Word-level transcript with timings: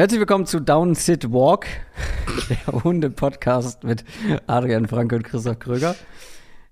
Herzlich 0.00 0.18
willkommen 0.20 0.46
zu 0.46 0.60
Down 0.60 0.94
Sit 0.94 1.30
Walk, 1.30 1.66
der 2.48 2.84
Hunde-Podcast 2.84 3.84
mit 3.84 4.02
Adrian 4.46 4.88
Franke 4.88 5.16
und 5.16 5.24
Christoph 5.24 5.58
Kröger. 5.58 5.94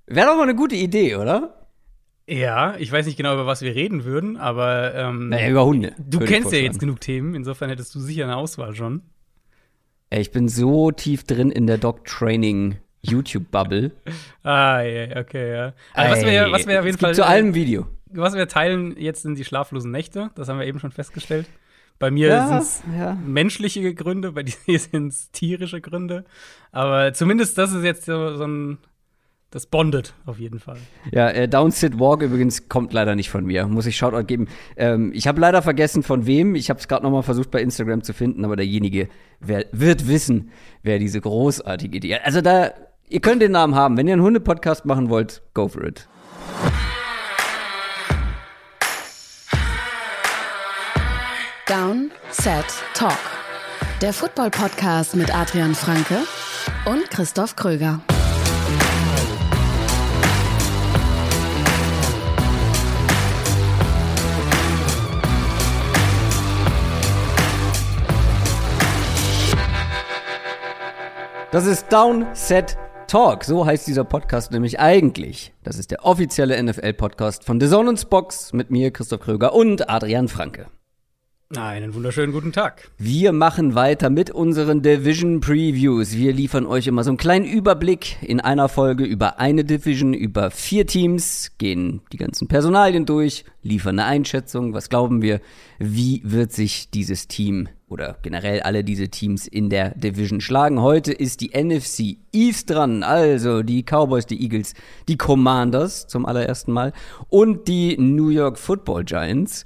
Wäre 0.06 0.28
doch 0.28 0.36
mal 0.36 0.44
eine 0.44 0.54
gute 0.54 0.76
Idee, 0.76 1.14
oder? 1.16 1.68
Ja, 2.26 2.76
ich 2.78 2.90
weiß 2.90 3.04
nicht 3.04 3.18
genau, 3.18 3.34
über 3.34 3.44
was 3.44 3.60
wir 3.60 3.74
reden 3.74 4.04
würden, 4.04 4.38
aber 4.38 4.94
ähm, 4.94 5.28
naja, 5.28 5.50
über 5.50 5.66
Hunde. 5.66 5.94
Du 5.98 6.20
kennst 6.20 6.54
ja 6.54 6.58
jetzt 6.58 6.80
genug 6.80 7.02
Themen, 7.02 7.34
insofern 7.34 7.68
hättest 7.68 7.94
du 7.94 8.00
sicher 8.00 8.24
eine 8.24 8.36
Auswahl 8.38 8.74
schon. 8.74 9.02
Ich 10.08 10.30
bin 10.30 10.48
so 10.48 10.90
tief 10.90 11.24
drin 11.24 11.50
in 11.50 11.66
der 11.66 11.76
Dog 11.76 12.06
Training 12.06 12.78
YouTube-Bubble. 13.02 13.92
ah, 14.42 14.80
ja, 14.80 15.20
okay, 15.20 15.52
ja. 15.52 15.72
Also, 15.92 16.16
was 16.16 16.24
wir, 16.24 16.50
was 16.50 16.66
wir 16.66 16.80
auf 16.80 16.86
jeden 16.86 16.96
Fall. 16.96 17.14
Zu 17.14 17.26
allem 17.26 17.54
Video. 17.54 17.88
Was 18.06 18.32
wir 18.32 18.48
teilen 18.48 18.96
jetzt 18.98 19.20
sind 19.20 19.36
die 19.36 19.44
schlaflosen 19.44 19.90
Nächte, 19.90 20.30
das 20.34 20.48
haben 20.48 20.58
wir 20.58 20.66
eben 20.66 20.80
schon 20.80 20.92
festgestellt. 20.92 21.44
Bei 21.98 22.10
mir 22.10 22.28
ja, 22.28 22.46
sind 22.46 22.58
es 22.58 22.82
ja. 22.96 23.14
menschliche 23.14 23.94
Gründe, 23.94 24.32
bei 24.32 24.42
dir 24.66 24.78
sind 24.78 25.08
es 25.08 25.30
tierische 25.32 25.80
Gründe. 25.80 26.24
Aber 26.70 27.12
zumindest 27.12 27.58
das 27.58 27.72
ist 27.72 27.84
jetzt 27.84 28.04
so, 28.04 28.36
so 28.36 28.44
ein. 28.44 28.78
Das 29.50 29.64
bondet 29.64 30.12
auf 30.26 30.38
jeden 30.38 30.58
Fall. 30.58 30.76
Ja, 31.10 31.30
äh, 31.30 31.48
Down 31.48 31.70
Sit 31.70 31.98
Walk 31.98 32.20
übrigens 32.20 32.68
kommt 32.68 32.92
leider 32.92 33.14
nicht 33.14 33.30
von 33.30 33.46
mir. 33.46 33.66
Muss 33.66 33.86
ich 33.86 33.96
Shoutout 33.96 34.26
geben. 34.26 34.46
Ähm, 34.76 35.10
ich 35.14 35.26
habe 35.26 35.40
leider 35.40 35.62
vergessen, 35.62 36.02
von 36.02 36.26
wem. 36.26 36.54
Ich 36.54 36.68
habe 36.68 36.78
es 36.78 36.86
gerade 36.86 37.02
noch 37.02 37.10
mal 37.10 37.22
versucht 37.22 37.50
bei 37.50 37.62
Instagram 37.62 38.02
zu 38.02 38.12
finden, 38.12 38.44
aber 38.44 38.56
derjenige 38.56 39.08
wer, 39.40 39.64
wird 39.72 40.06
wissen, 40.06 40.50
wer 40.82 40.98
diese 40.98 41.22
großartige 41.22 41.96
Idee. 41.96 42.16
Also 42.16 42.42
da, 42.42 42.72
ihr 43.08 43.20
könnt 43.20 43.40
den 43.40 43.52
Namen 43.52 43.74
haben. 43.74 43.96
Wenn 43.96 44.06
ihr 44.06 44.12
einen 44.12 44.22
Hunde-Podcast 44.22 44.84
machen 44.84 45.08
wollt, 45.08 45.40
go 45.54 45.66
for 45.66 45.82
it. 45.82 46.06
Down, 51.68 52.10
Set, 52.30 52.64
Talk. 52.94 53.18
Der 54.00 54.14
Football-Podcast 54.14 55.14
mit 55.14 55.34
Adrian 55.34 55.74
Franke 55.74 56.16
und 56.86 57.10
Christoph 57.10 57.56
Kröger. 57.56 58.00
Das 71.50 71.66
ist 71.66 71.92
Down, 71.92 72.26
Set, 72.32 72.78
Talk. 73.08 73.44
So 73.44 73.66
heißt 73.66 73.86
dieser 73.86 74.04
Podcast 74.04 74.52
nämlich 74.52 74.80
eigentlich. 74.80 75.52
Das 75.64 75.78
ist 75.78 75.90
der 75.90 76.06
offizielle 76.06 76.62
NFL-Podcast 76.62 77.44
von 77.44 77.60
The 77.60 77.68
Zone 77.68 77.94
Spox 77.98 78.54
mit 78.54 78.70
mir, 78.70 78.90
Christoph 78.90 79.20
Kröger 79.20 79.52
und 79.52 79.90
Adrian 79.90 80.28
Franke. 80.28 80.68
Einen 81.56 81.94
wunderschönen 81.94 82.34
guten 82.34 82.52
Tag. 82.52 82.90
Wir 82.98 83.32
machen 83.32 83.74
weiter 83.74 84.10
mit 84.10 84.30
unseren 84.30 84.82
Division 84.82 85.40
Previews. 85.40 86.14
Wir 86.14 86.34
liefern 86.34 86.66
euch 86.66 86.86
immer 86.86 87.04
so 87.04 87.10
einen 87.10 87.16
kleinen 87.16 87.46
Überblick 87.46 88.18
in 88.20 88.38
einer 88.38 88.68
Folge 88.68 89.04
über 89.04 89.38
eine 89.38 89.64
Division, 89.64 90.12
über 90.12 90.50
vier 90.50 90.86
Teams, 90.86 91.52
gehen 91.56 92.02
die 92.12 92.18
ganzen 92.18 92.48
Personalien 92.48 93.06
durch, 93.06 93.46
liefern 93.62 93.98
eine 93.98 94.04
Einschätzung. 94.04 94.74
Was 94.74 94.90
glauben 94.90 95.22
wir? 95.22 95.40
Wie 95.78 96.20
wird 96.22 96.52
sich 96.52 96.90
dieses 96.90 97.28
Team 97.28 97.70
oder 97.88 98.18
generell 98.20 98.60
alle 98.60 98.84
diese 98.84 99.08
Teams 99.08 99.46
in 99.46 99.70
der 99.70 99.96
Division 99.96 100.42
schlagen? 100.42 100.82
Heute 100.82 101.14
ist 101.14 101.40
die 101.40 101.52
NFC 101.58 102.18
East 102.30 102.68
dran, 102.68 103.02
also 103.02 103.62
die 103.62 103.84
Cowboys, 103.84 104.26
die 104.26 104.42
Eagles, 104.42 104.74
die 105.08 105.16
Commanders 105.16 106.08
zum 106.08 106.26
allerersten 106.26 106.72
Mal 106.72 106.92
und 107.30 107.68
die 107.68 107.96
New 107.96 108.28
York 108.28 108.58
Football 108.58 109.04
Giants. 109.04 109.64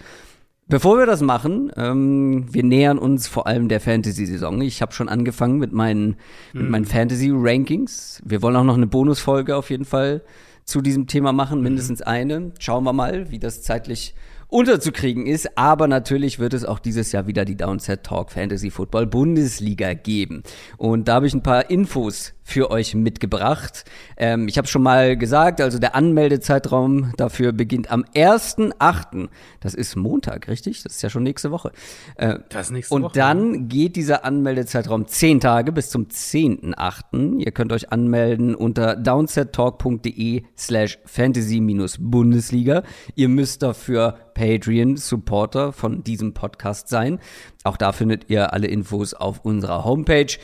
Bevor 0.72 0.96
wir 0.96 1.04
das 1.04 1.20
machen, 1.20 1.70
ähm, 1.76 2.46
wir 2.50 2.62
nähern 2.62 2.96
uns 2.96 3.28
vor 3.28 3.46
allem 3.46 3.68
der 3.68 3.78
Fantasy-Saison. 3.78 4.62
Ich 4.62 4.80
habe 4.80 4.94
schon 4.94 5.10
angefangen 5.10 5.58
mit 5.58 5.74
meinen, 5.74 6.16
mhm. 6.54 6.70
meinen 6.70 6.84
Fantasy-Rankings. 6.86 8.22
Wir 8.24 8.40
wollen 8.40 8.56
auch 8.56 8.64
noch 8.64 8.78
eine 8.78 8.86
Bonusfolge 8.86 9.54
auf 9.54 9.68
jeden 9.68 9.84
Fall 9.84 10.22
zu 10.64 10.80
diesem 10.80 11.06
Thema 11.08 11.34
machen, 11.34 11.58
mhm. 11.58 11.64
mindestens 11.64 12.00
eine. 12.00 12.52
Schauen 12.58 12.84
wir 12.84 12.94
mal, 12.94 13.30
wie 13.30 13.38
das 13.38 13.60
zeitlich 13.60 14.14
unterzukriegen 14.48 15.26
ist. 15.26 15.58
Aber 15.58 15.88
natürlich 15.88 16.38
wird 16.38 16.54
es 16.54 16.64
auch 16.64 16.78
dieses 16.78 17.12
Jahr 17.12 17.26
wieder 17.26 17.44
die 17.44 17.56
Downset 17.58 18.02
Talk 18.04 18.30
Fantasy 18.30 18.70
Football 18.70 19.08
Bundesliga 19.08 19.92
geben. 19.92 20.42
Und 20.78 21.06
da 21.06 21.16
habe 21.16 21.26
ich 21.26 21.34
ein 21.34 21.42
paar 21.42 21.68
Infos 21.68 22.32
für 22.42 22.70
euch 22.70 22.94
mitgebracht. 22.94 23.84
Ähm, 24.16 24.48
ich 24.48 24.58
habe 24.58 24.66
schon 24.66 24.82
mal 24.82 25.16
gesagt, 25.16 25.60
also 25.60 25.78
der 25.78 25.94
Anmeldezeitraum 25.94 27.12
dafür 27.16 27.52
beginnt 27.52 27.90
am 27.90 28.04
1.8. 28.14 29.28
Das 29.60 29.74
ist 29.74 29.96
Montag, 29.96 30.48
richtig? 30.48 30.82
Das 30.82 30.94
ist 30.94 31.02
ja 31.02 31.10
schon 31.10 31.22
nächste 31.22 31.50
Woche. 31.50 31.72
Äh, 32.16 32.40
das 32.48 32.66
ist 32.66 32.72
nächste 32.72 32.94
und 32.94 33.02
Woche. 33.02 33.08
Und 33.08 33.16
dann 33.16 33.68
geht 33.68 33.96
dieser 33.96 34.24
Anmeldezeitraum 34.24 35.06
10 35.06 35.40
Tage 35.40 35.72
bis 35.72 35.90
zum 35.90 36.06
10.8. 36.06 37.38
Ihr 37.38 37.52
könnt 37.52 37.72
euch 37.72 37.92
anmelden 37.92 38.54
unter 38.54 38.96
downsettalk.de 38.96 40.42
slash 40.56 40.98
fantasy-bundesliga. 41.04 42.82
Ihr 43.14 43.28
müsst 43.28 43.62
dafür 43.62 44.18
Patreon-Supporter 44.34 45.72
von 45.72 46.02
diesem 46.02 46.34
Podcast 46.34 46.88
sein. 46.88 47.18
Auch 47.64 47.76
da 47.76 47.92
findet 47.92 48.28
ihr 48.28 48.52
alle 48.52 48.66
Infos 48.66 49.14
auf 49.14 49.44
unserer 49.44 49.84
Homepage. 49.84 50.38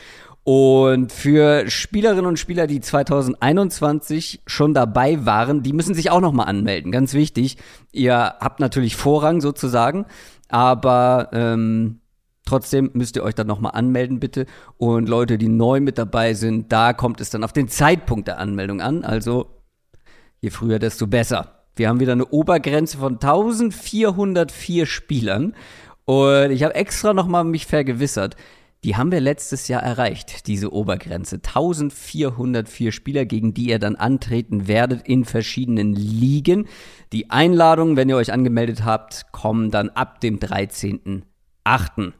Und 0.51 1.11
für 1.11 1.69
Spielerinnen 1.69 2.25
und 2.25 2.39
Spieler, 2.39 2.65
die 2.65 2.81
2021 2.81 4.41
schon 4.47 4.73
dabei 4.73 5.23
waren, 5.23 5.61
die 5.61 5.73
müssen 5.73 5.93
sich 5.93 6.09
auch 6.09 6.21
nochmal 6.21 6.47
anmelden. 6.47 6.91
Ganz 6.91 7.13
wichtig. 7.13 7.57
Ihr 7.91 8.15
habt 8.15 8.59
natürlich 8.59 8.95
Vorrang 8.95 9.41
sozusagen, 9.41 10.07
aber 10.47 11.29
ähm, 11.33 11.99
trotzdem 12.47 12.89
müsst 12.93 13.15
ihr 13.15 13.21
euch 13.21 13.35
dann 13.35 13.45
nochmal 13.45 13.73
anmelden, 13.75 14.19
bitte. 14.19 14.47
Und 14.77 15.07
Leute, 15.07 15.37
die 15.37 15.49
neu 15.49 15.81
mit 15.81 15.99
dabei 15.99 16.33
sind, 16.33 16.71
da 16.71 16.93
kommt 16.93 17.21
es 17.21 17.29
dann 17.29 17.43
auf 17.43 17.53
den 17.53 17.67
Zeitpunkt 17.67 18.27
der 18.27 18.39
Anmeldung 18.39 18.81
an. 18.81 19.03
Also 19.03 19.51
je 20.39 20.49
früher, 20.49 20.79
desto 20.79 21.05
besser. 21.05 21.59
Wir 21.75 21.89
haben 21.89 21.99
wieder 21.99 22.13
eine 22.13 22.25
Obergrenze 22.25 22.97
von 22.97 23.19
1404 23.21 24.87
Spielern. 24.87 25.53
Und 26.05 26.49
ich 26.49 26.63
habe 26.63 26.73
extra 26.73 27.13
nochmal 27.13 27.43
mich 27.43 27.67
vergewissert. 27.67 28.35
Die 28.85 28.95
haben 28.95 29.11
wir 29.11 29.19
letztes 29.19 29.67
Jahr 29.67 29.83
erreicht, 29.83 30.47
diese 30.47 30.71
Obergrenze. 30.71 31.35
1404 31.37 32.93
Spieler, 32.93 33.25
gegen 33.25 33.53
die 33.53 33.67
ihr 33.67 33.79
dann 33.79 33.97
antreten 33.97 34.69
werdet 34.69 35.05
in 35.05 35.25
verschiedenen 35.25 35.93
Ligen. 35.93 36.67
Die 37.11 37.29
Einladungen, 37.29 37.97
wenn 37.97 38.07
ihr 38.07 38.15
euch 38.15 38.31
angemeldet 38.31 38.85
habt, 38.85 39.33
kommen 39.33 39.69
dann 39.69 39.89
ab 39.89 40.21
dem 40.21 40.39
13.8. 40.39 42.13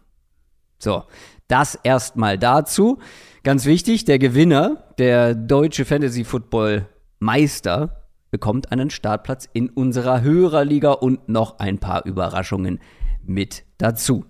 So, 0.79 1.03
das 1.47 1.75
erstmal 1.75 2.37
dazu. 2.37 2.99
Ganz 3.43 3.65
wichtig, 3.65 4.03
der 4.03 4.19
Gewinner, 4.19 4.83
der 4.97 5.35
deutsche 5.35 5.85
Fantasy 5.85 6.25
Football 6.25 6.89
Meister, 7.19 8.05
bekommt 8.31 8.73
einen 8.73 8.89
Startplatz 8.89 9.47
in 9.53 9.69
unserer 9.69 10.21
Hörerliga 10.21 10.91
und 10.91 11.29
noch 11.29 11.59
ein 11.59 11.79
paar 11.79 12.05
Überraschungen 12.05 12.79
mit 13.23 13.63
dazu. 13.77 14.25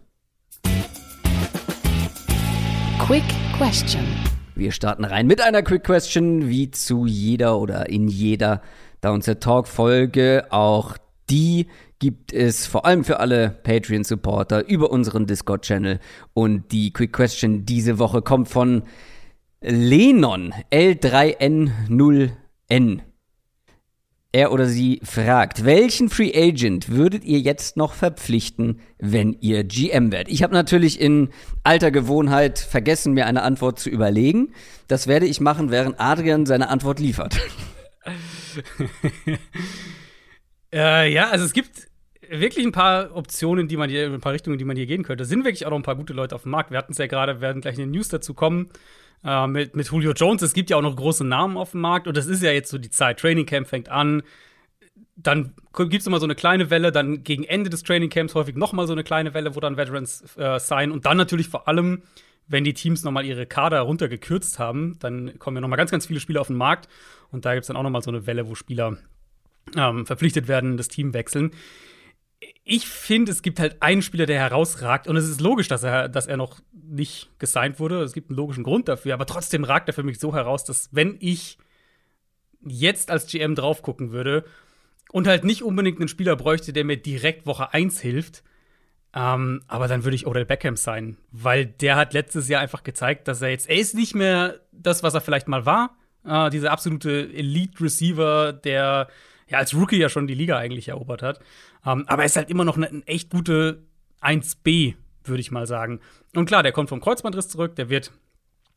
Quick 3.09 3.25
Question. 3.57 4.05
Wir 4.53 4.71
starten 4.71 5.03
rein 5.03 5.25
mit 5.25 5.41
einer 5.41 5.63
Quick 5.63 5.83
Question, 5.83 6.47
wie 6.47 6.69
zu 6.69 7.07
jeder 7.07 7.57
oder 7.57 7.89
in 7.89 8.07
jeder 8.07 8.61
Downset 9.01 9.41
Talk 9.41 9.67
Folge. 9.67 10.45
Auch 10.51 10.95
die 11.27 11.65
gibt 11.97 12.31
es 12.31 12.67
vor 12.67 12.85
allem 12.85 13.03
für 13.03 13.19
alle 13.19 13.49
Patreon-Supporter 13.49 14.67
über 14.67 14.91
unseren 14.91 15.25
Discord-Channel. 15.25 15.99
Und 16.35 16.71
die 16.71 16.93
Quick 16.93 17.11
Question 17.11 17.65
diese 17.65 17.97
Woche 17.97 18.21
kommt 18.21 18.47
von 18.47 18.83
Lenon 19.59 20.53
L3N0N. 20.71 22.99
Er 24.31 24.51
oder 24.51 24.67
sie 24.67 25.01
fragt, 25.03 25.65
welchen 25.65 26.07
Free 26.07 26.31
Agent 26.35 26.89
würdet 26.89 27.23
ihr 27.23 27.39
jetzt 27.39 27.77
noch 27.77 27.93
verpflichten, 27.93 28.79
wenn 28.99 29.35
ihr 29.41 29.63
GM 29.63 30.11
werdet? 30.11 30.31
Ich 30.31 30.43
habe 30.43 30.53
natürlich 30.53 31.01
in 31.01 31.29
alter 31.63 31.89
Gewohnheit 31.89 32.59
vergessen, 32.59 33.13
mir 33.13 33.25
eine 33.25 33.41
Antwort 33.41 33.79
zu 33.79 33.89
überlegen. 33.89 34.53
Das 34.87 35.07
werde 35.07 35.25
ich 35.25 35.41
machen, 35.41 35.71
während 35.71 35.99
Adrian 35.99 36.45
seine 36.45 36.69
Antwort 36.69 36.99
liefert. 36.99 37.39
äh, 40.73 41.11
ja, 41.11 41.29
also 41.29 41.43
es 41.43 41.53
gibt 41.53 41.87
wirklich 42.29 42.63
ein 42.63 42.71
paar 42.71 43.15
Optionen, 43.15 43.67
die 43.67 43.77
man 43.77 43.89
hier, 43.89 44.13
ein 44.13 44.21
paar 44.21 44.33
Richtungen, 44.33 44.59
die 44.59 44.65
man 44.65 44.77
hier 44.77 44.85
gehen 44.85 45.01
könnte. 45.01 45.23
Es 45.23 45.29
sind 45.29 45.43
wirklich 45.43 45.65
auch 45.65 45.71
noch 45.71 45.77
ein 45.79 45.83
paar 45.83 45.95
gute 45.95 46.13
Leute 46.13 46.35
auf 46.35 46.43
dem 46.43 46.51
Markt. 46.51 46.69
Wir 46.69 46.77
hatten 46.77 46.91
es 46.91 46.99
ja 46.99 47.07
gerade, 47.07 47.41
werden 47.41 47.63
gleich 47.63 47.79
in 47.79 47.85
den 47.85 47.91
News 47.91 48.09
dazu 48.09 48.35
kommen 48.35 48.69
äh, 49.23 49.47
mit, 49.47 49.75
mit 49.75 49.87
Julio 49.87 50.13
Jones. 50.13 50.41
Es 50.41 50.53
gibt 50.53 50.69
ja 50.69 50.77
auch 50.77 50.81
noch 50.81 50.95
große 50.95 51.23
Namen 51.23 51.57
auf 51.57 51.71
dem 51.71 51.81
Markt 51.81 52.07
und 52.07 52.15
das 52.15 52.27
ist 52.27 52.43
ja 52.43 52.51
jetzt 52.51 52.69
so 52.69 52.77
die 52.77 52.89
Zeit. 52.89 53.19
Training 53.19 53.45
Camp 53.45 53.67
fängt 53.67 53.89
an. 53.89 54.23
Dann 55.15 55.53
gibt 55.75 55.95
es 55.95 56.07
immer 56.07 56.19
so 56.19 56.25
eine 56.25 56.35
kleine 56.35 56.69
Welle, 56.69 56.91
dann 56.91 57.23
gegen 57.23 57.43
Ende 57.43 57.69
des 57.69 57.83
Training 57.83 58.09
Camps 58.09 58.35
häufig 58.35 58.55
noch 58.55 58.71
mal 58.71 58.87
so 58.87 58.93
eine 58.93 59.03
kleine 59.03 59.33
Welle, 59.33 59.55
wo 59.55 59.59
dann 59.59 59.75
Veterans 59.75 60.37
äh, 60.37 60.59
sein 60.59 60.91
und 60.91 61.05
dann 61.05 61.17
natürlich 61.17 61.49
vor 61.49 61.67
allem, 61.67 62.03
wenn 62.47 62.63
die 62.63 62.73
Teams 62.73 63.03
noch 63.03 63.11
mal 63.11 63.25
ihre 63.25 63.45
Kader 63.45 63.81
runtergekürzt 63.81 64.59
haben, 64.59 64.97
dann 64.99 65.37
kommen 65.37 65.57
ja 65.57 65.61
noch 65.61 65.67
mal 65.67 65.75
ganz, 65.75 65.91
ganz 65.91 66.07
viele 66.07 66.21
Spieler 66.21 66.39
auf 66.39 66.47
den 66.47 66.55
Markt 66.55 66.87
und 67.31 67.45
da 67.45 67.53
gibt 67.53 67.63
es 67.63 67.67
dann 67.67 67.75
auch 67.75 67.83
noch 67.83 67.89
mal 67.89 68.01
so 68.01 68.11
eine 68.11 68.25
Welle, 68.25 68.47
wo 68.47 68.55
Spieler 68.55 68.97
ähm, 69.75 70.05
verpflichtet 70.05 70.47
werden, 70.47 70.77
das 70.77 70.87
Team 70.87 71.13
wechseln. 71.13 71.51
Ich 72.63 72.87
finde, 72.87 73.31
es 73.31 73.41
gibt 73.41 73.59
halt 73.59 73.81
einen 73.81 74.01
Spieler, 74.01 74.25
der 74.25 74.39
herausragt. 74.39 75.07
Und 75.07 75.17
es 75.17 75.27
ist 75.27 75.41
logisch, 75.41 75.67
dass 75.67 75.83
er, 75.83 76.07
dass 76.07 76.27
er 76.27 76.37
noch 76.37 76.59
nicht 76.71 77.29
gesigned 77.39 77.79
wurde. 77.79 78.01
Es 78.03 78.13
gibt 78.13 78.29
einen 78.29 78.37
logischen 78.37 78.63
Grund 78.63 78.87
dafür. 78.87 79.13
Aber 79.13 79.25
trotzdem 79.25 79.63
ragt 79.63 79.89
er 79.89 79.93
für 79.93 80.03
mich 80.03 80.19
so 80.19 80.33
heraus, 80.33 80.63
dass 80.63 80.89
wenn 80.91 81.17
ich 81.19 81.57
jetzt 82.61 83.11
als 83.11 83.27
GM 83.27 83.55
drauf 83.55 83.81
gucken 83.81 84.11
würde 84.11 84.45
und 85.11 85.27
halt 85.27 85.43
nicht 85.43 85.63
unbedingt 85.63 85.99
einen 85.99 86.07
Spieler 86.07 86.35
bräuchte, 86.35 86.73
der 86.73 86.85
mir 86.85 86.97
direkt 86.97 87.45
Woche 87.45 87.73
1 87.73 87.99
hilft, 87.99 88.43
ähm, 89.13 89.63
aber 89.67 89.87
dann 89.87 90.03
würde 90.03 90.15
ich 90.15 90.27
Odell 90.27 90.45
Beckham 90.45 90.75
sein, 90.75 91.17
weil 91.31 91.65
der 91.65 91.95
hat 91.95 92.13
letztes 92.13 92.47
Jahr 92.47 92.61
einfach 92.61 92.83
gezeigt, 92.83 93.27
dass 93.27 93.41
er 93.41 93.49
jetzt, 93.49 93.67
er 93.67 93.77
ist 93.77 93.95
nicht 93.95 94.13
mehr 94.13 94.59
das, 94.71 95.01
was 95.01 95.15
er 95.15 95.21
vielleicht 95.21 95.47
mal 95.47 95.65
war, 95.65 95.97
äh, 96.25 96.49
dieser 96.51 96.71
absolute 96.71 97.33
Elite-Receiver, 97.33 98.53
der 98.53 99.07
ja 99.47 99.57
als 99.57 99.73
Rookie 99.73 99.97
ja 99.97 100.09
schon 100.09 100.27
die 100.27 100.35
Liga 100.35 100.57
eigentlich 100.57 100.89
erobert 100.89 101.23
hat. 101.23 101.39
Ähm, 101.85 102.05
aber 102.07 102.23
er 102.23 102.25
ist 102.25 102.35
halt 102.35 102.49
immer 102.49 102.65
noch 102.65 102.77
eine, 102.77 102.87
eine 102.87 103.07
echt 103.07 103.29
gute 103.29 103.83
1B, 104.21 104.95
würde 105.23 105.41
ich 105.41 105.51
mal 105.51 105.67
sagen. 105.67 105.99
Und 106.35 106.45
klar, 106.45 106.63
der 106.63 106.71
kommt 106.71 106.89
vom 106.89 107.01
Kreuzbandriss 107.01 107.49
zurück, 107.49 107.75
der 107.75 107.89
wird 107.89 108.11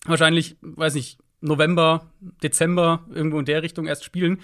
wahrscheinlich, 0.06 0.56
weiß 0.60 0.94
nicht, 0.94 1.18
November, 1.40 2.12
Dezember 2.42 3.04
irgendwo 3.12 3.38
in 3.38 3.44
der 3.44 3.62
Richtung 3.62 3.86
erst 3.86 4.04
spielen. 4.04 4.40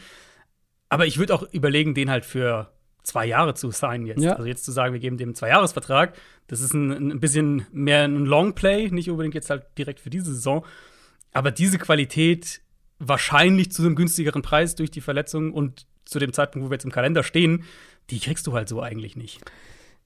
Aber 0.88 1.06
ich 1.06 1.18
würde 1.18 1.34
auch 1.34 1.44
überlegen, 1.52 1.94
den 1.94 2.10
halt 2.10 2.24
für 2.24 2.72
zwei 3.02 3.26
Jahre 3.26 3.54
zu 3.54 3.70
signen 3.70 4.06
jetzt. 4.06 4.22
Ja. 4.22 4.32
Also 4.32 4.46
jetzt 4.46 4.64
zu 4.64 4.72
sagen, 4.72 4.92
wir 4.92 5.00
geben 5.00 5.16
dem 5.16 5.30
einen 5.30 5.34
Zweijahresvertrag, 5.34 6.16
das 6.46 6.60
ist 6.60 6.74
ein, 6.74 7.12
ein 7.12 7.20
bisschen 7.20 7.66
mehr 7.72 8.04
ein 8.04 8.26
Longplay, 8.26 8.90
nicht 8.90 9.10
unbedingt 9.10 9.34
jetzt 9.34 9.50
halt 9.50 9.66
direkt 9.78 10.00
für 10.00 10.10
diese 10.10 10.34
Saison. 10.34 10.64
Aber 11.32 11.50
diese 11.50 11.78
Qualität 11.78 12.60
wahrscheinlich 12.98 13.70
zu 13.70 13.82
einem 13.82 13.94
günstigeren 13.94 14.42
Preis 14.42 14.74
durch 14.74 14.90
die 14.90 15.00
Verletzung 15.00 15.52
und 15.52 15.86
zu 16.04 16.18
dem 16.18 16.32
Zeitpunkt, 16.32 16.66
wo 16.66 16.70
wir 16.70 16.74
jetzt 16.74 16.84
im 16.84 16.92
Kalender 16.92 17.22
stehen, 17.22 17.64
die 18.10 18.20
kriegst 18.20 18.46
du 18.46 18.52
halt 18.52 18.68
so 18.68 18.82
eigentlich 18.82 19.16
nicht. 19.16 19.40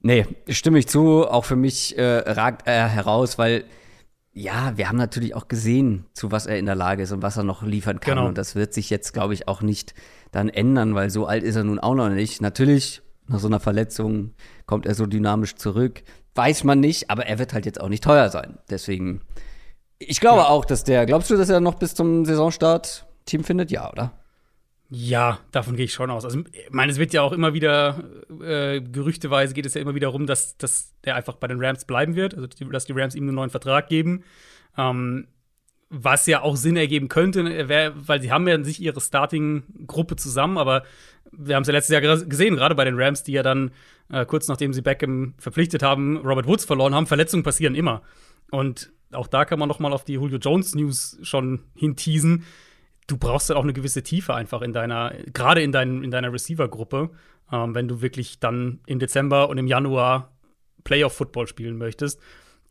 Nee, 0.01 0.25
stimme 0.49 0.79
ich 0.79 0.87
zu. 0.87 1.27
Auch 1.27 1.45
für 1.45 1.55
mich 1.55 1.97
äh, 1.97 2.17
ragt 2.29 2.67
er 2.67 2.89
heraus, 2.89 3.37
weil 3.37 3.63
ja, 4.33 4.75
wir 4.77 4.89
haben 4.89 4.97
natürlich 4.97 5.35
auch 5.35 5.47
gesehen, 5.47 6.05
zu 6.13 6.31
was 6.31 6.47
er 6.47 6.57
in 6.57 6.65
der 6.65 6.75
Lage 6.75 7.03
ist 7.03 7.11
und 7.11 7.21
was 7.21 7.37
er 7.37 7.43
noch 7.43 7.61
liefern 7.61 7.99
kann. 7.99 8.15
Genau. 8.15 8.27
Und 8.27 8.37
das 8.37 8.55
wird 8.55 8.73
sich 8.73 8.89
jetzt, 8.89 9.13
glaube 9.13 9.33
ich, 9.33 9.47
auch 9.47 9.61
nicht 9.61 9.93
dann 10.31 10.49
ändern, 10.49 10.95
weil 10.95 11.09
so 11.09 11.27
alt 11.27 11.43
ist 11.43 11.55
er 11.55 11.63
nun 11.63 11.79
auch 11.79 11.93
noch 11.93 12.09
nicht. 12.09 12.41
Natürlich, 12.41 13.01
nach 13.27 13.39
so 13.39 13.47
einer 13.47 13.59
Verletzung 13.59 14.33
kommt 14.65 14.87
er 14.87 14.95
so 14.95 15.05
dynamisch 15.05 15.55
zurück. 15.55 16.03
Weiß 16.35 16.63
man 16.63 16.79
nicht, 16.79 17.11
aber 17.11 17.27
er 17.27 17.37
wird 17.37 17.53
halt 17.53 17.67
jetzt 17.67 17.79
auch 17.79 17.89
nicht 17.89 18.03
teuer 18.03 18.29
sein. 18.29 18.57
Deswegen, 18.71 19.21
ich 19.99 20.19
glaube 20.19 20.41
ja. 20.41 20.47
auch, 20.47 20.65
dass 20.65 20.83
der, 20.83 21.05
glaubst 21.05 21.29
du, 21.29 21.37
dass 21.37 21.49
er 21.49 21.59
noch 21.59 21.75
bis 21.75 21.93
zum 21.93 22.25
Saisonstart 22.25 23.05
Team 23.25 23.43
findet? 23.43 23.69
Ja, 23.69 23.91
oder? 23.91 24.11
Ja, 24.95 25.39
davon 25.51 25.75
gehe 25.75 25.85
ich 25.85 25.93
schon 25.93 26.11
aus. 26.11 26.23
Also, 26.23 26.39
ich 26.51 26.69
meine, 26.69 26.91
es 26.91 26.99
wird 26.99 27.13
ja 27.13 27.23
auch 27.23 27.31
immer 27.31 27.55
wieder, 27.55 28.03
äh, 28.43 28.79
gerüchteweise 28.79 29.55
geht 29.55 29.65
es 29.65 29.73
ja 29.73 29.81
immer 29.81 29.95
wieder 29.95 30.09
rum, 30.09 30.27
dass, 30.27 30.55
dass 30.57 30.93
der 31.03 31.15
einfach 31.15 31.35
bei 31.37 31.47
den 31.47 31.59
Rams 31.59 31.85
bleiben 31.85 32.15
wird, 32.15 32.35
also 32.35 32.45
dass 32.47 32.85
die 32.85 32.93
Rams 32.93 33.15
ihm 33.15 33.23
einen 33.23 33.33
neuen 33.33 33.49
Vertrag 33.49 33.89
geben. 33.89 34.23
Ähm, 34.77 35.27
was 35.89 36.27
ja 36.27 36.41
auch 36.41 36.55
Sinn 36.55 36.77
ergeben 36.77 37.09
könnte, 37.09 37.67
wär, 37.69 37.93
weil 37.95 38.21
sie 38.21 38.31
haben 38.31 38.47
ja 38.47 38.53
in 38.53 38.63
sich 38.63 38.79
ihre 38.79 39.01
Starting-Gruppe 39.01 40.15
zusammen, 40.15 40.59
aber 40.59 40.83
wir 41.31 41.55
haben 41.55 41.63
es 41.63 41.67
ja 41.67 41.73
letztes 41.73 41.93
Jahr 41.93 42.17
gesehen, 42.25 42.55
gerade 42.55 42.75
bei 42.75 42.85
den 42.85 42.99
Rams, 42.99 43.23
die 43.23 43.31
ja 43.31 43.41
dann 43.41 43.71
äh, 44.09 44.25
kurz 44.27 44.47
nachdem 44.47 44.73
sie 44.73 44.81
Beckham 44.81 45.33
verpflichtet 45.39 45.81
haben, 45.81 46.17
Robert 46.17 46.45
Woods 46.45 46.65
verloren 46.65 46.93
haben. 46.93 47.07
Verletzungen 47.07 47.43
passieren 47.43 47.73
immer. 47.73 48.03
Und 48.51 48.91
auch 49.11 49.27
da 49.27 49.45
kann 49.45 49.57
man 49.57 49.69
noch 49.69 49.79
mal 49.79 49.93
auf 49.93 50.03
die 50.03 50.13
Julio 50.13 50.37
Jones 50.37 50.75
News 50.75 51.17
schon 51.23 51.63
hinteasen 51.75 52.43
du 53.07 53.17
brauchst 53.17 53.49
dann 53.49 53.57
auch 53.57 53.63
eine 53.63 53.73
gewisse 53.73 54.03
Tiefe 54.03 54.33
einfach 54.33 54.61
in 54.61 54.73
deiner, 54.73 55.13
gerade 55.33 55.61
in, 55.61 55.71
dein, 55.71 56.03
in 56.03 56.11
deiner 56.11 56.31
Receiver-Gruppe, 56.31 57.09
ähm, 57.51 57.75
wenn 57.75 57.87
du 57.87 58.01
wirklich 58.01 58.39
dann 58.39 58.79
im 58.85 58.99
Dezember 58.99 59.49
und 59.49 59.57
im 59.57 59.67
Januar 59.67 60.31
Playoff-Football 60.83 61.47
spielen 61.47 61.77
möchtest. 61.77 62.19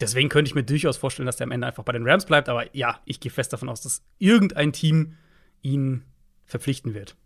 Deswegen 0.00 0.28
könnte 0.28 0.48
ich 0.48 0.54
mir 0.54 0.64
durchaus 0.64 0.96
vorstellen, 0.96 1.26
dass 1.26 1.36
der 1.36 1.46
am 1.46 1.52
Ende 1.52 1.66
einfach 1.66 1.84
bei 1.84 1.92
den 1.92 2.08
Rams 2.08 2.26
bleibt. 2.26 2.48
Aber 2.48 2.74
ja, 2.74 2.98
ich 3.04 3.20
gehe 3.20 3.30
fest 3.30 3.52
davon 3.52 3.68
aus, 3.68 3.82
dass 3.82 4.02
irgendein 4.18 4.72
Team 4.72 5.14
ihn 5.62 6.02
verpflichten 6.44 6.94
wird. 6.94 7.16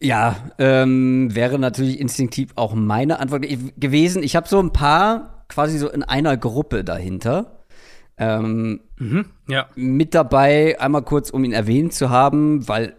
Ja, 0.00 0.50
ähm, 0.58 1.34
wäre 1.34 1.58
natürlich 1.58 2.00
instinktiv 2.00 2.52
auch 2.56 2.74
meine 2.74 3.20
Antwort 3.20 3.44
gewesen. 3.76 4.22
Ich 4.22 4.34
habe 4.34 4.48
so 4.48 4.58
ein 4.58 4.72
paar 4.72 5.44
quasi 5.48 5.78
so 5.78 5.88
in 5.90 6.02
einer 6.02 6.36
Gruppe 6.36 6.82
dahinter. 6.82 7.61
Ähm, 8.18 8.80
mhm, 8.98 9.26
ja. 9.48 9.68
Mit 9.74 10.14
dabei, 10.14 10.78
einmal 10.80 11.02
kurz, 11.02 11.30
um 11.30 11.44
ihn 11.44 11.52
erwähnt 11.52 11.92
zu 11.92 12.10
haben, 12.10 12.66
weil 12.68 12.94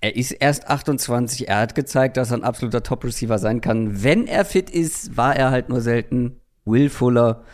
er 0.00 0.16
ist 0.16 0.32
erst 0.32 0.68
28. 0.68 1.48
Er 1.48 1.60
hat 1.60 1.74
gezeigt, 1.74 2.16
dass 2.16 2.30
er 2.30 2.38
ein 2.38 2.44
absoluter 2.44 2.82
Top-Receiver 2.82 3.38
sein 3.38 3.60
kann. 3.60 4.02
Wenn 4.02 4.26
er 4.26 4.44
fit 4.44 4.68
ist, 4.68 5.16
war 5.16 5.34
er 5.34 5.50
halt 5.50 5.70
nur 5.70 5.80
selten. 5.80 6.40
Will 6.66 6.90
Fuller 6.90 7.44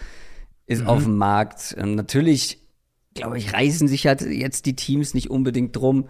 ist 0.66 0.82
mhm. 0.82 0.88
auf 0.88 1.04
dem 1.04 1.16
Markt. 1.16 1.76
Ähm, 1.78 1.94
natürlich, 1.94 2.60
glaube 3.14 3.38
ich, 3.38 3.52
reißen 3.52 3.87
sich 3.87 4.06
halt 4.06 4.22
jetzt 4.22 4.66
die 4.66 4.75
Teams 4.75 5.14
nicht 5.14 5.31
unbedingt 5.31 5.76
drum. 5.76 6.08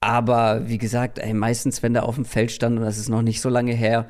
Aber 0.00 0.68
wie 0.68 0.78
gesagt, 0.78 1.18
ey, 1.18 1.32
meistens, 1.34 1.82
wenn 1.82 1.92
der 1.92 2.04
auf 2.04 2.16
dem 2.16 2.24
Feld 2.24 2.50
stand, 2.50 2.78
und 2.78 2.84
das 2.84 2.98
ist 2.98 3.08
noch 3.08 3.22
nicht 3.22 3.40
so 3.40 3.48
lange 3.48 3.72
her, 3.72 4.08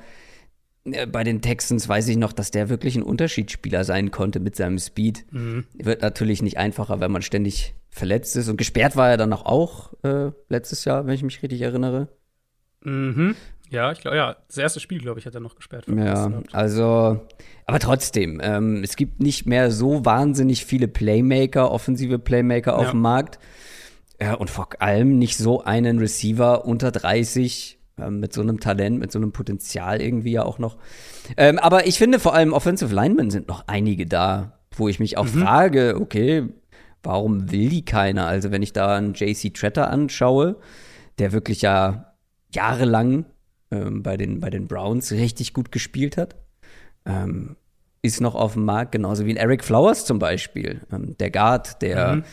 bei 0.84 1.22
den 1.22 1.42
Texans 1.42 1.88
weiß 1.88 2.08
ich 2.08 2.16
noch, 2.16 2.32
dass 2.32 2.50
der 2.50 2.68
wirklich 2.68 2.96
ein 2.96 3.02
Unterschiedsspieler 3.02 3.84
sein 3.84 4.10
konnte 4.10 4.40
mit 4.40 4.56
seinem 4.56 4.78
Speed. 4.78 5.24
Mhm. 5.30 5.64
Wird 5.74 6.02
natürlich 6.02 6.42
nicht 6.42 6.58
einfacher, 6.58 7.00
wenn 7.00 7.12
man 7.12 7.22
ständig 7.22 7.74
verletzt 7.90 8.36
ist. 8.36 8.48
Und 8.48 8.56
gesperrt 8.56 8.96
war 8.96 9.10
er 9.10 9.16
dann 9.16 9.32
auch, 9.32 9.44
auch 9.44 9.92
äh, 10.02 10.32
letztes 10.48 10.84
Jahr, 10.84 11.06
wenn 11.06 11.14
ich 11.14 11.22
mich 11.22 11.42
richtig 11.42 11.60
erinnere. 11.60 12.08
Mhm. 12.80 13.36
Ja, 13.70 13.90
ich 13.92 14.00
glaube, 14.00 14.16
ja, 14.16 14.36
das 14.48 14.58
erste 14.58 14.80
Spiel, 14.80 14.98
glaube 14.98 15.18
ich, 15.18 15.24
hat 15.24 15.34
er 15.34 15.40
noch 15.40 15.56
gesperrt. 15.56 15.86
Ja, 15.88 16.42
also, 16.52 17.26
aber 17.64 17.78
trotzdem, 17.78 18.38
ähm, 18.42 18.82
es 18.84 18.96
gibt 18.96 19.20
nicht 19.20 19.46
mehr 19.46 19.70
so 19.70 20.04
wahnsinnig 20.04 20.66
viele 20.66 20.88
Playmaker, 20.88 21.70
offensive 21.70 22.18
Playmaker 22.18 22.76
auf 22.76 22.86
ja. 22.86 22.90
dem 22.90 23.00
Markt. 23.00 23.38
Ja, 24.20 24.34
und 24.34 24.50
vor 24.50 24.68
allem 24.80 25.18
nicht 25.18 25.38
so 25.38 25.64
einen 25.64 25.98
Receiver 25.98 26.66
unter 26.66 26.90
30, 26.90 27.78
ähm, 27.78 27.81
mit 27.96 28.32
so 28.32 28.40
einem 28.40 28.60
Talent, 28.60 28.98
mit 28.98 29.12
so 29.12 29.18
einem 29.18 29.32
Potenzial 29.32 30.00
irgendwie 30.00 30.32
ja 30.32 30.44
auch 30.44 30.58
noch. 30.58 30.76
Ähm, 31.36 31.58
aber 31.58 31.86
ich 31.86 31.98
finde 31.98 32.18
vor 32.18 32.34
allem 32.34 32.52
Offensive 32.52 32.94
Linemen 32.94 33.30
sind 33.30 33.48
noch 33.48 33.64
einige 33.66 34.06
da, 34.06 34.58
wo 34.76 34.88
ich 34.88 34.98
mich 34.98 35.18
auch 35.18 35.24
mhm. 35.24 35.42
frage, 35.42 35.98
okay, 36.00 36.48
warum 37.02 37.50
will 37.50 37.68
die 37.68 37.84
keiner? 37.84 38.26
Also 38.26 38.50
wenn 38.50 38.62
ich 38.62 38.72
da 38.72 38.96
einen 38.96 39.14
JC 39.14 39.52
Tretter 39.52 39.90
anschaue, 39.90 40.56
der 41.18 41.32
wirklich 41.32 41.62
ja 41.62 42.14
jahrelang 42.54 43.26
ähm, 43.70 44.02
bei, 44.02 44.16
den, 44.16 44.40
bei 44.40 44.50
den 44.50 44.68
Browns 44.68 45.12
richtig 45.12 45.52
gut 45.52 45.72
gespielt 45.72 46.16
hat, 46.16 46.36
ähm, 47.04 47.56
ist 48.02 48.20
noch 48.20 48.34
auf 48.34 48.54
dem 48.54 48.64
Markt, 48.64 48.92
genauso 48.92 49.26
wie 49.26 49.30
ein 49.30 49.36
Eric 49.36 49.64
Flowers 49.64 50.04
zum 50.04 50.18
Beispiel, 50.18 50.80
ähm, 50.92 51.16
der 51.18 51.30
Guard, 51.30 51.82
der 51.82 52.16
mhm. 52.16 52.24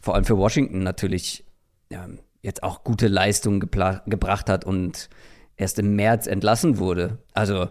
vor 0.00 0.14
allem 0.14 0.24
für 0.24 0.38
Washington 0.38 0.82
natürlich 0.82 1.44
ähm, 1.90 2.18
jetzt 2.42 2.62
auch 2.62 2.84
gute 2.84 3.08
Leistungen 3.08 3.60
gebracht 3.60 4.48
hat 4.48 4.64
und 4.64 5.08
erst 5.56 5.78
im 5.78 5.96
März 5.96 6.26
entlassen 6.26 6.78
wurde. 6.78 7.18
Also 7.34 7.68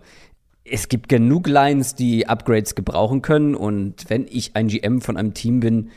es 0.64 0.90
gibt 0.90 1.10
genug 1.10 1.48
Lines, 1.48 1.96
die 1.96 2.28
Upgrades 2.28 2.76
gebrauchen 2.76 3.22
können. 3.22 3.56
Und 3.56 4.10
wenn 4.10 4.28
ich 4.28 4.56
ein 4.56 4.68
GM 4.68 5.02
von 5.02 5.18
einem 5.18 5.34
Team 5.34 5.60
bin, 5.60 5.92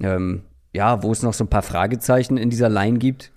ähm, 0.00 0.42
ja, 0.72 1.02
wo 1.02 1.12
es 1.12 1.22
noch 1.22 1.34
so 1.34 1.44
ein 1.44 1.50
paar 1.50 1.62
Fragezeichen 1.62 2.36
in 2.36 2.50
dieser 2.50 2.68
Line 2.68 2.98
gibt, 2.98 3.32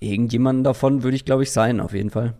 irgendjemanden 0.00 0.64
davon 0.64 1.02
würde 1.02 1.16
ich, 1.16 1.24
glaube 1.24 1.42
ich, 1.42 1.50
sein, 1.50 1.80
auf 1.80 1.92
jeden 1.92 2.10
Fall. 2.10 2.34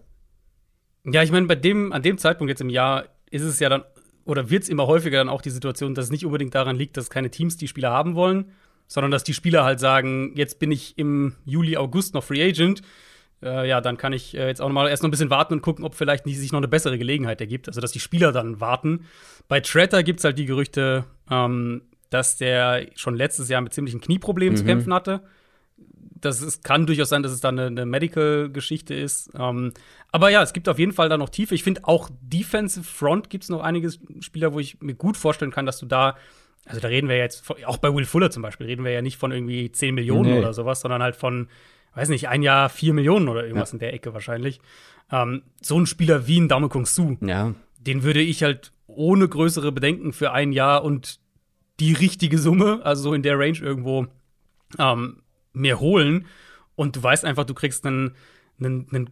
Ja, 1.05 1.23
ich 1.23 1.33
meine, 1.33 1.47
bei 1.47 1.55
dem, 1.55 1.93
an 1.93 2.03
dem 2.03 2.19
Zeitpunkt 2.19 2.49
jetzt 2.49 2.61
im 2.61 2.69
Jahr 2.69 3.05
ist 3.31 3.43
es 3.43 3.59
ja 3.59 3.69
dann, 3.69 3.83
oder 4.25 4.51
wird 4.51 4.65
es 4.65 4.69
immer 4.69 4.87
häufiger 4.87 5.19
dann 5.19 5.29
auch 5.29 5.43
die 5.43 5.51
Situation, 5.51 5.95
dass 5.95 6.07
es 6.07 6.11
nicht 6.11 6.25
unbedingt 6.25 6.55
daran 6.55 6.77
liegt, 6.77 6.97
dass 6.97 7.11
keine 7.11 7.31
Teams 7.31 7.57
die 7.57 7.69
Spieler 7.69 7.91
haben 7.91 8.15
wollen, 8.15 8.53
sondern 8.93 9.11
dass 9.11 9.25
die 9.25 9.35
Spieler 9.35 9.65
halt 9.65 9.81
sagen, 9.81 10.33
jetzt 10.35 10.59
bin 10.59 10.71
ich 10.71 10.99
im 10.99 11.35
Juli, 11.45 11.77
August 11.77 12.15
noch 12.15 12.25
Free 12.25 12.43
Agent. 12.43 12.83
Äh, 13.43 13.69
ja, 13.69 13.81
dann 13.81 13.97
kann 13.97 14.13
ich 14.13 14.37
äh, 14.37 14.47
jetzt 14.47 14.61
auch 14.61 14.69
noch 14.69 14.75
mal 14.75 14.89
erst 14.89 15.03
noch 15.03 15.09
ein 15.09 15.11
bisschen 15.11 15.31
warten 15.31 15.55
und 15.55 15.63
gucken, 15.63 15.85
ob 15.85 15.95
vielleicht 15.95 16.25
sich 16.25 16.53
noch 16.53 16.59
eine 16.59 16.69
bessere 16.69 16.99
Gelegenheit 16.99 17.41
ergibt. 17.41 17.69
Also, 17.69 17.81
dass 17.81 17.93
die 17.93 18.01
Spieler 18.01 18.33
dann 18.33 18.61
warten. 18.61 19.07
Bei 19.49 19.61
Tretter 19.61 20.03
gibt 20.03 20.21
es 20.21 20.25
halt 20.25 20.39
die 20.39 20.47
Gerüchte, 20.47 21.05
ähm, 21.31 21.83
dass 22.11 22.37
der 22.37 22.87
schon 22.95 23.17
letztes 23.17 23.49
Jahr 23.49 23.63
mit 23.63 23.73
ziemlichen 23.73 24.01
Knieproblemen 24.01 24.55
mhm. 24.55 24.59
zu 24.59 24.65
kämpfen 24.65 24.93
hatte. 24.93 25.23
Das 26.21 26.41
ist, 26.41 26.63
kann 26.63 26.87
durchaus 26.87 27.09
sein, 27.09 27.23
dass 27.25 27.33
es 27.33 27.41
da 27.41 27.49
eine, 27.49 27.67
eine 27.67 27.87
Medical-Geschichte 27.87 28.95
ist. 28.95 29.31
Ähm, 29.37 29.73
aber 30.13 30.29
ja, 30.29 30.43
es 30.43 30.53
gibt 30.53 30.69
auf 30.69 30.79
jeden 30.79 30.93
Fall 30.93 31.09
da 31.09 31.17
noch 31.17 31.31
Tiefe. 31.31 31.55
Ich 31.55 31.65
finde 31.65 31.81
auch 31.85 32.11
Defensive 32.21 32.85
Front 32.85 33.31
gibt 33.31 33.45
es 33.45 33.51
noch 33.51 33.63
einige 33.63 33.91
Spieler, 34.21 34.53
wo 34.53 34.61
ich 34.61 34.81
mir 34.81 34.95
gut 34.95 35.17
vorstellen 35.17 35.51
kann, 35.51 35.67
dass 35.67 35.79
du 35.79 35.87
da 35.87 36.17
also 36.65 36.81
da 36.81 36.89
reden 36.89 37.09
wir 37.09 37.17
jetzt, 37.17 37.45
auch 37.67 37.79
bei 37.79 37.93
Will 37.93 38.05
Fuller 38.05 38.31
zum 38.31 38.43
Beispiel, 38.43 38.67
reden 38.67 38.85
wir 38.85 38.93
ja 38.93 39.03
nicht 39.03 39.17
von 39.17 39.33
irgendwie 39.33 39.71
10 39.71 39.95
Millionen 39.95 40.33
nee. 40.33 40.39
oder 40.39 40.55
sowas, 40.55 40.81
sondern 40.81 41.03
halt 41.03 41.17
von, 41.17 41.49
weiß 41.95 42.09
nicht, 42.09 42.29
ein 42.29 42.43
Jahr 42.43 42.69
4 42.69 42.95
Millionen 42.95 43.29
oder 43.29 43.45
irgendwas 43.45 43.71
ja. 43.71 43.75
in 43.75 43.79
der 43.81 43.95
Ecke 43.95 44.15
wahrscheinlich. 44.15 44.61
Ähm, 45.11 45.43
so 45.61 45.79
ein 45.79 45.87
Spieler 45.87 46.27
wie 46.27 46.41
ein 46.41 46.49
Daumen 46.49 46.69
Kung 46.69 46.87
Su, 46.87 47.17
ja. 47.21 47.55
den 47.79 48.03
würde 48.03 48.21
ich 48.21 48.43
halt 48.43 48.73
ohne 48.87 49.29
größere 49.29 49.73
Bedenken 49.73 50.13
für 50.13 50.33
ein 50.33 50.53
Jahr 50.53 50.85
und 50.85 51.19
die 51.81 51.95
richtige 51.95 52.39
Summe, 52.39 52.81
also 52.85 53.03
so 53.03 53.15
in 53.15 53.23
der 53.23 53.39
Range 53.39 53.59
irgendwo, 53.59 54.07
ähm, 54.79 55.23
mehr 55.53 55.81
holen. 55.81 56.27
Und 56.77 56.97
du 56.97 57.03
weißt 57.03 57.25
einfach, 57.25 57.45
du 57.45 57.55
kriegst 57.55 57.85
einen, 57.87 58.15
einen, 58.59 58.87
einen 58.93 59.11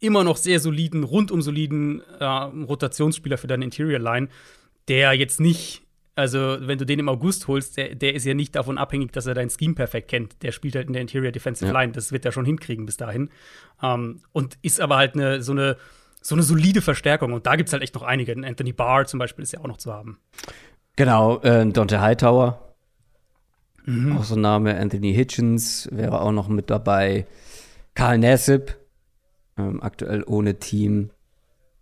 immer 0.00 0.24
noch 0.24 0.36
sehr 0.36 0.60
soliden, 0.60 1.04
rundum 1.04 1.42
soliden 1.42 2.02
äh, 2.18 2.24
Rotationsspieler 2.24 3.38
für 3.38 3.46
deine 3.46 3.64
Interior 3.64 4.00
Line, 4.00 4.28
der 4.88 5.12
jetzt 5.12 5.40
nicht, 5.40 5.82
also 6.14 6.58
wenn 6.60 6.78
du 6.78 6.84
den 6.84 6.98
im 6.98 7.08
August 7.08 7.48
holst, 7.48 7.76
der, 7.76 7.94
der 7.94 8.14
ist 8.14 8.24
ja 8.26 8.34
nicht 8.34 8.54
davon 8.54 8.78
abhängig, 8.78 9.12
dass 9.12 9.26
er 9.26 9.34
dein 9.34 9.50
Scheme 9.50 9.74
perfekt 9.74 10.08
kennt. 10.08 10.42
Der 10.42 10.52
spielt 10.52 10.74
halt 10.74 10.86
in 10.86 10.92
der 10.92 11.02
Interior 11.02 11.32
Defensive 11.32 11.72
ja. 11.72 11.80
Line, 11.80 11.92
das 11.92 12.12
wird 12.12 12.24
er 12.24 12.32
schon 12.32 12.44
hinkriegen 12.44 12.84
bis 12.86 12.96
dahin. 12.96 13.30
Ähm, 13.82 14.20
und 14.32 14.58
ist 14.62 14.80
aber 14.80 14.96
halt 14.96 15.14
eine, 15.14 15.42
so 15.42 15.52
eine 15.52 15.76
so 16.22 16.34
eine 16.34 16.42
solide 16.42 16.80
Verstärkung. 16.80 17.32
Und 17.32 17.46
da 17.46 17.56
gibt 17.56 17.68
es 17.68 17.72
halt 17.72 17.82
echt 17.82 17.94
noch 17.94 18.02
einige. 18.02 18.32
Anthony 18.32 18.72
Barr 18.72 19.06
zum 19.06 19.18
Beispiel 19.18 19.42
ist 19.42 19.52
ja 19.52 19.60
auch 19.60 19.66
noch 19.66 19.76
zu 19.76 19.92
haben. 19.92 20.18
Genau, 20.96 21.40
äh, 21.40 21.66
Dante 21.66 22.00
Hightower. 22.00 22.74
Mhm. 23.84 24.16
Auch 24.16 24.24
so 24.24 24.36
ein 24.36 24.40
Name. 24.40 24.78
Anthony 24.78 25.12
Hitchens 25.12 25.88
wäre 25.90 26.20
auch 26.20 26.32
noch 26.32 26.48
mit 26.48 26.70
dabei. 26.70 27.26
Karl 27.94 28.18
Nassib, 28.18 28.76
ähm, 29.58 29.82
aktuell 29.82 30.22
ohne 30.24 30.58
Team. 30.58 31.10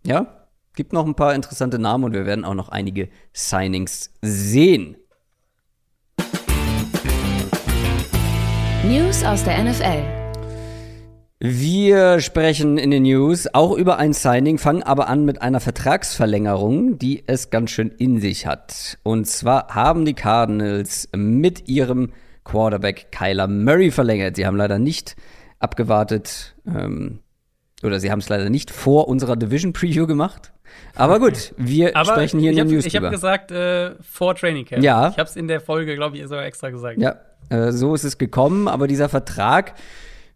Ja, 0.03 0.40
gibt 0.75 0.93
noch 0.93 1.05
ein 1.05 1.15
paar 1.15 1.35
interessante 1.35 1.79
Namen 1.79 2.05
und 2.05 2.13
wir 2.13 2.25
werden 2.25 2.45
auch 2.45 2.53
noch 2.53 2.69
einige 2.69 3.09
Signings 3.33 4.11
sehen. 4.21 4.95
News 8.85 9.23
aus 9.23 9.43
der 9.43 9.63
NFL. 9.63 10.21
Wir 11.43 12.19
sprechen 12.19 12.77
in 12.77 12.91
den 12.91 13.03
News 13.03 13.47
auch 13.51 13.75
über 13.75 13.97
ein 13.97 14.13
Signing, 14.13 14.59
fangen 14.59 14.83
aber 14.83 15.07
an 15.07 15.25
mit 15.25 15.41
einer 15.41 15.59
Vertragsverlängerung, 15.59 16.99
die 16.99 17.23
es 17.25 17.49
ganz 17.49 17.71
schön 17.71 17.89
in 17.89 18.19
sich 18.19 18.45
hat. 18.45 18.99
Und 19.01 19.25
zwar 19.25 19.69
haben 19.69 20.05
die 20.05 20.13
Cardinals 20.13 21.09
mit 21.15 21.67
ihrem 21.67 22.11
Quarterback 22.43 23.11
Kyler 23.11 23.47
Murray 23.47 23.89
verlängert. 23.89 24.35
Sie 24.35 24.45
haben 24.45 24.55
leider 24.55 24.77
nicht 24.77 25.15
abgewartet, 25.57 26.55
ähm, 26.67 27.21
oder 27.81 27.99
sie 27.99 28.11
haben 28.11 28.19
es 28.19 28.29
leider 28.29 28.49
nicht 28.49 28.69
vor 28.69 29.07
unserer 29.07 29.35
Division 29.35 29.73
Preview 29.73 30.05
gemacht. 30.05 30.51
Aber 30.95 31.19
gut, 31.19 31.53
wir 31.57 31.95
aber 31.95 32.11
sprechen 32.11 32.39
hier 32.39 32.51
in 32.51 32.57
den 32.57 32.67
News 32.67 32.85
Ich 32.85 32.95
habe 32.95 33.09
gesagt, 33.09 33.51
äh, 33.51 33.95
vor 34.01 34.35
Training 34.35 34.65
Camp. 34.65 34.83
Ja. 34.83 35.09
Ich 35.09 35.17
habe 35.17 35.29
es 35.29 35.35
in 35.35 35.47
der 35.47 35.61
Folge, 35.61 35.95
glaube 35.95 36.17
ich, 36.17 36.23
sogar 36.23 36.45
extra 36.45 36.69
gesagt. 36.69 36.99
Ja, 36.99 37.15
äh, 37.49 37.71
so 37.71 37.95
ist 37.95 38.03
es 38.03 38.17
gekommen. 38.17 38.67
Aber 38.67 38.87
dieser 38.87 39.09
Vertrag, 39.09 39.75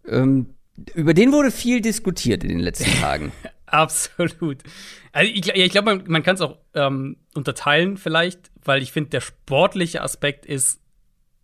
ähm, 0.08 0.56
über 0.94 1.14
den 1.14 1.32
wurde 1.32 1.52
viel 1.52 1.82
diskutiert 1.82 2.44
in 2.44 2.50
den 2.50 2.60
letzten 2.60 2.92
Tagen. 3.02 3.32
Absolut. 3.66 4.58
Also 5.12 5.32
ich, 5.32 5.48
ich 5.50 5.72
glaube, 5.72 5.96
man, 5.96 6.04
man 6.08 6.24
kann 6.24 6.36
es 6.36 6.42
auch 6.42 6.58
ähm, 6.74 7.18
unterteilen 7.34 7.98
vielleicht, 7.98 8.52
weil 8.64 8.82
ich 8.82 8.92
finde, 8.92 9.10
der 9.10 9.22
sportliche 9.22 10.02
Aspekt 10.02 10.46
ist 10.46 10.80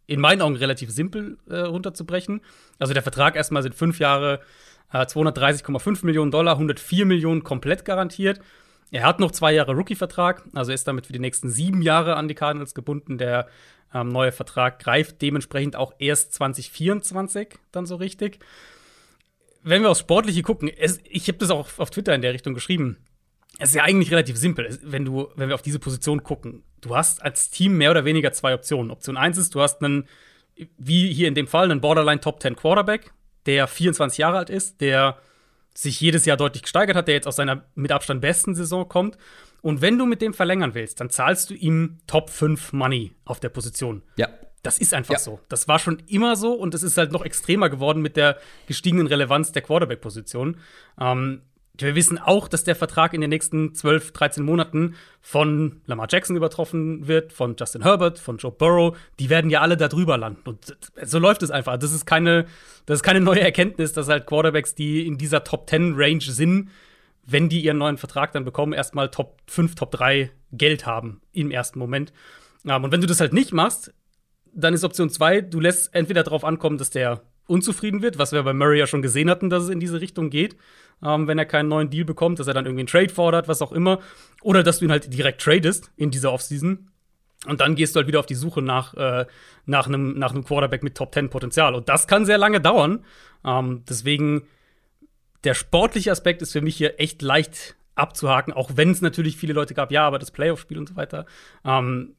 in 0.08 0.20
meinen 0.20 0.42
Augen 0.42 0.56
relativ 0.56 0.92
simpel 0.92 1.38
äh, 1.50 1.58
runterzubrechen. 1.58 2.42
Also 2.80 2.94
der 2.94 3.04
Vertrag 3.04 3.36
erstmal 3.36 3.64
sind 3.64 3.76
fünf 3.76 4.00
Jahre, 4.00 4.42
äh, 4.92 5.06
230,5 5.06 6.06
Millionen 6.06 6.32
Dollar, 6.32 6.54
104 6.54 7.06
Millionen 7.06 7.44
komplett 7.44 7.86
garantiert. 7.86 8.40
Er 8.92 9.04
hat 9.04 9.20
noch 9.20 9.32
zwei 9.32 9.54
Jahre 9.54 9.74
Rookie-Vertrag, 9.74 10.44
also 10.54 10.72
ist 10.72 10.88
damit 10.88 11.08
für 11.08 11.14
die 11.14 11.20
nächsten 11.20 11.50
sieben 11.50 11.82
Jahre 11.82 12.16
an 12.16 12.28
die 12.28 12.36
Cardinals 12.36 12.76
gebunden. 12.76 13.18
Der 13.18 13.48
ähm, 13.94 14.10
neue 14.10 14.32
Vertrag 14.32 14.80
greift 14.80 15.22
dementsprechend 15.22 15.76
auch 15.76 15.94
erst 15.98 16.34
2024 16.34 17.58
dann 17.72 17.86
so 17.86 17.96
richtig 17.96 18.40
wenn 19.64 19.82
wir 19.82 19.90
aufs 19.90 20.00
Sportliche 20.00 20.42
gucken, 20.42 20.70
es, 20.70 21.00
ich 21.04 21.28
habe 21.28 21.38
das 21.38 21.52
auch 21.52 21.68
auf 21.78 21.90
Twitter 21.90 22.16
in 22.16 22.22
der 22.22 22.34
Richtung 22.34 22.54
geschrieben. 22.54 22.98
Es 23.60 23.70
ist 23.70 23.76
ja 23.76 23.84
eigentlich 23.84 24.12
relativ 24.12 24.38
simpel, 24.38 24.80
wenn 24.82 25.06
du, 25.06 25.30
wenn 25.36 25.50
wir 25.50 25.56
auf 25.56 25.62
diese 25.62 25.80
Position 25.80 26.24
gucken. 26.24 26.64
Du 26.80 26.96
hast 26.96 27.22
als 27.22 27.50
Team 27.50 27.78
mehr 27.78 27.92
oder 27.92 28.06
weniger 28.06 28.32
zwei 28.32 28.54
Optionen. 28.54 28.92
Option 28.92 29.18
1 29.18 29.38
ist, 29.38 29.54
du 29.54 29.62
hast 29.62 29.84
einen, 29.84 30.08
wie 30.78 31.14
hier 31.14 31.28
in 31.28 31.36
dem 31.36 31.48
Fall, 31.48 31.70
einen 31.70 31.82
Borderline 31.82 32.22
Top 32.22 32.42
10 32.42 32.56
Quarterback, 32.56 33.12
der 33.46 33.68
24 33.68 34.18
Jahre 34.18 34.38
alt 34.38 34.50
ist, 34.50 34.82
der 34.82 35.18
sich 35.74 36.00
jedes 36.02 36.26
Jahr 36.26 36.38
deutlich 36.38 36.64
gesteigert 36.64 36.96
hat, 36.96 37.08
der 37.08 37.16
jetzt 37.16 37.28
aus 37.28 37.36
seiner 37.36 37.64
mit 37.76 37.92
Abstand 37.92 38.22
besten 38.22 38.56
Saison 38.56 38.88
kommt. 38.88 39.18
Und 39.62 39.82
wenn 39.82 39.98
du 39.98 40.06
mit 40.06 40.22
dem 40.22 40.34
verlängern 40.34 40.74
willst, 40.74 41.00
dann 41.00 41.10
zahlst 41.10 41.50
du 41.50 41.54
ihm 41.54 42.00
Top 42.08 42.30
5 42.30 42.74
Money 42.74 43.14
auf 43.26 43.40
der 43.40 43.50
Position. 43.50 44.02
Ja. 44.16 44.28
Das 44.64 44.78
ist 44.78 44.94
einfach 44.94 45.14
ja. 45.14 45.20
so. 45.20 45.40
Das 45.50 45.68
war 45.68 45.80
schon 45.80 46.04
immer 46.08 46.36
so 46.36 46.54
und 46.54 46.76
es 46.76 46.84
ist 46.84 46.98
halt 46.98 47.12
noch 47.12 47.26
extremer 47.26 47.70
geworden 47.70 48.02
mit 48.02 48.16
der 48.16 48.38
gestiegenen 48.68 49.08
Relevanz 49.08 49.52
der 49.52 49.64
Quarterback-Position. 49.64 50.58
Ähm, 51.00 51.42
wir 51.78 51.96
wissen 51.96 52.18
auch, 52.18 52.48
dass 52.48 52.64
der 52.64 52.76
Vertrag 52.76 53.14
in 53.14 53.22
den 53.22 53.30
nächsten 53.30 53.74
12, 53.74 54.12
13 54.12 54.44
Monaten 54.44 54.96
von 55.22 55.82
Lamar 55.86 56.08
Jackson 56.10 56.36
übertroffen 56.36 57.08
wird, 57.08 57.34
von 57.34 57.56
Justin 57.58 57.84
Herbert, 57.84 58.20
von 58.20 58.38
Joe 58.38 58.52
Burrow. 58.52 58.98
Die 59.20 59.30
werden 59.30 59.50
ja 59.50 59.62
alle 59.62 59.78
da 59.78 59.88
drüber 59.88 60.18
landen. 60.18 60.42
Und 60.50 60.78
so 61.04 61.20
läuft 61.20 61.44
es 61.44 61.52
einfach. 61.52 61.78
Das 61.78 61.94
ist 61.94 62.06
keine, 62.06 62.46
das 62.86 63.00
ist 63.00 63.04
keine 63.04 63.22
neue 63.22 63.42
Erkenntnis, 63.42 63.94
dass 63.94 64.10
halt 64.10 64.28
Quarterbacks, 64.28 64.76
die 64.76 65.06
in 65.08 65.18
dieser 65.18 65.44
Top 65.44 65.70
10 65.70 65.94
Range 65.96 66.22
sind, 66.22 66.70
wenn 67.26 67.50
die 67.50 67.62
ihren 67.62 67.78
neuen 67.78 67.98
Vertrag 67.98 68.32
dann 68.34 68.46
bekommen, 68.46 68.74
erstmal 68.74 69.10
Top 69.10 69.38
5, 69.48 69.76
Top 69.76 69.92
3 69.92 70.32
Geld 70.52 70.86
haben 70.86 71.22
im 71.32 71.52
ersten 71.52 71.80
Moment. 71.80 72.12
Ähm, 72.66 72.84
und 72.84 72.92
wenn 72.92 73.02
du 73.02 73.08
das 73.08 73.20
halt 73.20 73.34
nicht 73.34 73.54
machst, 73.54 73.94
dann 74.54 74.74
ist 74.74 74.84
Option 74.84 75.10
2, 75.10 75.42
du 75.42 75.60
lässt 75.60 75.94
entweder 75.96 76.24
darauf 76.24 76.44
ankommen, 76.44 76.78
dass 76.78 76.90
der 76.90 77.22
unzufrieden 77.48 78.02
wird, 78.02 78.18
was 78.18 78.32
wir 78.32 78.44
bei 78.44 78.54
Murray 78.54 78.80
ja 78.80 78.88
schon 78.88 79.02
gesehen 79.02 79.30
hatten, 79.30 79.50
dass 79.50 79.64
es 79.64 79.70
in 79.70 79.80
diese 79.80 80.02
Richtung 80.02 80.30
geht, 80.30 80.56
ähm, 81.04 81.28
wenn 81.28 81.38
er 81.38 81.46
keinen 81.46 81.70
neuen 81.70 81.90
Deal 81.90 82.06
bekommt, 82.06 82.40
dass 82.40 82.48
er 82.48 82.54
dann 82.54 82.66
irgendwie 82.66 82.82
einen 82.82 82.88
Trade 82.88 83.10
fordert, 83.10 83.48
was 83.48 83.62
auch 83.62 83.72
immer, 83.72 84.00
oder 84.42 84.64
dass 84.64 84.80
du 84.80 84.86
ihn 84.86 84.92
halt 84.92 85.14
direkt 85.14 85.42
tradest 85.42 85.92
in 85.96 86.12
dieser 86.12 86.32
Offseason. 86.32 86.90
Und 87.48 87.60
dann 87.60 87.76
gehst 87.76 87.96
du 87.96 87.98
halt 87.98 88.08
wieder 88.08 88.20
auf 88.20 88.28
die 88.28 88.36
Suche 88.36 88.62
nach, 88.62 88.94
äh, 88.94 89.26
nach, 89.66 89.88
einem, 89.88 90.18
nach 90.18 90.32
einem 90.32 90.44
Quarterback 90.44 90.84
mit 90.84 90.96
Top 90.96 91.14
10 91.14 91.30
Potenzial. 91.30 91.74
Und 91.74 91.90
das 91.90 92.08
kann 92.08 92.26
sehr 92.26 92.38
lange 92.38 92.62
dauern. 92.62 93.04
Ähm, 93.44 93.84
deswegen, 93.90 94.44
der 95.44 95.56
sportliche 95.56 96.12
Aspekt 96.12 96.44
ist 96.44 96.52
für 96.52 96.62
mich 96.62 96.78
hier 96.78 97.00
echt 97.00 97.22
leicht 97.24 97.76
abzuhaken, 97.96 98.54
auch 98.54 98.72
wenn 98.76 98.92
es 98.92 99.02
natürlich 99.02 99.38
viele 99.38 99.54
Leute 99.54 99.74
gab, 99.74 99.92
ja, 99.92 100.06
aber 100.06 100.20
das 100.20 100.32
Playoff-Spiel 100.32 100.78
und 100.78 100.90
so 100.90 100.96
weiter. 100.96 101.26
Ähm, 101.66 102.16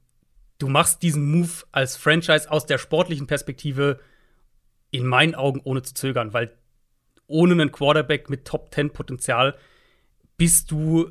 du 0.58 0.68
machst 0.68 1.02
diesen 1.02 1.30
Move 1.30 1.64
als 1.70 1.96
Franchise 1.96 2.50
aus 2.50 2.66
der 2.66 2.78
sportlichen 2.78 3.26
Perspektive 3.26 4.00
in 4.90 5.06
meinen 5.06 5.34
Augen 5.34 5.60
ohne 5.64 5.82
zu 5.82 5.94
zögern, 5.94 6.32
weil 6.32 6.52
ohne 7.32 7.54
einen 7.54 7.72
Quarterback 7.72 8.30
mit 8.30 8.44
Top 8.44 8.72
10 8.72 8.90
Potenzial 8.90 9.56
bist 10.36 10.70
du 10.70 11.10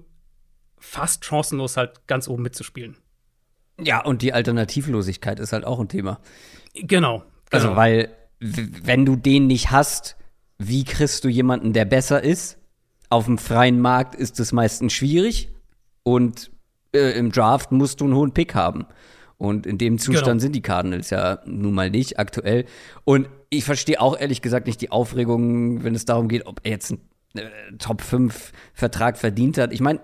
fast 0.77 1.25
chancenlos 1.25 1.77
halt 1.77 2.07
ganz 2.07 2.27
oben 2.27 2.43
mitzuspielen. 2.43 2.97
Ja, 3.79 4.03
und 4.03 4.21
die 4.21 4.33
Alternativlosigkeit 4.33 5.39
ist 5.39 5.53
halt 5.53 5.65
auch 5.65 5.79
ein 5.79 5.89
Thema. 5.89 6.19
Genau. 6.75 7.23
Also, 7.49 7.69
genau. 7.69 7.79
weil, 7.79 8.09
wenn 8.39 9.05
du 9.05 9.15
den 9.15 9.47
nicht 9.47 9.71
hast, 9.71 10.15
wie 10.57 10.83
kriegst 10.83 11.23
du 11.23 11.29
jemanden, 11.29 11.73
der 11.73 11.85
besser 11.85 12.23
ist? 12.23 12.57
Auf 13.09 13.25
dem 13.25 13.37
freien 13.37 13.79
Markt 13.79 14.15
ist 14.15 14.39
es 14.39 14.51
meistens 14.51 14.93
schwierig 14.93 15.49
und 16.03 16.51
äh, 16.93 17.17
im 17.17 17.31
Draft 17.31 17.71
musst 17.71 18.01
du 18.01 18.05
einen 18.05 18.15
hohen 18.15 18.33
Pick 18.33 18.55
haben. 18.55 18.85
Und 19.41 19.65
in 19.65 19.79
dem 19.79 19.97
Zustand 19.97 20.27
genau. 20.27 20.39
sind 20.39 20.53
die 20.53 20.61
Cardinals 20.61 21.09
ja 21.09 21.39
nun 21.47 21.73
mal 21.73 21.89
nicht 21.89 22.19
aktuell. 22.19 22.65
Und 23.05 23.27
ich 23.49 23.63
verstehe 23.63 23.99
auch 23.99 24.19
ehrlich 24.19 24.43
gesagt 24.43 24.67
nicht 24.67 24.79
die 24.81 24.91
Aufregung, 24.91 25.83
wenn 25.83 25.95
es 25.95 26.05
darum 26.05 26.27
geht, 26.27 26.45
ob 26.45 26.59
er 26.61 26.69
jetzt 26.69 26.91
einen 26.91 27.01
äh, 27.33 27.49
Top 27.79 28.01
5 28.01 28.51
Vertrag 28.75 29.17
verdient 29.17 29.57
hat. 29.57 29.73
Ich 29.73 29.79
meine, 29.81 29.99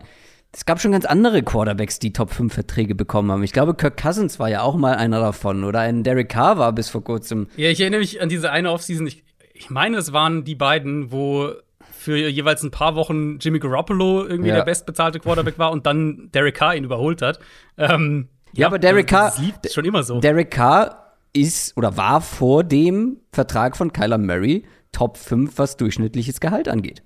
es 0.51 0.65
gab 0.65 0.81
schon 0.81 0.91
ganz 0.91 1.05
andere 1.05 1.43
Quarterbacks, 1.43 1.99
die 1.99 2.13
Top 2.13 2.31
5 2.31 2.51
Verträge 2.51 2.95
bekommen 2.95 3.31
haben. 3.31 3.43
Ich 3.43 3.53
glaube, 3.53 3.75
Kirk 3.75 4.01
Cousins 4.01 4.39
war 4.39 4.49
ja 4.49 4.63
auch 4.63 4.75
mal 4.75 4.95
einer 4.95 5.19
davon. 5.19 5.65
Oder 5.65 5.81
ein 5.81 6.03
Derek 6.03 6.29
Carr 6.29 6.57
war 6.57 6.73
bis 6.73 6.89
vor 6.89 7.03
kurzem. 7.03 7.45
Ja, 7.57 7.69
ich 7.69 7.79
erinnere 7.79 7.99
mich 7.99 8.19
an 8.19 8.29
diese 8.29 8.49
eine 8.49 8.71
Offseason. 8.71 9.05
Ich, 9.05 9.23
ich 9.53 9.69
meine, 9.69 9.97
es 9.97 10.13
waren 10.13 10.45
die 10.45 10.55
beiden, 10.55 11.11
wo 11.11 11.51
für 11.91 12.17
jeweils 12.17 12.63
ein 12.63 12.71
paar 12.71 12.95
Wochen 12.95 13.37
Jimmy 13.37 13.59
Garoppolo 13.59 14.25
irgendwie 14.25 14.49
ja. 14.49 14.55
der 14.55 14.63
bestbezahlte 14.63 15.19
Quarterback 15.19 15.59
war 15.59 15.71
und 15.71 15.85
dann 15.85 16.31
Derek 16.33 16.55
Carr 16.55 16.75
ihn 16.75 16.85
überholt 16.85 17.21
hat. 17.21 17.37
Ähm, 17.77 18.29
ja, 18.53 18.61
ja 18.61 18.67
aber 18.67 18.79
Derek 18.79 19.07
Carr. 19.07 19.33
Das 19.61 19.73
schon 19.73 19.85
immer 19.85 20.03
so. 20.03 20.19
Derek 20.19 20.51
Carr 20.51 21.15
ist 21.33 21.75
oder 21.77 21.97
war 21.97 22.21
vor 22.21 22.63
dem 22.63 23.21
Vertrag 23.31 23.77
von 23.77 23.93
Kyler 23.93 24.17
Murray 24.17 24.65
Top 24.91 25.17
5, 25.17 25.57
was 25.57 25.77
durchschnittliches 25.77 26.39
Gehalt 26.39 26.67
angeht. 26.67 27.03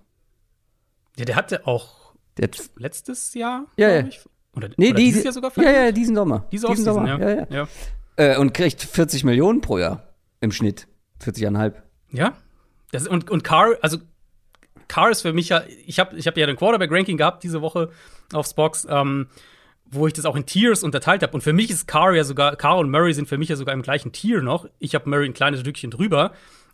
Ja, 1.17 1.25
der 1.25 1.35
hatte 1.35 1.67
auch 1.67 2.13
der 2.37 2.49
letztes 2.77 3.33
Jahr, 3.33 3.65
ja, 3.75 3.89
ja. 3.89 4.07
Ich, 4.07 4.21
oder, 4.55 4.69
nee, 4.77 4.89
oder 4.89 4.97
dieses 4.97 5.23
Jahr 5.23 5.33
sogar? 5.33 5.51
Ja, 5.57 5.71
ja, 5.71 5.91
diesen 5.91 6.15
Sommer. 6.15 6.47
Diese 6.51 6.67
diesen 6.67 6.85
Sommer, 6.85 7.19
ja. 7.19 7.29
ja, 7.29 7.47
ja. 7.49 7.67
Äh, 8.15 8.37
und 8.37 8.53
kriegt 8.53 8.81
40 8.81 9.23
Millionen 9.23 9.61
pro 9.61 9.77
Jahr 9.77 10.03
im 10.39 10.51
Schnitt. 10.51 10.87
40,5. 11.23 11.73
Ja. 12.11 12.33
Das, 12.91 13.07
und, 13.07 13.29
und 13.29 13.43
Carr, 13.43 13.77
also 13.81 13.97
Carr 14.87 15.09
ist 15.09 15.21
für 15.21 15.33
mich 15.33 15.49
ja, 15.49 15.63
ich 15.85 15.99
habe 15.99 16.17
ich 16.17 16.27
hab 16.27 16.37
ja 16.37 16.45
ein 16.45 16.57
Quarterback-Ranking 16.57 17.17
gehabt 17.17 17.43
diese 17.43 17.61
Woche 17.61 17.89
aufs 18.33 18.53
Box. 18.53 18.85
Ähm, 18.89 19.27
wo 19.91 20.07
ich 20.07 20.13
das 20.13 20.25
auch 20.25 20.35
in 20.35 20.45
Tiers 20.45 20.83
unterteilt 20.83 21.21
habe. 21.21 21.33
Und 21.33 21.41
für 21.41 21.53
mich 21.53 21.69
ist 21.69 21.87
Carr 21.87 22.13
ja 22.13 22.23
sogar, 22.23 22.55
Carr 22.55 22.77
und 22.77 22.89
Murray 22.89 23.13
sind 23.13 23.27
für 23.27 23.37
mich 23.37 23.49
ja 23.49 23.55
sogar 23.55 23.73
im 23.73 23.81
gleichen 23.81 24.11
Tier 24.11 24.41
noch. 24.41 24.65
Ich 24.79 24.95
habe 24.95 25.09
Murray 25.09 25.25
ein 25.25 25.33
kleines 25.33 25.59
Stückchen 25.59 25.91
drüber, 25.91 26.31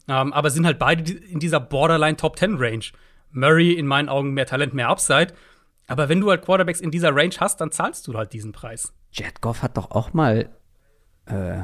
ähm, 0.08 0.34
aber 0.34 0.50
sind 0.50 0.66
halt 0.66 0.80
beide 0.80 1.12
in 1.12 1.40
dieser 1.40 1.60
Borderline 1.60 2.18
Top 2.18 2.38
10 2.38 2.56
Range. 2.58 2.86
Murray 3.32 3.74
in 3.74 3.88
meinen 3.88 4.10
Augen 4.10 4.34
mehr 4.34 4.46
Talent, 4.46 4.74
mehr 4.74 4.90
Upside. 4.90 5.34
Aber 5.88 6.10
wenn 6.10 6.22
du 6.22 6.30
halt 6.30 6.44
Quarterbacks 6.44 6.80
in 6.80 6.92
dieser 6.92 7.16
Range 7.16 7.36
hast, 7.40 7.60
dann 7.60 7.72
zahlst 7.72 8.08
du 8.08 8.14
halt 8.14 8.34
diesen 8.34 8.52
Preis. 8.52 8.94
Jet 9.12 9.42
Goff 9.42 9.64
hat 9.64 9.78
doch 9.78 9.92
auch 9.92 10.14
mal 10.14 10.50
äh, 11.26 11.64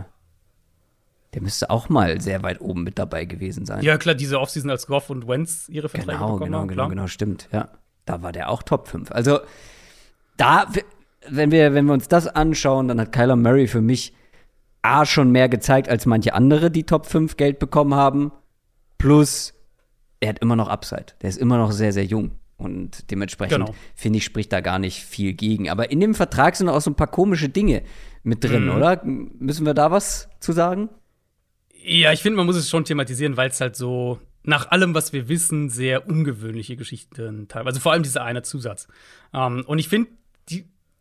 der 1.33 1.41
müsste 1.41 1.69
auch 1.69 1.89
mal 1.89 2.22
sehr 2.22 2.43
weit 2.43 2.62
oben 2.62 2.83
mit 2.83 3.00
dabei 3.00 3.25
gewesen 3.25 3.65
sein. 3.65 3.83
Ja, 3.83 3.98
klar, 3.98 4.15
diese 4.15 4.39
Offseason 4.39 4.69
als 4.69 4.86
Goff 4.88 5.10
und 5.10 5.27
Wentz 5.27 5.67
ihre 5.67 5.89
Verträge 5.89 6.17
genau, 6.17 6.33
bekommen 6.33 6.45
genau, 6.45 6.60
haben, 6.60 6.67
genau, 6.67 6.83
klar. 6.83 6.89
genau, 6.89 7.07
stimmt. 7.07 7.50
Ja, 7.51 7.69
da 8.05 8.22
war 8.22 8.31
der 8.31 8.50
auch 8.50 8.62
Top 8.62 8.88
5. 8.88 9.12
Also 9.12 9.39
da, 10.38 10.67
wenn 11.30 11.51
wir, 11.51 11.74
wenn 11.74 11.86
wir 11.86 11.94
uns 11.94 12.08
das 12.08 12.27
anschauen, 12.27 12.88
dann 12.88 13.00
hat 13.00 13.12
Kyler 13.12 13.36
Murray 13.36 13.68
für 13.68 13.82
mich 13.82 14.13
A 14.82 15.06
schon 15.06 15.32
mehr 15.32 15.48
gezeigt 15.50 15.88
als 15.88 16.06
manche 16.06 16.34
andere, 16.34 16.70
die 16.70 16.84
Top 16.84 17.06
5 17.06 17.38
Geld 17.38 17.60
bekommen 17.60 17.94
haben. 17.94 18.32
Plus, 18.98 19.53
er 20.20 20.30
hat 20.30 20.39
immer 20.39 20.56
noch 20.56 20.68
Upside. 20.68 21.08
Der 21.22 21.30
ist 21.30 21.38
immer 21.38 21.58
noch 21.58 21.72
sehr, 21.72 21.94
sehr 21.94 22.06
jung. 22.06 22.32
Und 22.58 23.10
dementsprechend, 23.12 23.58
Genau. 23.65 23.75
finde 23.96 24.18
ich, 24.18 24.25
spricht 24.25 24.51
da 24.53 24.62
gar 24.62 24.80
nicht 24.80 25.03
viel 25.03 25.34
gegen. 25.34 25.70
Aber 25.70 25.92
in 25.92 26.00
dem 26.00 26.15
Vertrag 26.15 26.56
sind 26.56 26.70
auch 26.70 26.80
so 26.82 26.92
ein 26.92 26.96
paar 26.96 27.08
komische 27.08 27.50
Dinge 27.50 27.84
mit 28.24 28.44
drin, 28.44 28.65
Mhm. 28.65 28.75
oder? 28.75 29.01
Müssen 29.03 29.65
wir 29.65 29.74
da 29.74 29.92
was 29.92 30.30
zu 30.39 30.51
sagen? 30.53 30.89
Ja, 31.84 32.13
ich 32.13 32.22
finde, 32.22 32.38
man 32.38 32.46
muss 32.46 32.56
es 32.56 32.70
schon 32.70 32.86
thematisieren, 32.86 33.36
weil 33.36 33.50
es 33.50 33.60
halt 33.60 33.75
so 33.75 34.20
nach 34.44 34.72
allem, 34.72 34.94
was 34.94 35.12
wir 35.13 35.27
wissen, 35.30 35.70
sehr 35.70 36.08
ungewöhnliche 36.08 36.75
Geschichten 36.77 37.48
teilweise. 37.48 37.68
Also 37.75 37.80
vor 37.82 37.92
allem 37.94 38.03
dieser 38.03 38.24
eine 38.24 38.42
Zusatz. 38.44 38.88
Ähm, 39.34 39.63
und 39.68 39.80
ich 39.80 39.89
finde, 39.89 40.10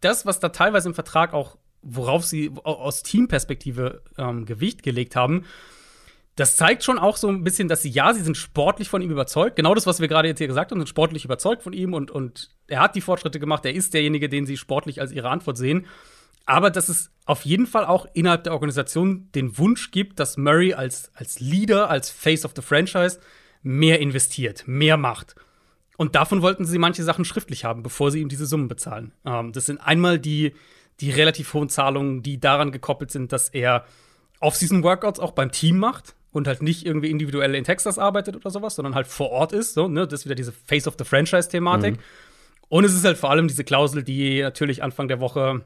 das, 0.04 0.26
was 0.26 0.40
da 0.40 0.50
teilweise 0.50 0.88
im 0.88 0.94
Vertrag 0.94 1.32
auch, 1.32 1.56
worauf 1.82 2.24
sie 2.24 2.50
au- 2.64 2.74
aus 2.74 3.02
Teamperspektive 3.02 4.02
ähm, 4.18 4.44
Gewicht 4.46 4.82
gelegt 4.82 5.16
haben, 5.16 5.44
das 6.36 6.56
zeigt 6.56 6.82
schon 6.82 6.98
auch 6.98 7.18
so 7.18 7.28
ein 7.28 7.44
bisschen, 7.44 7.68
dass 7.68 7.82
sie, 7.82 7.90
ja, 7.90 8.14
sie 8.14 8.22
sind 8.22 8.36
sportlich 8.38 8.88
von 8.88 9.02
ihm 9.02 9.10
überzeugt. 9.10 9.56
Genau 9.56 9.74
das, 9.74 9.86
was 9.86 10.00
wir 10.00 10.08
gerade 10.08 10.28
jetzt 10.28 10.38
hier 10.38 10.46
gesagt 10.46 10.70
haben, 10.70 10.78
sind 10.80 10.88
sportlich 10.88 11.26
überzeugt 11.26 11.62
von 11.62 11.74
ihm 11.74 11.92
und, 11.92 12.10
und 12.10 12.50
er 12.68 12.80
hat 12.80 12.94
die 12.94 13.02
Fortschritte 13.02 13.38
gemacht. 13.38 13.66
Er 13.66 13.74
ist 13.74 13.92
derjenige, 13.92 14.30
den 14.30 14.46
sie 14.46 14.56
sportlich 14.56 15.00
als 15.00 15.12
ihre 15.12 15.28
Antwort 15.28 15.58
sehen. 15.58 15.86
Aber 16.46 16.70
dass 16.70 16.88
es 16.88 17.10
auf 17.26 17.44
jeden 17.44 17.66
Fall 17.66 17.84
auch 17.84 18.06
innerhalb 18.14 18.44
der 18.44 18.54
Organisation 18.54 19.28
den 19.34 19.58
Wunsch 19.58 19.90
gibt, 19.90 20.18
dass 20.18 20.38
Murray 20.38 20.72
als, 20.72 21.12
als 21.14 21.38
Leader, 21.38 21.90
als 21.90 22.08
Face 22.10 22.44
of 22.46 22.52
the 22.56 22.62
Franchise 22.62 23.20
mehr 23.62 24.00
investiert, 24.00 24.64
mehr 24.66 24.96
macht. 24.96 25.34
Und 26.02 26.16
davon 26.16 26.42
wollten 26.42 26.64
sie 26.64 26.78
manche 26.78 27.04
Sachen 27.04 27.24
schriftlich 27.24 27.64
haben, 27.64 27.84
bevor 27.84 28.10
sie 28.10 28.18
ihm 28.18 28.28
diese 28.28 28.44
Summen 28.44 28.66
bezahlen. 28.66 29.12
Ähm, 29.24 29.52
das 29.52 29.66
sind 29.66 29.78
einmal 29.78 30.18
die, 30.18 30.52
die 30.98 31.12
relativ 31.12 31.54
hohen 31.54 31.68
Zahlungen, 31.68 32.24
die 32.24 32.40
daran 32.40 32.72
gekoppelt 32.72 33.12
sind, 33.12 33.30
dass 33.30 33.50
er 33.50 33.84
Off-Season-Workouts 34.40 35.20
auch 35.20 35.30
beim 35.30 35.52
Team 35.52 35.78
macht 35.78 36.16
und 36.32 36.48
halt 36.48 36.60
nicht 36.60 36.84
irgendwie 36.84 37.08
individuell 37.08 37.54
in 37.54 37.62
Texas 37.62 38.00
arbeitet 38.00 38.34
oder 38.34 38.50
sowas, 38.50 38.74
sondern 38.74 38.96
halt 38.96 39.06
vor 39.06 39.30
Ort 39.30 39.52
ist. 39.52 39.74
So, 39.74 39.86
ne? 39.86 40.08
Das 40.08 40.22
ist 40.22 40.24
wieder 40.24 40.34
diese 40.34 40.50
Face 40.50 40.88
of 40.88 40.96
the 40.98 41.04
Franchise-Thematik. 41.04 41.98
Und 42.68 42.82
es 42.82 42.94
ist 42.94 43.04
halt 43.04 43.16
vor 43.16 43.30
allem 43.30 43.46
diese 43.46 43.62
Klausel, 43.62 44.02
die 44.02 44.42
natürlich 44.42 44.82
Anfang 44.82 45.06
der 45.06 45.20
Woche 45.20 45.62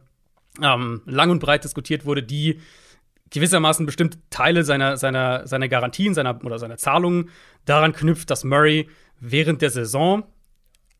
ähm, 0.63 1.01
lang 1.07 1.31
und 1.31 1.39
breit 1.39 1.65
diskutiert 1.65 2.05
wurde, 2.05 2.23
die 2.23 2.61
gewissermaßen 3.31 3.87
bestimmte 3.87 4.19
Teile 4.29 4.65
seiner, 4.65 4.99
seiner, 4.99 5.47
seiner 5.47 5.69
Garantien 5.69 6.13
seiner, 6.13 6.45
oder 6.45 6.59
seiner 6.59 6.77
Zahlungen 6.77 7.31
daran 7.65 7.95
knüpft, 7.95 8.29
dass 8.29 8.45
Murray 8.45 8.87
während 9.21 9.63
der 9.63 9.71
Saison 9.71 10.25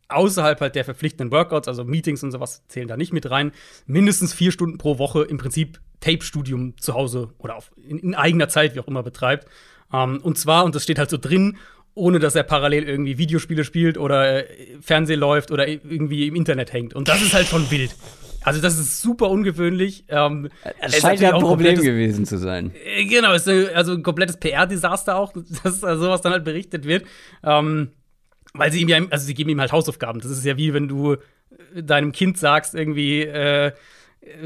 außerhalb 0.09 0.61
halt 0.61 0.75
der 0.75 0.85
verpflichtenden 0.85 1.33
Workouts, 1.33 1.69
also 1.69 1.85
Meetings 1.85 2.23
und 2.23 2.31
sowas 2.31 2.63
zählen 2.69 2.89
da 2.89 2.97
nicht 2.97 3.13
mit 3.13 3.29
rein, 3.31 3.53
mindestens 3.87 4.33
vier 4.33 4.53
Stunden 4.53 4.79
pro 4.79 4.99
Woche 4.99 5.23
im 5.23 5.37
Prinzip 5.39 5.81
Tape-Studium 6.01 6.79
zu 6.79 6.95
Hause 6.95 7.31
oder 7.39 7.57
auf, 7.57 7.73
in, 7.77 7.99
in 7.99 8.15
eigener 8.15 8.49
Zeit, 8.49 8.75
wie 8.75 8.81
auch 8.81 8.87
immer, 8.87 9.03
betreibt. 9.03 9.49
Ähm, 9.93 10.21
und 10.23 10.39
zwar, 10.39 10.65
und 10.65 10.75
das 10.75 10.85
steht 10.85 10.99
halt 10.99 11.11
so 11.11 11.17
drin, 11.17 11.57
ohne 11.95 12.19
dass 12.19 12.35
er 12.35 12.43
parallel 12.43 12.85
irgendwie 12.85 13.19
Videospiele 13.19 13.65
spielt 13.65 13.99
oder 13.99 14.47
äh, 14.49 14.79
Fernsehen 14.81 15.19
läuft 15.19 15.51
oder 15.51 15.67
irgendwie 15.67 16.29
im 16.29 16.37
Internet 16.37 16.73
hängt. 16.73 16.95
Und 16.95 17.09
das 17.09 17.23
ist 17.23 17.35
halt 17.35 17.47
schon 17.47 17.71
wild. 17.71 17.97
Also, 18.43 18.61
das 18.61 18.79
ist 18.79 19.03
super 19.03 19.29
ungewöhnlich. 19.29 20.05
Ähm, 20.09 20.51
Es 20.81 21.01
scheint 21.01 21.19
ja 21.21 21.35
ein 21.35 21.41
Problem 21.41 21.81
gewesen 21.83 22.27
zu 22.27 22.39
sein. 22.39 22.71
äh, 22.85 23.05
Genau, 23.05 23.33
ist 23.33 23.49
also 23.49 23.93
ein 23.95 24.05
komplettes 24.05 24.37
PR-Desaster 24.37 25.17
auch, 25.17 25.33
dass 25.65 25.83
also 25.83 26.05
sowas 26.05 26.21
dann 26.21 26.31
halt 26.33 26.45
berichtet 26.45 26.85
wird. 26.85 27.07
Ähm, 27.43 27.91
weil 28.59 28.73
sie 28.73 28.81
ihm 28.81 28.89
ja, 28.89 28.99
also 29.11 29.27
sie 29.27 29.35
geben 29.35 29.51
ihm 29.51 29.61
halt 29.61 29.73
Hausaufgaben. 29.73 30.21
Das 30.21 30.31
ist 30.31 30.45
ja 30.45 30.57
wie 30.57 30.75
wenn 30.75 30.89
du 30.89 31.15
äh, 31.15 31.83
deinem 31.83 32.13
Kind 32.13 32.39
sagst, 32.39 32.75
irgendwie, 32.75 33.23
äh, 33.23 33.73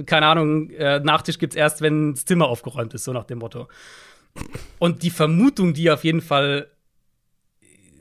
keine 0.07 0.27
Ahnung, 0.27 0.71
äh, 0.71 1.01
Nachtisch 1.01 1.39
gibt's 1.39 1.57
erst, 1.57 1.81
wenn 1.81 2.15
das 2.15 2.25
Zimmer 2.25 2.49
aufgeräumt 2.49 2.95
ist, 2.95 3.05
so 3.05 3.13
nach 3.13 3.25
dem 3.25 3.39
Motto. 3.39 3.69
Und 4.79 5.03
die 5.03 5.11
Vermutung, 5.11 5.75
die 5.75 5.91
auf 5.91 6.05
jeden 6.05 6.21
Fall 6.21 6.69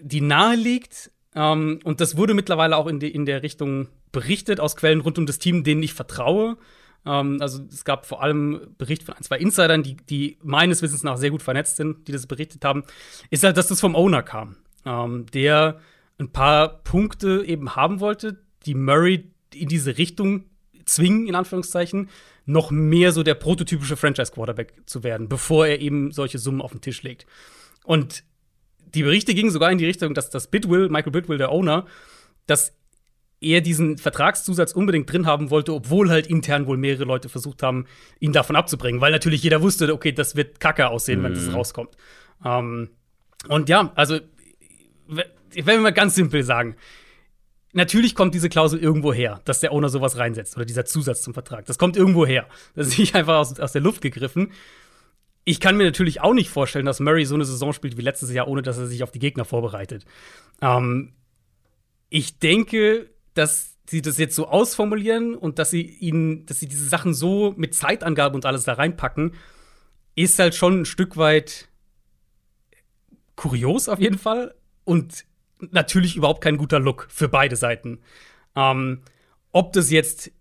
die 0.02 0.22
nahe 0.22 0.56
liegt, 0.56 1.12
ähm, 1.36 1.80
und 1.84 2.02
das 2.02 2.18
wurde 2.18 2.34
mittlerweile 2.34 2.78
auch 2.78 2.88
in, 2.88 3.00
die, 3.00 3.10
in 3.10 3.26
der 3.26 3.44
Richtung 3.44 3.88
berichtet 4.12 4.60
aus 4.60 4.76
Quellen 4.76 5.02
rund 5.02 5.18
um 5.18 5.26
das 5.26 5.40
Team, 5.40 5.64
denen 5.64 5.84
ich 5.84 5.94
vertraue. 5.94 6.58
Ähm, 7.06 7.38
also 7.42 7.64
es 7.72 7.86
gab 7.86 8.06
vor 8.06 8.24
allem 8.24 8.74
Bericht 8.78 9.04
von 9.04 9.16
ein, 9.16 9.24
zwei 9.24 9.38
Insidern, 9.38 9.84
die, 9.84 9.98
die 9.98 10.38
meines 10.42 10.82
Wissens 10.82 11.04
nach 11.04 11.18
sehr 11.18 11.32
gut 11.32 11.42
vernetzt 11.42 11.78
sind, 11.78 12.08
die 12.08 12.12
das 12.12 12.28
berichtet 12.28 12.66
haben, 12.66 12.84
ist 13.30 13.44
halt, 13.44 13.58
dass 13.58 13.68
das 13.68 13.80
vom 13.80 13.96
Owner 13.96 14.24
kam, 14.24 14.58
ähm, 14.86 15.26
der 15.34 15.80
ein 16.20 16.32
paar 16.32 16.84
Punkte 16.84 17.44
eben 17.46 17.76
haben 17.76 18.00
wollte, 18.00 18.44
die 18.66 18.76
Murray 18.76 19.32
in 19.54 19.70
diese 19.70 19.98
Richtung 19.98 20.46
zwingen, 20.86 21.28
in 21.28 21.36
Anführungszeichen, 21.36 22.10
noch 22.46 22.72
mehr 22.72 23.12
so 23.12 23.24
der 23.24 23.36
prototypische 23.36 23.96
Franchise-Quarterback 23.96 24.74
zu 24.86 25.04
werden, 25.04 25.30
bevor 25.30 25.68
er 25.68 25.80
eben 25.80 26.12
solche 26.12 26.40
Summen 26.40 26.62
auf 26.62 26.72
den 26.72 26.82
Tisch 26.82 27.04
legt. 27.04 27.26
Und 27.84 28.24
die 28.96 29.04
Berichte 29.04 29.36
gingen 29.36 29.52
sogar 29.52 29.72
in 29.72 29.78
die 29.78 29.86
Richtung, 29.86 30.14
dass 30.14 30.30
das 30.30 30.48
Bidwill, 30.48 30.90
Michael 30.90 31.12
Bidwill, 31.12 31.38
der 31.38 31.52
Owner, 31.52 31.86
dass 32.48 32.74
er 33.40 33.62
diesen 33.62 33.98
Vertragszusatz 33.98 34.74
unbedingt 34.74 35.12
drin 35.12 35.26
haben 35.26 35.50
wollte, 35.50 35.74
obwohl 35.74 36.10
halt 36.10 36.28
intern 36.28 36.68
wohl 36.68 36.78
mehrere 36.78 37.06
Leute 37.06 37.30
versucht 37.30 37.64
haben, 37.64 37.86
ihn 38.20 38.34
davon 38.34 38.56
abzubringen, 38.56 39.00
weil 39.00 39.12
natürlich 39.12 39.44
jeder 39.44 39.62
wusste, 39.62 39.94
okay, 39.94 40.12
das 40.12 40.36
wird 40.36 40.60
kacke 40.60 40.90
aussehen, 40.90 41.24
wenn 41.24 41.34
das 41.34 41.54
rauskommt. 41.54 41.96
Ähm, 42.44 42.90
und 43.48 43.70
ja, 43.70 43.92
also, 43.96 44.20
wenn 45.56 45.66
wir 45.66 45.80
mal 45.80 45.94
ganz 45.94 46.16
simpel 46.16 46.44
sagen, 46.44 46.76
natürlich 47.74 48.16
kommt 48.16 48.34
diese 48.34 48.50
Klausel 48.50 48.80
irgendwo 48.80 49.14
her, 49.14 49.42
dass 49.46 49.60
der 49.60 49.72
Owner 49.72 49.90
sowas 49.90 50.18
reinsetzt 50.18 50.56
oder 50.56 50.66
dieser 50.66 50.86
Zusatz 50.86 51.22
zum 51.22 51.34
Vertrag. 51.34 51.66
Das 51.66 51.78
kommt 51.78 51.98
irgendwo 51.98 52.26
her. 52.26 52.48
Das 52.76 52.88
ist 52.88 52.98
nicht 53.00 53.16
einfach 53.16 53.38
aus, 53.38 53.60
aus 53.60 53.72
der 53.72 53.82
Luft 53.82 54.02
gegriffen. 54.02 54.52
Ich 55.46 55.60
kann 55.60 55.78
mir 55.78 55.86
natürlich 55.86 56.22
auch 56.22 56.34
nicht 56.34 56.50
vorstellen, 56.50 56.86
dass 56.86 57.00
Murray 57.00 57.26
so 57.26 57.36
eine 57.36 57.46
Saison 57.46 57.74
spielt 57.74 57.98
wie 57.98 58.02
letztes 58.02 58.32
Jahr, 58.32 58.48
ohne 58.48 58.62
dass 58.62 58.78
er 58.78 58.88
sich 58.88 59.04
auf 59.04 59.12
die 59.12 59.20
Gegner 59.20 59.46
vorbereitet. 59.46 60.06
Ähm, 60.62 61.14
ich 62.10 62.40
denke, 62.40 63.10
dass 63.34 63.76
sie 63.88 64.02
das 64.02 64.18
jetzt 64.18 64.36
so 64.36 64.48
ausformulieren 64.48 65.36
und 65.36 65.58
dass 65.58 65.72
sie 65.72 65.82
ihn, 65.82 66.46
dass 66.46 66.60
sie 66.60 66.68
diese 66.68 66.88
Sachen 66.88 67.14
so 67.14 67.54
mit 67.58 67.74
Zeitangabe 67.74 68.36
und 68.36 68.46
alles 68.46 68.64
da 68.64 68.74
reinpacken, 68.74 69.34
ist 70.16 70.38
halt 70.38 70.54
schon 70.54 70.82
ein 70.82 70.86
Stück 70.86 71.18
weit 71.18 71.70
kurios 73.36 73.88
auf 73.88 74.00
jeden 74.00 74.18
Fall 74.18 74.54
und 74.84 75.26
natürlich 75.72 76.16
überhaupt 76.16 76.42
kein 76.42 76.58
guter 76.58 76.80
Look 76.80 77.08
für 77.10 77.28
beide 77.30 77.56
Seiten. 77.56 78.00
Ähm, 78.56 79.02
ob 79.52 79.74
das 79.74 79.92
jetzt 79.92 80.32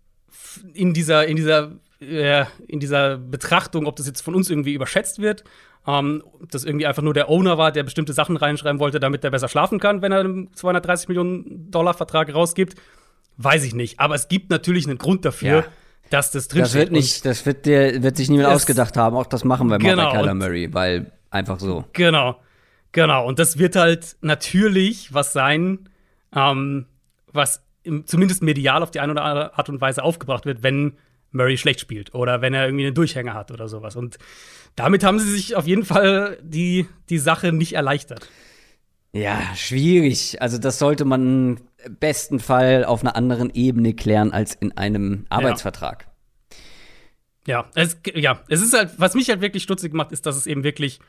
in 0.73 0.93
dieser, 0.93 1.27
in 1.27 1.35
dieser, 1.35 1.71
äh, 1.99 2.45
in 2.67 2.79
dieser 2.79 3.17
Betrachtung, 3.17 3.85
ob 3.85 3.95
das 3.95 4.07
jetzt 4.07 4.21
von 4.21 4.35
uns 4.35 4.49
irgendwie 4.49 4.73
überschätzt 4.73 5.19
wird, 5.19 5.43
ähm, 5.87 6.23
ob 6.41 6.51
das 6.51 6.63
irgendwie 6.65 6.85
einfach 6.85 7.01
nur 7.01 7.13
der 7.13 7.29
Owner 7.29 7.57
war, 7.57 7.71
der 7.71 7.83
bestimmte 7.83 8.13
Sachen 8.13 8.37
reinschreiben 8.37 8.79
wollte, 8.79 8.99
damit 8.99 9.23
er 9.23 9.31
besser 9.31 9.47
schlafen 9.47 9.79
kann, 9.79 10.01
wenn 10.01 10.11
er 10.11 10.19
einen 10.19 10.53
230 10.53 11.07
Millionen 11.07 11.71
Dollar 11.71 11.93
Vertrag 11.93 12.33
rausgibt, 12.33 12.75
weiß 13.37 13.63
ich 13.63 13.73
nicht. 13.73 13.99
Aber 13.99 14.15
es 14.15 14.27
gibt 14.27 14.49
natürlich 14.49 14.87
einen 14.87 14.97
Grund 14.97 15.25
dafür, 15.25 15.49
Ja. 15.49 15.65
dass 16.09 16.31
das 16.31 16.47
drin 16.47 16.61
Das 16.61 16.73
wird 16.73 16.91
nicht, 16.91 17.25
das 17.25 17.45
wird 17.45 17.65
der, 17.65 18.03
wird 18.03 18.17
sich 18.17 18.29
niemand 18.29 18.49
ausgedacht 18.49 18.97
haben. 18.97 19.15
Auch 19.15 19.25
das 19.25 19.43
machen 19.43 19.67
wir 19.69 19.79
mal 19.79 19.89
Genau, 19.89 20.11
bei 20.11 20.17
Kyler 20.19 20.33
Murray, 20.33 20.73
weil 20.73 21.11
einfach 21.29 21.59
so. 21.59 21.85
Genau, 21.93 22.39
genau. 22.91 23.27
Und 23.27 23.39
das 23.39 23.57
wird 23.57 23.75
halt 23.75 24.17
natürlich 24.21 25.13
was 25.13 25.33
sein, 25.33 25.89
ähm, 26.35 26.85
was 27.31 27.63
im, 27.83 28.05
zumindest 28.05 28.43
medial 28.43 28.83
auf 28.83 28.91
die 28.91 28.99
eine 28.99 29.11
oder 29.11 29.23
andere 29.23 29.57
Art 29.57 29.69
und 29.69 29.81
Weise 29.81 30.03
aufgebracht 30.03 30.45
wird, 30.45 30.63
wenn 30.63 30.93
Murray 31.31 31.57
schlecht 31.57 31.79
spielt 31.79 32.13
oder 32.15 32.41
wenn 32.41 32.53
er 32.53 32.65
irgendwie 32.65 32.85
einen 32.85 32.95
Durchhänger 32.95 33.33
hat 33.33 33.51
oder 33.51 33.67
sowas. 33.67 33.95
Und 33.95 34.17
damit 34.75 35.03
haben 35.03 35.19
sie 35.19 35.31
sich 35.31 35.55
auf 35.55 35.67
jeden 35.67 35.85
Fall 35.85 36.37
die, 36.41 36.87
die 37.09 37.19
Sache 37.19 37.51
nicht 37.51 37.73
erleichtert. 37.73 38.29
Ja, 39.11 39.41
schwierig. 39.55 40.41
Also 40.41 40.57
das 40.57 40.79
sollte 40.79 41.05
man 41.05 41.59
im 41.83 41.97
besten 41.99 42.39
Fall 42.39 42.85
auf 42.85 43.01
einer 43.01 43.15
anderen 43.15 43.49
Ebene 43.53 43.93
klären 43.93 44.31
als 44.31 44.53
in 44.55 44.77
einem 44.77 45.25
Arbeitsvertrag. 45.29 46.07
Ja, 47.47 47.65
es, 47.73 47.97
ja, 48.13 48.41
es 48.47 48.61
ist 48.61 48.73
halt, 48.73 48.91
was 48.97 49.15
mich 49.15 49.29
halt 49.29 49.41
wirklich 49.41 49.63
stutzig 49.63 49.93
macht, 49.93 50.11
ist, 50.11 50.25
dass 50.25 50.35
es 50.35 50.45
eben 50.45 50.63
wirklich 50.63 50.99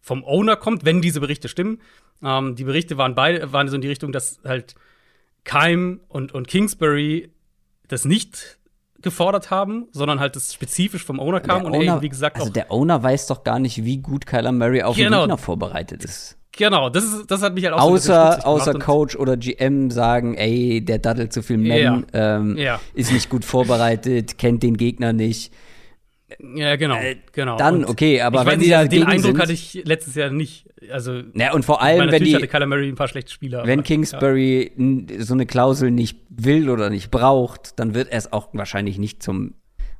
vom 0.00 0.24
Owner 0.24 0.56
kommt, 0.56 0.84
wenn 0.84 1.00
diese 1.02 1.20
Berichte 1.20 1.48
stimmen. 1.48 1.80
Ähm, 2.22 2.54
die 2.56 2.64
Berichte 2.64 2.96
waren 2.98 3.14
beide, 3.14 3.52
waren 3.52 3.68
so 3.68 3.74
in 3.76 3.80
die 3.82 3.88
Richtung, 3.88 4.12
dass 4.12 4.40
halt 4.44 4.74
Keim 5.44 6.00
und, 6.08 6.32
und 6.32 6.48
Kingsbury 6.48 7.30
das 7.88 8.04
nicht 8.04 8.58
gefordert 9.02 9.50
haben, 9.50 9.88
sondern 9.92 10.20
halt 10.20 10.36
das 10.36 10.52
spezifisch 10.52 11.04
vom 11.04 11.18
Owner 11.18 11.40
kam 11.40 11.60
Der 11.62 11.66
und 11.66 11.74
er 11.74 11.80
Owner- 11.94 12.02
wie 12.02 12.08
gesagt, 12.10 12.38
also 12.38 12.52
der 12.52 12.70
Owner 12.70 13.02
weiß 13.02 13.28
doch 13.28 13.42
gar 13.44 13.58
nicht, 13.58 13.84
wie 13.84 13.96
gut 13.98 14.26
Kyler 14.26 14.52
Murray 14.52 14.82
auf 14.82 14.96
Genau. 14.96 15.20
den 15.20 15.22
Gegner 15.22 15.38
vorbereitet 15.38 16.04
ist. 16.04 16.36
Genau, 16.52 16.90
das, 16.90 17.04
ist, 17.04 17.30
das 17.30 17.42
hat 17.42 17.54
mich 17.54 17.64
halt 17.64 17.74
auch 17.74 17.80
so 17.80 17.94
Außer, 17.94 18.12
gemacht 18.30 18.44
außer 18.44 18.74
Coach 18.74 19.16
oder 19.16 19.36
GM 19.38 19.90
sagen, 19.90 20.34
ey, 20.34 20.84
der 20.84 20.98
daddelt 20.98 21.32
zu 21.32 21.42
viel 21.42 21.56
Men, 21.56 22.04
Ja. 22.12 22.36
ähm, 22.36 22.58
Ja. 22.58 22.80
ist 22.92 23.12
nicht 23.12 23.30
gut 23.30 23.44
vorbereitet, 23.46 24.36
kennt 24.36 24.62
den 24.62 24.76
Gegner 24.76 25.12
nicht. 25.14 25.52
Ja, 26.54 26.76
genau, 26.76 26.96
Äh, 26.96 27.16
genau. 27.32 27.56
dann, 27.56 27.78
Und 27.84 27.84
okay, 27.90 28.20
aber 28.20 28.46
wenn 28.46 28.60
die 28.60 28.66
nicht, 28.66 28.76
also 28.76 28.90
den 28.90 29.02
Eindruck 29.04 29.22
sind- 29.32 29.38
hatte 29.40 29.52
ich 29.52 29.82
letztes 29.84 30.14
Jahr 30.14 30.30
nicht. 30.30 30.66
Also, 30.90 31.22
Ja, 31.34 31.52
und 31.52 31.64
vor 31.64 31.82
allem, 31.82 32.00
wenn 32.00 32.06
natürlich 32.06 32.28
die, 32.36 32.48
hatte 32.48 32.64
ein 32.64 32.94
paar 32.94 33.08
schlechte 33.08 33.32
Spieler. 33.32 33.66
wenn 33.66 33.80
aber- 33.80 33.86
Kingsbury 33.86 34.70
n- 34.76 35.06
so 35.18 35.34
eine 35.34 35.46
Klausel 35.46 35.90
nicht 35.90 36.18
will 36.30 36.70
oder 36.70 36.88
nicht 36.90 37.10
braucht, 37.10 37.78
dann 37.78 37.94
wird 37.94 38.10
er 38.10 38.18
es 38.18 38.32
auch 38.32 38.48
wahrscheinlich 38.52 38.98
nicht 38.98 39.22
zum 39.22 39.54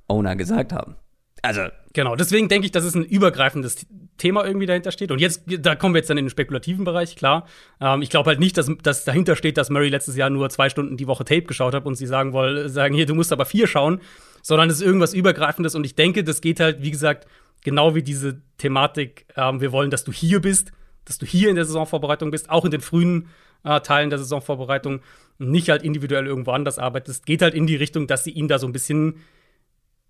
Owner 0.09 0.37
gesagt 0.37 0.73
haben. 0.73 0.97
Also, 1.43 1.62
Genau, 1.93 2.14
deswegen 2.14 2.49
denke 2.49 2.66
ich, 2.66 2.71
dass 2.71 2.85
es 2.85 2.95
ein 2.95 3.03
übergreifendes 3.05 3.85
Thema 4.16 4.45
irgendwie 4.47 4.66
dahinter 4.66 4.93
steht. 4.93 5.11
Und 5.11 5.19
jetzt, 5.21 5.43
da 5.59 5.75
kommen 5.75 5.93
wir 5.93 5.99
jetzt 5.99 6.09
dann 6.09 6.19
in 6.19 6.27
den 6.27 6.31
spekulativen 6.31 6.85
Bereich, 6.85 7.16
klar. 7.16 7.49
Ähm, 7.81 8.01
ich 8.03 8.11
glaube 8.11 8.31
halt 8.31 8.38
nicht, 8.38 8.57
dass, 8.57 8.71
dass 8.85 9.05
dahinter 9.05 9.35
steht, 9.35 9.57
dass 9.57 9.71
Murray 9.71 9.88
letztes 9.88 10.14
Jahr 10.14 10.31
nur 10.31 10.49
zwei 10.51 10.69
Stunden 10.71 10.97
die 10.97 11.09
Woche 11.09 11.25
Tape 11.25 11.43
geschaut 11.43 11.75
hat 11.75 11.87
und 11.87 11.97
sie 11.97 12.07
sagen 12.07 12.33
wollen, 12.33 12.69
sagen, 12.69 12.95
hier, 12.95 13.07
du 13.07 13.16
musst 13.16 13.33
aber 13.33 13.45
vier 13.45 13.66
schauen, 13.66 14.01
sondern 14.42 14.70
es 14.70 14.76
ist 14.76 14.83
irgendwas 14.83 15.14
Übergreifendes. 15.14 15.74
Und 15.74 15.85
ich 15.85 15.94
denke, 15.94 16.24
das 16.24 16.40
geht 16.40 16.61
halt, 16.61 16.83
wie 16.83 16.90
gesagt, 16.90 17.26
genau 17.62 17.94
wie 17.94 18.03
diese 18.03 18.40
Thematik, 18.59 19.26
ähm, 19.37 19.61
wir 19.61 19.72
wollen, 19.72 19.90
dass 19.90 20.05
du 20.05 20.12
hier 20.12 20.40
bist, 20.40 20.72
dass 21.05 21.18
du 21.18 21.26
hier 21.26 21.50
in 21.50 21.57
der 21.57 21.64
Saisonvorbereitung 21.64 22.31
bist, 22.31 22.50
auch 22.50 22.64
in 22.64 22.70
den 22.70 22.81
frühen 22.81 23.29
äh, 23.64 23.81
Teilen 23.81 24.11
der 24.11 24.18
Saisonvorbereitung 24.18 25.00
und 25.38 25.50
nicht 25.50 25.68
halt 25.68 25.83
individuell 25.83 26.26
irgendwo 26.26 26.53
anders 26.53 26.79
arbeitest. 26.79 27.26
Geht 27.26 27.42
halt 27.42 27.55
in 27.55 27.66
die 27.66 27.76
Richtung, 27.76 28.07
dass 28.07 28.24
sie 28.24 28.31
ihn 28.31 28.48
da 28.48 28.59
so 28.59 28.66
ein 28.66 28.72
bisschen 28.72 29.16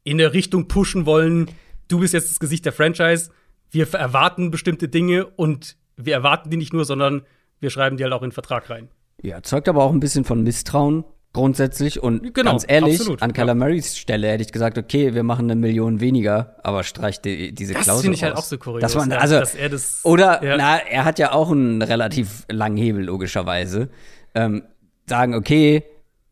in 0.04 0.18
der 0.18 0.32
Richtung 0.32 0.68
pushen 0.68 1.06
wollen, 1.06 1.50
du 1.88 2.00
bist 2.00 2.14
jetzt 2.14 2.30
das 2.30 2.40
Gesicht 2.40 2.64
der 2.64 2.72
Franchise, 2.72 3.30
wir 3.70 3.92
erwarten 3.94 4.50
bestimmte 4.50 4.88
Dinge 4.88 5.26
und 5.26 5.76
wir 5.96 6.14
erwarten 6.14 6.50
die 6.50 6.56
nicht 6.56 6.72
nur, 6.72 6.84
sondern 6.84 7.22
wir 7.60 7.70
schreiben 7.70 7.96
die 7.96 8.04
halt 8.04 8.12
auch 8.12 8.22
in 8.22 8.28
den 8.28 8.34
Vertrag 8.34 8.70
rein. 8.70 8.88
ja, 9.22 9.42
zeugt 9.42 9.68
aber 9.68 9.84
auch 9.84 9.92
ein 9.92 10.00
bisschen 10.00 10.24
von 10.24 10.42
Misstrauen 10.42 11.04
grundsätzlich. 11.32 12.02
Und 12.02 12.34
Genau, 12.34 12.50
ganz 12.52 12.64
ehrlich, 12.66 13.00
absolut, 13.00 13.22
an 13.22 13.30
ja. 13.30 13.34
Kyler 13.34 13.54
Murrays 13.54 13.96
Stelle 13.96 14.28
hätte 14.28 14.42
ich 14.42 14.52
gesagt, 14.52 14.78
okay, 14.78 15.14
wir 15.14 15.22
machen 15.22 15.50
eine 15.50 15.56
Million 15.56 16.00
weniger, 16.00 16.56
aber 16.62 16.82
streich 16.82 17.20
die, 17.20 17.52
diese 17.54 17.74
Das 17.74 17.84
Klausel 17.84 18.02
finde 18.02 18.16
ich 18.16 18.22
halt 18.24 18.34
raus. 18.34 18.44
auch 18.44 18.46
so 18.48 18.58
kurios, 18.58 18.80
Dass 18.80 18.94
man, 18.94 19.10
ja, 19.10 19.18
also, 19.18 19.38
dass 19.38 19.54
er 19.54 19.68
das- 19.68 20.00
oder, 20.04 20.42
ja. 20.44 20.56
na, 20.56 20.78
er 20.78 21.04
hat 21.04 21.18
ja 21.18 21.32
auch 21.32 21.50
einen 21.50 21.82
relativ 21.82 22.44
langen 22.50 22.76
Hebel, 22.76 23.04
logischerweise. 23.04 23.90
Ähm, 24.34 24.62
sagen, 25.08 25.34
okay, 25.34 25.84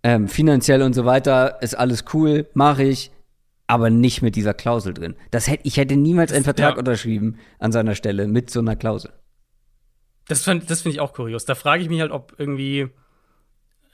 ähm, 0.02 0.28
finanziell 0.28 0.82
und 0.82 0.94
so 0.94 1.04
weiter 1.04 1.60
ist 1.62 1.74
alles 1.76 2.04
cool, 2.14 2.46
mache 2.54 2.84
ich, 2.84 3.10
aber 3.66 3.90
nicht 3.90 4.22
mit 4.22 4.36
dieser 4.36 4.54
Klausel 4.54 4.94
drin. 4.94 5.14
Das 5.30 5.48
hätte, 5.48 5.60
ich 5.64 5.76
hätte 5.76 5.96
niemals 5.96 6.32
einen 6.32 6.44
Vertrag 6.44 6.72
ja. 6.74 6.78
unterschrieben 6.78 7.38
an 7.58 7.72
seiner 7.72 7.94
Stelle 7.94 8.26
mit 8.26 8.50
so 8.50 8.60
einer 8.60 8.76
Klausel. 8.76 9.12
Das, 10.28 10.44
das 10.44 10.82
finde 10.82 10.94
ich 10.94 11.00
auch 11.00 11.12
kurios. 11.12 11.44
Da 11.44 11.54
frage 11.54 11.82
ich 11.82 11.88
mich 11.88 12.00
halt, 12.00 12.12
ob 12.12 12.34
irgendwie, 12.38 12.88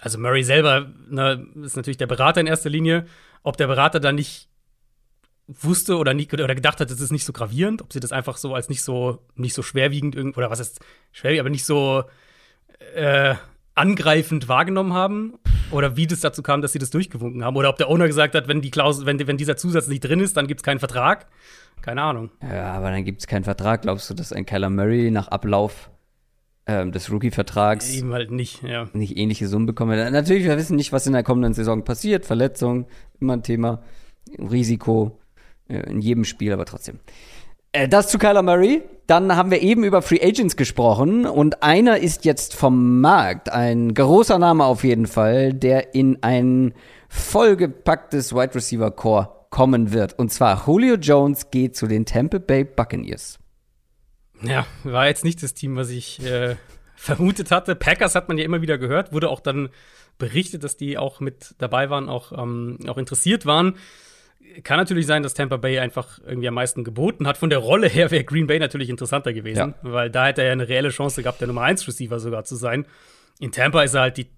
also 0.04 0.18
Murray 0.18 0.44
selber 0.44 0.92
ne, 1.08 1.46
ist 1.62 1.76
natürlich 1.76 1.96
der 1.96 2.06
Berater 2.06 2.40
in 2.40 2.46
erster 2.46 2.68
Linie, 2.68 3.06
ob 3.42 3.56
der 3.56 3.66
Berater 3.66 4.00
da 4.00 4.12
nicht 4.12 4.48
wusste 5.46 5.96
oder, 5.96 6.12
nie, 6.12 6.28
oder 6.30 6.54
gedacht 6.54 6.80
hat, 6.80 6.90
das 6.90 7.00
ist 7.00 7.10
nicht 7.10 7.24
so 7.24 7.32
gravierend, 7.32 7.80
ob 7.80 7.92
sie 7.92 8.00
das 8.00 8.12
einfach 8.12 8.36
so 8.36 8.54
als 8.54 8.68
nicht 8.68 8.82
so, 8.82 9.20
nicht 9.34 9.54
so 9.54 9.62
schwerwiegend 9.62 10.14
irgend, 10.14 10.36
oder 10.36 10.50
was 10.50 10.60
ist 10.60 10.80
schwerwiegend, 11.12 11.40
aber 11.40 11.50
nicht 11.50 11.64
so 11.64 12.04
äh, 12.94 13.34
angreifend 13.74 14.46
wahrgenommen 14.46 14.92
haben 14.92 15.38
oder 15.70 15.96
wie 15.96 16.06
das 16.06 16.20
dazu 16.20 16.42
kam, 16.42 16.60
dass 16.60 16.72
sie 16.72 16.78
das 16.78 16.90
durchgewunken 16.90 17.42
haben 17.42 17.56
oder 17.56 17.70
ob 17.70 17.78
der 17.78 17.88
Owner 17.88 18.06
gesagt 18.06 18.34
hat, 18.34 18.46
wenn 18.46 18.60
die 18.60 18.70
Klausel, 18.70 19.06
wenn, 19.06 19.26
wenn 19.26 19.38
dieser 19.38 19.56
Zusatz 19.56 19.88
nicht 19.88 20.00
drin 20.00 20.20
ist, 20.20 20.36
dann 20.36 20.46
gibt 20.46 20.60
es 20.60 20.64
keinen 20.64 20.80
Vertrag. 20.80 21.26
Keine 21.80 22.02
Ahnung. 22.02 22.30
Ja, 22.42 22.72
aber 22.72 22.90
dann 22.90 23.04
gibt 23.04 23.20
es 23.20 23.26
keinen 23.26 23.44
Vertrag. 23.44 23.82
Glaubst 23.82 24.08
du, 24.08 24.14
dass 24.14 24.32
ein 24.32 24.46
Kyler 24.46 24.70
Murray 24.70 25.10
nach 25.10 25.28
Ablauf 25.28 25.90
ähm, 26.66 26.92
des 26.92 27.10
Rookie-Vertrags 27.10 27.94
Eben 27.94 28.12
halt 28.12 28.30
nicht, 28.30 28.62
ja. 28.62 28.88
nicht 28.92 29.16
ähnliche 29.16 29.48
Summen 29.48 29.66
bekommen? 29.66 30.12
Natürlich, 30.12 30.44
wir 30.44 30.56
wissen 30.56 30.76
nicht, 30.76 30.92
was 30.92 31.06
in 31.06 31.12
der 31.12 31.22
kommenden 31.22 31.54
Saison 31.54 31.84
passiert. 31.84 32.24
Verletzung, 32.24 32.86
immer 33.20 33.34
ein 33.34 33.42
Thema. 33.42 33.82
Risiko 34.38 35.18
äh, 35.68 35.90
in 35.90 36.00
jedem 36.00 36.24
Spiel, 36.24 36.52
aber 36.52 36.64
trotzdem. 36.64 36.98
Äh, 37.72 37.88
das 37.88 38.08
zu 38.08 38.18
Kyler 38.18 38.42
Murray. 38.42 38.82
Dann 39.06 39.36
haben 39.36 39.50
wir 39.50 39.60
eben 39.60 39.84
über 39.84 40.00
Free 40.00 40.22
Agents 40.22 40.56
gesprochen 40.56 41.26
und 41.26 41.62
einer 41.62 41.98
ist 41.98 42.24
jetzt 42.24 42.54
vom 42.54 43.02
Markt. 43.02 43.52
Ein 43.52 43.92
großer 43.92 44.38
Name 44.38 44.64
auf 44.64 44.82
jeden 44.82 45.06
Fall, 45.06 45.52
der 45.52 45.94
in 45.94 46.22
ein 46.22 46.72
vollgepacktes 47.10 48.34
Wide 48.34 48.54
Receiver 48.54 48.90
Core 48.90 49.28
kommen 49.50 49.92
wird. 49.92 50.18
Und 50.18 50.32
zwar 50.32 50.66
Julio 50.66 50.94
Jones 50.94 51.50
geht 51.50 51.76
zu 51.76 51.86
den 51.86 52.06
Tampa 52.06 52.38
Bay 52.38 52.64
Buccaneers. 52.64 53.38
Ja, 54.42 54.66
war 54.84 55.06
jetzt 55.06 55.24
nicht 55.24 55.42
das 55.42 55.54
Team, 55.54 55.76
was 55.76 55.90
ich 55.90 56.24
äh, 56.24 56.56
vermutet 56.96 57.50
hatte. 57.50 57.74
Packers 57.74 58.14
hat 58.14 58.28
man 58.28 58.38
ja 58.38 58.44
immer 58.44 58.62
wieder 58.62 58.78
gehört, 58.78 59.12
wurde 59.12 59.28
auch 59.30 59.40
dann 59.40 59.68
berichtet, 60.18 60.64
dass 60.64 60.76
die 60.76 60.98
auch 60.98 61.20
mit 61.20 61.54
dabei 61.58 61.90
waren, 61.90 62.08
auch, 62.08 62.32
ähm, 62.32 62.78
auch 62.88 62.98
interessiert 62.98 63.46
waren. 63.46 63.76
Kann 64.62 64.78
natürlich 64.78 65.06
sein, 65.06 65.22
dass 65.22 65.34
Tampa 65.34 65.56
Bay 65.56 65.78
einfach 65.78 66.18
irgendwie 66.24 66.46
am 66.48 66.54
meisten 66.54 66.84
geboten 66.84 67.26
hat. 67.26 67.38
Von 67.38 67.50
der 67.50 67.58
Rolle 67.58 67.88
her 67.88 68.10
wäre 68.10 68.24
Green 68.24 68.46
Bay 68.46 68.58
natürlich 68.58 68.90
interessanter 68.90 69.32
gewesen, 69.32 69.74
weil 69.82 70.10
da 70.10 70.26
hätte 70.26 70.42
er 70.42 70.48
ja 70.48 70.52
eine 70.52 70.68
reelle 70.68 70.90
Chance 70.90 71.22
gehabt, 71.22 71.40
der 71.40 71.48
Nummer 71.48 71.62
1 71.62 71.88
Receiver 71.88 72.20
sogar 72.20 72.44
zu 72.44 72.54
sein. 72.56 72.86
In 73.40 73.50
Tampa 73.52 73.82
ist 73.82 73.94
er 73.94 74.02
halt 74.02 74.16
die 74.18 74.28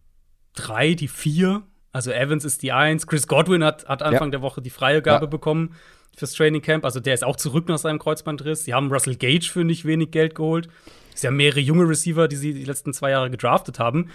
3, 0.54 0.94
die 0.94 1.08
4. 1.08 1.62
Also 1.92 2.12
Evans 2.12 2.44
ist 2.44 2.62
die 2.62 2.72
1. 2.72 3.06
Chris 3.06 3.26
Godwin 3.26 3.64
hat, 3.64 3.86
hat 3.88 4.02
Anfang 4.02 4.28
Ja. 4.28 4.32
der 4.32 4.42
Woche 4.42 4.62
die 4.62 4.70
freie 4.70 5.02
Gabe 5.02 5.24
Ja. 5.26 5.30
bekommen 5.30 5.74
fürs 6.16 6.32
Training 6.32 6.62
Camp. 6.62 6.84
Also 6.84 6.98
der 6.98 7.14
ist 7.14 7.24
auch 7.24 7.36
zurück 7.36 7.68
nach 7.68 7.78
seinem 7.78 7.98
Kreuzbandriss. 7.98 8.64
Sie 8.64 8.74
haben 8.74 8.90
Russell 8.90 9.16
Gage 9.16 9.48
für 9.52 9.64
nicht 9.64 9.84
wenig 9.84 10.10
Geld 10.10 10.34
geholt. 10.34 10.68
Sind 11.14 11.24
ja 11.24 11.30
mehrere 11.30 11.60
junge 11.60 11.88
Receiver, 11.88 12.26
die 12.26 12.36
sie 12.36 12.54
die 12.54 12.64
letzten 12.64 12.92
zwei 12.92 13.10
Jahre 13.10 13.30
gedraftet 13.30 13.78
haben. 13.78 14.10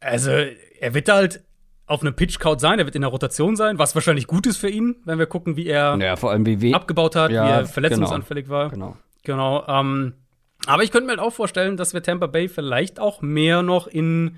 Also, 0.00 0.30
er 0.30 0.94
wird 0.94 1.08
halt 1.08 1.42
auf 1.86 2.02
einem 2.02 2.14
Pitch-Count 2.14 2.60
sein, 2.60 2.78
er 2.78 2.86
wird 2.86 2.94
in 2.94 3.02
der 3.02 3.10
Rotation 3.10 3.56
sein, 3.56 3.78
was 3.78 3.94
wahrscheinlich 3.94 4.26
gut 4.26 4.46
ist 4.46 4.58
für 4.58 4.70
ihn, 4.70 4.96
wenn 5.04 5.18
wir 5.18 5.26
gucken, 5.26 5.56
wie 5.56 5.66
er 5.66 5.98
Ja, 6.00 6.16
vor 6.16 6.30
allem 6.30 6.46
wie 6.46 6.74
abgebaut 6.74 7.16
hat, 7.16 7.30
Ja, 7.32 7.44
wie 7.44 7.50
er 7.50 7.66
verletzungsanfällig 7.66 8.48
war. 8.48 8.70
Genau. 8.70 8.96
Genau. 9.24 9.66
Ähm, 9.66 10.14
aber 10.66 10.84
ich 10.84 10.92
könnte 10.92 11.06
mir 11.06 11.12
halt 11.12 11.20
auch 11.20 11.32
vorstellen, 11.32 11.76
dass 11.76 11.92
wir 11.92 12.02
Tampa 12.02 12.26
Bay 12.26 12.48
vielleicht 12.48 13.00
auch 13.00 13.22
mehr 13.22 13.62
noch 13.62 13.86
in 13.86 14.36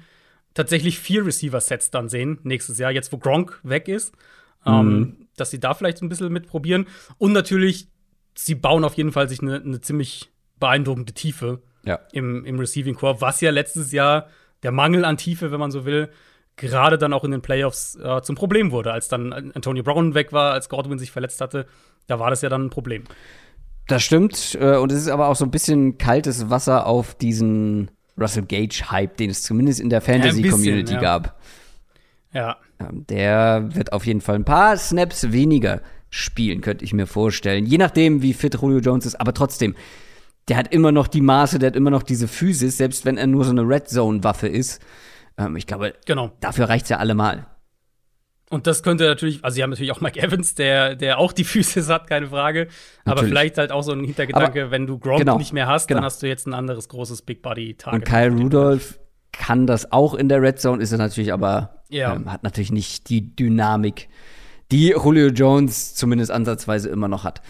tatsächlich 0.54 0.98
vier 0.98 1.26
Receiver-Sets 1.26 1.90
dann 1.90 2.08
sehen 2.08 2.38
nächstes 2.42 2.78
Jahr, 2.78 2.90
jetzt 2.90 3.12
wo 3.12 3.18
Gronk 3.18 3.60
weg 3.62 3.86
ist. 3.88 4.14
Ähm, 4.64 5.21
dass 5.42 5.50
sie 5.50 5.60
da 5.60 5.74
vielleicht 5.74 6.00
ein 6.02 6.08
bisschen 6.08 6.32
mitprobieren. 6.32 6.86
Und 7.18 7.32
natürlich, 7.32 7.88
sie 8.34 8.54
bauen 8.54 8.84
auf 8.84 8.94
jeden 8.94 9.12
Fall 9.12 9.28
sich 9.28 9.42
eine, 9.42 9.56
eine 9.56 9.80
ziemlich 9.80 10.30
beeindruckende 10.58 11.12
Tiefe 11.12 11.60
Ja. 11.84 11.98
im, 12.12 12.44
im 12.44 12.58
Receiving 12.58 12.94
Core, 12.94 13.20
was 13.20 13.40
ja 13.40 13.50
letztes 13.50 13.92
Jahr 13.92 14.28
der 14.62 14.72
Mangel 14.72 15.04
an 15.04 15.16
Tiefe, 15.16 15.50
wenn 15.52 15.60
man 15.60 15.70
so 15.70 15.84
will, 15.84 16.08
gerade 16.56 16.98
dann 16.98 17.12
auch 17.12 17.24
in 17.24 17.30
den 17.32 17.42
Playoffs 17.42 17.96
äh, 17.96 18.22
zum 18.22 18.36
Problem 18.36 18.70
wurde. 18.70 18.92
Als 18.92 19.08
dann 19.08 19.32
Antonio 19.32 19.82
Brown 19.82 20.14
weg 20.14 20.32
war, 20.32 20.52
als 20.52 20.68
Godwin 20.68 20.98
sich 20.98 21.10
verletzt 21.10 21.40
hatte, 21.40 21.66
da 22.06 22.18
war 22.18 22.30
das 22.30 22.42
ja 22.42 22.48
dann 22.48 22.66
ein 22.66 22.70
Problem. 22.70 23.04
Das 23.88 24.02
stimmt. 24.04 24.56
äh, 24.60 24.76
Und 24.76 24.92
es 24.92 24.98
ist 24.98 25.08
aber 25.08 25.28
auch 25.28 25.36
so 25.36 25.44
ein 25.44 25.50
bisschen 25.50 25.98
kaltes 25.98 26.48
Wasser 26.50 26.86
auf 26.86 27.14
diesen 27.16 27.90
Russell 28.20 28.44
Gage-Hype, 28.44 29.16
den 29.16 29.30
es 29.30 29.42
zumindest 29.42 29.80
in 29.80 29.90
der 29.90 30.00
Fantasy-Community 30.00 30.82
bisschen, 30.82 30.94
ja. 30.96 31.00
gab. 31.00 31.40
Ja, 32.32 32.56
Der 32.92 33.68
wird 33.74 33.92
auf 33.92 34.06
jeden 34.06 34.20
Fall 34.20 34.36
ein 34.36 34.44
paar 34.44 34.76
Snaps 34.76 35.32
weniger 35.32 35.80
spielen, 36.10 36.60
könnte 36.60 36.84
ich 36.84 36.92
mir 36.92 37.06
vorstellen. 37.06 37.64
Je 37.66 37.78
nachdem, 37.78 38.22
wie 38.22 38.34
fit 38.34 38.54
Julio 38.60 38.80
Jones 38.80 39.06
ist, 39.06 39.20
aber 39.20 39.32
trotzdem, 39.32 39.74
der 40.48 40.56
hat 40.56 40.72
immer 40.72 40.92
noch 40.92 41.06
die 41.08 41.20
Maße, 41.20 41.58
der 41.58 41.68
hat 41.68 41.76
immer 41.76 41.90
noch 41.90 42.02
diese 42.02 42.28
Physis, 42.28 42.76
selbst 42.76 43.04
wenn 43.04 43.16
er 43.16 43.26
nur 43.26 43.44
so 43.44 43.50
eine 43.50 43.62
Red 43.62 43.88
Zone-Waffe 43.88 44.48
ist. 44.48 44.80
Ähm, 45.38 45.56
ich 45.56 45.66
glaube, 45.66 45.94
genau. 46.04 46.32
dafür 46.40 46.68
reicht's 46.68 46.88
ja 46.88 46.98
allemal. 46.98 47.46
Und 48.50 48.66
das 48.66 48.82
könnte 48.82 49.04
natürlich, 49.06 49.42
also 49.42 49.54
sie 49.54 49.62
haben 49.62 49.70
natürlich 49.70 49.92
auch 49.92 50.02
Mike 50.02 50.20
Evans, 50.20 50.54
der, 50.54 50.94
der 50.94 51.18
auch 51.18 51.32
die 51.32 51.44
Physis 51.44 51.88
hat, 51.88 52.06
keine 52.06 52.26
Frage. 52.26 52.68
Aber 53.04 53.14
Natürlich. 53.14 53.30
vielleicht 53.30 53.58
halt 53.58 53.72
auch 53.72 53.82
so 53.82 53.92
ein 53.92 54.04
Hintergedanke, 54.04 54.64
Aber- 54.64 54.70
wenn 54.70 54.86
du 54.86 54.98
Gronk 54.98 55.20
genau, 55.20 55.38
nicht 55.38 55.54
mehr 55.54 55.66
hast, 55.68 55.88
genau. 55.88 56.00
dann 56.00 56.04
hast 56.04 56.22
du 56.22 56.28
jetzt 56.28 56.46
ein 56.46 56.52
anderes 56.52 56.90
großes 56.90 57.22
Big 57.22 57.40
Body 57.40 57.74
Target. 57.74 58.00
Und 58.00 58.04
Kyle 58.06 58.30
Rudolph 58.30 58.98
kann 59.32 59.66
das 59.66 59.90
auch 59.92 60.14
in 60.14 60.28
der 60.28 60.42
Red 60.42 60.60
Zone, 60.60 60.82
ist 60.82 60.92
er 60.92 60.98
natürlich 60.98 61.32
aber, 61.32 61.82
Ja. 61.88 62.14
ähm, 62.14 62.30
hat 62.30 62.42
natürlich 62.42 62.72
nicht 62.72 63.08
die 63.08 63.34
Dynamik, 63.34 64.08
die 64.70 64.90
Julio 64.90 65.28
Jones 65.28 65.94
zumindest 65.94 66.30
ansatzweise 66.30 66.88
immer 66.88 67.08
noch 67.08 67.24
hat. 67.24 67.42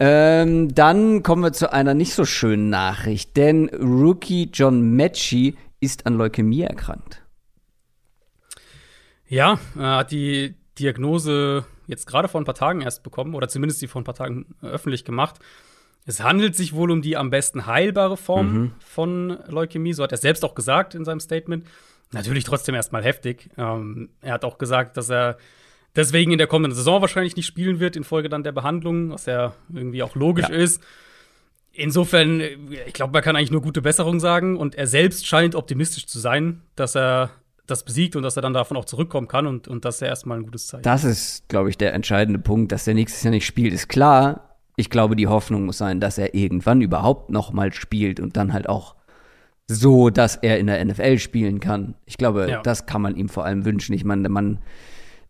Ähm, 0.00 0.74
dann 0.74 1.22
kommen 1.22 1.42
wir 1.42 1.52
zu 1.52 1.72
einer 1.72 1.94
nicht 1.94 2.14
so 2.14 2.24
schönen 2.24 2.70
Nachricht, 2.70 3.36
denn 3.36 3.68
Rookie 3.68 4.50
John 4.52 4.82
Mechie 4.96 5.56
ist 5.80 6.06
an 6.06 6.14
Leukämie 6.14 6.62
erkrankt. 6.62 7.22
Ja, 9.28 9.58
er 9.78 9.96
hat 9.96 10.10
die 10.10 10.54
Diagnose 10.78 11.64
jetzt 11.86 12.06
gerade 12.06 12.28
vor 12.28 12.40
ein 12.40 12.44
paar 12.44 12.54
Tagen 12.54 12.80
erst 12.80 13.02
bekommen, 13.02 13.34
oder 13.34 13.48
zumindest 13.48 13.82
die 13.82 13.88
vor 13.88 14.00
ein 14.00 14.04
paar 14.04 14.14
Tagen 14.14 14.54
äh, 14.62 14.66
öffentlich 14.66 15.04
gemacht. 15.04 15.36
Es 16.04 16.22
handelt 16.22 16.56
sich 16.56 16.72
wohl 16.72 16.90
um 16.90 17.00
die 17.02 17.16
am 17.16 17.30
besten 17.30 17.66
heilbare 17.66 18.16
Form 18.16 18.72
von 18.80 19.38
Leukämie, 19.48 19.92
so 19.92 20.02
hat 20.02 20.12
er 20.12 20.18
selbst 20.18 20.44
auch 20.44 20.54
gesagt 20.54 20.94
in 20.94 21.04
seinem 21.04 21.20
Statement. 21.20 21.64
Natürlich 22.12 22.44
trotzdem 22.44 22.74
erstmal 22.74 23.02
heftig. 23.04 23.50
Ähm, 23.56 24.10
er 24.20 24.34
hat 24.34 24.44
auch 24.44 24.58
gesagt, 24.58 24.96
dass 24.96 25.08
er 25.10 25.38
deswegen 25.96 26.32
in 26.32 26.38
der 26.38 26.46
kommenden 26.46 26.74
Saison 26.74 27.00
wahrscheinlich 27.00 27.36
nicht 27.36 27.46
spielen 27.46 27.80
wird, 27.80 27.96
infolge 27.96 28.28
dann 28.28 28.42
der 28.42 28.52
Behandlung, 28.52 29.10
was 29.10 29.26
ja 29.26 29.54
irgendwie 29.72 30.02
auch 30.02 30.14
logisch 30.14 30.48
Ja. 30.48 30.54
ist. 30.54 30.82
Insofern, 31.72 32.40
äh, 32.40 32.56
ich 32.86 32.92
glaube, 32.92 33.12
man 33.12 33.22
kann 33.22 33.36
eigentlich 33.36 33.50
nur 33.50 33.62
gute 33.62 33.80
Besserung 33.80 34.20
sagen 34.20 34.56
und 34.56 34.74
er 34.74 34.86
selbst 34.86 35.26
scheint 35.26 35.54
optimistisch 35.54 36.06
zu 36.06 36.18
sein, 36.18 36.62
dass 36.76 36.94
er 36.96 37.30
das 37.66 37.84
besiegt 37.84 38.16
und 38.16 38.22
dass 38.24 38.36
er 38.36 38.42
dann 38.42 38.52
davon 38.52 38.76
auch 38.76 38.84
zurückkommen 38.84 39.28
kann 39.28 39.46
und, 39.46 39.68
und 39.68 39.84
das 39.84 39.94
ist 39.96 40.00
ja 40.00 40.08
erstmal 40.08 40.38
ein 40.38 40.44
gutes 40.44 40.66
Zeichen. 40.66 40.82
Das 40.82 41.04
ist, 41.04 41.48
glaube 41.48 41.70
ich, 41.70 41.78
der 41.78 41.94
entscheidende 41.94 42.40
Punkt, 42.40 42.72
dass 42.72 42.86
er 42.86 42.94
nächstes 42.94 43.22
Jahr 43.22 43.30
nicht 43.30 43.46
spielt, 43.46 43.72
ist 43.72 43.88
klar. 43.88 44.51
Ich 44.76 44.90
glaube, 44.90 45.16
die 45.16 45.28
Hoffnung 45.28 45.66
muss 45.66 45.78
sein, 45.78 46.00
dass 46.00 46.18
er 46.18 46.34
irgendwann 46.34 46.80
überhaupt 46.80 47.30
noch 47.30 47.52
mal 47.52 47.72
spielt 47.72 48.20
und 48.20 48.36
dann 48.36 48.52
halt 48.52 48.68
auch 48.68 48.96
so, 49.66 50.10
dass 50.10 50.36
er 50.36 50.58
in 50.58 50.66
der 50.66 50.84
NFL 50.84 51.18
spielen 51.18 51.60
kann. 51.60 51.94
Ich 52.04 52.16
glaube, 52.16 52.48
ja. 52.48 52.62
das 52.62 52.86
kann 52.86 53.02
man 53.02 53.16
ihm 53.16 53.28
vor 53.28 53.44
allem 53.44 53.64
wünschen. 53.64 53.94
Ich 53.94 54.04
meine, 54.04 54.22
der 54.22 54.30
Mann, 54.30 54.58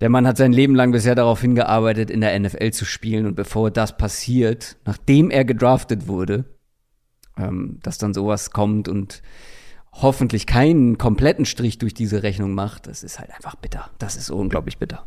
der 0.00 0.08
Mann 0.08 0.26
hat 0.26 0.36
sein 0.36 0.52
Leben 0.52 0.74
lang 0.74 0.92
bisher 0.92 1.14
darauf 1.14 1.40
hingearbeitet, 1.40 2.10
in 2.10 2.20
der 2.20 2.38
NFL 2.38 2.70
zu 2.70 2.84
spielen 2.84 3.26
und 3.26 3.34
bevor 3.34 3.70
das 3.70 3.96
passiert, 3.96 4.76
nachdem 4.84 5.30
er 5.30 5.44
gedraftet 5.44 6.08
wurde, 6.08 6.44
ähm, 7.36 7.78
dass 7.82 7.98
dann 7.98 8.14
sowas 8.14 8.50
kommt 8.50 8.88
und 8.88 9.22
hoffentlich 9.92 10.46
keinen 10.46 10.98
kompletten 10.98 11.44
Strich 11.44 11.78
durch 11.78 11.94
diese 11.94 12.22
Rechnung 12.22 12.54
macht, 12.54 12.86
das 12.86 13.02
ist 13.02 13.18
halt 13.18 13.30
einfach 13.30 13.56
bitter. 13.56 13.90
Das 13.98 14.16
ist 14.16 14.30
unglaublich 14.30 14.78
bitter. 14.78 15.06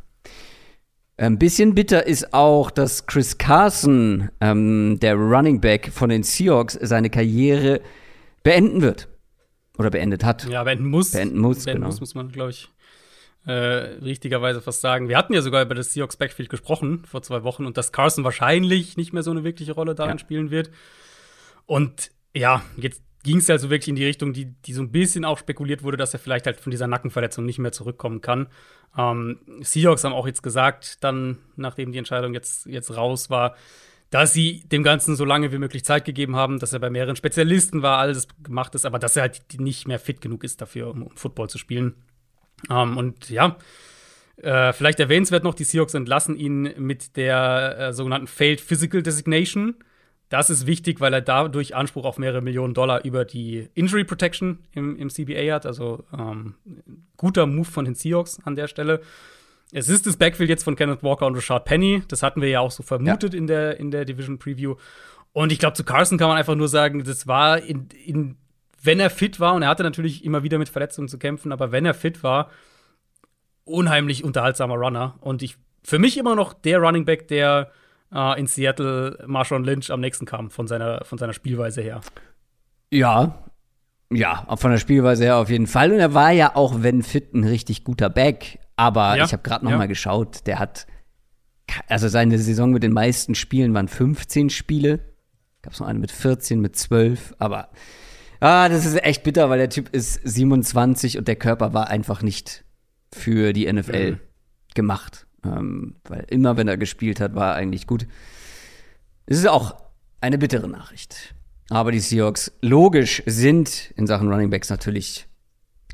Ein 1.17 1.39
bisschen 1.39 1.75
bitter 1.75 2.05
ist 2.05 2.33
auch, 2.33 2.69
dass 2.69 3.05
Chris 3.05 3.37
Carson, 3.37 4.29
ähm, 4.41 4.99
der 5.01 5.15
Running 5.15 5.61
Back 5.61 5.91
von 5.93 6.09
den 6.09 6.23
Seahawks, 6.23 6.77
seine 6.81 7.09
Karriere 7.09 7.81
beenden 8.43 8.81
wird. 8.81 9.07
Oder 9.77 9.89
beendet 9.89 10.23
hat. 10.23 10.47
Ja, 10.49 10.63
beenden 10.63 10.87
muss. 10.87 11.11
Beenden 11.11 11.39
muss, 11.39 11.63
beenden 11.63 11.81
genau. 11.81 11.87
muss, 11.87 11.99
muss 11.99 12.15
man, 12.15 12.31
glaube 12.31 12.51
ich, 12.51 12.69
äh, 13.45 13.51
richtigerweise 13.51 14.61
fast 14.61 14.81
sagen. 14.81 15.07
Wir 15.07 15.17
hatten 15.17 15.33
ja 15.33 15.41
sogar 15.41 15.61
über 15.61 15.75
das 15.75 15.93
Seahawks 15.93 16.17
Backfield 16.17 16.49
gesprochen 16.49 17.03
vor 17.05 17.21
zwei 17.21 17.43
Wochen 17.43 17.65
und 17.65 17.77
dass 17.77 17.91
Carson 17.91 18.23
wahrscheinlich 18.23 18.97
nicht 18.97 19.13
mehr 19.13 19.23
so 19.23 19.31
eine 19.31 19.43
wirkliche 19.43 19.73
Rolle 19.73 19.95
darin 19.95 20.13
ja. 20.13 20.19
spielen 20.19 20.51
wird. 20.51 20.71
Und 21.65 22.11
ja, 22.33 22.61
jetzt 22.75 23.01
ging 23.25 23.37
es 23.37 23.49
also 23.49 23.71
wirklich 23.71 23.87
in 23.87 23.95
die 23.95 24.05
Richtung, 24.05 24.33
die, 24.33 24.45
die 24.45 24.73
so 24.73 24.83
ein 24.83 24.91
bisschen 24.91 25.25
auch 25.25 25.39
spekuliert 25.39 25.81
wurde, 25.81 25.97
dass 25.97 26.13
er 26.13 26.19
vielleicht 26.19 26.45
halt 26.45 26.59
von 26.59 26.69
dieser 26.69 26.85
Nackenverletzung 26.85 27.43
nicht 27.43 27.57
mehr 27.57 27.71
zurückkommen 27.71 28.21
kann. 28.21 28.47
Ähm, 28.95 29.39
Seahawks 29.61 30.03
haben 30.03 30.13
auch 30.13 30.27
jetzt 30.27 30.43
gesagt, 30.43 31.03
dann, 31.03 31.39
nachdem 31.55 31.91
die 31.91 31.97
Entscheidung 31.97 32.35
jetzt, 32.35 32.67
jetzt 32.67 32.95
raus 32.95 33.31
war, 33.31 33.55
dass 34.11 34.31
sie 34.31 34.63
dem 34.67 34.83
Ganzen 34.83 35.15
so 35.15 35.25
lange 35.25 35.51
wie 35.51 35.57
möglich 35.57 35.83
Zeit 35.83 36.05
gegeben 36.05 36.35
haben, 36.35 36.59
dass 36.59 36.71
er 36.71 36.79
bei 36.79 36.91
mehreren 36.91 37.15
Spezialisten 37.15 37.81
war, 37.81 37.97
alles 37.97 38.27
gemacht 38.43 38.75
ist, 38.75 38.85
aber 38.85 38.99
dass 38.99 39.15
er 39.15 39.23
halt 39.23 39.41
nicht 39.57 39.87
mehr 39.87 39.97
fit 39.97 40.21
genug 40.21 40.43
ist 40.43 40.61
dafür, 40.61 40.91
um, 40.91 41.01
um 41.01 41.17
Football 41.17 41.49
zu 41.49 41.57
spielen. 41.57 41.95
Ähm, 42.69 42.95
und 42.95 43.31
ja, 43.31 43.57
äh, 44.37 44.71
vielleicht 44.71 44.99
erwähnenswert 44.99 45.43
noch, 45.43 45.55
die 45.55 45.63
Seahawks 45.63 45.95
entlassen 45.95 46.37
ihn 46.37 46.75
mit 46.77 47.17
der 47.17 47.75
äh, 47.79 47.93
sogenannten 47.93 48.27
Failed 48.27 48.61
Physical 48.61 49.01
Designation. 49.01 49.77
Das 50.29 50.49
ist 50.49 50.65
wichtig, 50.65 50.99
weil 50.99 51.13
er 51.13 51.21
dadurch 51.21 51.75
Anspruch 51.75 52.05
auf 52.05 52.17
mehrere 52.17 52.41
Millionen 52.41 52.73
Dollar 52.73 53.05
über 53.05 53.25
die 53.25 53.69
Injury 53.75 54.03
Protection 54.03 54.59
im, 54.71 54.97
im 54.97 55.09
CBA 55.09 55.53
hat. 55.53 55.65
Also 55.65 56.03
ähm, 56.17 56.55
guter 57.15 57.45
Move 57.45 57.65
von 57.65 57.85
den 57.85 57.95
Seahawks 57.95 58.39
an 58.43 58.55
der 58.55 58.67
Stelle. 58.67 59.01
Es 59.71 59.89
ist 59.89 60.07
das 60.07 60.17
Backfield 60.17 60.49
jetzt 60.49 60.63
von 60.63 60.75
Kenneth 60.75 61.03
Walker 61.03 61.27
und 61.27 61.35
Rashad 61.35 61.65
Penny. 61.65 62.03
Das 62.07 62.23
hatten 62.23 62.41
wir 62.41 62.49
ja 62.49 62.59
auch 62.59 62.71
so 62.71 62.81
vermutet 62.81 63.33
ja. 63.33 63.39
in, 63.39 63.47
der, 63.47 63.79
in 63.79 63.91
der 63.91 64.05
Division 64.05 64.39
Preview. 64.39 64.75
Und 65.33 65.51
ich 65.51 65.59
glaube, 65.59 65.75
zu 65.75 65.83
Carson 65.83 66.17
kann 66.17 66.29
man 66.29 66.37
einfach 66.37 66.55
nur 66.55 66.69
sagen, 66.69 67.03
das 67.03 67.27
war 67.27 67.59
in, 67.59 67.89
in, 68.05 68.37
wenn 68.81 68.99
er 68.99 69.09
fit 69.09 69.39
war, 69.39 69.53
und 69.53 69.63
er 69.63 69.67
hatte 69.67 69.83
natürlich 69.83 70.23
immer 70.23 70.43
wieder 70.43 70.57
mit 70.57 70.69
Verletzungen 70.69 71.09
zu 71.09 71.19
kämpfen, 71.19 71.51
aber 71.51 71.71
wenn 71.71 71.85
er 71.85 71.93
fit 71.93 72.23
war, 72.23 72.49
unheimlich 73.65 74.23
unterhaltsamer 74.23 74.75
Runner. 74.75 75.15
Und 75.19 75.43
ich, 75.43 75.57
für 75.83 75.99
mich 75.99 76.17
immer 76.17 76.35
noch 76.35 76.53
der 76.53 76.79
Running 76.79 77.03
Back, 77.03 77.27
der 77.27 77.71
äh, 78.15 78.39
in 78.39 78.47
Seattle 78.47 79.23
Marshawn 79.27 79.63
Lynch 79.63 79.91
am 79.91 79.99
nächsten 79.99 80.25
kam, 80.25 80.49
von 80.49 80.67
seiner, 80.67 81.03
von 81.05 81.17
seiner 81.17 81.33
Spielweise 81.33 81.81
her. 81.81 82.01
Ja, 82.89 83.45
ja, 84.11 84.45
von 84.55 84.71
der 84.71 84.77
Spielweise 84.77 85.23
her 85.23 85.37
auf 85.37 85.49
jeden 85.49 85.67
Fall. 85.67 85.91
Und 85.91 85.99
er 85.99 86.13
war 86.13 86.31
ja 86.31 86.55
auch, 86.55 86.83
wenn 86.83 87.01
fit, 87.01 87.33
ein 87.33 87.43
richtig 87.43 87.83
guter 87.83 88.09
Back. 88.09 88.59
Aber 88.75 89.17
ja, 89.17 89.25
ich 89.25 89.33
habe 89.33 89.43
gerade 89.43 89.65
noch 89.65 89.71
ja. 89.71 89.77
mal 89.77 89.87
geschaut, 89.87 90.45
der 90.47 90.59
hat, 90.59 90.85
also 91.87 92.07
seine 92.07 92.37
Saison 92.37 92.71
mit 92.71 92.83
den 92.83 92.93
meisten 92.93 93.35
Spielen 93.35 93.73
waren 93.73 93.87
15 93.87 94.49
Spiele. 94.49 94.99
Gab 95.61 95.73
es 95.73 95.79
noch 95.79 95.87
eine 95.87 95.99
mit 95.99 96.11
14, 96.11 96.59
mit 96.59 96.75
12. 96.75 97.35
Aber 97.39 97.69
ah, 98.39 98.69
das 98.69 98.85
ist 98.85 99.01
echt 99.03 99.23
bitter, 99.23 99.49
weil 99.49 99.57
der 99.57 99.69
Typ 99.69 99.89
ist 99.89 100.19
27 100.23 101.17
und 101.17 101.27
der 101.27 101.35
Körper 101.35 101.73
war 101.73 101.87
einfach 101.87 102.21
nicht 102.21 102.63
für 103.11 103.53
die 103.53 103.71
NFL 103.71 104.11
mhm. 104.11 104.19
gemacht. 104.75 105.24
Ähm, 105.45 105.95
weil 106.05 106.25
immer, 106.29 106.57
wenn 106.57 106.67
er 106.67 106.77
gespielt 106.77 107.19
hat, 107.19 107.35
war 107.35 107.51
er 107.51 107.55
eigentlich 107.55 107.87
gut. 107.87 108.07
Es 109.25 109.37
ist 109.37 109.47
auch 109.47 109.75
eine 110.21 110.37
bittere 110.37 110.67
Nachricht. 110.67 111.35
Aber 111.69 111.91
die 111.91 111.99
Seahawks 111.99 112.51
logisch 112.61 113.23
sind 113.25 113.91
in 113.95 114.05
Sachen 114.05 114.31
Running 114.31 114.49
Backs 114.49 114.69
natürlich 114.69 115.27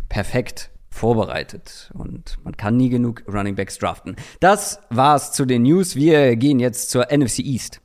perfekt 0.10 0.70
vorbereitet 0.90 1.90
und 1.94 2.38
man 2.44 2.58
kann 2.58 2.76
nie 2.76 2.90
genug 2.90 3.24
Running 3.28 3.56
Backs 3.56 3.78
draften. 3.78 4.18
Das 4.42 4.80
war's 4.90 5.32
zu 5.32 5.46
den 5.46 5.64
News. 5.64 5.96
Wir 5.96 6.36
gehen 6.36 6.60
jetzt 6.60 6.90
zur 6.90 7.08
NFC 7.12 7.40
East. 7.40 7.80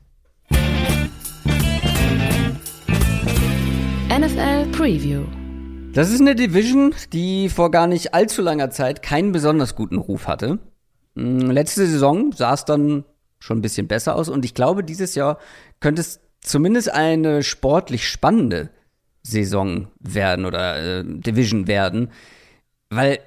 NFL 4.09 4.67
Preview. 4.71 5.23
Das 5.93 6.11
ist 6.11 6.19
eine 6.19 6.35
Division, 6.35 6.93
die 7.13 7.49
vor 7.49 7.71
gar 7.71 7.87
nicht 7.87 8.13
allzu 8.13 8.41
langer 8.41 8.69
Zeit 8.69 9.01
keinen 9.01 9.31
besonders 9.31 9.75
guten 9.75 9.97
Ruf 9.97 10.27
hatte. 10.27 10.59
Hm, 11.17 11.49
letzte 11.49 11.87
Saison 11.87 12.31
sah 12.31 12.53
es 12.53 12.65
dann 12.65 13.03
schon 13.39 13.57
ein 13.57 13.61
bisschen 13.61 13.87
besser 13.87 14.15
aus 14.15 14.29
und 14.29 14.45
ich 14.45 14.53
glaube, 14.53 14.83
dieses 14.83 15.15
Jahr 15.15 15.39
könnte 15.79 16.01
es 16.01 16.19
zumindest 16.41 16.91
eine 16.91 17.43
sportlich 17.43 18.07
spannende 18.07 18.69
Saison 19.23 19.87
werden 19.99 20.45
oder 20.45 20.99
äh, 20.99 21.03
Division 21.05 21.67
werden, 21.67 22.11
weil 22.89 23.19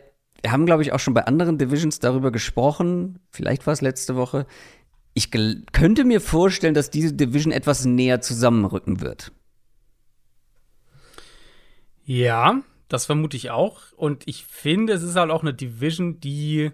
wir 0.42 0.52
haben, 0.52 0.66
glaube 0.66 0.82
ich, 0.82 0.92
auch 0.92 1.00
schon 1.00 1.14
bei 1.14 1.26
anderen 1.26 1.58
Divisions 1.58 1.98
darüber 1.98 2.30
gesprochen, 2.30 3.18
vielleicht 3.30 3.66
war 3.66 3.74
es 3.74 3.82
letzte 3.82 4.16
Woche. 4.16 4.46
Ich 5.12 5.30
könnte 5.30 6.04
mir 6.04 6.20
vorstellen, 6.20 6.72
dass 6.72 6.88
diese 6.88 7.12
Division 7.12 7.52
etwas 7.52 7.84
näher 7.84 8.20
zusammenrücken 8.22 9.00
wird. 9.00 9.32
Ja, 12.04 12.62
das 12.88 13.06
vermute 13.06 13.36
ich 13.36 13.50
auch. 13.50 13.92
Und 13.96 14.26
ich 14.26 14.46
finde, 14.46 14.94
es 14.94 15.02
ist 15.02 15.16
halt 15.16 15.30
auch 15.30 15.42
eine 15.42 15.52
Division, 15.52 16.20
die 16.20 16.70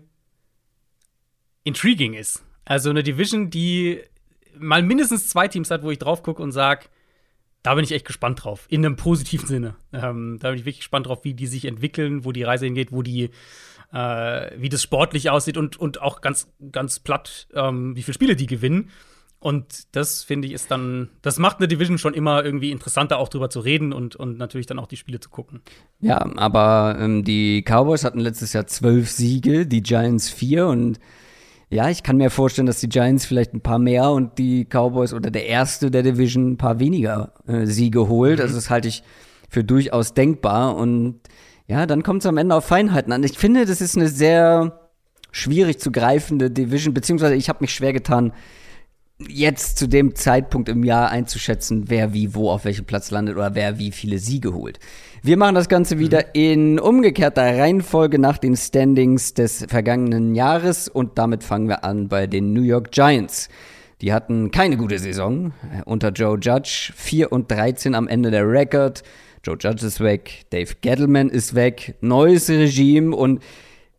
intriguing 1.67 2.15
ist. 2.15 2.45
Also 2.65 2.91
eine 2.91 3.03
Division, 3.03 3.51
die 3.51 4.01
mal 4.59 4.83
mindestens 4.83 5.29
zwei 5.29 5.49
Teams 5.49 5.71
hat, 5.71 5.83
wo 5.83 5.91
ich 5.91 5.99
drauf 5.99 6.23
gucke 6.23 6.43
und 6.43 6.53
sage, 6.53 6.87
da 7.63 7.75
bin 7.75 7.83
ich 7.83 7.93
echt 7.93 8.07
gespannt 8.07 8.45
drauf. 8.45 8.67
In 8.69 8.87
einem 8.87 8.97
positiven 8.97 9.49
Sinne. 9.49 9.75
Ähm, 9.93 10.39
da 10.41 10.51
bin 10.51 10.59
ich 10.59 10.65
wirklich 10.65 10.79
gespannt 10.79 11.09
drauf, 11.09 11.25
wie 11.25 11.35
die 11.35 11.49
sich 11.49 11.65
entwickeln, 11.65 12.25
wo 12.25 12.31
die 12.31 12.45
Reise 12.45 12.65
hingeht, 12.67 12.93
wo 12.93 13.03
die, 13.03 13.31
äh, 13.93 14.51
wie 14.57 14.69
das 14.69 14.83
sportlich 14.83 15.31
aussieht 15.31 15.57
und, 15.57 15.77
und 15.77 16.01
auch 16.01 16.21
ganz, 16.21 16.49
ganz 16.71 17.01
platt, 17.01 17.49
ähm, 17.55 17.97
wie 17.97 18.03
viele 18.03 18.15
Spiele 18.15 18.37
die 18.37 18.47
gewinnen. 18.47 18.91
Und 19.41 19.95
das 19.95 20.23
finde 20.23 20.47
ich 20.47 20.55
ist 20.55 20.71
dann, 20.71 21.11
das 21.23 21.39
macht 21.39 21.59
eine 21.59 21.69
Division 21.69 21.99
schon 21.99 22.15
immer 22.15 22.45
irgendwie 22.45 22.71
interessanter, 22.71 23.19
auch 23.19 23.29
drüber 23.29 23.51
zu 23.51 23.61
reden 23.61 23.93
und, 23.93 24.17
und 24.17 24.39
natürlich 24.39 24.67
dann 24.67 24.79
auch 24.79 24.87
die 24.87 24.97
Spiele 24.97 25.21
zu 25.21 25.31
gucken. 25.31 25.61
Ja, 26.01 26.19
aber 26.37 26.97
ähm, 26.99 27.25
die 27.25 27.63
Cowboys 27.63 28.05
hatten 28.05 28.21
letztes 28.21 28.53
Jahr 28.53 28.67
zwölf 28.67 29.11
Siege, 29.11 29.67
die 29.67 29.83
Giants 29.83 30.31
vier 30.31 30.69
und 30.69 31.01
ja, 31.69 31.91
ich 31.91 32.03
kann 32.03 32.17
mir 32.17 32.31
vorstellen, 32.31 32.67
dass 32.67 32.81
die 32.81 32.89
Giants 32.89 33.27
vielleicht 33.27 33.53
ein 33.53 33.61
paar 33.61 33.79
mehr 33.79 34.11
und 34.11 34.39
die 34.39 34.65
Cowboys 34.65 35.13
oder 35.13 35.31
der 35.31 35.47
erste 35.47 35.91
der 35.91 36.03
Division 36.03 36.53
ein 36.53 36.57
paar 36.57 36.79
weniger 36.79 37.33
äh, 37.49 37.67
Siege 37.67 38.09
holt. 38.09 38.39
Mhm. 38.39 38.43
Also 38.43 38.55
das 38.55 38.71
halte 38.71 38.89
ich 38.89 39.03
für 39.49 39.65
durchaus 39.65 40.15
denkbar. 40.15 40.77
Und 40.77 41.21
ja, 41.67 41.87
dann 41.87 42.03
kommt 42.05 42.23
es 42.23 42.27
am 42.27 42.37
Ende 42.37 42.55
auf 42.55 42.67
Feinheiten 42.67 43.13
an. 43.13 43.25
Ich 43.25 43.37
finde, 43.37 43.67
das 43.67 43.81
ist 43.81 43.97
eine 43.97 44.09
sehr 44.09 44.81
schwierig 45.33 45.81
zu 45.81 45.91
greifende 45.91 46.51
Division, 46.51 46.95
beziehungsweise 46.95 47.35
ich 47.35 47.49
habe 47.49 47.59
mich 47.61 47.75
schwer 47.75 47.93
getan, 47.93 48.33
jetzt 49.19 49.79
zu 49.79 49.87
dem 49.87 50.15
Zeitpunkt 50.15 50.69
im 50.69 50.85
Jahr 50.85 51.11
einzuschätzen, 51.11 51.85
wer 51.89 52.13
wie 52.13 52.35
wo 52.35 52.51
auf 52.51 52.65
welchem 52.65 52.85
Platz 52.85 53.11
landet 53.11 53.37
oder 53.37 53.55
wer 53.55 53.79
wie 53.79 53.91
viele 53.91 54.19
Siege 54.19 54.53
holt. 54.53 54.79
Wir 55.23 55.37
machen 55.37 55.55
das 55.55 55.69
Ganze 55.69 55.99
wieder 55.99 56.19
mhm. 56.19 56.31
in 56.35 56.79
umgekehrter 56.79 57.43
Reihenfolge 57.43 58.19
nach 58.19 58.39
den 58.39 58.57
Standings 58.57 59.35
des 59.35 59.65
vergangenen 59.69 60.35
Jahres 60.35 60.89
und 60.89 61.19
damit 61.19 61.43
fangen 61.43 61.69
wir 61.69 61.85
an 61.85 62.09
bei 62.09 62.27
den 62.27 62.53
New 62.53 62.63
York 62.63 62.93
Giants. 62.93 63.49
Die 64.03 64.13
hatten 64.13 64.51
keine 64.51 64.77
gute 64.77 64.99
Saison 64.99 65.53
unter 65.87 66.11
Joe 66.11 66.39
Judge, 66.39 66.93
4 66.95 67.33
und 67.33 67.51
13 67.51 67.95
am 67.95 68.09
Ende 68.09 68.31
der 68.31 68.47
Record. 68.47 69.03
Joe 69.43 69.57
Judge 69.59 69.87
ist 69.87 70.01
weg, 70.01 70.45
Dave 70.51 70.75
Gettleman 70.81 71.31
ist 71.31 71.55
weg, 71.55 71.97
neues 72.01 72.51
Regime 72.51 73.17
und 73.17 73.43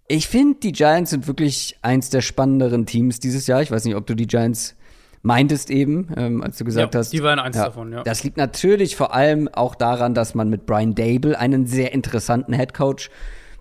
ich 0.08 0.28
finde, 0.28 0.60
die 0.62 0.72
Giants 0.72 1.10
sind 1.10 1.28
wirklich 1.28 1.78
eins 1.82 2.10
der 2.10 2.22
spannenderen 2.22 2.86
Teams 2.86 3.20
dieses 3.20 3.46
Jahr. 3.48 3.62
Ich 3.62 3.72
weiß 3.72 3.84
nicht, 3.84 3.96
ob 3.96 4.06
du 4.06 4.16
die 4.16 4.28
Giants 4.28 4.77
meintest 5.22 5.70
eben, 5.70 6.10
ähm, 6.16 6.44
als 6.44 6.58
du 6.58 6.66
gesagt 6.66 6.94
ja, 6.94 7.00
hast. 7.00 7.12
Die 7.12 7.24
waren 7.24 7.40
eins 7.40 7.56
ja, 7.56 7.66
davon, 7.66 7.92
ja. 7.92 8.04
Das 8.04 8.24
liegt 8.24 8.38
natürlich 8.38 8.96
vor 8.96 9.14
allem 9.14 9.48
auch 9.48 9.76
daran, 9.76 10.14
dass 10.14 10.36
man 10.36 10.50
mit 10.50 10.66
Brian 10.66 10.96
Dable 10.96 11.38
einen 11.38 11.66
sehr 11.66 11.94
interessanten 11.94 12.54
Head 12.54 12.74
Coach 12.74 13.10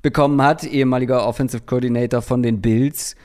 bekommen 0.02 0.40
hat, 0.42 0.64
ehemaliger 0.64 1.26
Offensive 1.26 1.64
Coordinator 1.66 2.22
von 2.22 2.42
den 2.42 2.60
Bills, 2.60 3.16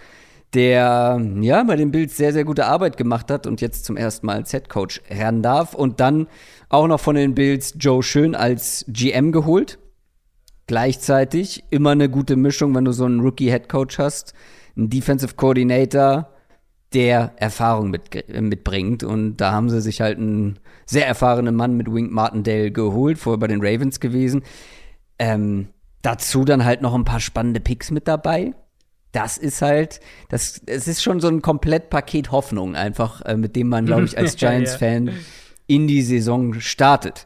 der 0.53 1.21
ja 1.39 1.63
bei 1.63 1.75
den 1.75 1.91
Bills 1.91 2.17
sehr, 2.17 2.33
sehr 2.33 2.43
gute 2.43 2.65
Arbeit 2.65 2.97
gemacht 2.97 3.31
hat 3.31 3.47
und 3.47 3.61
jetzt 3.61 3.85
zum 3.85 3.97
ersten 3.97 4.25
Mal 4.25 4.37
als 4.37 4.51
Head 4.51 4.69
Coach 4.69 5.01
ran 5.09 5.41
darf. 5.41 5.73
Und 5.73 5.99
dann 5.99 6.27
auch 6.69 6.87
noch 6.87 6.99
von 6.99 7.15
den 7.15 7.35
Bills 7.35 7.75
Joe 7.77 8.01
Schön 8.03 8.35
als 8.35 8.85
GM 8.87 9.31
geholt. 9.31 9.77
Gleichzeitig 10.67 11.63
immer 11.69 11.91
eine 11.91 12.09
gute 12.09 12.35
Mischung, 12.35 12.73
wenn 12.75 12.85
du 12.85 12.93
so 12.93 13.05
einen 13.05 13.19
Rookie-Headcoach 13.19 13.97
hast, 13.97 14.33
einen 14.75 14.89
Defensive 14.89 15.35
Coordinator, 15.35 16.29
der 16.93 17.33
Erfahrung 17.37 17.89
mit, 17.89 18.27
mitbringt. 18.33 19.03
Und 19.03 19.37
da 19.37 19.51
haben 19.51 19.69
sie 19.69 19.81
sich 19.81 20.01
halt 20.01 20.17
einen 20.17 20.59
sehr 20.85 21.07
erfahrenen 21.07 21.55
Mann 21.55 21.77
mit 21.77 21.91
Wink 21.91 22.11
Martindale 22.11 22.71
geholt, 22.71 23.17
vorher 23.17 23.39
bei 23.39 23.47
den 23.47 23.61
Ravens 23.61 23.99
gewesen. 23.99 24.43
Ähm, 25.17 25.69
dazu 26.01 26.43
dann 26.45 26.65
halt 26.65 26.81
noch 26.81 26.93
ein 26.93 27.05
paar 27.05 27.19
spannende 27.19 27.59
Picks 27.59 27.91
mit 27.91 28.07
dabei. 28.07 28.53
Das 29.11 29.37
ist 29.37 29.61
halt, 29.61 29.99
das, 30.29 30.61
es 30.65 30.87
ist 30.87 31.03
schon 31.03 31.19
so 31.19 31.27
ein 31.27 31.41
Komplettpaket 31.41 32.31
Hoffnung 32.31 32.75
einfach, 32.75 33.21
äh, 33.21 33.35
mit 33.35 33.55
dem 33.55 33.67
man, 33.69 33.85
glaube 33.85 34.03
ich, 34.05 34.17
als 34.17 34.35
Giants-Fan 34.35 35.11
in 35.67 35.87
die 35.87 36.01
Saison 36.01 36.59
startet. 36.59 37.25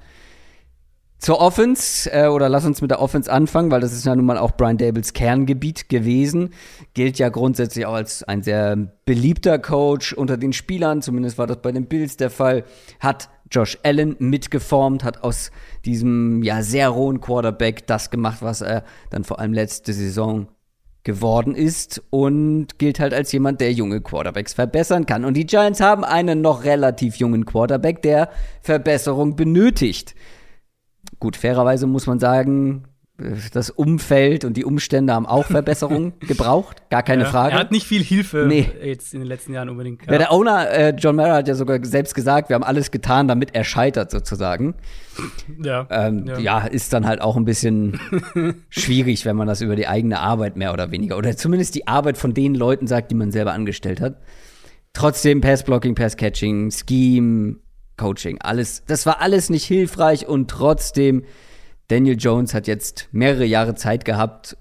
Zur 1.25 1.41
Offense, 1.41 2.07
äh, 2.11 2.27
oder 2.27 2.49
lass 2.49 2.65
uns 2.65 2.83
mit 2.83 2.91
der 2.91 3.01
Offense 3.01 3.31
anfangen, 3.31 3.71
weil 3.71 3.81
das 3.81 3.93
ist 3.93 4.05
ja 4.05 4.15
nun 4.15 4.25
mal 4.25 4.37
auch 4.37 4.51
Brian 4.51 4.77
Dables 4.77 5.13
Kerngebiet 5.13 5.89
gewesen. 5.89 6.51
Gilt 6.93 7.17
ja 7.17 7.29
grundsätzlich 7.29 7.87
auch 7.87 7.95
als 7.95 8.21
ein 8.21 8.43
sehr 8.43 8.75
beliebter 9.05 9.57
Coach 9.57 10.13
unter 10.13 10.37
den 10.37 10.53
Spielern, 10.53 11.01
zumindest 11.01 11.39
war 11.39 11.47
das 11.47 11.63
bei 11.63 11.71
den 11.71 11.87
Bills 11.87 12.15
der 12.17 12.29
Fall. 12.29 12.63
Hat 12.99 13.29
Josh 13.49 13.79
Allen 13.81 14.15
mitgeformt, 14.19 15.03
hat 15.03 15.23
aus 15.23 15.49
diesem 15.83 16.43
ja 16.43 16.61
sehr 16.61 16.89
rohen 16.89 17.21
Quarterback 17.21 17.87
das 17.87 18.11
gemacht, 18.11 18.43
was 18.43 18.61
er 18.61 18.83
dann 19.09 19.23
vor 19.23 19.39
allem 19.39 19.53
letzte 19.53 19.93
Saison 19.93 20.47
geworden 21.03 21.55
ist 21.55 22.03
und 22.11 22.77
gilt 22.77 22.99
halt 22.99 23.15
als 23.15 23.31
jemand, 23.31 23.61
der 23.61 23.73
junge 23.73 24.01
Quarterbacks 24.01 24.53
verbessern 24.53 25.07
kann. 25.07 25.25
Und 25.25 25.33
die 25.33 25.47
Giants 25.47 25.81
haben 25.81 26.03
einen 26.03 26.41
noch 26.41 26.65
relativ 26.65 27.15
jungen 27.15 27.45
Quarterback, 27.45 28.03
der 28.03 28.29
Verbesserung 28.61 29.35
benötigt. 29.35 30.13
Gut, 31.19 31.35
fairerweise 31.35 31.87
muss 31.87 32.07
man 32.07 32.19
sagen, 32.19 32.85
das 33.53 33.69
Umfeld 33.69 34.43
und 34.43 34.57
die 34.57 34.65
Umstände 34.65 35.13
haben 35.13 35.25
auch 35.25 35.45
Verbesserungen 35.45 36.13
gebraucht, 36.19 36.89
gar 36.89 37.01
keine 37.01 37.23
ja, 37.23 37.29
Frage. 37.29 37.53
Er 37.53 37.59
hat 37.59 37.71
nicht 37.71 37.87
viel 37.87 38.03
Hilfe 38.03 38.45
nee. 38.47 38.69
jetzt 38.83 39.13
in 39.13 39.21
den 39.21 39.27
letzten 39.27 39.53
Jahren 39.53 39.69
unbedingt. 39.69 40.05
Ja. 40.05 40.11
ja 40.11 40.17
der 40.17 40.31
Owner, 40.33 40.69
äh, 40.69 40.93
John 40.97 41.15
Mara, 41.15 41.35
hat 41.35 41.47
ja 41.47 41.55
sogar 41.55 41.83
selbst 41.85 42.13
gesagt, 42.13 42.49
wir 42.49 42.55
haben 42.55 42.63
alles 42.63 42.91
getan, 42.91 43.27
damit 43.27 43.55
er 43.55 43.63
scheitert 43.63 44.11
sozusagen. 44.11 44.75
Ja, 45.63 45.87
ähm, 45.89 46.25
ja. 46.27 46.39
ja. 46.39 46.59
ist 46.65 46.91
dann 46.91 47.07
halt 47.07 47.21
auch 47.21 47.37
ein 47.37 47.45
bisschen 47.45 47.99
schwierig, 48.69 49.25
wenn 49.25 49.37
man 49.37 49.47
das 49.47 49.61
über 49.61 49.77
die 49.77 49.87
eigene 49.87 50.19
Arbeit 50.19 50.57
mehr 50.57 50.73
oder 50.73 50.91
weniger, 50.91 51.17
oder 51.17 51.37
zumindest 51.37 51.75
die 51.75 51.87
Arbeit 51.87 52.17
von 52.17 52.33
den 52.33 52.53
Leuten 52.53 52.85
sagt, 52.85 53.11
die 53.11 53.15
man 53.15 53.31
selber 53.31 53.53
angestellt 53.53 54.01
hat. 54.01 54.17
Trotzdem 54.91 55.41
Pass-Blocking, 55.41 55.95
Pass-Catching, 55.95 56.71
Scheme, 56.71 57.57
Coaching, 57.97 58.39
alles, 58.41 58.83
das 58.87 59.05
war 59.05 59.21
alles 59.21 59.49
nicht 59.49 59.65
hilfreich 59.65 60.27
und 60.27 60.49
trotzdem, 60.49 61.23
Daniel 61.87 62.17
Jones 62.17 62.53
hat 62.53 62.67
jetzt 62.67 63.09
mehrere 63.11 63.45
Jahre 63.45 63.75
Zeit 63.75 64.05
gehabt, 64.05 64.57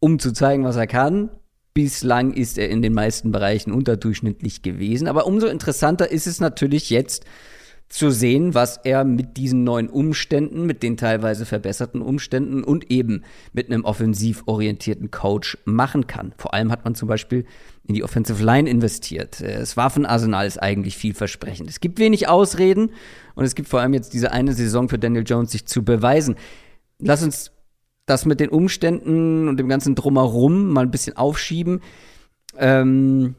um 0.00 0.18
zu 0.18 0.32
zeigen, 0.32 0.64
was 0.64 0.76
er 0.76 0.86
kann. 0.86 1.30
Bislang 1.74 2.32
ist 2.32 2.58
er 2.58 2.68
in 2.68 2.82
den 2.82 2.92
meisten 2.92 3.32
Bereichen 3.32 3.72
unterdurchschnittlich 3.72 4.62
gewesen, 4.62 5.08
aber 5.08 5.26
umso 5.26 5.46
interessanter 5.46 6.10
ist 6.10 6.26
es 6.26 6.40
natürlich 6.40 6.90
jetzt, 6.90 7.24
zu 7.92 8.10
sehen, 8.10 8.54
was 8.54 8.78
er 8.78 9.04
mit 9.04 9.36
diesen 9.36 9.64
neuen 9.64 9.90
Umständen, 9.90 10.64
mit 10.64 10.82
den 10.82 10.96
teilweise 10.96 11.44
verbesserten 11.44 12.00
Umständen 12.00 12.64
und 12.64 12.90
eben 12.90 13.22
mit 13.52 13.66
einem 13.66 13.84
offensiv 13.84 14.44
orientierten 14.46 15.10
Coach 15.10 15.58
machen 15.66 16.06
kann. 16.06 16.32
Vor 16.38 16.54
allem 16.54 16.72
hat 16.72 16.84
man 16.84 16.94
zum 16.94 17.06
Beispiel 17.06 17.44
in 17.84 17.94
die 17.94 18.02
Offensive 18.02 18.42
Line 18.42 18.68
investiert. 18.68 19.42
Das 19.42 19.76
Waffenarsenal 19.76 20.46
ist 20.46 20.56
eigentlich 20.56 20.96
vielversprechend. 20.96 21.68
Es 21.68 21.80
gibt 21.80 21.98
wenig 21.98 22.28
Ausreden 22.28 22.92
und 23.34 23.44
es 23.44 23.54
gibt 23.54 23.68
vor 23.68 23.80
allem 23.82 23.92
jetzt 23.92 24.14
diese 24.14 24.32
eine 24.32 24.54
Saison 24.54 24.88
für 24.88 24.98
Daniel 24.98 25.24
Jones, 25.26 25.52
sich 25.52 25.66
zu 25.66 25.84
beweisen. 25.84 26.36
Lass 26.98 27.22
uns 27.22 27.52
das 28.06 28.24
mit 28.24 28.40
den 28.40 28.48
Umständen 28.48 29.48
und 29.48 29.58
dem 29.58 29.68
ganzen 29.68 29.94
Drumherum 29.96 30.70
mal 30.70 30.86
ein 30.86 30.90
bisschen 30.90 31.18
aufschieben. 31.18 31.82
Ähm, 32.56 33.34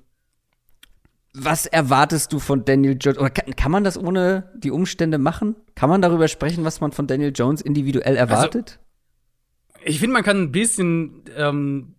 was 1.34 1.66
erwartest 1.66 2.32
du 2.32 2.40
von 2.40 2.64
Daniel 2.64 2.98
Jones? 3.00 3.18
Oder 3.18 3.32
kann, 3.32 3.56
kann, 3.56 3.72
man 3.72 3.84
das 3.84 3.98
ohne 3.98 4.52
die 4.56 4.72
Umstände 4.72 5.18
machen? 5.18 5.56
Kann 5.76 5.90
man 5.90 6.02
darüber 6.02 6.28
sprechen, 6.28 6.64
was 6.64 6.80
man 6.80 6.92
von 6.92 7.08
Daniel 7.08 7.32
Jones 7.34 7.62
individuell 7.62 8.18
also, 8.18 8.34
erwartet? 8.34 8.80
Also, 9.74 9.86
ich 9.86 10.00
finde, 10.00 10.14
man 10.14 10.24
kann 10.24 10.38
ein 10.38 10.52
bisschen 10.52 11.24
ähm, 11.36 11.96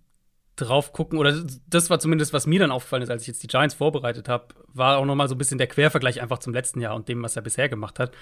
drauf 0.57 0.93
gucken, 0.93 1.19
oder 1.19 1.45
das 1.69 1.91
war 1.91 1.99
zumindest, 1.99 2.33
was 2.33 2.47
mir 2.47 2.61
dann 2.61 2.71
aufgefallen 2.71 3.03
ist, 3.03 3.11
als 3.11 3.23
ich 3.23 3.29
jetzt 3.29 3.43
die 3.43 3.49
Giants 3.49 3.75
vorbereitet 3.75 4.29
habe, 4.29 4.55
war 4.69 4.99
auch 4.99 5.05
noch 5.05 5.17
mal 5.17 5.29
so 5.29 5.35
ein 5.35 5.39
bisschen 5.39 5.59
der 5.59 5.67
Quervergleich 5.67 6.23
einfach 6.23 6.39
zum 6.39 6.55
letzten 6.55 6.81
Jahr 6.81 6.95
und 6.95 7.09
dem, 7.09 7.23
was 7.23 7.35
er 7.35 7.43
bisher 7.43 7.69
gemacht 7.69 7.99
hat. 7.99 8.13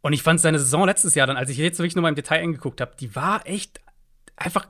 Und 0.00 0.14
ich 0.14 0.22
fand 0.22 0.40
seine 0.40 0.58
Saison 0.58 0.86
letztes 0.86 1.14
Jahr 1.14 1.26
dann, 1.26 1.36
als 1.36 1.50
ich 1.50 1.58
jetzt 1.58 1.78
wirklich 1.78 1.94
noch 1.94 2.02
mal 2.02 2.08
im 2.08 2.14
Detail 2.14 2.42
angeguckt 2.42 2.80
habe, 2.80 2.92
die 2.98 3.14
war 3.14 3.46
echt 3.46 3.80
einfach 4.34 4.66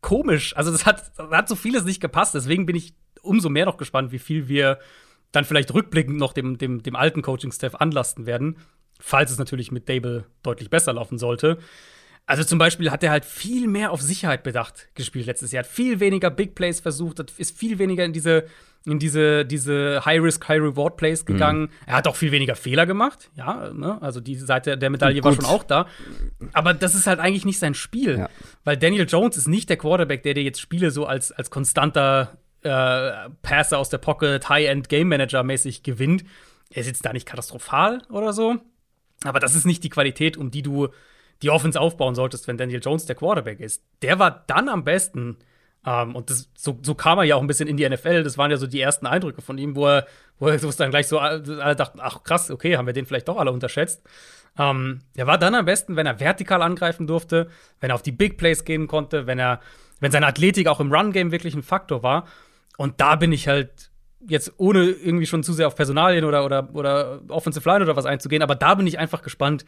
komisch. 0.00 0.54
Also 0.56 0.72
das 0.72 0.84
hat, 0.84 1.12
das 1.16 1.30
hat 1.30 1.48
so 1.48 1.54
vieles 1.54 1.84
nicht 1.84 2.00
gepasst. 2.00 2.34
Deswegen 2.34 2.66
bin 2.66 2.76
ich 2.76 2.94
umso 3.26 3.48
mehr 3.48 3.66
noch 3.66 3.76
gespannt, 3.76 4.12
wie 4.12 4.18
viel 4.18 4.48
wir 4.48 4.78
dann 5.32 5.44
vielleicht 5.44 5.74
rückblickend 5.74 6.16
noch 6.16 6.32
dem, 6.32 6.58
dem, 6.58 6.82
dem 6.82 6.96
alten 6.96 7.22
Coaching-Staff 7.22 7.74
anlasten 7.74 8.26
werden, 8.26 8.56
falls 8.98 9.30
es 9.30 9.38
natürlich 9.38 9.70
mit 9.70 9.88
Dable 9.88 10.24
deutlich 10.42 10.70
besser 10.70 10.92
laufen 10.92 11.18
sollte. 11.18 11.58
Also 12.28 12.42
zum 12.42 12.58
Beispiel 12.58 12.90
hat 12.90 13.04
er 13.04 13.12
halt 13.12 13.24
viel 13.24 13.68
mehr 13.68 13.92
auf 13.92 14.02
Sicherheit 14.02 14.42
bedacht 14.42 14.88
gespielt 14.94 15.26
letztes 15.26 15.52
Jahr. 15.52 15.62
Hat 15.62 15.70
viel 15.70 16.00
weniger 16.00 16.28
Big 16.28 16.56
Plays 16.56 16.80
versucht, 16.80 17.20
ist 17.38 17.56
viel 17.56 17.78
weniger 17.78 18.04
in 18.04 18.12
diese, 18.12 18.46
in 18.84 18.98
diese, 18.98 19.44
diese 19.44 20.04
High-Risk, 20.04 20.48
High-Reward-Plays 20.48 21.22
mhm. 21.22 21.26
gegangen. 21.26 21.60
Mhm. 21.62 21.70
Er 21.86 21.96
hat 21.96 22.08
auch 22.08 22.16
viel 22.16 22.32
weniger 22.32 22.56
Fehler 22.56 22.84
gemacht. 22.84 23.30
Ja, 23.36 23.72
ne? 23.72 24.02
also 24.02 24.20
die 24.20 24.34
Seite 24.34 24.76
der 24.76 24.90
Medaille 24.90 25.20
Gut. 25.20 25.24
war 25.24 25.34
schon 25.34 25.44
auch 25.44 25.62
da. 25.62 25.86
Aber 26.52 26.74
das 26.74 26.96
ist 26.96 27.06
halt 27.06 27.20
eigentlich 27.20 27.44
nicht 27.44 27.60
sein 27.60 27.74
Spiel. 27.74 28.18
Ja. 28.18 28.28
Weil 28.64 28.76
Daniel 28.76 29.06
Jones 29.08 29.36
ist 29.36 29.46
nicht 29.46 29.68
der 29.68 29.76
Quarterback, 29.76 30.24
der 30.24 30.34
dir 30.34 30.42
jetzt 30.42 30.60
Spiele 30.60 30.90
so 30.90 31.06
als, 31.06 31.30
als 31.30 31.50
konstanter 31.50 32.38
äh, 32.66 33.30
Passer 33.42 33.78
aus 33.78 33.88
der 33.88 33.98
Pocket, 33.98 34.48
High-End 34.48 34.88
Game 34.88 35.08
Manager 35.08 35.42
mäßig 35.42 35.82
gewinnt. 35.82 36.24
Er 36.70 36.80
ist 36.80 36.86
jetzt 36.86 37.04
da 37.04 37.12
nicht 37.12 37.26
katastrophal 37.26 38.02
oder 38.10 38.32
so. 38.32 38.56
Aber 39.24 39.40
das 39.40 39.54
ist 39.54 39.66
nicht 39.66 39.84
die 39.84 39.88
Qualität, 39.88 40.36
um 40.36 40.50
die 40.50 40.62
du 40.62 40.88
die 41.42 41.50
Offense 41.50 41.80
aufbauen 41.80 42.14
solltest, 42.14 42.48
wenn 42.48 42.56
Daniel 42.56 42.80
Jones 42.82 43.06
der 43.06 43.16
Quarterback 43.16 43.60
ist. 43.60 43.82
Der 44.02 44.18
war 44.18 44.44
dann 44.46 44.68
am 44.68 44.84
besten. 44.84 45.36
Ähm, 45.84 46.16
und 46.16 46.30
das, 46.30 46.50
so, 46.56 46.78
so, 46.82 46.94
kam 46.94 47.18
er 47.18 47.24
ja 47.24 47.36
auch 47.36 47.40
ein 47.40 47.46
bisschen 47.46 47.68
in 47.68 47.76
die 47.76 47.88
NFL. 47.88 48.22
Das 48.22 48.38
waren 48.38 48.50
ja 48.50 48.56
so 48.56 48.66
die 48.66 48.80
ersten 48.80 49.06
Eindrücke 49.06 49.42
von 49.42 49.58
ihm, 49.58 49.76
wo 49.76 49.86
er, 49.86 50.06
wo 50.38 50.48
er 50.48 50.58
dann 50.58 50.90
gleich 50.90 51.08
so 51.08 51.18
alle 51.18 51.76
dachten, 51.76 51.98
ach 52.00 52.22
krass, 52.24 52.50
okay, 52.50 52.76
haben 52.76 52.86
wir 52.86 52.92
den 52.92 53.06
vielleicht 53.06 53.28
doch 53.28 53.36
alle 53.36 53.52
unterschätzt. 53.52 54.02
Ähm, 54.58 55.02
er 55.14 55.26
war 55.26 55.38
dann 55.38 55.54
am 55.54 55.66
besten, 55.66 55.96
wenn 55.96 56.06
er 56.06 56.18
vertikal 56.18 56.62
angreifen 56.62 57.06
durfte, 57.06 57.48
wenn 57.80 57.90
er 57.90 57.94
auf 57.94 58.02
die 58.02 58.12
Big 58.12 58.38
Plays 58.38 58.64
gehen 58.64 58.86
konnte, 58.86 59.26
wenn 59.26 59.38
er, 59.38 59.60
wenn 60.00 60.10
seine 60.10 60.26
Athletik 60.26 60.66
auch 60.66 60.80
im 60.80 60.92
Run-Game 60.92 61.30
wirklich 61.30 61.54
ein 61.54 61.62
Faktor 61.62 62.02
war. 62.02 62.26
Und 62.76 63.00
da 63.00 63.16
bin 63.16 63.32
ich 63.32 63.48
halt 63.48 63.90
jetzt 64.28 64.52
ohne 64.56 64.84
irgendwie 64.84 65.26
schon 65.26 65.42
zu 65.42 65.52
sehr 65.52 65.66
auf 65.66 65.76
Personalien 65.76 66.24
oder, 66.24 66.44
oder, 66.44 66.68
oder 66.74 67.20
Offensive 67.28 67.68
Line 67.68 67.84
oder 67.84 67.96
was 67.96 68.06
einzugehen, 68.06 68.42
aber 68.42 68.54
da 68.54 68.74
bin 68.74 68.86
ich 68.86 68.98
einfach 68.98 69.22
gespannt, 69.22 69.64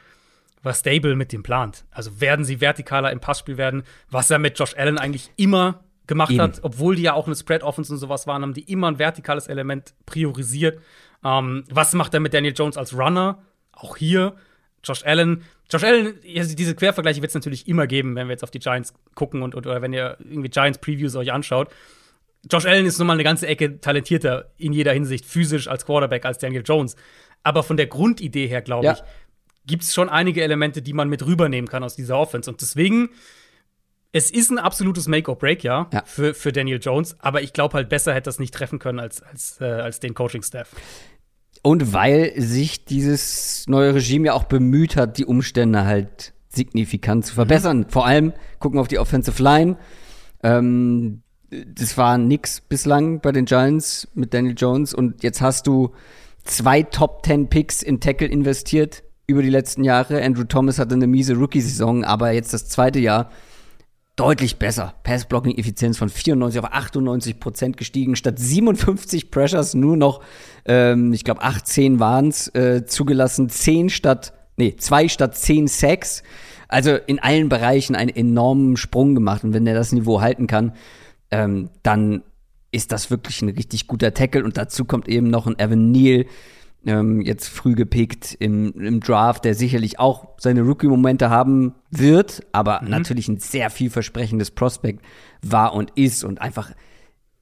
was 0.62 0.80
Stable 0.80 1.14
mit 1.14 1.32
dem 1.32 1.42
plant. 1.42 1.84
Also 1.90 2.20
werden 2.20 2.44
sie 2.44 2.56
vertikaler 2.56 3.12
im 3.12 3.20
Passspiel 3.20 3.56
werden, 3.56 3.84
was 4.10 4.30
er 4.30 4.38
mit 4.38 4.58
Josh 4.58 4.74
Allen 4.76 4.98
eigentlich 4.98 5.30
immer 5.36 5.84
gemacht 6.06 6.32
Eben. 6.32 6.40
hat, 6.40 6.60
obwohl 6.62 6.96
die 6.96 7.02
ja 7.02 7.12
auch 7.12 7.26
eine 7.26 7.36
Spread 7.36 7.62
Offense 7.62 7.92
und 7.92 7.98
sowas 7.98 8.26
waren, 8.26 8.42
haben 8.42 8.54
die 8.54 8.62
immer 8.62 8.88
ein 8.88 8.98
vertikales 8.98 9.46
Element 9.46 9.94
priorisiert. 10.06 10.80
Ähm, 11.24 11.64
was 11.70 11.92
macht 11.92 12.14
er 12.14 12.20
mit 12.20 12.34
Daniel 12.34 12.54
Jones 12.56 12.76
als 12.76 12.96
Runner? 12.96 13.42
Auch 13.72 13.96
hier 13.96 14.34
Josh 14.82 15.04
Allen. 15.04 15.44
Josh 15.70 15.84
Allen, 15.84 16.14
also 16.36 16.56
diese 16.56 16.74
Quervergleiche 16.74 17.20
wird 17.20 17.28
es 17.28 17.34
natürlich 17.34 17.68
immer 17.68 17.86
geben, 17.86 18.16
wenn 18.16 18.26
wir 18.26 18.32
jetzt 18.32 18.42
auf 18.42 18.50
die 18.50 18.58
Giants 18.58 18.94
gucken 19.14 19.42
und, 19.42 19.54
oder 19.54 19.82
wenn 19.82 19.92
ihr 19.92 20.16
irgendwie 20.18 20.48
Giants 20.48 20.78
Previews 20.78 21.14
euch 21.14 21.30
anschaut. 21.30 21.68
Josh 22.50 22.66
Allen 22.66 22.86
ist 22.86 22.98
nun 22.98 23.06
mal 23.06 23.14
eine 23.14 23.24
ganze 23.24 23.46
Ecke 23.46 23.80
talentierter 23.80 24.52
in 24.56 24.72
jeder 24.72 24.92
Hinsicht, 24.92 25.26
physisch 25.26 25.68
als 25.68 25.84
Quarterback, 25.84 26.24
als 26.24 26.38
Daniel 26.38 26.62
Jones. 26.64 26.96
Aber 27.42 27.62
von 27.62 27.76
der 27.76 27.86
Grundidee 27.86 28.46
her, 28.46 28.62
glaube 28.62 28.86
ja. 28.86 28.92
ich, 28.92 29.02
gibt 29.66 29.82
es 29.82 29.94
schon 29.94 30.08
einige 30.08 30.42
Elemente, 30.42 30.82
die 30.82 30.92
man 30.92 31.08
mit 31.08 31.24
rübernehmen 31.24 31.68
kann 31.68 31.84
aus 31.84 31.94
dieser 31.94 32.18
Offense. 32.18 32.50
Und 32.50 32.60
deswegen, 32.60 33.10
es 34.12 34.30
ist 34.30 34.50
ein 34.50 34.58
absolutes 34.58 35.08
Make-or-Break, 35.08 35.62
ja, 35.62 35.88
ja, 35.92 36.02
Für, 36.04 36.34
für 36.34 36.52
Daniel 36.52 36.78
Jones. 36.80 37.16
Aber 37.20 37.42
ich 37.42 37.52
glaube 37.52 37.74
halt, 37.74 37.88
besser 37.88 38.14
hätte 38.14 38.24
das 38.24 38.38
nicht 38.38 38.54
treffen 38.54 38.78
können 38.78 38.98
als, 38.98 39.22
als, 39.22 39.60
äh, 39.60 39.64
als 39.64 40.00
den 40.00 40.14
Coaching-Staff. 40.14 40.74
Und 41.62 41.92
weil 41.92 42.32
sich 42.40 42.84
dieses 42.84 43.64
neue 43.66 43.94
Regime 43.94 44.28
ja 44.28 44.32
auch 44.32 44.44
bemüht 44.44 44.96
hat, 44.96 45.18
die 45.18 45.26
Umstände 45.26 45.84
halt 45.84 46.32
signifikant 46.48 47.26
zu 47.26 47.34
verbessern. 47.34 47.78
Mhm. 47.78 47.88
Vor 47.90 48.06
allem 48.06 48.32
gucken 48.58 48.78
wir 48.78 48.80
auf 48.80 48.88
die 48.88 48.98
Offensive 48.98 49.42
Line. 49.42 49.76
Ähm, 50.42 51.22
das 51.50 51.96
war 51.96 52.18
nix 52.18 52.60
bislang 52.60 53.20
bei 53.20 53.32
den 53.32 53.44
Giants 53.44 54.08
mit 54.14 54.34
Daniel 54.34 54.54
Jones 54.56 54.94
und 54.94 55.22
jetzt 55.22 55.40
hast 55.40 55.66
du 55.66 55.92
zwei 56.44 56.82
Top 56.82 57.24
10 57.24 57.48
Picks 57.48 57.82
in 57.82 58.00
Tackle 58.00 58.28
investiert 58.28 59.02
über 59.26 59.42
die 59.42 59.50
letzten 59.50 59.84
Jahre. 59.84 60.22
Andrew 60.22 60.44
Thomas 60.44 60.78
hatte 60.78 60.94
eine 60.94 61.06
miese 61.06 61.34
Rookie-Saison, 61.34 62.04
aber 62.04 62.32
jetzt 62.32 62.52
das 62.52 62.68
zweite 62.68 62.98
Jahr 62.98 63.30
deutlich 64.16 64.56
besser. 64.56 64.94
Pass-Blocking-Effizienz 65.04 65.98
von 65.98 66.08
94 66.08 66.60
auf 66.60 66.72
98 66.72 67.38
Prozent 67.38 67.76
gestiegen. 67.76 68.16
Statt 68.16 68.38
57 68.38 69.30
Pressures 69.30 69.74
nur 69.74 69.96
noch, 69.96 70.22
ähm, 70.64 71.12
ich 71.12 71.24
glaube, 71.24 71.42
18 71.42 72.00
waren 72.00 72.28
es 72.28 72.48
äh, 72.54 72.84
zugelassen. 72.86 73.48
10 73.48 73.90
statt 73.90 74.32
nee, 74.58 74.76
zwei 74.76 75.08
statt 75.08 75.36
zehn 75.36 75.66
Sacks. 75.66 76.22
Also 76.66 76.96
in 77.06 77.18
allen 77.18 77.48
Bereichen 77.48 77.96
einen 77.96 78.14
enormen 78.14 78.76
Sprung 78.76 79.14
gemacht. 79.14 79.42
Und 79.42 79.54
wenn 79.54 79.66
er 79.66 79.74
das 79.74 79.92
Niveau 79.92 80.20
halten 80.20 80.46
kann, 80.46 80.72
ähm, 81.30 81.70
dann 81.82 82.22
ist 82.70 82.92
das 82.92 83.10
wirklich 83.10 83.42
ein 83.42 83.48
richtig 83.48 83.86
guter 83.86 84.12
Tackle. 84.14 84.44
Und 84.44 84.56
dazu 84.56 84.84
kommt 84.84 85.08
eben 85.08 85.28
noch 85.30 85.46
ein 85.46 85.58
Evan 85.58 85.90
Neal, 85.90 86.26
ähm, 86.86 87.20
jetzt 87.20 87.48
früh 87.48 87.74
gepickt 87.74 88.36
im, 88.38 88.72
im 88.80 89.00
Draft, 89.00 89.44
der 89.44 89.54
sicherlich 89.54 89.98
auch 89.98 90.28
seine 90.38 90.62
Rookie-Momente 90.62 91.28
haben 91.28 91.74
wird, 91.90 92.46
aber 92.52 92.82
mhm. 92.82 92.90
natürlich 92.90 93.28
ein 93.28 93.38
sehr 93.38 93.70
vielversprechendes 93.70 94.50
Prospect 94.52 95.04
war 95.42 95.74
und 95.74 95.92
ist 95.96 96.24
und 96.24 96.40
einfach 96.40 96.70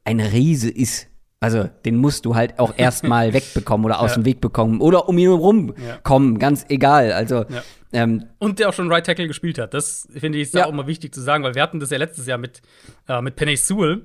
ein 0.04 0.20
Riese 0.20 0.70
ist. 0.70 1.08
Also, 1.38 1.68
den 1.84 1.96
musst 1.96 2.24
du 2.24 2.34
halt 2.34 2.58
auch 2.58 2.74
erstmal 2.78 3.34
wegbekommen 3.34 3.84
oder 3.84 4.00
aus 4.00 4.12
ja. 4.12 4.14
dem 4.16 4.24
Weg 4.24 4.40
bekommen 4.40 4.80
oder 4.80 5.08
um 5.08 5.18
ihn 5.18 5.28
herum 5.28 5.74
ja. 5.76 5.98
kommen, 6.02 6.38
ganz 6.38 6.64
egal. 6.68 7.12
Also, 7.12 7.44
ja. 7.48 7.62
Ähm, 7.96 8.26
und 8.38 8.58
der 8.58 8.68
auch 8.68 8.74
schon 8.74 8.92
Right 8.92 9.06
Tackle 9.06 9.26
gespielt 9.26 9.58
hat. 9.58 9.72
Das 9.72 10.06
finde 10.12 10.38
ich 10.38 10.48
ist 10.48 10.56
auch 10.56 10.68
immer 10.68 10.86
wichtig 10.86 11.14
zu 11.14 11.20
sagen, 11.22 11.42
weil 11.44 11.54
wir 11.54 11.62
hatten 11.62 11.80
das 11.80 11.90
ja 11.90 11.96
letztes 11.96 12.26
Jahr 12.26 12.36
mit, 12.36 12.60
äh, 13.08 13.22
mit 13.22 13.36
Penny 13.36 13.56
Sewell, 13.56 14.02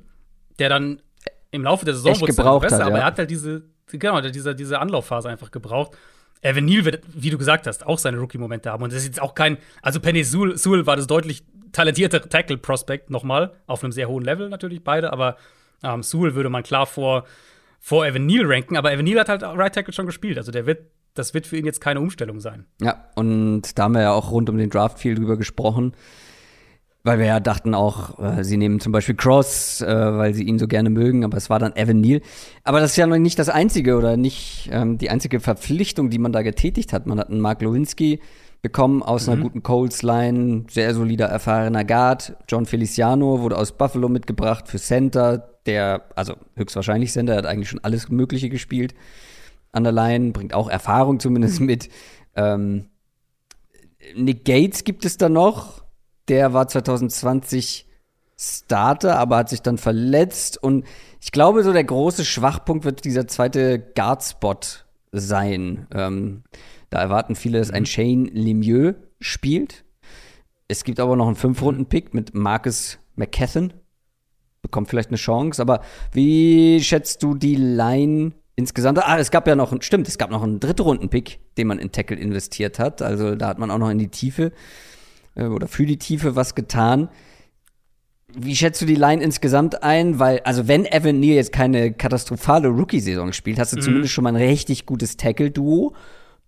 der 0.59 0.69
dann 0.69 1.01
im 1.51 1.63
Laufe 1.63 1.83
der 1.83 1.93
Saison 1.93 2.21
wurde 2.21 2.33
gebraucht 2.33 2.61
besser, 2.61 2.77
hat, 2.77 2.87
aber 2.87 2.99
er 2.99 3.05
hat 3.05 3.17
halt 3.19 3.29
diese, 3.29 3.63
genau, 3.91 4.21
diese, 4.21 4.55
diese 4.55 4.79
Anlaufphase 4.79 5.27
einfach 5.29 5.51
gebraucht. 5.51 5.97
Evan 6.41 6.63
Neal 6.65 6.85
wird, 6.85 7.03
wie 7.13 7.29
du 7.29 7.37
gesagt 7.37 7.67
hast, 7.67 7.85
auch 7.85 7.99
seine 7.99 8.17
Rookie-Momente 8.17 8.71
haben. 8.71 8.81
Und 8.81 8.93
das 8.93 8.99
ist 8.99 9.07
jetzt 9.07 9.21
auch 9.21 9.35
kein, 9.35 9.57
also 9.81 9.99
Penny 9.99 10.23
Sewell, 10.23 10.57
Sewell 10.57 10.85
war 10.85 10.95
das 10.95 11.07
deutlich 11.07 11.43
talentiertere 11.73 12.29
Tackle-Prospect 12.29 13.09
nochmal, 13.09 13.51
auf 13.67 13.83
einem 13.83 13.91
sehr 13.91 14.07
hohen 14.07 14.23
Level 14.23 14.49
natürlich 14.49 14.83
beide, 14.83 15.11
aber 15.11 15.35
ähm, 15.83 16.01
Sewell 16.01 16.33
würde 16.33 16.49
man 16.49 16.63
klar 16.63 16.85
vor, 16.85 17.25
vor 17.79 18.05
Evan 18.05 18.25
Neal 18.25 18.45
ranken, 18.45 18.77
aber 18.77 18.93
Evan 18.93 19.03
Neal 19.03 19.19
hat 19.19 19.29
halt 19.29 19.43
Right 19.43 19.73
Tackle 19.75 19.93
schon 19.93 20.05
gespielt. 20.05 20.37
Also 20.37 20.51
der 20.51 20.65
wird, 20.65 20.85
das 21.13 21.33
wird 21.33 21.47
für 21.47 21.57
ihn 21.57 21.65
jetzt 21.65 21.81
keine 21.81 21.99
Umstellung 21.99 22.39
sein. 22.39 22.65
Ja, 22.81 23.05
und 23.15 23.77
da 23.77 23.83
haben 23.83 23.93
wir 23.93 24.01
ja 24.01 24.13
auch 24.13 24.31
rund 24.31 24.49
um 24.49 24.57
den 24.57 24.69
Draft 24.69 24.99
viel 24.99 25.15
drüber 25.15 25.37
gesprochen. 25.37 25.93
Weil 27.03 27.17
wir 27.17 27.25
ja 27.25 27.39
dachten 27.39 27.73
auch, 27.73 28.19
äh, 28.19 28.43
sie 28.43 28.57
nehmen 28.57 28.79
zum 28.79 28.91
Beispiel 28.91 29.15
Cross, 29.15 29.81
äh, 29.81 29.87
weil 29.87 30.35
sie 30.35 30.43
ihn 30.43 30.59
so 30.59 30.67
gerne 30.67 30.91
mögen, 30.91 31.25
aber 31.25 31.35
es 31.35 31.49
war 31.49 31.57
dann 31.57 31.75
Evan 31.75 31.99
Neal. 31.99 32.21
Aber 32.63 32.79
das 32.79 32.91
ist 32.91 32.97
ja 32.97 33.07
noch 33.07 33.17
nicht 33.17 33.39
das 33.39 33.49
einzige 33.49 33.97
oder 33.97 34.17
nicht 34.17 34.69
ähm, 34.71 34.99
die 34.99 35.09
einzige 35.09 35.39
Verpflichtung, 35.39 36.11
die 36.11 36.19
man 36.19 36.31
da 36.31 36.43
getätigt 36.43 36.93
hat. 36.93 37.07
Man 37.07 37.19
hat 37.19 37.31
einen 37.31 37.39
Mark 37.39 37.63
Lewinsky 37.63 38.19
bekommen 38.61 39.01
aus 39.01 39.25
mhm. 39.25 39.33
einer 39.33 39.41
guten 39.41 39.63
Colts-Line, 39.63 40.65
sehr 40.69 40.93
solider, 40.93 41.25
erfahrener 41.25 41.83
Guard. 41.83 42.35
John 42.47 42.67
Feliciano 42.67 43.41
wurde 43.41 43.57
aus 43.57 43.71
Buffalo 43.71 44.07
mitgebracht 44.07 44.67
für 44.67 44.77
Center, 44.77 45.49
der, 45.65 46.03
also 46.15 46.35
höchstwahrscheinlich 46.55 47.11
Center, 47.11 47.35
hat 47.35 47.47
eigentlich 47.47 47.69
schon 47.69 47.83
alles 47.83 48.09
Mögliche 48.09 48.49
gespielt 48.49 48.93
an 49.71 49.83
der 49.83 49.93
Line, 49.93 50.31
bringt 50.31 50.53
auch 50.53 50.69
Erfahrung 50.69 51.19
zumindest 51.19 51.59
mit. 51.61 51.89
Ähm, 52.35 52.89
Nick 54.15 54.45
Gates 54.45 54.83
gibt 54.83 55.05
es 55.05 55.17
da 55.17 55.29
noch, 55.29 55.83
der 56.27 56.53
war 56.53 56.67
2020 56.67 57.87
Starter, 58.37 59.19
aber 59.19 59.37
hat 59.37 59.49
sich 59.49 59.61
dann 59.61 59.77
verletzt 59.77 60.61
und 60.61 60.85
ich 61.21 61.31
glaube, 61.31 61.63
so 61.63 61.71
der 61.73 61.83
große 61.83 62.25
Schwachpunkt 62.25 62.85
wird 62.85 63.05
dieser 63.05 63.27
zweite 63.27 63.79
Guard-Spot 63.79 64.59
sein. 65.11 65.85
Ähm, 65.93 66.43
da 66.89 66.99
erwarten 66.99 67.35
viele, 67.35 67.59
dass 67.59 67.69
ein 67.69 67.83
mhm. 67.83 67.87
Shane 67.87 68.25
Lemieux 68.25 68.95
spielt. 69.19 69.85
Es 70.67 70.83
gibt 70.83 70.99
aber 70.99 71.15
noch 71.15 71.27
einen 71.27 71.35
Fünf-Runden-Pick 71.35 72.13
mit 72.15 72.33
Marcus 72.33 72.97
McCathan. 73.15 73.73
Bekommt 74.63 74.89
vielleicht 74.89 75.09
eine 75.09 75.17
Chance, 75.17 75.61
aber 75.61 75.81
wie 76.11 76.81
schätzt 76.81 77.21
du 77.21 77.35
die 77.35 77.55
Line 77.55 78.31
insgesamt? 78.61 78.99
Ah, 78.99 79.17
es 79.17 79.31
gab 79.31 79.47
ja 79.47 79.55
noch, 79.55 79.75
stimmt, 79.81 80.07
es 80.07 80.17
gab 80.17 80.31
noch 80.31 80.43
einen 80.43 80.59
Dritte-Runden-Pick, 80.59 81.39
den 81.57 81.67
man 81.67 81.79
in 81.79 81.91
Tackle 81.91 82.17
investiert 82.17 82.79
hat. 82.79 83.01
Also 83.01 83.35
da 83.35 83.47
hat 83.47 83.59
man 83.59 83.71
auch 83.71 83.77
noch 83.77 83.89
in 83.89 83.97
die 83.97 84.07
Tiefe 84.07 84.51
äh, 85.35 85.45
oder 85.45 85.67
für 85.67 85.85
die 85.85 85.97
Tiefe 85.97 86.35
was 86.35 86.55
getan. 86.55 87.09
Wie 88.33 88.55
schätzt 88.55 88.81
du 88.81 88.85
die 88.85 88.95
Line 88.95 89.21
insgesamt 89.21 89.83
ein? 89.83 90.19
Weil, 90.19 90.39
also 90.41 90.67
wenn 90.67 90.85
Evan 90.85 91.19
Neal 91.19 91.35
jetzt 91.35 91.51
keine 91.51 91.91
katastrophale 91.91 92.69
Rookie-Saison 92.69 93.33
spielt, 93.33 93.59
hast 93.59 93.73
du 93.73 93.77
mhm. 93.77 93.81
zumindest 93.81 94.13
schon 94.13 94.23
mal 94.23 94.29
ein 94.29 94.41
richtig 94.41 94.85
gutes 94.85 95.17
Tackle-Duo. 95.17 95.93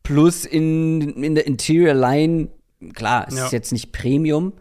Plus 0.04 0.46
in, 0.46 1.02
in 1.24 1.36
der 1.36 1.48
Interior 1.48 1.94
Line, 1.94 2.50
klar, 2.94 3.26
es 3.28 3.36
ja. 3.36 3.46
ist 3.46 3.52
jetzt 3.52 3.72
nicht 3.72 3.92
Premium, 3.92 4.54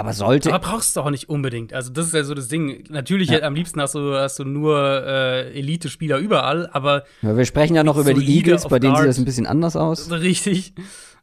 aber 0.00 0.12
sollte. 0.12 0.52
Aber 0.52 0.66
brauchst 0.66 0.96
du 0.96 1.00
auch 1.00 1.10
nicht 1.10 1.28
unbedingt. 1.28 1.72
Also, 1.72 1.92
das 1.92 2.06
ist 2.06 2.14
ja 2.14 2.24
so 2.24 2.34
das 2.34 2.48
Ding. 2.48 2.84
Natürlich, 2.88 3.30
ja. 3.30 3.42
am 3.42 3.54
liebsten 3.54 3.80
hast 3.80 3.94
du, 3.94 4.14
hast 4.14 4.38
du 4.38 4.44
nur 4.44 5.04
äh, 5.06 5.58
Elite-Spieler 5.58 6.18
überall, 6.18 6.68
aber. 6.72 7.04
Ja, 7.22 7.36
wir 7.36 7.44
sprechen 7.44 7.74
ja 7.74 7.84
noch 7.84 7.96
über 7.96 8.14
die 8.14 8.26
Eagles, 8.26 8.66
bei 8.66 8.78
denen 8.78 8.96
sieht 8.96 9.06
das 9.06 9.18
ein 9.18 9.24
bisschen 9.24 9.46
anders 9.46 9.76
aus. 9.76 10.10
Richtig. 10.10 10.74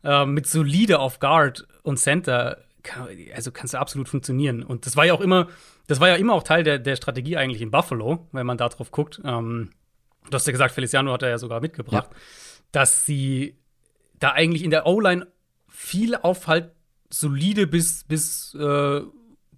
Äh, 0.04 0.26
mit 0.26 0.48
solide 0.48 1.00
auf 1.00 1.20
Guard 1.20 1.68
und 1.84 1.98
Center, 1.98 2.58
kann, 2.84 3.08
also 3.36 3.52
kannst 3.52 3.74
du 3.74 3.80
absolut 3.80 4.08
funktionieren. 4.08 4.64
Und 4.64 4.86
das 4.86 4.96
war 4.96 5.06
ja 5.06 5.14
auch 5.14 5.22
immer, 5.22 5.48
das 5.88 6.00
war 6.00 6.08
ja 6.08 6.16
immer 6.16 6.34
auch 6.34 6.44
Teil 6.44 6.64
der, 6.64 6.80
der 6.80 6.96
Strategie 6.96 7.36
eigentlich 7.36 7.62
in 7.62 7.72
Buffalo, 7.72 8.28
wenn 8.32 8.46
man 8.46 8.58
da 8.58 8.70
drauf 8.70 8.92
guckt. 8.92 9.20
Ähm, 9.26 9.72
du 10.30 10.34
hast 10.34 10.48
ja 10.48 10.52
gesagt, 10.52 10.74
Feliciano 10.74 11.12
hat 11.12 11.24
er 11.24 11.30
ja 11.30 11.38
sogar 11.38 11.60
mitgebracht. 11.62 12.10
Ja 12.12 12.18
dass 12.72 13.06
sie 13.06 13.58
da 14.20 14.32
eigentlich 14.32 14.64
in 14.64 14.72
der 14.72 14.86
O-Line 14.86 15.28
viel 15.68 16.16
auf 16.16 16.48
halt 16.48 16.72
solide 17.10 17.68
bis, 17.68 18.04
bis, 18.04 18.54
äh, 18.56 19.02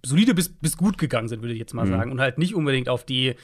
solide 0.04 0.34
bis, 0.34 0.48
bis 0.48 0.76
gut 0.76 0.98
gegangen 0.98 1.28
sind, 1.28 1.42
würde 1.42 1.52
ich 1.52 1.58
jetzt 1.58 1.74
mal 1.74 1.86
mhm. 1.86 1.90
sagen. 1.90 2.12
Und 2.12 2.20
halt 2.20 2.38
nicht 2.38 2.54
unbedingt 2.54 2.88
auf 2.88 3.04
die 3.04 3.34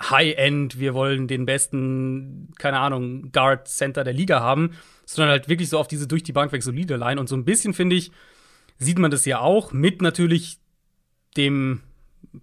High-End, 0.00 0.78
wir 0.78 0.94
wollen 0.94 1.28
den 1.28 1.46
besten, 1.46 2.52
keine 2.58 2.78
Ahnung, 2.78 3.30
Guard-Center 3.32 4.02
der 4.04 4.12
Liga 4.12 4.40
haben, 4.40 4.72
sondern 5.06 5.30
halt 5.30 5.48
wirklich 5.48 5.68
so 5.68 5.78
auf 5.78 5.88
diese 5.88 6.08
durch 6.08 6.22
die 6.22 6.32
Bank 6.32 6.52
weg 6.52 6.62
solide 6.62 6.96
Line. 6.96 7.20
Und 7.20 7.28
so 7.28 7.36
ein 7.36 7.44
bisschen, 7.44 7.74
finde 7.74 7.96
ich, 7.96 8.10
sieht 8.78 8.98
man 8.98 9.10
das 9.10 9.24
ja 9.24 9.40
auch 9.40 9.72
mit 9.72 10.02
natürlich 10.02 10.58
dem 11.36 11.80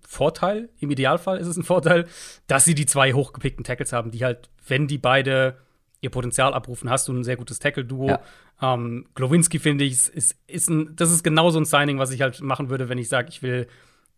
Vorteil, 0.08 0.70
im 0.80 0.91
Idealfall 0.91 1.38
ist 1.38 1.47
es 1.47 1.58
ein 1.58 1.64
Vorteil, 1.64 2.08
dass 2.47 2.66
sie 2.66 2.76
die 2.76 2.86
zwei 2.86 3.14
hochgepickten 3.14 3.66
Tackles 3.66 3.91
haben, 3.91 4.12
die 4.12 4.24
halt, 4.24 4.49
wenn 4.68 4.88
die 4.88 4.97
beide 4.97 5.58
ihr 6.02 6.10
Potenzial 6.10 6.54
abrufen, 6.54 6.89
hast 6.89 7.08
du 7.08 7.14
ein 7.14 7.24
sehr 7.24 7.38
gutes 7.38 7.60
Tackle-Duo. 7.60 8.10
Ja. 8.10 8.22
Ähm, 8.62 9.06
Glowinski, 9.16 9.60
finde 9.60 9.84
ich, 9.84 10.08
ist, 10.10 10.36
ist 10.47 10.70
ein, 10.70 10.95
das 10.95 11.12
ist 11.12 11.24
genau 11.24 11.49
so 11.52 11.60
ein 11.60 11.66
Signing, 11.66 11.99
was 11.99 12.12
ich 12.12 12.22
halt 12.22 12.41
machen 12.41 12.70
würde, 12.70 12.89
wenn 12.89 12.97
ich 12.97 13.08
sage, 13.08 13.30
ich 13.30 13.41
will 13.41 13.68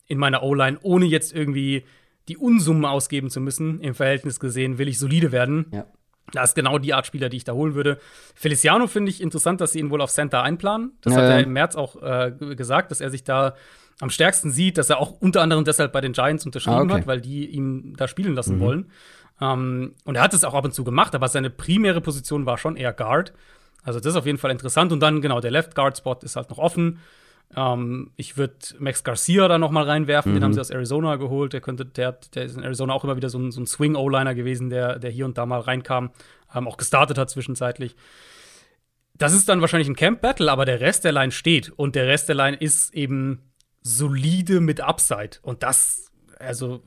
in 0.08 0.18
meiner 0.18 0.44
O-Line, 0.44 0.80
ohne 0.82 1.06
jetzt 1.06 1.34
irgendwie 1.34 1.84
die 2.30 2.38
Unsummen 2.38 2.86
ausgeben 2.86 3.30
zu 3.30 3.42
müssen, 3.42 3.82
im 3.82 3.96
Verhältnis 3.96 4.40
gesehen, 4.40 4.78
will 4.78 4.88
ich 4.88 4.98
solide 4.98 5.32
werden. 5.32 5.68
Ja. 5.72 5.86
Das 6.32 6.52
ist 6.52 6.56
genau 6.56 6.78
die 6.78 6.94
Art 6.94 7.06
Spieler, 7.06 7.28
die 7.28 7.38
ich 7.38 7.44
da 7.44 7.54
holen 7.54 7.76
würde. 7.76 8.00
Feliciano 8.34 8.88
finde 8.88 9.12
ich 9.12 9.22
interessant, 9.22 9.60
dass 9.60 9.74
sie 9.74 9.80
ihn 9.80 9.90
wohl 9.90 10.02
auf 10.02 10.10
Center 10.10 10.42
einplanen. 10.42 10.94
Das 11.02 11.14
ja, 11.14 11.20
hat 11.20 11.30
er 11.30 11.40
im 11.42 11.52
März 11.52 11.76
auch 11.76 12.02
äh, 12.02 12.32
gesagt, 12.56 12.92
dass 12.92 13.02
er 13.02 13.10
sich 13.10 13.26
da 13.26 13.56
am 14.00 14.10
stärksten 14.10 14.50
sieht, 14.50 14.78
dass 14.78 14.90
er 14.90 15.00
auch 15.00 15.12
unter 15.12 15.42
anderem 15.42 15.66
deshalb 15.66 15.92
bei 15.92 16.02
den 16.02 16.14
Giants 16.14 16.46
unterschrieben 16.46 16.78
ah, 16.78 16.84
okay. 16.84 16.94
hat, 16.94 17.08
weil 17.08 17.22
die 17.22 17.46
ihn 17.48 17.94
da 17.96 18.08
spielen 18.08 18.36
lassen 18.36 18.56
mhm. 18.56 18.62
wollen. 18.62 18.92
Ähm, 19.44 19.96
und 20.06 20.16
er 20.16 20.22
hat 20.22 20.34
es 20.34 20.44
auch 20.44 20.54
ab 20.54 20.64
und 20.64 20.74
zu 20.74 20.84
gemacht, 20.84 21.14
aber 21.16 21.28
seine 21.28 21.50
primäre 21.50 22.02
Position 22.02 22.46
war 22.46 22.58
schon 22.58 22.78
eher 22.78 22.94
Guard. 22.94 23.34
Also 23.84 24.00
das 24.00 24.14
ist 24.14 24.16
auf 24.16 24.26
jeden 24.26 24.38
Fall 24.38 24.52
interessant. 24.52 24.92
Und 24.92 25.02
dann, 25.02 25.22
genau, 25.22 25.42
der 25.42 25.52
Left 25.52 25.76
Guard 25.76 25.98
Spot 25.98 26.18
ist 26.22 26.36
halt 26.36 26.50
noch 26.50 26.60
offen. 26.60 27.00
Ähm, 27.56 28.12
ich 28.16 28.38
würde 28.38 28.56
Max 28.80 29.04
Garcia 29.04 29.48
da 29.48 29.58
noch 29.58 29.72
mal 29.72 29.84
reinwerfen. 29.84 30.32
Mhm. 30.32 30.36
Den 30.36 30.44
haben 30.46 30.54
sie 30.54 30.62
aus 30.62 30.70
Arizona 30.70 31.18
geholt. 31.18 31.52
Der 31.52 31.60
könnte, 31.60 31.86
der, 31.86 32.14
der 32.34 32.46
ist 32.46 32.56
in 32.56 32.64
Arizona 32.64 32.94
auch 32.94 33.04
immer 33.04 33.18
wieder 33.18 33.30
so 33.30 33.38
ein, 33.38 33.52
so 33.52 33.60
ein 33.60 33.68
Swing-O-Liner 33.68 34.34
gewesen, 34.34 34.70
der, 34.70 35.00
der 35.00 35.12
hier 35.12 35.26
und 35.26 35.38
da 35.38 35.46
mal 35.46 35.60
reinkam, 35.60 36.12
ähm, 36.56 36.68
auch 36.68 36.78
gestartet 36.78 37.18
hat 37.18 37.30
zwischenzeitlich. 37.30 37.96
Das 39.16 39.34
ist 39.34 39.50
dann 39.50 39.62
wahrscheinlich 39.62 39.90
ein 39.90 39.96
Camp-Battle, 39.96 40.52
aber 40.52 40.66
der 40.66 40.80
Rest 40.80 41.04
der 41.04 41.12
Line 41.12 41.32
steht. 41.32 41.70
Und 41.70 41.96
der 41.96 42.08
Rest 42.08 42.30
der 42.30 42.36
Line 42.36 42.58
ist 42.58 42.94
eben 42.94 43.52
solide 43.82 44.62
mit 44.62 44.80
Upside. 44.80 45.40
Und 45.42 45.62
das, 45.62 46.12
also 46.40 46.82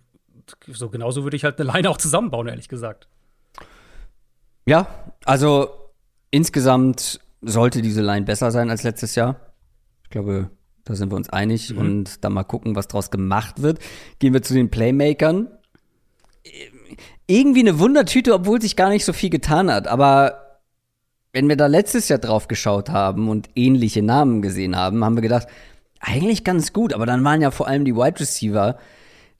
so 0.72 0.88
genauso 0.88 1.24
würde 1.24 1.36
ich 1.36 1.44
halt 1.44 1.60
eine 1.60 1.70
Line 1.70 1.90
auch 1.90 1.98
zusammenbauen, 1.98 2.48
ehrlich 2.48 2.68
gesagt. 2.68 3.08
Ja, 4.66 4.88
also 5.24 5.70
insgesamt 6.30 7.20
sollte 7.40 7.82
diese 7.82 8.02
Line 8.02 8.26
besser 8.26 8.50
sein 8.50 8.70
als 8.70 8.82
letztes 8.82 9.14
Jahr. 9.14 9.36
Ich 10.02 10.10
glaube, 10.10 10.50
da 10.84 10.94
sind 10.94 11.10
wir 11.10 11.16
uns 11.16 11.30
einig 11.30 11.70
mhm. 11.70 11.78
und 11.78 12.24
dann 12.24 12.32
mal 12.32 12.44
gucken, 12.44 12.76
was 12.76 12.88
draus 12.88 13.10
gemacht 13.10 13.62
wird. 13.62 13.78
Gehen 14.18 14.32
wir 14.32 14.42
zu 14.42 14.54
den 14.54 14.70
Playmakern. 14.70 15.48
Irgendwie 17.26 17.60
eine 17.60 17.78
Wundertüte, 17.78 18.34
obwohl 18.34 18.60
sich 18.60 18.76
gar 18.76 18.88
nicht 18.88 19.04
so 19.04 19.12
viel 19.12 19.30
getan 19.30 19.70
hat. 19.70 19.88
Aber 19.88 20.60
wenn 21.32 21.48
wir 21.48 21.56
da 21.56 21.66
letztes 21.66 22.08
Jahr 22.08 22.18
drauf 22.18 22.48
geschaut 22.48 22.88
haben 22.90 23.28
und 23.28 23.48
ähnliche 23.56 24.02
Namen 24.02 24.42
gesehen 24.42 24.76
haben, 24.76 25.04
haben 25.04 25.16
wir 25.16 25.22
gedacht, 25.22 25.48
eigentlich 26.00 26.44
ganz 26.44 26.72
gut. 26.72 26.92
Aber 26.94 27.06
dann 27.06 27.24
waren 27.24 27.42
ja 27.42 27.50
vor 27.50 27.66
allem 27.66 27.84
die 27.84 27.94
Wide 27.94 28.20
Receiver 28.20 28.78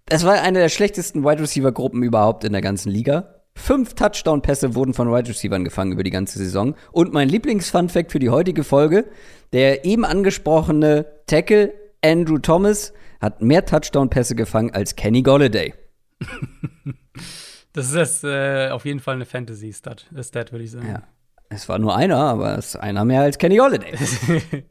es 0.08 0.24
war 0.24 0.40
eine 0.40 0.60
der 0.60 0.68
schlechtesten 0.68 1.24
Wide 1.24 1.42
Receiver 1.42 1.72
Gruppen 1.72 2.02
überhaupt 2.02 2.44
in 2.44 2.52
der 2.52 2.62
ganzen 2.62 2.90
Liga. 2.90 3.42
Fünf 3.56 3.94
Touchdown-Pässe 3.94 4.74
wurden 4.74 4.94
von 4.94 5.10
Wide 5.10 5.28
Receivers 5.28 5.64
gefangen 5.64 5.92
über 5.92 6.04
die 6.04 6.10
ganze 6.10 6.38
Saison. 6.38 6.76
Und 6.92 7.12
mein 7.12 7.28
Lieblings-Fun-Fact 7.28 8.12
für 8.12 8.18
die 8.18 8.30
heutige 8.30 8.64
Folge: 8.64 9.06
Der 9.52 9.84
eben 9.84 10.04
angesprochene 10.04 11.06
Tackle 11.26 11.72
Andrew 12.04 12.38
Thomas 12.38 12.92
hat 13.20 13.42
mehr 13.42 13.64
Touchdown-Pässe 13.64 14.36
gefangen 14.36 14.70
als 14.70 14.94
Kenny 14.94 15.22
Golladay. 15.22 15.74
das 17.72 17.92
ist 17.92 18.24
äh, 18.24 18.68
auf 18.70 18.84
jeden 18.84 19.00
Fall 19.00 19.14
eine 19.14 19.24
Fantasy-Stat, 19.24 20.06
Stat, 20.22 20.52
würde 20.52 20.64
ich 20.64 20.70
sagen. 20.70 20.88
Ja. 20.88 21.02
Es 21.48 21.68
war 21.68 21.78
nur 21.78 21.96
einer, 21.96 22.18
aber 22.18 22.58
es 22.58 22.68
ist 22.68 22.76
einer 22.76 23.04
mehr 23.04 23.22
als 23.22 23.38
Kenny 23.38 23.58
Holiday. 23.58 23.94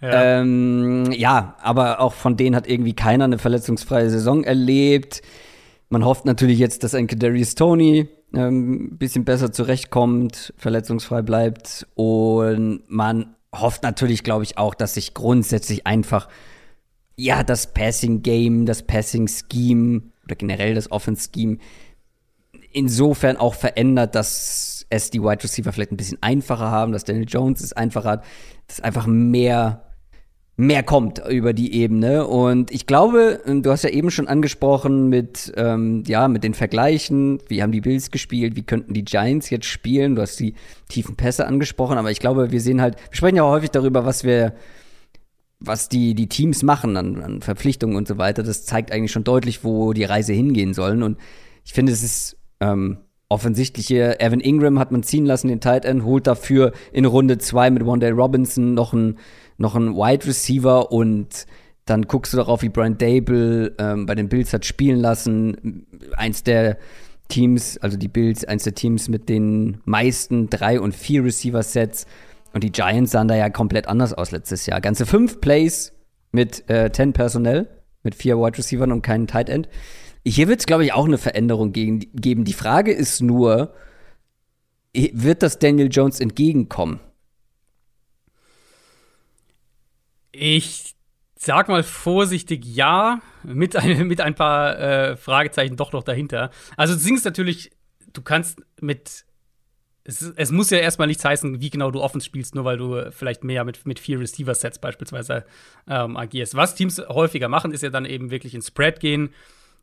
ja. 0.00 0.40
Ähm, 0.40 1.10
ja, 1.12 1.56
aber 1.60 2.00
auch 2.00 2.12
von 2.12 2.36
denen 2.36 2.54
hat 2.54 2.68
irgendwie 2.68 2.94
keiner 2.94 3.24
eine 3.24 3.38
verletzungsfreie 3.38 4.10
Saison 4.10 4.44
erlebt. 4.44 5.22
Man 5.88 6.04
hofft 6.04 6.24
natürlich 6.24 6.58
jetzt, 6.58 6.84
dass 6.84 6.94
ein 6.94 7.08
Kadarius 7.08 7.56
Tony 7.56 8.08
ein 8.32 8.40
ähm, 8.40 8.98
bisschen 8.98 9.24
besser 9.24 9.50
zurechtkommt, 9.50 10.54
verletzungsfrei 10.56 11.22
bleibt. 11.22 11.86
Und 11.94 12.82
man 12.86 13.34
hofft 13.52 13.82
natürlich, 13.82 14.22
glaube 14.22 14.44
ich, 14.44 14.56
auch, 14.56 14.74
dass 14.74 14.94
sich 14.94 15.14
grundsätzlich 15.14 15.86
einfach 15.86 16.28
ja 17.16 17.42
das 17.42 17.72
Passing 17.74 18.22
Game, 18.22 18.66
das 18.66 18.84
Passing 18.84 19.28
Scheme 19.28 20.02
oder 20.24 20.36
generell 20.36 20.74
das 20.74 20.92
Offense 20.92 21.28
Scheme 21.34 21.58
insofern 22.72 23.36
auch 23.36 23.54
verändert, 23.54 24.14
dass 24.14 24.69
es 24.90 25.10
die 25.10 25.22
Wide 25.22 25.42
Receiver 25.42 25.72
vielleicht 25.72 25.92
ein 25.92 25.96
bisschen 25.96 26.18
einfacher 26.20 26.70
haben, 26.70 26.92
dass 26.92 27.04
Daniel 27.04 27.26
Jones 27.28 27.62
es 27.62 27.72
einfacher 27.72 28.10
hat, 28.10 28.24
dass 28.66 28.80
einfach 28.80 29.06
mehr 29.06 29.90
mehr 30.60 30.82
kommt 30.82 31.22
über 31.26 31.52
die 31.54 31.74
Ebene. 31.74 32.26
Und 32.26 32.70
ich 32.70 32.86
glaube, 32.86 33.40
du 33.46 33.70
hast 33.70 33.82
ja 33.82 33.90
eben 33.90 34.10
schon 34.10 34.28
angesprochen 34.28 35.08
mit, 35.08 35.52
ähm, 35.56 36.04
ja, 36.06 36.28
mit 36.28 36.44
den 36.44 36.54
Vergleichen. 36.54 37.38
Wie 37.48 37.62
haben 37.62 37.72
die 37.72 37.80
Bills 37.80 38.10
gespielt? 38.10 38.56
Wie 38.56 38.62
könnten 38.62 38.92
die 38.92 39.04
Giants 39.04 39.48
jetzt 39.48 39.64
spielen? 39.64 40.16
Du 40.16 40.22
hast 40.22 40.38
die 40.38 40.54
tiefen 40.88 41.16
Pässe 41.16 41.46
angesprochen, 41.46 41.96
aber 41.96 42.10
ich 42.10 42.20
glaube, 42.20 42.52
wir 42.52 42.60
sehen 42.60 42.82
halt, 42.82 42.96
wir 42.96 43.16
sprechen 43.16 43.36
ja 43.36 43.42
auch 43.42 43.52
häufig 43.52 43.70
darüber, 43.70 44.04
was 44.04 44.22
wir, 44.22 44.54
was 45.60 45.88
die, 45.88 46.14
die 46.14 46.28
Teams 46.28 46.62
machen 46.62 46.96
an, 46.98 47.22
an 47.22 47.40
Verpflichtungen 47.40 47.96
und 47.96 48.06
so 48.06 48.18
weiter. 48.18 48.42
Das 48.42 48.66
zeigt 48.66 48.92
eigentlich 48.92 49.12
schon 49.12 49.24
deutlich, 49.24 49.64
wo 49.64 49.94
die 49.94 50.04
Reise 50.04 50.34
hingehen 50.34 50.74
sollen. 50.74 51.02
Und 51.02 51.18
ich 51.64 51.72
finde, 51.72 51.92
es 51.92 52.02
ist 52.02 52.36
ähm, 52.60 52.98
offensichtliche 53.30 54.20
Evan 54.20 54.40
Ingram 54.40 54.78
hat 54.78 54.92
man 54.92 55.02
ziehen 55.02 55.24
lassen, 55.24 55.48
den 55.48 55.60
Tight 55.60 55.86
End, 55.86 56.04
holt 56.04 56.26
dafür 56.26 56.72
in 56.92 57.06
Runde 57.06 57.38
zwei 57.38 57.70
mit 57.70 57.86
Wondale 57.86 58.12
Robinson 58.12 58.74
noch 58.74 58.92
einen 58.92 59.18
noch 59.56 59.74
Wide 59.74 60.26
Receiver 60.26 60.90
und 60.90 61.46
dann 61.84 62.02
guckst 62.02 62.32
du 62.32 62.36
darauf, 62.36 62.62
wie 62.62 62.68
Brian 62.68 62.98
Dable 62.98 63.74
ähm, 63.78 64.06
bei 64.06 64.14
den 64.14 64.28
Bills 64.28 64.52
hat 64.52 64.64
spielen 64.64 65.00
lassen. 65.00 65.86
Eins 66.16 66.42
der 66.42 66.78
Teams, 67.28 67.78
also 67.78 67.96
die 67.96 68.08
Bills, 68.08 68.44
eins 68.44 68.64
der 68.64 68.74
Teams 68.74 69.08
mit 69.08 69.28
den 69.28 69.80
meisten 69.84 70.50
drei 70.50 70.80
und 70.80 70.94
vier 70.94 71.24
Receiver-Sets. 71.24 72.06
Und 72.52 72.64
die 72.64 72.72
Giants 72.72 73.12
sahen 73.12 73.28
da 73.28 73.36
ja 73.36 73.48
komplett 73.48 73.86
anders 73.86 74.12
aus 74.12 74.30
letztes 74.30 74.66
Jahr. 74.66 74.80
Ganze 74.80 75.06
fünf 75.06 75.40
Plays 75.40 75.92
mit 76.32 76.68
äh, 76.68 76.90
ten 76.90 77.12
Personell, 77.12 77.68
mit 78.02 78.14
vier 78.14 78.38
Wide 78.38 78.58
Receivers 78.58 78.90
und 78.90 79.02
keinen 79.02 79.26
Tight 79.26 79.48
End. 79.48 79.68
Hier 80.24 80.48
wird 80.48 80.60
es, 80.60 80.66
glaube 80.66 80.84
ich, 80.84 80.92
auch 80.92 81.06
eine 81.06 81.18
Veränderung 81.18 81.72
gegen, 81.72 82.00
geben. 82.14 82.44
Die 82.44 82.52
Frage 82.52 82.92
ist 82.92 83.20
nur, 83.22 83.74
wird 84.94 85.42
das 85.42 85.58
Daniel 85.58 85.88
Jones 85.90 86.20
entgegenkommen? 86.20 87.00
Ich 90.32 90.94
sag 91.36 91.68
mal 91.68 91.82
vorsichtig 91.82 92.64
ja, 92.64 93.20
mit, 93.42 93.76
ein, 93.76 94.06
mit 94.08 94.20
ein 94.20 94.34
paar 94.34 94.78
äh, 94.78 95.16
Fragezeichen 95.16 95.76
doch 95.76 95.92
noch 95.92 96.02
dahinter. 96.02 96.50
Also 96.76 96.94
das 96.94 97.02
Ding 97.04 97.16
ist 97.16 97.24
natürlich, 97.24 97.70
du 98.12 98.22
kannst 98.22 98.60
mit 98.80 99.24
es, 100.02 100.22
es, 100.36 100.50
muss 100.50 100.70
ja 100.70 100.78
erstmal 100.78 101.08
nichts 101.08 101.24
heißen, 101.24 101.60
wie 101.60 101.70
genau 101.70 101.90
du 101.90 102.00
Offense 102.00 102.24
spielst, 102.24 102.54
nur 102.54 102.64
weil 102.64 102.78
du 102.78 103.10
vielleicht 103.12 103.44
mehr 103.44 103.64
mit, 103.64 103.86
mit 103.86 104.00
vier 104.00 104.18
Receiver-Sets 104.18 104.78
beispielsweise 104.78 105.44
ähm, 105.86 106.16
agierst. 106.16 106.54
Was 106.54 106.74
Teams 106.74 107.00
häufiger 107.08 107.48
machen, 107.48 107.72
ist 107.72 107.82
ja 107.82 107.90
dann 107.90 108.06
eben 108.06 108.30
wirklich 108.30 108.54
in 108.54 108.62
Spread 108.62 108.98
gehen, 108.98 109.30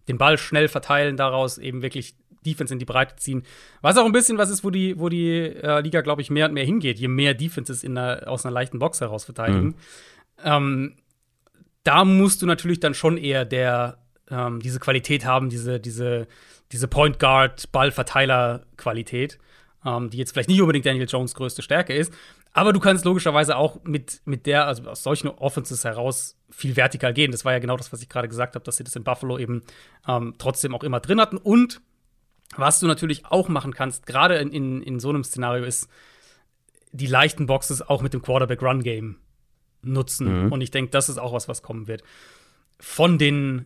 den 0.07 0.17
Ball 0.17 0.37
schnell 0.37 0.67
verteilen, 0.67 1.17
daraus 1.17 1.57
eben 1.57 1.81
wirklich 1.81 2.15
Defense 2.45 2.73
in 2.73 2.79
die 2.79 2.85
Breite 2.85 3.15
ziehen. 3.17 3.43
Was 3.81 3.97
auch 3.97 4.05
ein 4.05 4.11
bisschen 4.11 4.37
was 4.37 4.49
ist, 4.49 4.63
wo 4.63 4.69
die, 4.69 4.99
wo 4.99 5.09
die 5.09 5.37
äh, 5.37 5.81
Liga, 5.81 6.01
glaube 6.01 6.21
ich, 6.21 6.29
mehr 6.29 6.47
und 6.47 6.53
mehr 6.53 6.65
hingeht, 6.65 6.99
je 6.99 7.07
mehr 7.07 7.33
Defenses 7.33 7.83
in 7.83 7.97
einer, 7.97 8.27
aus 8.27 8.45
einer 8.45 8.53
leichten 8.53 8.79
Box 8.79 9.01
heraus 9.01 9.25
verteidigen. 9.25 9.67
Mhm. 9.67 9.75
Ähm, 10.43 10.95
da 11.83 12.05
musst 12.05 12.41
du 12.41 12.45
natürlich 12.45 12.79
dann 12.79 12.93
schon 12.93 13.17
eher 13.17 13.45
der, 13.45 13.97
ähm, 14.29 14.59
diese 14.61 14.79
Qualität 14.79 15.25
haben, 15.25 15.49
diese, 15.49 15.79
diese, 15.79 16.27
diese 16.71 16.87
Point 16.87 17.19
Guard, 17.19 17.71
Ballverteiler-Qualität, 17.71 19.37
ähm, 19.85 20.09
die 20.09 20.17
jetzt 20.17 20.31
vielleicht 20.31 20.49
nicht 20.49 20.61
unbedingt 20.61 20.85
Daniel 20.85 21.07
Jones 21.07 21.33
größte 21.35 21.61
Stärke 21.61 21.93
ist. 21.93 22.13
Aber 22.53 22.73
du 22.73 22.79
kannst 22.79 23.05
logischerweise 23.05 23.55
auch 23.55 23.83
mit, 23.83 24.21
mit 24.25 24.45
der, 24.45 24.65
also 24.65 24.83
aus 24.89 25.03
solchen 25.03 25.27
Offenses 25.27 25.83
heraus 25.83 26.36
viel 26.49 26.75
vertikal 26.75 27.13
gehen. 27.13 27.31
Das 27.31 27.45
war 27.45 27.53
ja 27.53 27.59
genau 27.59 27.77
das, 27.77 27.91
was 27.91 28.01
ich 28.01 28.09
gerade 28.09 28.27
gesagt 28.27 28.55
habe, 28.55 28.63
dass 28.63 28.77
sie 28.77 28.83
das 28.83 28.95
in 28.95 29.03
Buffalo 29.03 29.37
eben 29.37 29.63
ähm, 30.07 30.35
trotzdem 30.37 30.73
auch 30.73 30.83
immer 30.83 30.99
drin 30.99 31.19
hatten. 31.19 31.37
Und 31.37 31.81
was 32.55 32.79
du 32.79 32.87
natürlich 32.87 33.25
auch 33.25 33.49
machen 33.49 33.73
kannst, 33.73 34.05
gerade 34.05 34.35
in, 34.35 34.51
in, 34.51 34.81
in 34.81 34.99
so 34.99 35.09
einem 35.09 35.23
Szenario, 35.23 35.65
ist 35.65 35.89
die 36.91 37.07
leichten 37.07 37.45
Boxes 37.45 37.81
auch 37.81 38.01
mit 38.01 38.13
dem 38.13 38.21
Quarterback-Run-Game 38.21 39.17
nutzen. 39.81 40.45
Mhm. 40.45 40.51
Und 40.51 40.61
ich 40.61 40.71
denke, 40.71 40.91
das 40.91 41.09
ist 41.09 41.17
auch 41.17 41.33
was, 41.33 41.47
was 41.47 41.61
kommen 41.61 41.87
wird. 41.87 42.03
Von 42.79 43.17
den 43.17 43.65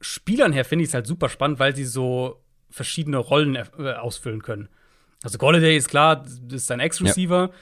Spielern 0.00 0.52
her 0.52 0.64
finde 0.64 0.84
ich 0.84 0.90
es 0.90 0.94
halt 0.94 1.06
super 1.06 1.28
spannend, 1.28 1.58
weil 1.58 1.74
sie 1.74 1.84
so 1.84 2.42
verschiedene 2.70 3.18
Rollen 3.18 3.56
äh, 3.56 3.92
ausfüllen 3.94 4.42
können. 4.42 4.68
Also 5.22 5.38
Golladay 5.38 5.76
ist 5.76 5.88
klar, 5.88 6.16
das 6.16 6.40
ist 6.50 6.66
sein 6.66 6.80
Ex-Receiver. 6.80 7.50
Ja. 7.50 7.54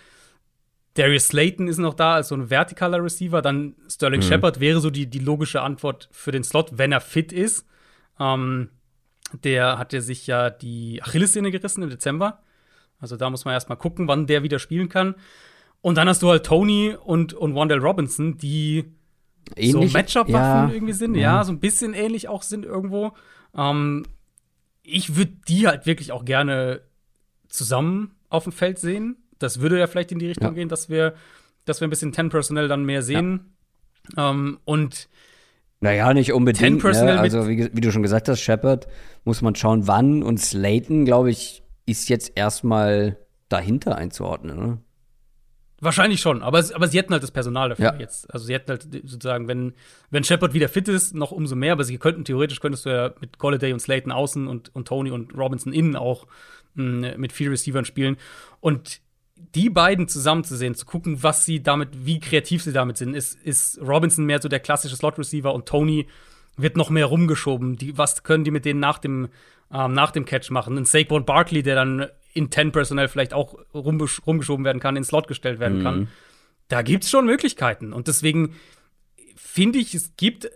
Darius 0.94 1.28
Slayton 1.28 1.68
ist 1.68 1.78
noch 1.78 1.94
da 1.94 2.14
als 2.14 2.28
so 2.28 2.34
ein 2.34 2.48
vertikaler 2.48 3.02
Receiver. 3.02 3.42
Dann 3.42 3.76
Sterling 3.88 4.20
mhm. 4.20 4.24
Shepard 4.24 4.60
wäre 4.60 4.80
so 4.80 4.90
die, 4.90 5.06
die 5.06 5.20
logische 5.20 5.62
Antwort 5.62 6.08
für 6.10 6.32
den 6.32 6.44
Slot, 6.44 6.78
wenn 6.78 6.92
er 6.92 7.00
fit 7.00 7.32
ist. 7.32 7.66
Ähm, 8.18 8.70
der 9.44 9.78
hat 9.78 9.92
ja 9.92 10.00
sich 10.00 10.26
ja 10.26 10.50
die 10.50 11.02
Achillessehne 11.02 11.50
gerissen 11.50 11.82
im 11.82 11.90
Dezember. 11.90 12.42
Also 12.98 13.16
da 13.16 13.30
muss 13.30 13.44
man 13.44 13.54
erst 13.54 13.68
mal 13.68 13.76
gucken, 13.76 14.08
wann 14.08 14.26
der 14.26 14.42
wieder 14.42 14.58
spielen 14.58 14.88
kann. 14.88 15.14
Und 15.80 15.96
dann 15.96 16.08
hast 16.08 16.22
du 16.22 16.28
halt 16.28 16.44
Tony 16.44 16.94
und, 17.02 17.32
und 17.32 17.54
Wandell 17.54 17.78
Robinson, 17.78 18.36
die 18.36 18.92
ähnlich, 19.56 19.72
so 19.72 19.96
Matchup-Waffen 19.96 20.68
ja. 20.68 20.70
irgendwie 20.70 20.92
sind. 20.92 21.14
Ja. 21.14 21.36
ja. 21.36 21.44
so 21.44 21.52
ein 21.52 21.60
bisschen 21.60 21.94
ähnlich 21.94 22.28
auch 22.28 22.42
sind 22.42 22.64
irgendwo. 22.66 23.12
Ähm, 23.56 24.04
ich 24.82 25.16
würde 25.16 25.32
die 25.48 25.66
halt 25.66 25.86
wirklich 25.86 26.12
auch 26.12 26.24
gerne 26.24 26.82
zusammen 27.48 28.16
auf 28.28 28.44
dem 28.44 28.52
Feld 28.52 28.78
sehen. 28.78 29.16
Das 29.40 29.60
würde 29.60 29.78
ja 29.78 29.86
vielleicht 29.88 30.12
in 30.12 30.20
die 30.20 30.28
Richtung 30.28 30.48
ja. 30.48 30.54
gehen, 30.54 30.68
dass 30.68 30.88
wir, 30.88 31.14
dass 31.64 31.80
wir 31.80 31.88
ein 31.88 31.90
bisschen 31.90 32.12
Ten-Personell 32.12 32.68
dann 32.68 32.84
mehr 32.84 33.02
sehen. 33.02 33.56
Ähm, 34.16 34.58
und 34.64 35.08
naja, 35.80 36.12
nicht 36.12 36.32
unbedingt. 36.32 36.84
Ne? 36.84 37.18
Also, 37.18 37.48
wie, 37.48 37.70
wie, 37.72 37.80
du 37.80 37.90
schon 37.90 38.02
gesagt 38.02 38.28
hast, 38.28 38.40
Shepard 38.40 38.86
muss 39.24 39.40
man 39.40 39.54
schauen, 39.54 39.86
wann. 39.86 40.22
Und 40.22 40.38
Slayton, 40.38 41.06
glaube 41.06 41.30
ich, 41.30 41.62
ist 41.86 42.08
jetzt 42.08 42.32
erstmal 42.36 43.16
dahinter 43.48 43.96
einzuordnen. 43.96 44.58
Ne? 44.58 44.78
Wahrscheinlich 45.80 46.20
schon, 46.20 46.42
aber, 46.42 46.62
aber 46.74 46.88
sie 46.88 46.98
hätten 46.98 47.14
halt 47.14 47.22
das 47.22 47.30
Personal 47.30 47.70
dafür 47.70 47.94
ja. 47.94 47.98
jetzt. 47.98 48.30
Also 48.32 48.44
sie 48.44 48.52
hätten 48.52 48.70
halt 48.70 48.82
sozusagen, 48.82 49.48
wenn, 49.48 49.72
wenn 50.10 50.22
Shepard 50.22 50.52
wieder 50.52 50.68
fit 50.68 50.88
ist, 50.88 51.14
noch 51.14 51.32
umso 51.32 51.56
mehr, 51.56 51.72
aber 51.72 51.84
sie 51.84 51.96
könnten, 51.96 52.26
theoretisch 52.26 52.60
könntest 52.60 52.84
du 52.84 52.90
ja 52.90 53.14
mit 53.18 53.38
Golladay 53.38 53.72
und 53.72 53.80
Slayton 53.80 54.12
außen 54.12 54.46
und, 54.46 54.74
und 54.74 54.86
Tony 54.86 55.10
und 55.10 55.34
Robinson 55.34 55.72
innen 55.72 55.96
auch 55.96 56.26
mh, 56.74 57.16
mit 57.16 57.32
vier 57.32 57.50
Receivern 57.50 57.86
spielen. 57.86 58.18
Und 58.60 59.00
die 59.54 59.70
beiden 59.70 60.08
zusammen 60.08 60.44
zu 60.44 60.56
sehen, 60.56 60.74
zu 60.74 60.86
gucken, 60.86 61.22
was 61.22 61.44
sie 61.44 61.62
damit, 61.62 62.06
wie 62.06 62.20
kreativ 62.20 62.62
sie 62.62 62.72
damit 62.72 62.96
sind, 62.96 63.14
ist, 63.14 63.40
ist 63.42 63.80
Robinson 63.80 64.24
mehr 64.24 64.40
so 64.40 64.48
der 64.48 64.60
klassische 64.60 64.96
Slot-Receiver 64.96 65.52
und 65.52 65.66
Tony 65.66 66.06
wird 66.56 66.76
noch 66.76 66.90
mehr 66.90 67.06
rumgeschoben. 67.06 67.76
Die, 67.76 67.96
was 67.96 68.22
können 68.22 68.44
die 68.44 68.50
mit 68.50 68.64
denen 68.64 68.80
nach 68.80 68.98
dem, 68.98 69.28
ähm, 69.72 69.92
nach 69.92 70.10
dem 70.10 70.24
Catch 70.24 70.50
machen? 70.50 70.76
Ein 70.76 70.84
Saquon 70.84 71.24
Barkley, 71.24 71.62
der 71.62 71.74
dann 71.74 72.06
in 72.32 72.50
10 72.50 72.72
Personal 72.72 73.08
vielleicht 73.08 73.34
auch 73.34 73.54
rumgeschoben 73.74 74.64
werden 74.64 74.80
kann, 74.80 74.96
in 74.96 75.04
Slot 75.04 75.26
gestellt 75.26 75.58
werden 75.58 75.78
mhm. 75.78 75.82
kann. 75.82 76.08
Da 76.68 76.82
gibt 76.82 77.04
es 77.04 77.10
schon 77.10 77.26
Möglichkeiten. 77.26 77.92
Und 77.92 78.06
deswegen 78.06 78.54
finde 79.36 79.78
ich, 79.78 79.94
es 79.94 80.16
gibt 80.16 80.48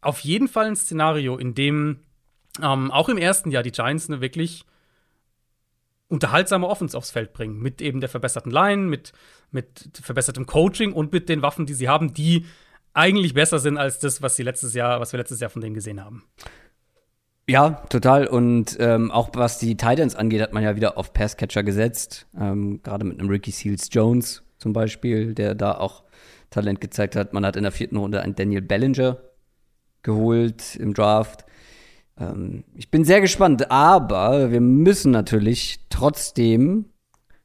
auf 0.00 0.20
jeden 0.20 0.48
Fall 0.48 0.66
ein 0.66 0.76
Szenario, 0.76 1.38
in 1.38 1.54
dem 1.54 2.00
ähm, 2.62 2.90
auch 2.90 3.08
im 3.08 3.18
ersten 3.18 3.50
Jahr 3.50 3.62
die 3.62 3.72
Giants 3.72 4.08
eine 4.08 4.20
wirklich 4.20 4.64
unterhaltsame 6.08 6.66
Offense 6.66 6.96
aufs 6.96 7.10
Feld 7.10 7.32
bringen. 7.32 7.58
Mit 7.58 7.80
eben 7.82 8.00
der 8.00 8.08
verbesserten 8.08 8.52
Line, 8.52 8.82
mit, 8.82 9.12
mit 9.50 9.90
verbessertem 10.00 10.46
Coaching 10.46 10.92
und 10.92 11.12
mit 11.12 11.28
den 11.28 11.42
Waffen, 11.42 11.66
die 11.66 11.74
sie 11.74 11.88
haben, 11.88 12.14
die 12.14 12.46
eigentlich 12.92 13.34
besser 13.34 13.58
sind 13.58 13.76
als 13.76 13.98
das, 13.98 14.22
was 14.22 14.36
sie 14.36 14.42
letztes 14.42 14.74
Jahr, 14.74 15.00
was 15.00 15.12
wir 15.12 15.18
letztes 15.18 15.40
Jahr 15.40 15.50
von 15.50 15.60
denen 15.60 15.74
gesehen 15.74 16.02
haben. 16.02 16.24
Ja, 17.48 17.82
total. 17.90 18.26
Und 18.26 18.76
ähm, 18.80 19.10
auch 19.10 19.30
was 19.34 19.58
die 19.58 19.76
Titans 19.76 20.16
angeht, 20.16 20.40
hat 20.40 20.52
man 20.52 20.64
ja 20.64 20.74
wieder 20.74 20.98
auf 20.98 21.12
Passcatcher 21.12 21.62
gesetzt. 21.62 22.26
Ähm, 22.38 22.80
Gerade 22.82 23.04
mit 23.04 23.20
einem 23.20 23.28
Ricky 23.28 23.52
Seals 23.52 23.88
Jones 23.92 24.42
zum 24.58 24.72
Beispiel, 24.72 25.34
der 25.34 25.54
da 25.54 25.72
auch 25.72 26.04
Talent 26.50 26.80
gezeigt 26.80 27.14
hat. 27.14 27.32
Man 27.32 27.46
hat 27.46 27.56
in 27.56 27.62
der 27.62 27.72
vierten 27.72 27.96
Runde 27.96 28.20
einen 28.20 28.34
Daniel 28.34 28.62
Bellinger 28.62 29.18
geholt 30.02 30.76
im 30.76 30.94
Draft. 30.94 31.45
Ähm, 32.18 32.64
ich 32.74 32.90
bin 32.90 33.04
sehr 33.04 33.20
gespannt, 33.20 33.70
aber 33.70 34.50
wir 34.50 34.60
müssen 34.60 35.10
natürlich 35.10 35.80
trotzdem 35.90 36.86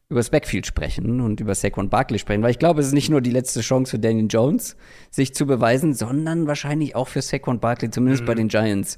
über 0.09 0.19
das 0.19 0.29
Backfield 0.29 0.67
sprechen 0.67 1.21
und 1.21 1.39
über 1.39 1.55
Saquon 1.55 1.89
Barkley 1.89 2.19
sprechen, 2.19 2.43
weil 2.43 2.51
ich 2.51 2.59
glaube, 2.59 2.81
es 2.81 2.87
ist 2.87 2.93
nicht 2.93 3.09
nur 3.09 3.21
die 3.21 3.31
letzte 3.31 3.61
Chance 3.61 3.91
für 3.91 3.99
Daniel 3.99 4.27
Jones, 4.29 4.75
sich 5.09 5.33
zu 5.33 5.45
beweisen, 5.45 5.93
sondern 5.93 6.47
wahrscheinlich 6.47 6.95
auch 6.95 7.07
für 7.07 7.21
Saquon 7.21 7.61
Barkley, 7.61 7.89
zumindest 7.89 8.23
mhm. 8.23 8.27
bei 8.27 8.35
den 8.35 8.49
Giants. 8.49 8.97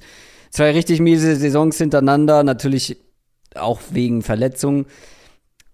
Zwei 0.50 0.72
richtig 0.72 1.00
miese 1.00 1.36
Saisons 1.36 1.78
hintereinander, 1.78 2.42
natürlich 2.42 2.96
auch 3.54 3.80
wegen 3.90 4.22
Verletzungen. 4.22 4.86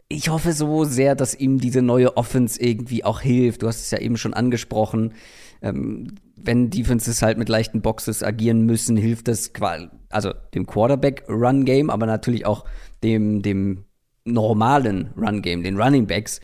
ich 0.08 0.28
hoffe 0.28 0.52
so 0.52 0.84
sehr, 0.84 1.14
dass 1.14 1.34
ihm 1.34 1.58
diese 1.58 1.80
neue 1.80 2.16
Offense 2.16 2.60
irgendwie 2.60 3.04
auch 3.04 3.20
hilft. 3.20 3.62
Du 3.62 3.68
hast 3.68 3.80
es 3.80 3.90
ja 3.92 3.98
eben 3.98 4.18
schon 4.18 4.34
angesprochen. 4.34 5.14
Ähm, 5.62 6.16
wenn 6.44 6.70
Defenses 6.70 7.22
halt 7.22 7.38
mit 7.38 7.48
leichten 7.48 7.82
Boxes 7.82 8.22
agieren 8.22 8.66
müssen, 8.66 8.96
hilft 8.96 9.28
das 9.28 9.52
also 10.08 10.32
dem 10.54 10.66
Quarterback-Run-Game, 10.66 11.90
aber 11.90 12.06
natürlich 12.06 12.46
auch 12.46 12.64
dem, 13.02 13.42
dem 13.42 13.84
normalen 14.24 15.10
Run-Game, 15.16 15.62
den 15.62 15.80
Running 15.80 16.06
Backs. 16.06 16.40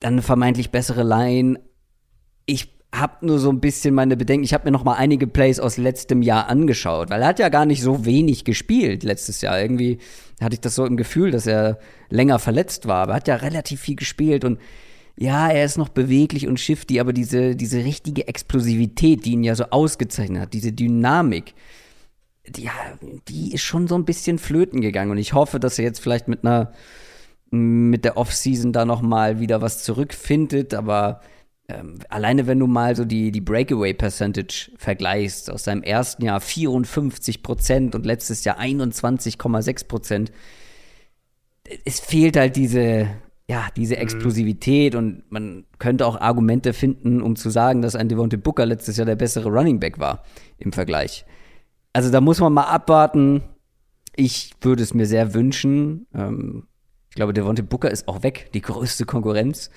Dann 0.00 0.22
vermeintlich 0.22 0.70
bessere 0.70 1.02
Line. 1.02 1.60
Ich 2.46 2.78
habe 2.94 3.26
nur 3.26 3.38
so 3.38 3.50
ein 3.50 3.60
bisschen 3.60 3.94
meine 3.94 4.16
Bedenken. 4.16 4.44
Ich 4.44 4.54
habe 4.54 4.64
mir 4.64 4.70
noch 4.70 4.84
mal 4.84 4.94
einige 4.94 5.26
Plays 5.26 5.60
aus 5.60 5.76
letztem 5.76 6.22
Jahr 6.22 6.48
angeschaut, 6.48 7.10
weil 7.10 7.20
er 7.20 7.28
hat 7.28 7.38
ja 7.38 7.50
gar 7.50 7.66
nicht 7.66 7.82
so 7.82 8.06
wenig 8.06 8.44
gespielt 8.44 9.02
letztes 9.02 9.42
Jahr. 9.42 9.60
Irgendwie 9.60 9.98
hatte 10.40 10.54
ich 10.54 10.60
das 10.60 10.74
so 10.74 10.86
im 10.86 10.96
Gefühl, 10.96 11.30
dass 11.30 11.46
er 11.46 11.78
länger 12.08 12.38
verletzt 12.38 12.86
war, 12.86 13.02
aber 13.02 13.12
er 13.12 13.16
hat 13.16 13.28
ja 13.28 13.36
relativ 13.36 13.80
viel 13.80 13.96
gespielt 13.96 14.44
und 14.44 14.58
ja, 15.20 15.48
er 15.48 15.64
ist 15.64 15.78
noch 15.78 15.88
beweglich 15.88 16.46
und 16.46 16.60
shifty, 16.60 17.00
aber 17.00 17.12
diese, 17.12 17.56
diese 17.56 17.78
richtige 17.78 18.28
Explosivität, 18.28 19.24
die 19.24 19.32
ihn 19.32 19.42
ja 19.42 19.56
so 19.56 19.64
ausgezeichnet 19.64 20.42
hat, 20.42 20.52
diese 20.52 20.72
Dynamik, 20.72 21.54
die, 22.46 22.70
die 23.28 23.52
ist 23.52 23.62
schon 23.62 23.88
so 23.88 23.96
ein 23.96 24.04
bisschen 24.04 24.38
flöten 24.38 24.80
gegangen. 24.80 25.10
Und 25.10 25.18
ich 25.18 25.32
hoffe, 25.32 25.58
dass 25.58 25.78
er 25.78 25.84
jetzt 25.84 26.00
vielleicht 26.00 26.28
mit 26.28 26.44
einer, 26.44 26.72
mit 27.50 28.04
der 28.04 28.16
Offseason 28.16 28.72
da 28.72 28.84
noch 28.84 29.02
mal 29.02 29.40
wieder 29.40 29.60
was 29.60 29.82
zurückfindet, 29.82 30.72
aber 30.72 31.20
ähm, 31.68 31.98
alleine 32.08 32.46
wenn 32.46 32.60
du 32.60 32.68
mal 32.68 32.94
so 32.94 33.04
die, 33.04 33.32
die 33.32 33.40
Breakaway-Percentage 33.40 34.70
vergleichst, 34.78 35.50
aus 35.50 35.64
seinem 35.64 35.82
ersten 35.82 36.24
Jahr 36.24 36.40
54 36.40 37.42
Prozent 37.42 37.94
und 37.96 38.06
letztes 38.06 38.44
Jahr 38.44 38.60
21,6 38.60 39.88
Prozent, 39.88 40.32
es 41.84 41.98
fehlt 41.98 42.36
halt 42.36 42.54
diese, 42.54 43.08
ja, 43.48 43.68
diese 43.74 43.96
mhm. 43.96 44.02
Explosivität 44.02 44.94
und 44.94 45.22
man 45.30 45.64
könnte 45.78 46.06
auch 46.06 46.20
Argumente 46.20 46.74
finden, 46.74 47.22
um 47.22 47.34
zu 47.34 47.48
sagen, 47.48 47.80
dass 47.80 47.96
ein 47.96 48.08
Devontae 48.08 48.36
Booker 48.36 48.66
letztes 48.66 48.98
Jahr 48.98 49.06
der 49.06 49.16
bessere 49.16 49.48
Running 49.48 49.80
Back 49.80 49.98
war 49.98 50.22
im 50.58 50.72
Vergleich. 50.72 51.24
Also 51.94 52.10
da 52.10 52.20
muss 52.20 52.40
man 52.40 52.52
mal 52.52 52.64
abwarten. 52.64 53.42
Ich 54.14 54.52
würde 54.60 54.82
es 54.82 54.92
mir 54.92 55.06
sehr 55.06 55.32
wünschen. 55.32 56.06
Ähm, 56.14 56.66
ich 57.08 57.16
glaube, 57.16 57.32
Devontae 57.32 57.62
Booker 57.62 57.90
ist 57.90 58.06
auch 58.06 58.22
weg, 58.22 58.50
die 58.52 58.60
größte 58.60 59.06
Konkurrenz. 59.06 59.70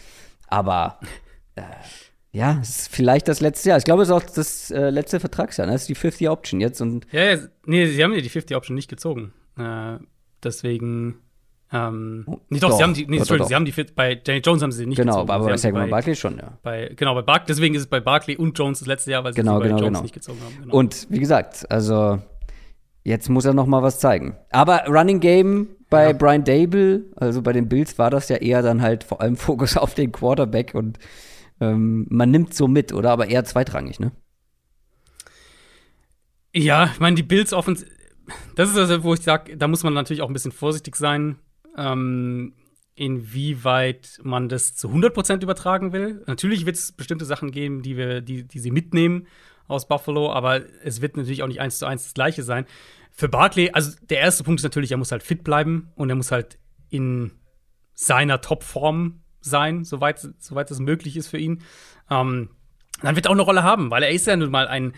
Aber 0.47 0.99
äh, 1.55 1.61
ja, 2.33 2.59
es 2.61 2.69
ist 2.69 2.87
vielleicht 2.89 3.29
das 3.29 3.39
letzte 3.39 3.69
Jahr. 3.69 3.77
Ich 3.77 3.85
glaube, 3.85 4.03
es 4.03 4.09
ist 4.09 4.13
auch 4.13 4.23
das 4.23 4.71
äh, 4.71 4.89
letzte 4.89 5.21
Vertragsjahr. 5.21 5.67
Ne? 5.67 5.73
Das 5.73 5.83
ist 5.83 5.89
die 5.89 5.95
50 5.95 6.29
Option 6.29 6.59
jetzt. 6.59 6.81
Und 6.81 7.07
ja, 7.13 7.35
ja, 7.35 7.39
nee, 7.65 7.85
sie 7.87 8.03
haben 8.03 8.13
ja 8.13 8.19
die 8.19 8.29
50 8.29 8.55
Option 8.57 8.75
nicht 8.75 8.89
gezogen. 8.89 9.33
Äh, 9.57 9.97
deswegen. 10.43 11.19
Ähm, 11.73 12.23
oh, 12.27 12.39
nee, 12.49 12.59
doch, 12.59 12.69
doch, 12.69 12.77
sie 12.77 12.83
haben 12.83 12.93
die, 12.93 13.05
nee, 13.07 13.19
doch, 13.19 13.27
doch, 13.27 13.47
sie 13.47 13.55
haben 13.55 13.65
die, 13.65 13.73
bei 13.95 14.15
Danny 14.15 14.39
Jones 14.39 14.61
haben 14.61 14.71
sie 14.71 14.85
nicht 14.85 14.97
genau, 14.97 15.23
gezogen. 15.23 15.27
Genau, 15.27 15.35
aber 15.35 15.45
bei 15.45 15.57
Saquon 15.57 15.89
Barkley 15.89 16.15
schon, 16.15 16.37
ja. 16.37 16.57
Bei, 16.63 16.91
genau, 16.95 17.15
bei 17.15 17.21
Barkley, 17.21 17.47
deswegen 17.47 17.75
ist 17.75 17.81
es 17.81 17.87
bei 17.87 18.01
Barkley 18.01 18.35
und 18.35 18.57
Jones 18.57 18.79
das 18.79 18.87
letzte 18.87 19.11
Jahr, 19.11 19.23
weil 19.23 19.33
sie 19.33 19.39
genau, 19.39 19.59
bei 19.59 19.67
genau, 19.67 19.77
Jones 19.77 19.87
genau. 19.87 20.01
nicht 20.01 20.13
gezogen 20.13 20.39
haben. 20.43 20.63
Genau. 20.63 20.75
Und 20.75 21.07
wie 21.09 21.19
gesagt, 21.19 21.69
also 21.71 22.19
jetzt 23.03 23.29
muss 23.29 23.45
er 23.45 23.53
noch 23.53 23.67
mal 23.67 23.81
was 23.81 23.99
zeigen. 23.99 24.35
Aber 24.51 24.85
Running 24.87 25.21
Game 25.21 25.69
bei 25.89 26.07
ja. 26.07 26.13
Brian 26.13 26.43
Dable, 26.43 27.03
also 27.15 27.41
bei 27.41 27.53
den 27.53 27.69
Bills 27.69 27.97
war 27.97 28.09
das 28.09 28.27
ja 28.27 28.37
eher 28.37 28.61
dann 28.61 28.81
halt 28.81 29.03
vor 29.03 29.21
allem 29.21 29.35
Fokus 29.37 29.77
auf 29.77 29.93
den 29.93 30.11
Quarterback 30.11 30.73
und 30.73 30.99
ähm, 31.61 32.05
man 32.09 32.31
nimmt 32.31 32.53
so 32.53 32.67
mit, 32.67 32.91
oder? 32.91 33.11
Aber 33.11 33.27
eher 33.27 33.45
zweitrangig, 33.45 33.99
ne? 33.99 34.11
Ja, 36.53 36.89
ich 36.93 36.99
meine, 36.99 37.15
die 37.15 37.23
Bills 37.23 37.53
offens 37.53 37.85
das 38.55 38.69
ist 38.69 38.77
also, 38.77 39.03
wo 39.03 39.13
ich 39.13 39.21
sage, 39.21 39.57
da 39.57 39.67
muss 39.67 39.83
man 39.83 39.93
natürlich 39.93 40.21
auch 40.21 40.29
ein 40.29 40.33
bisschen 40.33 40.51
vorsichtig 40.51 40.95
sein, 40.95 41.37
ähm, 41.77 42.53
inwieweit 42.95 44.19
man 44.23 44.49
das 44.49 44.75
zu 44.75 44.89
100% 44.89 45.41
übertragen 45.43 45.93
will. 45.93 46.23
Natürlich 46.27 46.65
wird 46.65 46.75
es 46.75 46.91
bestimmte 46.91 47.25
Sachen 47.25 47.51
geben, 47.51 47.81
die, 47.81 47.97
wir, 47.97 48.21
die, 48.21 48.47
die 48.47 48.59
sie 48.59 48.71
mitnehmen 48.71 49.27
aus 49.67 49.87
Buffalo, 49.87 50.31
aber 50.31 50.61
es 50.83 51.01
wird 51.01 51.17
natürlich 51.17 51.43
auch 51.43 51.47
nicht 51.47 51.61
eins 51.61 51.79
zu 51.79 51.85
eins 51.85 52.03
das 52.03 52.13
Gleiche 52.13 52.43
sein. 52.43 52.65
Für 53.11 53.29
Barkley, 53.29 53.71
also 53.71 53.91
der 54.09 54.19
erste 54.19 54.43
Punkt 54.43 54.59
ist 54.59 54.63
natürlich, 54.63 54.91
er 54.91 54.97
muss 54.97 55.11
halt 55.11 55.23
fit 55.23 55.43
bleiben 55.43 55.89
und 55.95 56.09
er 56.09 56.15
muss 56.15 56.31
halt 56.31 56.57
in 56.89 57.31
seiner 57.93 58.41
Topform 58.41 59.21
sein, 59.39 59.83
soweit, 59.83 60.19
soweit 60.39 60.69
es 60.71 60.79
möglich 60.79 61.17
ist 61.17 61.27
für 61.27 61.37
ihn. 61.37 61.61
Ähm, 62.09 62.49
dann 63.01 63.15
wird 63.15 63.25
er 63.25 63.29
auch 63.29 63.35
eine 63.35 63.41
Rolle 63.41 63.63
haben, 63.63 63.91
weil 63.91 64.03
er 64.03 64.11
ist 64.11 64.27
ja 64.27 64.35
nun 64.35 64.51
mal 64.51 64.67
ein, 64.67 64.93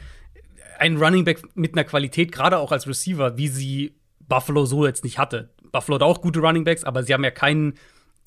ein 0.77 0.97
Running 0.97 1.23
Back 1.23 1.41
mit 1.55 1.73
einer 1.73 1.83
Qualität, 1.83 2.31
gerade 2.31 2.57
auch 2.57 2.71
als 2.71 2.87
Receiver, 2.87 3.37
wie 3.37 3.47
sie 3.47 3.95
Buffalo 4.19 4.65
so 4.65 4.85
jetzt 4.85 5.03
nicht 5.03 5.17
hatte. 5.17 5.53
Buffalo 5.73 5.95
hat 5.95 6.03
auch 6.03 6.21
gute 6.21 6.39
Running 6.39 6.63
Backs, 6.63 6.85
aber 6.85 7.03
sie 7.03 7.13
haben 7.13 7.25
ja 7.25 7.31
keinen, 7.31 7.73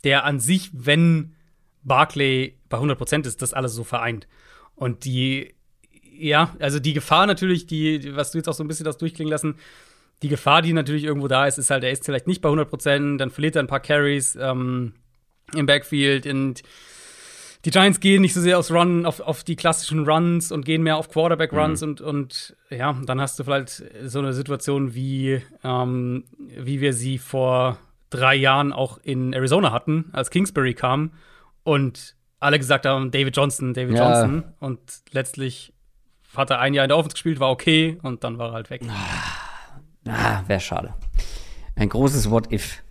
der 0.05 0.25
an 0.25 0.39
sich, 0.39 0.71
wenn 0.75 1.35
Barclay 1.83 2.59
bei 2.69 2.77
100% 2.77 3.27
ist, 3.27 3.41
das 3.41 3.55
alles 3.55 3.73
so 3.73 3.85
vereint. 3.85 4.29
Und 4.75 5.07
die, 5.07 5.55
ja, 6.19 6.55
also 6.59 6.79
die 6.79 6.93
Gefahr 6.93 7.27
natürlich, 7.27 7.67
die, 7.67 8.15
was 8.15 8.33
du 8.33 8.39
jetzt 8.39 8.49
auch 8.49 8.55
so 8.55 8.63
ein 8.63 8.69
bisschen 8.69 8.85
das 8.85 8.99
durchklingen 8.99 9.31
lassen, 9.31 9.55
die 10.23 10.29
Gefahr, 10.29 10.61
die 10.61 10.75
natürlich 10.75 11.05
irgendwo 11.05 11.29
da 11.29 11.47
ist, 11.47 11.57
ist 11.57 11.71
halt, 11.71 11.85
er 11.85 11.93
ist 11.93 12.05
vielleicht 12.05 12.27
nicht 12.27 12.43
bei 12.43 12.51
100%, 12.51 13.17
dann 13.17 13.31
verliert 13.31 13.57
er 13.57 13.63
ein 13.63 13.69
paar 13.69 13.81
Carries, 13.81 14.37
ähm, 14.37 14.93
im 15.55 15.67
Backfield 15.67 16.27
und 16.27 16.63
die 17.67 17.73
Giants 17.73 17.99
gehen 17.99 18.23
nicht 18.23 18.33
so 18.33 18.41
sehr 18.41 18.61
aufs 18.61 18.71
Run, 18.71 19.07
auf, 19.07 19.19
auf 19.19 19.43
die 19.43 19.57
klassischen 19.57 20.09
Runs 20.09 20.53
und 20.53 20.65
gehen 20.65 20.85
mehr 20.85 20.97
auf 20.97 21.09
Quarterback-Runs 21.09 21.81
mhm. 21.81 21.89
und, 21.89 22.01
und 22.01 22.57
ja, 22.71 22.97
dann 23.05 23.21
hast 23.21 23.41
du 23.41 23.45
vielleicht 23.45 23.83
so 24.05 24.21
eine 24.21 24.33
Situation 24.33 24.95
wie, 24.95 25.43
ähm, 25.65 26.25
wie 26.39 26.81
wir 26.81 26.93
sie 26.93 27.19
vor 27.19 27.79
drei 28.09 28.37
Jahren 28.37 28.73
auch 28.73 28.99
in 29.03 29.33
Arizona 29.33 29.73
hatten, 29.73 30.11
als 30.13 30.31
Kingsbury 30.31 30.75
kam 30.75 31.11
und 31.65 32.15
alle 32.39 32.61
gesagt 32.61 32.87
haben, 32.87 33.11
David 33.11 33.37
Johnson, 33.37 33.75
David 33.75 33.97
ja. 33.97 34.13
Johnson 34.13 34.45
und 34.61 34.79
letztlich 35.11 35.73
hat 36.37 36.51
er 36.51 36.61
ein 36.61 36.73
Jahr 36.73 36.85
in 36.85 36.91
der 36.91 36.99
Offense 36.99 37.15
gespielt, 37.15 37.41
war 37.41 37.51
okay 37.51 37.99
und 38.05 38.23
dann 38.23 38.39
war 38.39 38.51
er 38.51 38.53
halt 38.53 38.71
weg. 38.71 38.83
Ah, 38.89 40.09
ah 40.09 40.45
wäre 40.47 40.61
schade. 40.61 40.95
Ein 41.75 41.89
großes 41.89 42.31
What-If 42.31 42.85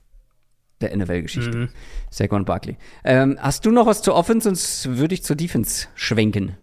der 0.81 0.95
NFL-Geschichte. 0.95 1.57
Mhm. 1.57 1.69
Saquon 2.09 2.45
Barkley. 2.45 2.77
Ähm, 3.03 3.37
hast 3.39 3.65
du 3.65 3.71
noch 3.71 3.85
was 3.85 4.01
zur 4.01 4.15
Offense, 4.15 4.45
sonst 4.45 4.97
würde 4.97 5.13
ich 5.13 5.23
zur 5.23 5.35
Defense 5.35 5.87
schwenken. 5.95 6.57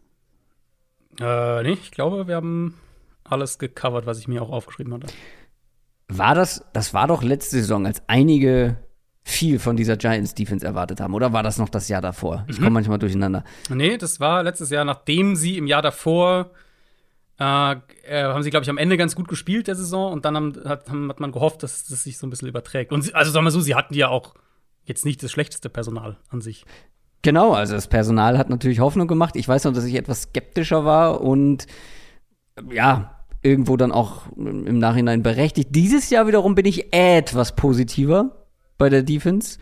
Äh, 1.21 1.63
nee, 1.63 1.73
ich 1.73 1.91
glaube, 1.91 2.27
wir 2.27 2.37
haben 2.37 2.79
alles 3.25 3.59
gecovert, 3.59 4.07
was 4.07 4.19
ich 4.19 4.29
mir 4.29 4.43
auch 4.43 4.51
aufgeschrieben 4.51 4.93
hatte. 4.95 5.07
War 6.09 6.35
das, 6.35 6.65
das 6.73 6.93
war 6.93 7.07
doch 7.07 7.23
letzte 7.23 7.57
Saison, 7.57 7.87
als 7.87 8.03
einige 8.07 8.77
viel 9.25 9.59
von 9.59 9.77
dieser 9.77 9.97
Giants 9.97 10.35
Defense 10.35 10.67
erwartet 10.67 11.01
haben, 11.01 11.15
oder 11.15 11.33
war 11.33 11.43
das 11.43 11.59
noch 11.59 11.69
das 11.69 11.89
Jahr 11.89 12.03
davor? 12.03 12.45
Ich 12.49 12.57
komme 12.57 12.71
mhm. 12.71 12.75
manchmal 12.75 12.99
durcheinander. 12.99 13.45
Nee, 13.71 13.97
das 13.97 14.21
war 14.21 14.43
letztes 14.43 14.71
Jahr, 14.71 14.85
nachdem 14.85 15.37
sie 15.37 15.59
im 15.59 15.67
Jahr 15.67 15.83
davor 15.83 16.51
äh, 17.43 17.77
äh, 18.05 18.23
haben 18.25 18.43
sie, 18.43 18.51
glaube 18.51 18.63
ich, 18.63 18.71
am 18.71 18.79
Ende 18.79 18.97
ganz 18.97 19.17
gut 19.17 19.27
gespielt 19.27 19.67
der 19.67 19.75
Saison 19.75 20.13
und 20.13 20.25
dann 20.25 20.37
haben, 20.37 20.55
hat, 20.65 20.89
hat, 20.89 21.21
man 21.21 21.33
gehofft, 21.33 21.63
dass 21.63 21.85
das 21.85 22.05
sich 22.05 22.17
so 22.17 22.27
ein 22.27 22.31
bisschen 22.31 22.49
überträgt. 22.49 22.93
Und 22.93 23.03
sie, 23.03 23.15
also 23.15 23.33
sagen 23.33 23.45
wir 23.45 23.51
so, 23.51 23.61
sie 23.61 23.75
hatten 23.75 23.95
ja 23.95 24.09
auch 24.09 24.35
jetzt 24.85 25.05
nicht 25.05 25.23
das 25.23 25.33
schlechteste 25.33 25.69
Personal 25.69 26.19
an 26.29 26.41
sich. 26.41 26.65
Genau, 27.23 27.53
also 27.53 27.75
das 27.75 27.89
Personal 27.89 28.39
hat 28.39 28.49
natürlich 28.49 28.81
Hoffnung 28.81 29.09
gemacht. 29.09 29.35
Ich 29.37 29.49
weiß 29.49 29.65
noch, 29.65 29.73
dass 29.73 29.85
ich 29.85 29.95
etwas 29.95 30.23
skeptischer 30.23 30.85
war 30.85 31.21
und 31.21 31.67
ja, 32.71 33.25
irgendwo 33.43 33.77
dann 33.77 33.93
auch 33.93 34.31
im 34.37 34.79
Nachhinein 34.79 35.23
berechtigt. 35.23 35.71
Dieses 35.73 36.11
Jahr 36.11 36.27
wiederum 36.29 36.55
bin 36.55 36.67
ich 36.67 36.93
etwas 36.95 37.57
positiver 37.57 38.47
bei 38.79 38.89
der 38.89 39.03
Defense. 39.03 39.59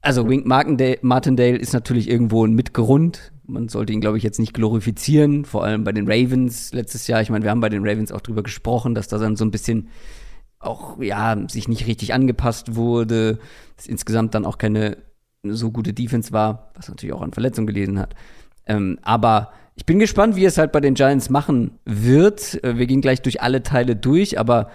Also 0.00 0.28
Wink 0.28 0.46
Martindale 0.46 1.56
ist 1.56 1.72
natürlich 1.72 2.10
irgendwo 2.10 2.46
ein 2.46 2.52
Mitgrund 2.52 3.32
man 3.48 3.68
sollte 3.68 3.92
ihn, 3.92 4.00
glaube 4.00 4.18
ich, 4.18 4.24
jetzt 4.24 4.38
nicht 4.38 4.54
glorifizieren, 4.54 5.44
vor 5.44 5.64
allem 5.64 5.82
bei 5.82 5.92
den 5.92 6.06
Ravens 6.06 6.72
letztes 6.72 7.06
Jahr. 7.06 7.22
Ich 7.22 7.30
meine, 7.30 7.44
wir 7.44 7.50
haben 7.50 7.60
bei 7.60 7.70
den 7.70 7.86
Ravens 7.86 8.12
auch 8.12 8.20
drüber 8.20 8.42
gesprochen, 8.42 8.94
dass 8.94 9.08
da 9.08 9.18
dann 9.18 9.36
so 9.36 9.44
ein 9.44 9.50
bisschen 9.50 9.88
auch, 10.60 11.00
ja, 11.00 11.36
sich 11.48 11.66
nicht 11.66 11.86
richtig 11.86 12.12
angepasst 12.12 12.74
wurde, 12.74 13.38
dass 13.76 13.86
insgesamt 13.86 14.34
dann 14.34 14.44
auch 14.44 14.58
keine 14.58 14.98
so 15.42 15.70
gute 15.70 15.94
Defense 15.94 16.32
war, 16.32 16.72
was 16.74 16.88
natürlich 16.88 17.14
auch 17.14 17.22
an 17.22 17.32
Verletzungen 17.32 17.66
gelesen 17.66 17.98
hat. 17.98 18.14
Ähm, 18.66 18.98
aber 19.02 19.52
ich 19.76 19.86
bin 19.86 19.98
gespannt, 19.98 20.36
wie 20.36 20.44
es 20.44 20.58
halt 20.58 20.72
bei 20.72 20.80
den 20.80 20.94
Giants 20.94 21.30
machen 21.30 21.78
wird. 21.84 22.62
Äh, 22.64 22.76
wir 22.76 22.86
gehen 22.86 23.00
gleich 23.00 23.22
durch 23.22 23.40
alle 23.40 23.62
Teile 23.62 23.96
durch, 23.96 24.38
aber 24.38 24.70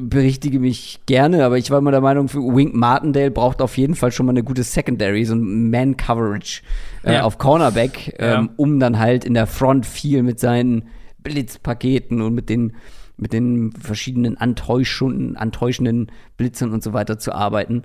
berichtige 0.00 0.60
mich 0.60 1.00
gerne, 1.06 1.44
aber 1.44 1.58
ich 1.58 1.70
war 1.70 1.78
immer 1.78 1.90
der 1.90 2.00
Meinung, 2.00 2.28
für 2.28 2.38
Wink 2.38 2.74
Martindale 2.74 3.30
braucht 3.30 3.60
auf 3.60 3.76
jeden 3.76 3.94
Fall 3.94 4.12
schon 4.12 4.26
mal 4.26 4.30
eine 4.30 4.44
gute 4.44 4.62
Secondary, 4.62 5.24
so 5.24 5.34
ein 5.34 5.70
Man-Coverage 5.70 6.62
äh, 7.02 7.14
ja. 7.14 7.22
auf 7.22 7.38
Cornerback, 7.38 8.14
ähm, 8.18 8.46
ja. 8.46 8.48
um 8.56 8.78
dann 8.78 8.98
halt 8.98 9.24
in 9.24 9.34
der 9.34 9.46
Front 9.46 9.86
viel 9.86 10.22
mit 10.22 10.38
seinen 10.38 10.88
Blitzpaketen 11.18 12.20
und 12.20 12.34
mit 12.34 12.48
den 12.48 12.74
mit 13.16 13.32
den 13.32 13.70
verschiedenen 13.72 14.36
Antäuschungen, 14.36 15.36
antäuschenden 15.36 16.10
Blitzern 16.36 16.72
und 16.72 16.82
so 16.82 16.92
weiter 16.92 17.16
zu 17.16 17.32
arbeiten. 17.32 17.82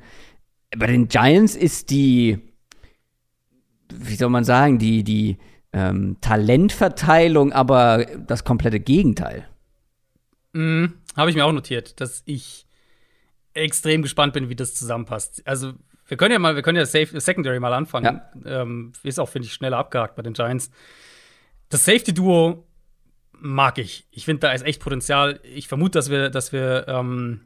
Bei 0.76 0.88
den 0.88 1.08
Giants 1.08 1.56
ist 1.56 1.92
die, 1.92 2.40
wie 3.94 4.16
soll 4.16 4.30
man 4.30 4.44
sagen, 4.44 4.80
die, 4.80 5.04
die 5.04 5.38
ähm, 5.72 6.18
Talentverteilung 6.22 7.52
aber 7.52 8.06
das 8.26 8.44
komplette 8.44 8.80
Gegenteil. 8.80 9.48
Mhm. 10.54 10.94
Habe 11.20 11.30
ich 11.30 11.36
mir 11.36 11.46
auch 11.46 11.52
notiert, 11.52 12.00
dass 12.02 12.24
ich 12.26 12.66
extrem 13.54 14.02
gespannt 14.02 14.34
bin, 14.34 14.50
wie 14.50 14.56
das 14.56 14.74
zusammenpasst. 14.74 15.42
Also, 15.46 15.74
wir 16.08 16.18
können 16.18 16.32
ja 16.32 16.40
mal, 16.40 16.56
wir 16.56 16.64
können 16.64 16.78
ja 16.78 16.86
Safe, 16.86 17.20
Secondary 17.20 17.60
mal 17.60 17.74
anfangen. 17.74 18.22
Ja. 18.44 18.62
Ähm, 18.62 18.94
ist 19.04 19.20
auch, 19.20 19.30
finde 19.30 19.48
ich, 19.48 19.54
schneller 19.54 19.78
abgehakt 19.78 20.16
bei 20.16 20.22
den 20.22 20.34
Giants. 20.34 20.72
Das 21.70 21.86
Safety-Duo 21.86 22.66
mag 23.34 23.78
ich. 23.78 24.08
Ich 24.12 24.26
finde, 24.26 24.42
da 24.42 24.52
ist 24.52 24.66
echt 24.66 24.82
Potenzial. 24.82 25.40
Ich 25.44 25.68
vermute, 25.68 25.92
dass 26.00 26.10
wir, 26.10 26.30
dass 26.30 26.52
wir, 26.52 26.88
ähm, 26.88 27.42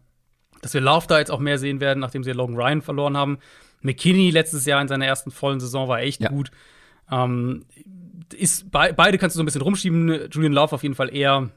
dass 0.61 0.73
wir 0.73 0.81
Love 0.81 1.07
da 1.07 1.19
jetzt 1.19 1.31
auch 1.31 1.39
mehr 1.39 1.57
sehen 1.57 1.81
werden, 1.81 1.99
nachdem 1.99 2.23
sie 2.23 2.31
Logan 2.31 2.55
Ryan 2.55 2.81
verloren 2.81 3.17
haben. 3.17 3.39
McKinney 3.81 4.29
letztes 4.29 4.65
Jahr 4.65 4.81
in 4.81 4.87
seiner 4.87 5.05
ersten 5.05 5.29
vollen 5.31 5.59
Saison 5.59 5.87
war 5.87 5.99
echt 5.99 6.21
ja. 6.21 6.29
gut. 6.29 6.51
Ähm, 7.11 7.65
ist, 8.33 8.71
be 8.71 8.93
beide 8.95 9.17
kannst 9.17 9.35
du 9.35 9.37
so 9.37 9.43
ein 9.43 9.45
bisschen 9.45 9.61
rumschieben. 9.61 10.29
Julian 10.31 10.53
Love 10.53 10.73
auf 10.73 10.83
jeden 10.83 10.95
Fall 10.95 11.13
eher 11.13 11.49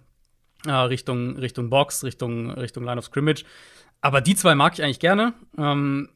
äh, 0.65 0.71
Richtung, 0.71 1.37
Richtung 1.37 1.71
Box, 1.71 2.05
Richtung, 2.05 2.51
Richtung 2.51 2.85
Line 2.85 2.99
of 2.99 3.07
Scrimmage. 3.07 3.45
Aber 4.01 4.21
die 4.21 4.35
zwei 4.35 4.55
mag 4.55 4.75
ich 4.75 4.83
eigentlich 4.83 5.01
gerne. 5.01 5.35
Ähm, 5.59 6.11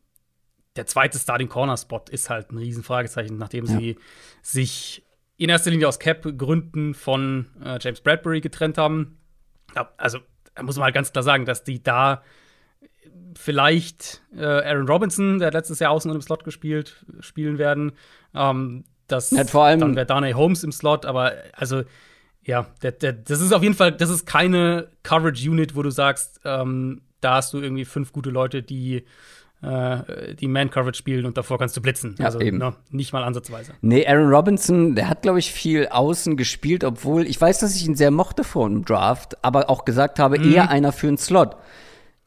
der 0.76 0.86
zweite 0.86 1.18
Starting 1.18 1.48
Corner 1.48 1.76
Spot 1.76 2.04
ist 2.10 2.30
halt 2.30 2.52
ein 2.52 2.58
Riesenfragezeichen, 2.58 3.36
nachdem 3.36 3.66
ja. 3.66 3.76
sie 3.76 3.96
sich 4.42 5.04
in 5.36 5.48
erster 5.48 5.70
Linie 5.70 5.88
aus 5.88 5.98
Cap-Gründen 5.98 6.94
von 6.94 7.46
äh, 7.64 7.78
James 7.80 8.00
Bradbury 8.00 8.40
getrennt 8.40 8.78
haben. 8.78 9.18
Ja, 9.74 9.90
also 9.96 10.18
da 10.54 10.62
muss 10.62 10.76
man 10.76 10.84
halt 10.84 10.94
ganz 10.94 11.12
klar 11.12 11.22
sagen, 11.22 11.44
dass 11.44 11.64
die 11.64 11.82
da 11.82 12.22
vielleicht 13.36 14.22
äh, 14.36 14.44
Aaron 14.44 14.86
Robinson, 14.86 15.38
der 15.38 15.48
hat 15.48 15.54
letztes 15.54 15.78
Jahr 15.78 15.92
außen 15.92 16.10
und 16.10 16.16
im 16.16 16.22
Slot 16.22 16.44
gespielt, 16.44 17.04
spielen 17.20 17.58
werden. 17.58 17.92
Ähm, 18.34 18.84
das, 19.06 19.30
ja, 19.30 19.44
vor 19.44 19.64
allem 19.64 19.80
dann 19.80 19.96
wäre 19.96 20.06
Darnay 20.06 20.32
Holmes 20.32 20.62
im 20.62 20.72
Slot, 20.72 21.06
aber 21.06 21.34
also 21.52 21.82
ja, 22.44 22.66
der, 22.82 22.92
der, 22.92 23.12
das 23.12 23.40
ist 23.40 23.52
auf 23.52 23.62
jeden 23.62 23.74
Fall, 23.74 23.92
das 23.92 24.10
ist 24.10 24.26
keine 24.26 24.88
Coverage-Unit, 25.02 25.76
wo 25.76 25.82
du 25.82 25.90
sagst, 25.90 26.40
ähm, 26.44 27.02
da 27.20 27.34
hast 27.36 27.52
du 27.52 27.58
irgendwie 27.58 27.84
fünf 27.84 28.12
gute 28.12 28.30
Leute, 28.30 28.62
die 28.62 29.04
äh, 29.62 30.34
die 30.36 30.48
Man-Coverage 30.48 30.96
spielen 30.96 31.26
und 31.26 31.36
davor 31.36 31.58
kannst 31.58 31.76
du 31.76 31.82
blitzen. 31.82 32.16
Ja, 32.18 32.26
also 32.26 32.40
eben. 32.40 32.58
Ne, 32.58 32.74
nicht 32.90 33.12
mal 33.12 33.22
ansatzweise. 33.22 33.74
Nee, 33.82 34.06
Aaron 34.06 34.32
Robinson, 34.32 34.94
der 34.94 35.08
hat, 35.08 35.22
glaube 35.22 35.38
ich, 35.38 35.52
viel 35.52 35.88
außen 35.88 36.36
gespielt, 36.36 36.82
obwohl 36.82 37.26
ich 37.26 37.38
weiß, 37.38 37.58
dass 37.58 37.76
ich 37.76 37.86
ihn 37.86 37.94
sehr 37.94 38.10
mochte 38.10 38.42
vor 38.42 38.68
dem 38.68 38.84
Draft, 38.84 39.44
aber 39.44 39.68
auch 39.68 39.84
gesagt 39.84 40.18
habe, 40.18 40.38
mhm. 40.38 40.52
eher 40.52 40.70
einer 40.70 40.92
für 40.92 41.08
einen 41.08 41.18
Slot. 41.18 41.56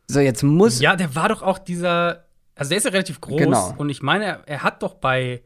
So, 0.08 0.20
jetzt 0.20 0.44
muss. 0.44 0.80
Ja, 0.80 0.96
der 0.96 1.16
war 1.16 1.30
doch 1.30 1.42
auch 1.42 1.58
dieser. 1.58 2.26
Also, 2.56 2.70
der 2.70 2.78
ist 2.78 2.84
ja 2.84 2.92
relativ 2.92 3.20
groß. 3.20 3.40
Genau. 3.40 3.74
Und 3.78 3.90
ich 3.90 4.04
meine, 4.04 4.26
er, 4.26 4.42
er 4.46 4.64
hat 4.64 4.84
doch 4.84 4.94
bei. 4.94 5.42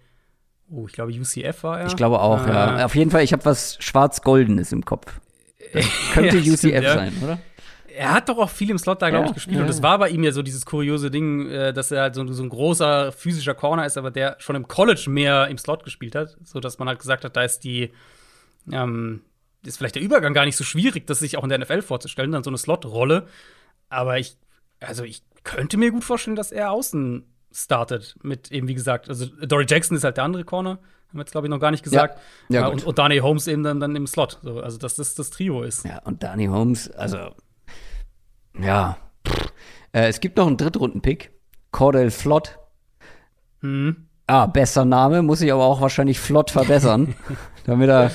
Oh, 0.69 0.85
ich 0.87 0.93
glaube, 0.93 1.11
UCF 1.11 1.63
war 1.63 1.79
er. 1.79 1.87
Ich 1.87 1.95
glaube 1.95 2.19
auch, 2.19 2.45
äh, 2.45 2.49
ja. 2.49 2.85
Auf 2.85 2.95
jeden 2.95 3.11
Fall, 3.11 3.23
ich 3.23 3.33
habe 3.33 3.45
was 3.45 3.77
Schwarz-Goldenes 3.79 4.71
im 4.71 4.83
Kopf. 4.83 5.19
Das 5.73 5.85
könnte 6.13 6.37
ja, 6.37 6.53
UCF 6.53 6.57
stimmt, 6.57 6.85
sein, 6.85 7.13
oder? 7.23 7.39
er 7.97 8.13
hat 8.13 8.29
doch 8.29 8.37
auch 8.37 8.49
viel 8.49 8.69
im 8.69 8.77
Slot 8.77 9.01
da, 9.01 9.09
glaube 9.09 9.25
ja, 9.25 9.29
ich, 9.29 9.35
gespielt. 9.35 9.57
Ja, 9.57 9.63
und 9.63 9.69
es 9.69 9.81
war 9.81 9.97
bei 9.97 10.09
ihm 10.09 10.23
ja 10.23 10.31
so 10.31 10.43
dieses 10.43 10.65
kuriose 10.65 11.09
Ding, 11.09 11.49
äh, 11.49 11.73
dass 11.73 11.91
er 11.91 12.03
halt 12.03 12.15
so, 12.15 12.25
so, 12.31 12.43
ein 12.43 12.49
großer 12.49 13.11
physischer 13.11 13.55
Corner 13.55 13.85
ist, 13.85 13.97
aber 13.97 14.11
der 14.11 14.35
schon 14.39 14.55
im 14.55 14.67
College 14.67 15.05
mehr 15.09 15.47
im 15.47 15.57
Slot 15.57 15.83
gespielt 15.83 16.15
hat, 16.15 16.37
so 16.43 16.59
dass 16.59 16.77
man 16.77 16.87
halt 16.87 16.99
gesagt 16.99 17.25
hat, 17.25 17.35
da 17.35 17.43
ist 17.43 17.63
die 17.63 17.91
ähm, 18.71 19.21
ist 19.65 19.77
vielleicht 19.77 19.95
der 19.95 20.01
Übergang 20.01 20.33
gar 20.33 20.45
nicht 20.45 20.55
so 20.55 20.63
schwierig, 20.63 21.07
das 21.07 21.19
sich 21.19 21.37
auch 21.37 21.43
in 21.43 21.49
der 21.49 21.59
NFL 21.59 21.81
vorzustellen, 21.81 22.31
dann 22.31 22.43
so 22.43 22.49
eine 22.49 22.57
Slot-Rolle. 22.57 23.27
Aber 23.89 24.19
ich, 24.19 24.37
also 24.79 25.03
ich 25.03 25.23
könnte 25.43 25.77
mir 25.77 25.91
gut 25.91 26.03
vorstellen, 26.03 26.35
dass 26.35 26.51
er 26.51 26.71
außen 26.71 27.25
startet 27.51 28.15
mit 28.23 28.51
eben, 28.51 28.67
wie 28.67 28.73
gesagt, 28.73 29.09
also 29.09 29.25
Dory 29.25 29.65
Jackson 29.67 29.97
ist 29.97 30.03
halt 30.03 30.17
der 30.17 30.23
andere 30.23 30.43
Corner, 30.43 30.71
haben 30.71 31.13
wir 31.13 31.21
jetzt, 31.21 31.31
glaube 31.31 31.47
ich, 31.47 31.51
noch 31.51 31.59
gar 31.59 31.71
nicht 31.71 31.83
gesagt. 31.83 32.19
Ja, 32.49 32.61
ja, 32.61 32.67
und, 32.67 32.83
und 32.83 32.97
Danny 32.97 33.19
Holmes 33.19 33.47
eben 33.47 33.63
dann, 33.63 33.79
dann 33.79 33.95
im 33.95 34.07
Slot. 34.07 34.39
So, 34.43 34.59
also, 34.59 34.77
dass 34.77 34.95
das 34.95 35.15
das 35.15 35.29
Trio 35.29 35.63
ist. 35.63 35.85
Ja, 35.85 35.99
und 36.03 36.23
Danny 36.23 36.47
Holmes, 36.47 36.91
also 36.91 37.31
ja. 38.59 38.97
Äh, 39.91 40.07
es 40.07 40.19
gibt 40.19 40.37
noch 40.37 40.47
einen 40.47 40.57
Drittrunden-Pick. 40.57 41.31
Cordell 41.71 42.11
Flott. 42.11 42.57
Hm. 43.61 44.07
Ah, 44.25 44.45
besser 44.45 44.83
Name, 44.83 45.21
muss 45.21 45.41
ich 45.41 45.51
aber 45.53 45.63
auch 45.63 45.79
wahrscheinlich 45.79 46.19
flott 46.19 46.51
verbessern, 46.51 47.15
damit 47.65 47.89
er, 47.89 48.11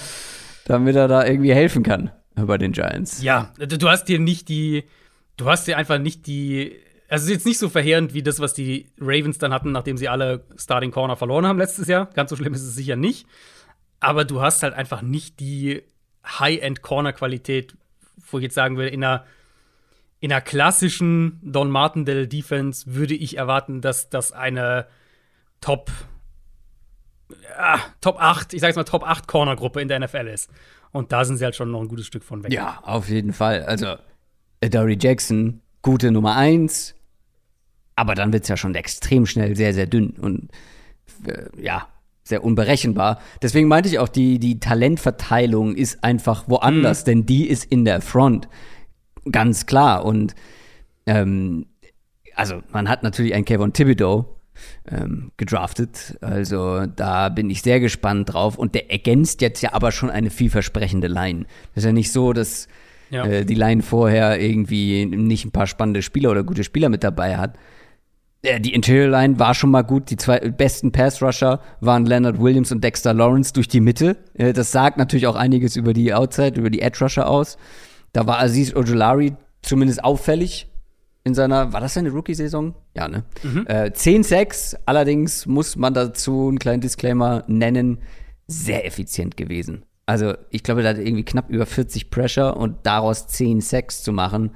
damit 0.67 0.95
er 0.95 1.09
da 1.09 1.25
irgendwie 1.25 1.55
helfen 1.55 1.83
kann 1.83 2.11
bei 2.35 2.59
den 2.59 2.73
Giants. 2.73 3.23
Ja, 3.23 3.53
du 3.59 3.89
hast 3.89 4.05
dir 4.05 4.19
nicht 4.19 4.49
die, 4.49 4.85
du 5.37 5.47
hast 5.47 5.67
dir 5.67 5.79
einfach 5.79 5.99
nicht 5.99 6.27
die, 6.27 6.77
also 7.13 7.25
es 7.25 7.29
ist 7.29 7.35
jetzt 7.35 7.45
nicht 7.45 7.59
so 7.59 7.69
verheerend 7.69 8.15
wie 8.15 8.23
das, 8.23 8.41
was 8.41 8.55
die 8.55 8.91
Ravens 8.99 9.37
dann 9.37 9.53
hatten, 9.53 9.71
nachdem 9.71 9.99
sie 9.99 10.09
alle 10.09 10.47
Starting 10.57 10.91
Corner 10.91 11.15
verloren 11.15 11.47
haben 11.47 11.59
letztes 11.59 11.87
Jahr. 11.87 12.07
Ganz 12.07 12.31
so 12.31 12.37
schlimm 12.37 12.55
ist 12.55 12.63
es 12.63 12.75
sicher 12.75 12.97
nicht. 12.97 13.27
Aber 14.01 14.25
du 14.25 14.41
hast 14.41 14.63
halt 14.63 14.73
einfach 14.73 15.03
nicht 15.03 15.39
die 15.39 15.83
High-End-Corner-Qualität, 16.25 17.77
wo 18.31 18.39
ich 18.39 18.45
jetzt 18.45 18.55
sagen 18.55 18.79
würde, 18.79 18.89
in 18.89 19.05
einer 19.05 19.27
in 20.21 20.33
einer 20.33 20.41
klassischen 20.41 21.39
Don 21.43 21.71
Martindale 21.71 22.29
Defense 22.29 22.95
würde 22.95 23.15
ich 23.15 23.37
erwarten, 23.37 23.83
dass 23.83 24.09
das 24.09 24.33
eine 24.33 24.87
Top 25.61 25.91
ah, 27.59 27.79
Top 28.01 28.23
8, 28.23 28.55
ich 28.55 28.63
sag's 28.63 28.77
mal 28.77 28.85
Top 28.85 29.07
8 29.07 29.29
Corner 29.29 29.55
Gruppe 29.55 29.83
in 29.83 29.89
der 29.89 30.01
NFL 30.01 30.29
ist. 30.29 30.49
Und 30.93 31.13
da 31.13 31.27
sind 31.27 31.37
sie 31.37 31.45
halt 31.45 31.57
schon 31.57 31.71
noch 31.71 31.83
ein 31.83 31.89
gutes 31.89 32.07
Stück 32.07 32.25
von 32.25 32.43
weg. 32.43 32.55
Ja, 32.55 32.81
auf 32.85 33.11
jeden 33.11 33.35
Fall. 33.35 33.65
Also 33.65 33.97
Dory 34.63 34.97
Jackson, 34.99 35.61
gute 35.83 36.11
Nummer 36.11 36.37
1, 36.37 36.95
aber 37.97 38.15
dann 38.15 38.33
wird's 38.33 38.49
ja 38.49 38.57
schon 38.57 38.75
extrem 38.75 39.27
schnell 39.27 39.57
sehr 39.57 39.75
sehr 39.75 39.87
dünn 39.87 40.11
und 40.11 40.49
äh, 41.27 41.45
ja, 41.61 41.89
sehr 42.25 42.45
unberechenbar. 42.45 43.21
Deswegen 43.43 43.69
meinte 43.69 43.89
ich 43.89 43.99
auch, 43.99 44.09
die, 44.09 44.39
die 44.39 44.61
Talentverteilung 44.61 45.75
ist 45.75 46.05
einfach 46.05 46.49
woanders, 46.49 47.03
mhm. 47.03 47.07
denn 47.07 47.27
die 47.27 47.49
ist 47.49 47.65
in 47.65 47.85
der 47.85 48.01
Front. 48.01 48.49
Ganz 49.31 49.67
klar. 49.67 50.05
Und 50.05 50.35
ähm, 51.07 51.67
also 52.35 52.63
man 52.73 52.89
hat 52.89 53.03
natürlich 53.03 53.35
einen 53.35 53.45
Kevin 53.45 53.73
Thibodeau 53.73 54.41
ähm, 54.89 55.33
gedraftet. 55.37 56.17
Also 56.21 56.87
da 56.87 57.29
bin 57.29 57.51
ich 57.51 57.63
sehr 57.63 57.81
gespannt 57.81 58.33
drauf. 58.33 58.57
Und 58.57 58.75
der 58.75 58.91
ergänzt 58.91 59.41
jetzt 59.41 59.61
ja 59.61 59.73
aber 59.73 59.91
schon 59.91 60.11
eine 60.11 60.31
vielversprechende 60.31 61.09
Line. 61.09 61.45
Das 61.75 61.83
ist 61.83 61.87
ja 61.87 61.93
nicht 61.93 62.13
so, 62.13 62.33
dass 62.33 62.69
ja. 63.11 63.25
äh, 63.25 63.45
die 63.45 63.55
Line 63.55 63.83
vorher 63.83 64.41
irgendwie 64.41 65.07
nicht 65.07 65.45
ein 65.45 65.53
paar 65.53 65.67
spannende 65.67 66.03
Spieler 66.03 66.31
oder 66.31 66.45
gute 66.45 66.65
Spieler 66.65 66.89
mit 66.89 67.03
dabei 67.03 67.37
hat. 67.37 67.57
Äh, 68.43 68.61
die 68.61 68.75
Interior 68.75 69.09
Line 69.09 69.39
war 69.39 69.55
schon 69.55 69.71
mal 69.71 69.83
gut. 69.83 70.11
Die 70.11 70.17
zwei 70.17 70.39
besten 70.41 70.93
Pass-Rusher 70.93 71.61
waren 71.81 72.07
Leonard 72.07 72.41
Williams 72.41 72.73
und 72.73 72.83
Dexter 72.83 73.15
Lawrence 73.15 73.53
durch 73.53 73.69
die 73.69 73.81
Mitte. 73.81 74.17
Äh, 74.35 74.53
das 74.53 74.73
sagt 74.73 74.99
natürlich 74.99 75.27
auch 75.27 75.37
einiges 75.37 75.77
über 75.77 75.93
die 75.93 76.13
Outside, 76.13 76.59
über 76.59 76.71
die 76.71 76.83
Edge-Rusher 76.83 77.29
aus. 77.29 77.57
Da 78.13 78.27
war 78.27 78.41
Aziz 78.41 78.75
Ojolari 78.75 79.35
zumindest 79.63 80.05
auffällig 80.05 80.69
in 81.25 81.35
seiner, 81.35 81.73
war 81.73 81.81
das 81.81 81.95
seine 81.95 82.11
Rookie-Saison? 82.11 82.75
Ja, 82.97 83.09
ne? 83.09 83.23
Mhm. 83.43 83.65
Äh, 83.69 83.93
10 83.93 84.25
Sacks, 84.25 84.77
allerdings 84.87 85.47
muss 85.47 85.77
man 85.77 85.95
dazu 85.95 86.49
einen 86.49 86.59
kleinen 86.59 86.81
Disclaimer 86.81 87.45
nennen, 87.47 87.99
sehr 88.49 88.85
effizient 88.87 89.37
gewesen. 89.37 89.85
Also, 90.05 90.35
ich 90.51 90.65
glaube, 90.65 90.83
da 90.83 90.91
hat 90.91 90.99
irgendwie 90.99 91.25
knapp 91.25 91.49
über 91.49 91.65
40 91.65 92.11
Pressure 92.11 92.57
und 92.57 92.79
daraus 92.83 93.29
10 93.29 93.61
Sacks 93.61 94.03
zu 94.03 94.13
machen, 94.13 94.51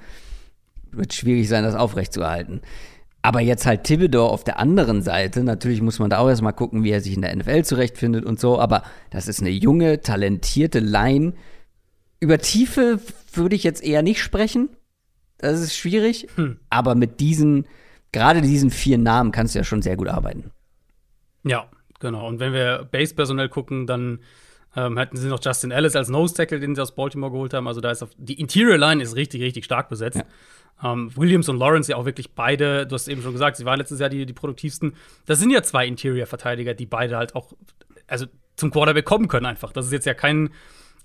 wird 0.90 1.14
schwierig 1.14 1.48
sein, 1.48 1.62
das 1.62 1.76
aufrechtzuerhalten. 1.76 2.62
Aber 3.26 3.40
jetzt 3.40 3.66
halt 3.66 3.82
Thibodeau 3.82 4.28
auf 4.28 4.44
der 4.44 4.60
anderen 4.60 5.02
Seite, 5.02 5.42
natürlich 5.42 5.82
muss 5.82 5.98
man 5.98 6.10
da 6.10 6.18
auch 6.18 6.28
erstmal 6.28 6.52
gucken, 6.52 6.84
wie 6.84 6.92
er 6.92 7.00
sich 7.00 7.16
in 7.16 7.22
der 7.22 7.34
NFL 7.34 7.64
zurechtfindet 7.64 8.24
und 8.24 8.38
so, 8.38 8.60
aber 8.60 8.84
das 9.10 9.26
ist 9.26 9.40
eine 9.40 9.50
junge, 9.50 10.00
talentierte 10.00 10.78
Line. 10.78 11.32
Über 12.20 12.38
Tiefe 12.38 13.00
würde 13.32 13.56
ich 13.56 13.64
jetzt 13.64 13.82
eher 13.82 14.02
nicht 14.02 14.22
sprechen. 14.22 14.68
Das 15.38 15.60
ist 15.60 15.76
schwierig. 15.76 16.28
Hm. 16.36 16.60
Aber 16.70 16.94
mit 16.94 17.18
diesen, 17.18 17.66
gerade 18.12 18.42
diesen 18.42 18.70
vier 18.70 18.96
Namen 18.96 19.32
kannst 19.32 19.56
du 19.56 19.58
ja 19.58 19.64
schon 19.64 19.82
sehr 19.82 19.96
gut 19.96 20.06
arbeiten. 20.06 20.52
Ja, 21.42 21.68
genau. 21.98 22.28
Und 22.28 22.38
wenn 22.38 22.52
wir 22.52 22.86
Base-Personell 22.92 23.48
gucken, 23.48 23.88
dann 23.88 24.20
ähm, 24.76 24.98
hätten 24.98 25.16
sie 25.16 25.26
noch 25.26 25.40
Justin 25.42 25.72
Ellis 25.72 25.96
als 25.96 26.08
Nose-Tackle, 26.08 26.60
den 26.60 26.76
sie 26.76 26.80
aus 26.80 26.94
Baltimore 26.94 27.32
geholt 27.32 27.54
haben. 27.54 27.66
Also 27.66 27.80
da 27.80 27.90
ist 27.90 28.04
auf, 28.04 28.10
die 28.18 28.38
Interior 28.38 28.78
Line 28.78 29.02
ist 29.02 29.16
richtig, 29.16 29.42
richtig 29.42 29.64
stark 29.64 29.88
besetzt. 29.88 30.18
Ja. 30.18 30.24
Ähm, 30.82 31.10
Williams 31.16 31.48
und 31.48 31.58
Lawrence 31.58 31.90
ja 31.90 31.96
auch 31.96 32.04
wirklich 32.04 32.32
beide, 32.32 32.86
du 32.86 32.94
hast 32.94 33.08
eben 33.08 33.22
schon 33.22 33.32
gesagt, 33.32 33.56
sie 33.56 33.64
waren 33.64 33.78
letztes 33.78 34.00
Jahr 34.00 34.08
die, 34.08 34.26
die 34.26 34.32
produktivsten. 34.32 34.94
Das 35.24 35.38
sind 35.38 35.50
ja 35.50 35.62
zwei 35.62 35.86
Interior-Verteidiger, 35.86 36.74
die 36.74 36.86
beide 36.86 37.16
halt 37.16 37.34
auch, 37.34 37.52
also 38.06 38.26
zum 38.56 38.70
Quarterback 38.70 39.04
kommen 39.04 39.28
können 39.28 39.46
einfach. 39.46 39.72
Das 39.72 39.86
ist 39.86 39.92
jetzt 39.92 40.06
ja 40.06 40.14
kein 40.14 40.50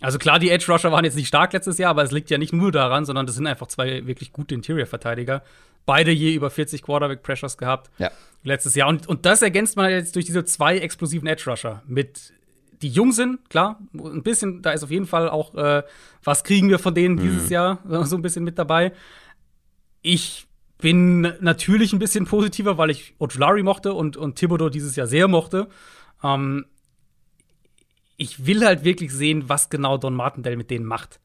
also 0.02 0.18
klar, 0.18 0.40
die 0.40 0.50
Edge 0.50 0.66
Rusher 0.68 0.92
waren 0.92 1.06
jetzt 1.06 1.16
nicht 1.16 1.28
stark 1.28 1.54
letztes 1.54 1.78
Jahr, 1.78 1.92
aber 1.92 2.02
es 2.02 2.12
liegt 2.12 2.32
ja 2.32 2.40
nicht 2.40 2.54
nur 2.54 2.72
daran, 2.72 3.06
sondern 3.06 3.28
das 3.28 3.36
sind 3.36 3.46
einfach 3.46 3.68
zwei 3.68 4.06
wirklich 4.08 4.34
gute 4.34 4.56
Interior-Verteidiger. 4.56 5.44
Beide 5.86 6.12
je 6.12 6.34
über 6.34 6.50
40 6.50 6.82
Quarterback-Pressures 6.82 7.58
gehabt 7.58 7.92
ja. 8.00 8.10
letztes 8.44 8.74
Jahr. 8.74 8.90
Und, 8.90 9.08
und 9.08 9.28
das 9.28 9.44
ergänzt 9.44 9.78
man 9.78 9.92
jetzt 9.92 10.16
durch 10.16 10.26
diese 10.26 10.44
zwei 10.44 10.80
explosiven 10.80 11.28
Edge 11.28 11.44
Rusher 11.48 11.84
mit 11.86 12.34
die 12.82 12.90
jung 12.90 13.12
sind, 13.12 13.48
klar, 13.48 13.80
ein 13.94 14.24
bisschen, 14.24 14.64
da 14.64 14.72
ist 14.72 14.84
auf 14.84 14.90
jeden 14.90 15.06
Fall 15.06 15.30
auch, 15.30 15.54
äh, 15.54 15.84
was 16.24 16.44
kriegen 16.44 16.68
wir 16.70 16.80
von 16.80 16.96
denen 16.96 17.18
dieses 17.18 17.46
mhm. 17.46 17.52
Jahr, 17.52 17.80
so 18.06 18.16
ein 18.16 18.24
bisschen 18.24 18.44
mit 18.44 18.58
dabei. 18.58 18.92
Ich 20.02 20.48
bin 20.78 21.22
natürlich 21.40 21.94
ein 21.94 22.00
bisschen 22.00 22.26
positiver, 22.26 22.78
weil 22.78 22.90
ich 22.90 23.14
Ojulari 23.20 23.64
mochte 23.64 23.94
und, 23.94 24.18
und 24.18 24.36
Thibodeau 24.36 24.70
dieses 24.70 24.96
Jahr 24.96 25.08
sehr 25.08 25.28
mochte. 25.28 25.68
Ähm, 26.24 26.66
ich 28.18 28.46
will 28.46 28.66
halt 28.66 28.84
wirklich 28.84 29.12
sehen, 29.12 29.48
was 29.48 29.70
genau 29.70 29.98
Don 29.98 30.14
Martindale 30.14 30.58
mit 30.58 30.70
denen 30.70 30.86
macht. 30.86 31.20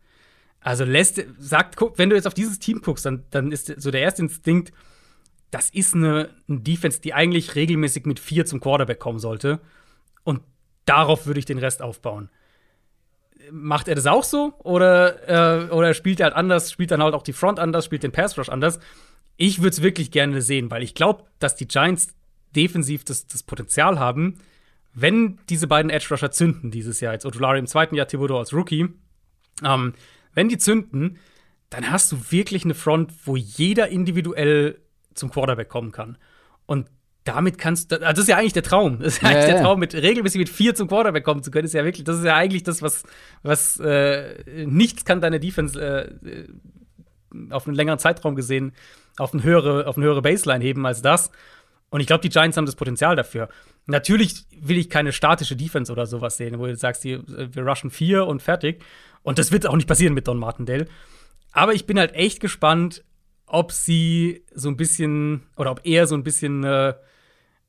Also 0.61 0.85
lässt, 0.85 1.23
sagt, 1.39 1.77
guck, 1.77 1.99
wenn 1.99 2.11
du 2.11 2.17
jetzt 2.17 2.27
auf 2.27 2.35
dieses 2.35 2.59
Team 2.59 2.81
guckst, 2.83 3.07
dann, 3.07 3.25
dann 3.31 3.53
ist 3.53 3.67
so 3.81 3.91
der 3.91 4.01
erste 4.01 4.23
Instinkt, 4.23 4.73
das 5.51 5.71
ist 5.71 5.95
eine, 5.95 6.31
eine 6.49 6.61
Defense, 6.61 7.01
die 7.01 7.15
eigentlich 7.15 7.55
regelmäßig 7.55 8.05
mit 8.05 8.19
vier 8.19 8.47
zum 8.47 8.61
Quarterback 8.61 8.99
kommen 8.99 9.19
sollte. 9.19 9.61
Und 10.25 10.41
darauf 10.85 11.27
würde 11.27 11.39
ich 11.39 11.47
den 11.47 11.59
Rest 11.59 11.83
aufbauen. 11.83 12.31
Macht 13.51 13.89
er 13.89 13.95
das 13.95 14.07
auch 14.07 14.25
so? 14.25 14.55
Oder, 14.59 15.67
äh, 15.67 15.71
oder 15.71 15.95
spielt 15.95 16.21
er 16.21 16.25
halt 16.25 16.37
anders, 16.37 16.73
spielt 16.73 16.91
dann 16.91 17.03
halt 17.03 17.15
auch 17.15 17.23
die 17.23 17.33
Front 17.33 17.59
anders, 17.59 17.85
spielt 17.85 18.03
den 18.03 18.13
Pass 18.13 18.37
Rush 18.39 18.49
anders? 18.49 18.81
Ich 19.37 19.59
würde 19.59 19.71
es 19.71 19.83
wirklich 19.83 20.11
gerne 20.11 20.43
sehen, 20.43 20.71
weil 20.71 20.83
ich 20.83 20.95
glaube, 20.95 21.25
dass 21.39 21.57
die 21.57 21.69
Giants 21.69 22.09
defensiv 22.55 23.05
das, 23.05 23.27
das 23.27 23.43
Potenzial 23.43 23.99
haben, 23.99 24.39
wenn 24.95 25.39
diese 25.51 25.67
beiden 25.67 25.91
Edge 25.91 26.07
Rusher 26.11 26.31
zünden 26.31 26.71
dieses 26.71 27.01
Jahr, 27.01 27.13
jetzt 27.13 27.27
Odulari 27.27 27.59
im 27.59 27.67
zweiten 27.67 27.95
Jahr, 27.95 28.09
Thibodeau 28.09 28.39
als 28.39 28.55
Rookie, 28.55 28.89
ähm, 29.63 29.95
wenn 30.33 30.49
die 30.49 30.59
zünden, 30.59 31.19
dann 31.71 31.91
hast 31.91 32.13
du 32.13 32.31
wirklich 32.31 32.65
eine 32.65 32.75
Front, 32.75 33.13
wo 33.25 33.37
jeder 33.37 33.89
individuell 33.89 34.81
zum 35.15 35.31
Quarterback 35.31 35.69
kommen 35.69 35.93
kann. 35.93 36.17
Und 36.65 36.89
damit 37.27 37.59
kannst 37.59 37.93
du, 37.93 37.97
also 37.97 38.13
das 38.13 38.21
ist 38.21 38.29
ja 38.29 38.37
eigentlich 38.37 38.53
der 38.53 38.63
Traum. 38.63 38.99
Das 39.01 39.15
ist 39.15 39.23
ja, 39.23 39.29
eigentlich 39.29 39.47
der 39.47 39.63
Traum, 39.63 39.79
mit 39.79 39.95
regelmäßig 39.95 40.39
mit 40.39 40.49
vier 40.49 40.75
zum 40.75 40.89
Quarterback 40.89 41.25
kommen 41.25 41.43
zu 41.43 41.51
können. 41.51 41.65
Das 41.65 41.71
ist 41.71 41.79
ja 41.79 41.85
wirklich, 41.85 42.05
das 42.05 42.19
ist 42.19 42.25
ja 42.25 42.35
eigentlich 42.35 42.63
das, 42.63 42.83
was, 42.83 43.03
was 43.43 43.79
äh, 43.81 44.65
nichts 44.65 45.05
kann 45.05 45.21
deine 45.21 45.41
Defense 45.41 45.79
äh, 45.81 46.47
auf 47.51 47.67
einen 47.67 47.77
längeren 47.77 47.99
Zeitraum 47.99 48.35
gesehen 48.35 48.73
auf 49.19 49.33
eine 49.33 49.43
höhere, 49.43 49.87
auf 49.87 49.97
eine 49.97 50.07
höhere 50.07 50.23
Baseline 50.23 50.65
heben 50.65 50.87
als 50.87 51.03
das. 51.03 51.31
Und 51.89 52.01
ich 52.01 52.07
glaube, 52.07 52.23
die 52.23 52.29
Giants 52.29 52.57
haben 52.57 52.67
das 52.67 52.77
Potenzial 52.77 53.17
dafür. 53.17 53.49
Natürlich 53.87 54.45
will 54.61 54.77
ich 54.77 54.91
keine 54.91 55.13
statische 55.13 55.57
Defense 55.57 55.91
oder 55.91 56.07
sowas 56.07 56.37
sehen, 56.37 56.59
wo 56.59 56.67
du 56.67 56.77
sagst, 56.77 57.05
wir 57.05 57.23
rushen 57.57 57.91
vier 57.91 58.27
und 58.27 58.43
fertig. 58.43 58.83
Und 59.23 59.39
das 59.39 59.53
wird 59.53 59.67
auch 59.67 59.77
nicht 59.77 59.89
passieren 59.89 60.15
mit 60.15 60.27
Don 60.27 60.39
Martindale. 60.39 60.87
Aber 61.53 61.75
ich 61.75 61.87
bin 61.87 61.99
halt 61.99 62.15
echt 62.15 62.41
gespannt, 62.41 63.05
ob 63.47 63.73
sie 63.73 64.45
so 64.53 64.69
ein 64.69 64.77
bisschen 64.77 65.45
oder 65.57 65.71
ob 65.71 65.81
er 65.85 66.07
so 66.07 66.17
ein 66.17 66.25
bisschen 66.25 66.65
äh, 66.65 66.95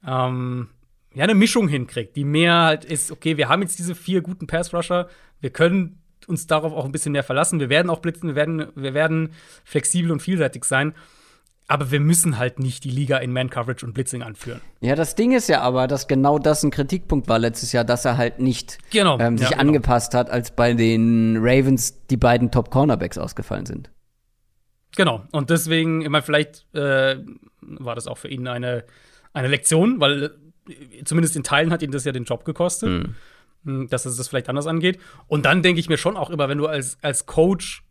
ähm, 0.05 0.69
ja, 1.13 1.23
eine 1.23 1.35
Mischung 1.35 1.67
hinkriegt, 1.67 2.15
die 2.15 2.23
mehr 2.23 2.53
halt 2.53 2.85
ist, 2.85 3.11
okay, 3.11 3.37
wir 3.37 3.49
haben 3.49 3.61
jetzt 3.61 3.79
diese 3.79 3.95
vier 3.95 4.21
guten 4.21 4.47
Pass-Rusher, 4.47 5.07
wir 5.39 5.49
können 5.49 6.01
uns 6.27 6.45
darauf 6.47 6.73
auch 6.73 6.85
ein 6.85 6.91
bisschen 6.91 7.13
mehr 7.13 7.23
verlassen, 7.23 7.59
wir 7.59 7.69
werden 7.69 7.89
auch 7.89 7.99
blitzen, 7.99 8.29
wir 8.29 8.35
werden, 8.35 8.67
wir 8.75 8.93
werden 8.93 9.29
flexibel 9.63 10.11
und 10.11 10.21
vielseitig 10.21 10.65
sein. 10.65 10.93
Aber 11.69 11.91
wir 11.91 11.99
müssen 11.99 12.37
halt 12.37 12.59
nicht 12.59 12.85
die 12.85 12.89
Liga 12.89 13.17
in 13.17 13.33
Man-Coverage 13.33 13.85
und 13.85 13.93
Blitzing 13.93 14.23
anführen. 14.23 14.61
Ja, 14.79 14.95
das 14.95 15.15
Ding 15.15 15.33
ist 15.33 15.49
ja 15.49 15.59
aber, 15.59 15.87
dass 15.87 16.07
genau 16.07 16.39
das 16.39 16.63
ein 16.63 16.71
Kritikpunkt 16.71 17.27
war 17.27 17.39
letztes 17.39 17.73
Jahr, 17.73 17.83
dass 17.83 18.05
er 18.05 18.15
halt 18.15 18.39
nicht 18.39 18.77
genau. 18.89 19.19
ähm, 19.19 19.37
sich 19.37 19.49
ja, 19.49 19.57
genau. 19.57 19.69
angepasst 19.69 20.13
hat, 20.13 20.29
als 20.29 20.51
bei 20.51 20.73
den 20.73 21.35
Ravens 21.37 22.05
die 22.07 22.15
beiden 22.15 22.51
Top-Cornerbacks 22.51 23.17
ausgefallen 23.17 23.65
sind. 23.65 23.91
Genau. 24.95 25.25
Und 25.33 25.49
deswegen, 25.49 26.01
ich 26.01 26.09
meine, 26.09 26.23
vielleicht 26.23 26.65
äh, 26.73 27.17
war 27.61 27.95
das 27.95 28.07
auch 28.07 28.17
für 28.17 28.29
ihn 28.29 28.47
eine, 28.47 28.85
eine 29.37 29.47
Lektion, 29.47 29.99
weil 29.99 30.35
äh, 30.67 31.03
zumindest 31.05 31.35
in 31.35 31.43
Teilen 31.43 31.71
hat 31.71 31.81
ihn 31.81 31.91
das 31.91 32.05
ja 32.05 32.11
den 32.11 32.25
Job 32.25 32.43
gekostet, 32.43 33.09
mhm. 33.63 33.87
dass 33.87 34.05
es 34.05 34.17
das 34.17 34.27
vielleicht 34.27 34.49
anders 34.49 34.67
angeht. 34.67 34.99
Und 35.27 35.45
dann 35.45 35.61
denke 35.61 35.79
ich 35.79 35.89
mir 35.89 35.97
schon 35.97 36.17
auch 36.17 36.29
immer, 36.29 36.49
wenn 36.49 36.57
du 36.57 36.67
als, 36.67 36.97
als 37.01 37.25
Coach 37.25 37.83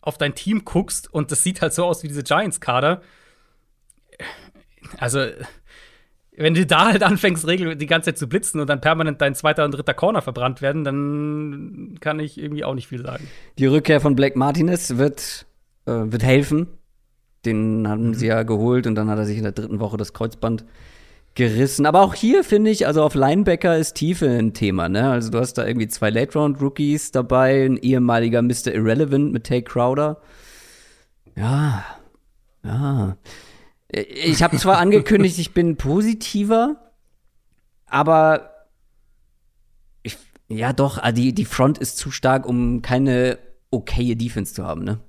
auf 0.00 0.18
dein 0.18 0.34
Team 0.34 0.64
guckst 0.64 1.12
und 1.12 1.30
das 1.30 1.42
sieht 1.42 1.62
halt 1.62 1.74
so 1.74 1.84
aus 1.84 2.02
wie 2.02 2.08
diese 2.08 2.22
Giants-Kader. 2.22 3.02
Also, 4.98 5.26
wenn 6.36 6.54
du 6.54 6.64
da 6.64 6.86
halt 6.86 7.02
anfängst, 7.02 7.46
regelmäßig 7.46 7.78
die 7.78 7.86
ganze 7.86 8.06
Zeit 8.06 8.18
zu 8.18 8.28
blitzen 8.28 8.60
und 8.60 8.68
dann 8.68 8.80
permanent 8.80 9.20
dein 9.20 9.34
zweiter 9.34 9.64
und 9.64 9.72
dritter 9.72 9.92
Corner 9.92 10.22
verbrannt 10.22 10.62
werden, 10.62 10.84
dann 10.84 11.98
kann 12.00 12.18
ich 12.18 12.38
irgendwie 12.38 12.64
auch 12.64 12.74
nicht 12.74 12.88
viel 12.88 13.02
sagen. 13.02 13.28
Die 13.58 13.66
Rückkehr 13.66 14.00
von 14.00 14.16
Blake 14.16 14.38
Martinez 14.38 14.96
wird, 14.96 15.46
äh, 15.84 15.92
wird 15.92 16.22
helfen. 16.22 16.79
Den 17.44 17.88
haben 17.88 18.08
mhm. 18.08 18.14
sie 18.14 18.26
ja 18.26 18.42
geholt 18.42 18.86
und 18.86 18.94
dann 18.94 19.08
hat 19.08 19.18
er 19.18 19.26
sich 19.26 19.38
in 19.38 19.44
der 19.44 19.52
dritten 19.52 19.80
Woche 19.80 19.96
das 19.96 20.12
Kreuzband 20.12 20.64
gerissen. 21.34 21.86
Aber 21.86 22.02
auch 22.02 22.14
hier 22.14 22.44
finde 22.44 22.70
ich, 22.70 22.86
also 22.86 23.02
auf 23.02 23.14
Linebacker 23.14 23.76
ist 23.76 23.94
Tiefe 23.94 24.28
ein 24.28 24.52
Thema, 24.52 24.88
ne? 24.88 25.10
Also 25.10 25.30
du 25.30 25.38
hast 25.38 25.54
da 25.54 25.66
irgendwie 25.66 25.88
zwei 25.88 26.10
Late-Round-Rookies 26.10 27.12
dabei, 27.12 27.64
ein 27.64 27.76
ehemaliger 27.76 28.42
Mr. 28.42 28.74
Irrelevant 28.74 29.32
mit 29.32 29.44
Tay 29.44 29.62
Crowder. 29.62 30.20
Ja, 31.36 31.84
ja. 32.64 33.16
Ich 33.88 34.42
habe 34.42 34.56
zwar 34.56 34.78
angekündigt, 34.80 35.38
ich 35.38 35.54
bin 35.54 35.76
positiver, 35.76 36.92
aber 37.86 38.50
ich, 40.02 40.18
ja 40.48 40.72
doch, 40.72 40.98
ah, 40.98 41.12
die, 41.12 41.32
die 41.32 41.44
Front 41.44 41.78
ist 41.78 41.96
zu 41.96 42.10
stark, 42.10 42.46
um 42.46 42.82
keine 42.82 43.38
okaye 43.70 44.16
Defense 44.16 44.54
zu 44.54 44.64
haben, 44.64 44.84
ne? 44.84 45.00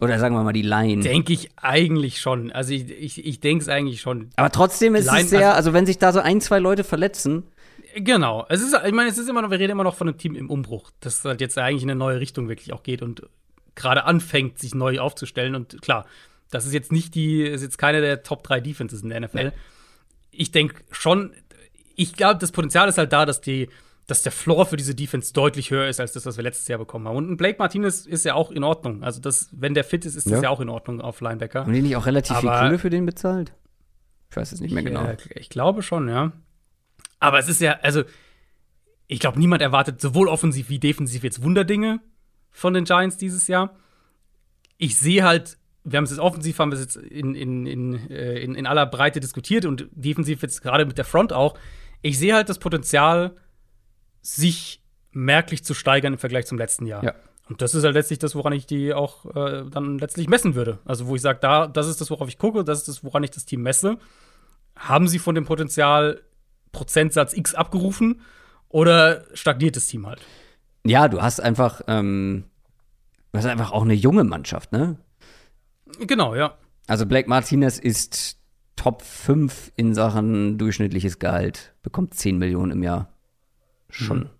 Oder 0.00 0.18
sagen 0.18 0.34
wir 0.34 0.44
mal 0.44 0.52
die 0.52 0.62
Line. 0.62 1.02
Denke 1.02 1.32
ich 1.32 1.50
eigentlich 1.56 2.20
schon. 2.20 2.52
Also 2.52 2.72
ich, 2.72 2.90
ich, 2.90 3.26
ich 3.26 3.40
denke 3.40 3.62
es 3.62 3.68
eigentlich 3.68 4.00
schon. 4.00 4.30
Aber 4.36 4.50
trotzdem 4.50 4.94
ist 4.94 5.06
Line, 5.06 5.22
es 5.22 5.30
sehr, 5.30 5.54
also 5.54 5.72
wenn 5.72 5.86
sich 5.86 5.98
da 5.98 6.12
so 6.12 6.20
ein, 6.20 6.40
zwei 6.40 6.60
Leute 6.60 6.84
verletzen. 6.84 7.44
Genau. 7.96 8.46
Es 8.48 8.60
ist, 8.60 8.76
ich 8.86 8.92
meine, 8.92 9.08
es 9.08 9.18
ist 9.18 9.28
immer 9.28 9.42
noch, 9.42 9.50
wir 9.50 9.58
reden 9.58 9.72
immer 9.72 9.84
noch 9.84 9.96
von 9.96 10.08
einem 10.08 10.18
Team 10.18 10.36
im 10.36 10.50
Umbruch, 10.50 10.90
das 11.00 11.24
halt 11.24 11.40
jetzt 11.40 11.58
eigentlich 11.58 11.82
in 11.82 11.90
eine 11.90 11.98
neue 11.98 12.20
Richtung 12.20 12.48
wirklich 12.48 12.72
auch 12.72 12.82
geht 12.82 13.02
und 13.02 13.22
gerade 13.74 14.04
anfängt, 14.04 14.58
sich 14.58 14.74
neu 14.74 15.00
aufzustellen. 15.00 15.54
Und 15.54 15.82
klar, 15.82 16.06
das 16.50 16.64
ist 16.64 16.74
jetzt 16.74 16.92
nicht 16.92 17.14
die, 17.14 17.42
ist 17.42 17.62
jetzt 17.62 17.78
keine 17.78 18.00
der 18.00 18.22
Top 18.22 18.44
3 18.44 18.60
Defenses 18.60 19.02
in 19.02 19.08
der 19.08 19.20
NFL. 19.20 19.44
Nee. 19.44 19.52
Ich 20.30 20.52
denke 20.52 20.76
schon, 20.90 21.32
ich 21.96 22.12
glaube, 22.14 22.38
das 22.38 22.52
Potenzial 22.52 22.88
ist 22.88 22.98
halt 22.98 23.12
da, 23.12 23.26
dass 23.26 23.40
die 23.40 23.68
dass 24.08 24.22
der 24.22 24.32
Floor 24.32 24.64
für 24.64 24.78
diese 24.78 24.94
Defense 24.94 25.34
deutlich 25.34 25.70
höher 25.70 25.86
ist 25.86 26.00
als 26.00 26.14
das, 26.14 26.24
was 26.24 26.38
wir 26.38 26.42
letztes 26.42 26.66
Jahr 26.66 26.78
bekommen 26.78 27.06
haben. 27.06 27.16
Und 27.16 27.30
ein 27.30 27.36
Blake 27.36 27.58
Martinez 27.58 28.06
ist 28.06 28.24
ja 28.24 28.34
auch 28.34 28.50
in 28.50 28.64
Ordnung. 28.64 29.04
Also, 29.04 29.20
das, 29.20 29.50
wenn 29.52 29.74
der 29.74 29.84
fit 29.84 30.06
ist, 30.06 30.16
ist 30.16 30.26
ja. 30.26 30.32
das 30.32 30.42
ja 30.42 30.48
auch 30.48 30.60
in 30.60 30.70
Ordnung 30.70 31.02
auf 31.02 31.20
Linebacker. 31.20 31.60
Haben 31.60 31.72
die 31.74 31.82
nicht 31.82 31.94
auch 31.94 32.06
relativ 32.06 32.36
Aber 32.36 32.40
viel 32.40 32.50
Kohle 32.50 32.78
für 32.78 32.88
den 32.88 33.04
bezahlt? 33.04 33.52
Ich 34.30 34.36
weiß 34.36 34.52
es 34.52 34.60
nicht 34.60 34.72
mehr 34.72 34.82
genau. 34.82 35.10
Ich, 35.10 35.36
ich 35.36 35.48
glaube 35.50 35.82
schon, 35.82 36.08
ja. 36.08 36.32
Aber 37.20 37.38
es 37.38 37.50
ist 37.50 37.60
ja, 37.60 37.80
also, 37.82 38.02
ich 39.08 39.20
glaube, 39.20 39.38
niemand 39.38 39.60
erwartet 39.60 40.00
sowohl 40.00 40.28
offensiv 40.28 40.70
wie 40.70 40.78
defensiv 40.78 41.22
jetzt 41.22 41.42
Wunderdinge 41.42 42.00
von 42.50 42.72
den 42.72 42.84
Giants 42.84 43.18
dieses 43.18 43.46
Jahr. 43.46 43.76
Ich 44.78 44.96
sehe 44.96 45.22
halt, 45.22 45.58
wir 45.84 45.98
haben 45.98 46.04
es 46.04 46.10
jetzt 46.10 46.20
offensiv, 46.20 46.58
haben 46.58 46.70
wir 46.70 46.78
es 46.78 46.84
jetzt 46.84 46.96
in, 46.96 47.34
in, 47.34 47.66
in, 47.66 48.10
äh, 48.10 48.38
in, 48.38 48.54
in 48.54 48.66
aller 48.66 48.86
Breite 48.86 49.20
diskutiert 49.20 49.66
und 49.66 49.86
defensiv 49.92 50.40
jetzt 50.40 50.62
gerade 50.62 50.86
mit 50.86 50.96
der 50.96 51.04
Front 51.04 51.34
auch. 51.34 51.58
Ich 52.00 52.18
sehe 52.18 52.32
halt 52.32 52.48
das 52.48 52.58
Potenzial, 52.58 53.36
sich 54.36 54.82
merklich 55.12 55.64
zu 55.64 55.74
steigern 55.74 56.14
im 56.14 56.18
Vergleich 56.18 56.46
zum 56.46 56.58
letzten 56.58 56.86
Jahr. 56.86 57.02
Ja. 57.02 57.14
Und 57.48 57.62
das 57.62 57.74
ist 57.74 57.84
halt 57.84 57.94
letztlich 57.94 58.18
das, 58.18 58.34
woran 58.34 58.52
ich 58.52 58.66
die 58.66 58.92
auch 58.92 59.24
äh, 59.34 59.64
dann 59.70 59.98
letztlich 59.98 60.28
messen 60.28 60.54
würde. 60.54 60.78
Also, 60.84 61.06
wo 61.06 61.16
ich 61.16 61.22
sage, 61.22 61.38
da, 61.40 61.66
das 61.66 61.88
ist 61.88 62.00
das, 62.00 62.10
worauf 62.10 62.28
ich 62.28 62.38
gucke, 62.38 62.62
das 62.62 62.80
ist 62.80 62.88
das, 62.88 63.04
woran 63.04 63.22
ich 63.22 63.30
das 63.30 63.46
Team 63.46 63.62
messe. 63.62 63.98
Haben 64.76 65.08
sie 65.08 65.18
von 65.18 65.34
dem 65.34 65.46
Potenzial 65.46 66.20
Prozentsatz 66.72 67.32
X 67.32 67.54
abgerufen 67.54 68.20
oder 68.68 69.24
stagniert 69.32 69.76
das 69.76 69.86
Team 69.86 70.06
halt? 70.06 70.20
Ja, 70.84 71.08
du 71.08 71.22
hast 71.22 71.40
einfach, 71.40 71.80
ähm, 71.88 72.44
du 73.32 73.38
hast 73.38 73.46
einfach 73.46 73.72
auch 73.72 73.82
eine 73.82 73.94
junge 73.94 74.24
Mannschaft, 74.24 74.72
ne? 74.72 74.98
Genau, 76.00 76.34
ja. 76.34 76.54
Also 76.86 77.06
Blake 77.06 77.28
Martinez 77.28 77.78
ist 77.78 78.38
Top 78.76 79.02
5 79.02 79.72
in 79.74 79.94
Sachen 79.94 80.58
durchschnittliches 80.58 81.18
Gehalt, 81.18 81.74
bekommt 81.82 82.14
10 82.14 82.38
Millionen 82.38 82.72
im 82.72 82.82
Jahr 82.82 83.08
schon, 83.90 84.18
mhm. 84.18 84.30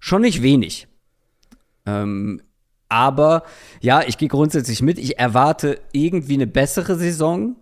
schon 0.00 0.22
nicht 0.22 0.42
wenig. 0.42 0.88
Ähm, 1.86 2.42
aber 2.88 3.44
ja, 3.80 4.02
ich 4.06 4.18
gehe 4.18 4.28
grundsätzlich 4.28 4.82
mit. 4.82 4.98
Ich 4.98 5.18
erwarte 5.18 5.80
irgendwie 5.92 6.34
eine 6.34 6.46
bessere 6.46 6.96
Saison. 6.96 7.56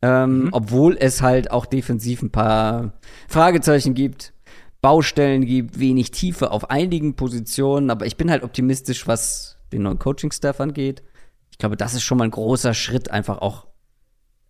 Ähm, 0.00 0.44
mhm. 0.44 0.48
Obwohl 0.52 0.96
es 0.98 1.22
halt 1.22 1.50
auch 1.52 1.64
defensiv 1.64 2.22
ein 2.22 2.30
paar 2.30 2.92
Fragezeichen 3.28 3.94
gibt, 3.94 4.32
Baustellen 4.80 5.46
gibt, 5.46 5.78
wenig 5.78 6.10
Tiefe 6.10 6.50
auf 6.50 6.70
einigen 6.70 7.14
Positionen. 7.14 7.88
Aber 7.88 8.06
ich 8.06 8.16
bin 8.16 8.30
halt 8.30 8.42
optimistisch, 8.42 9.06
was 9.06 9.58
den 9.72 9.82
neuen 9.82 10.00
Coaching-Staff 10.00 10.60
angeht. 10.60 11.04
Ich 11.52 11.58
glaube, 11.58 11.76
das 11.76 11.94
ist 11.94 12.02
schon 12.02 12.18
mal 12.18 12.24
ein 12.24 12.32
großer 12.32 12.74
Schritt, 12.74 13.12
einfach 13.12 13.38
auch 13.38 13.68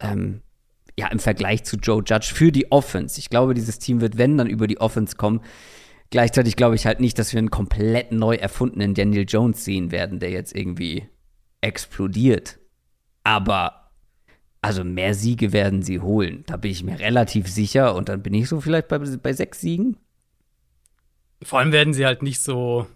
ähm, 0.00 0.40
ja, 0.98 1.08
im 1.08 1.18
Vergleich 1.18 1.64
zu 1.64 1.76
Joe 1.76 2.02
Judge 2.04 2.32
für 2.34 2.50
die 2.50 2.72
Offense. 2.72 3.18
Ich 3.18 3.28
glaube, 3.28 3.54
dieses 3.54 3.78
Team 3.78 4.00
wird, 4.00 4.16
wenn, 4.16 4.38
dann 4.38 4.46
über 4.46 4.66
die 4.66 4.80
Offense 4.80 5.16
kommen. 5.16 5.42
Gleichzeitig 6.12 6.56
glaube 6.56 6.74
ich 6.74 6.84
halt 6.84 7.00
nicht, 7.00 7.18
dass 7.18 7.32
wir 7.32 7.38
einen 7.38 7.50
komplett 7.50 8.12
neu 8.12 8.34
erfundenen 8.34 8.92
Daniel 8.92 9.24
Jones 9.26 9.64
sehen 9.64 9.90
werden, 9.90 10.20
der 10.20 10.28
jetzt 10.28 10.54
irgendwie 10.54 11.08
explodiert. 11.62 12.58
Aber 13.24 13.90
also 14.60 14.84
mehr 14.84 15.14
Siege 15.14 15.54
werden 15.54 15.80
sie 15.80 16.00
holen. 16.00 16.44
Da 16.46 16.58
bin 16.58 16.70
ich 16.70 16.84
mir 16.84 17.00
relativ 17.00 17.48
sicher. 17.48 17.94
Und 17.94 18.10
dann 18.10 18.22
bin 18.22 18.34
ich 18.34 18.46
so 18.46 18.60
vielleicht 18.60 18.88
bei, 18.88 18.98
bei 18.98 19.32
sechs 19.32 19.62
Siegen. 19.62 19.96
Vor 21.42 21.60
allem 21.60 21.72
werden 21.72 21.94
sie 21.94 22.04
halt 22.04 22.22
nicht 22.22 22.42
so 22.42 22.86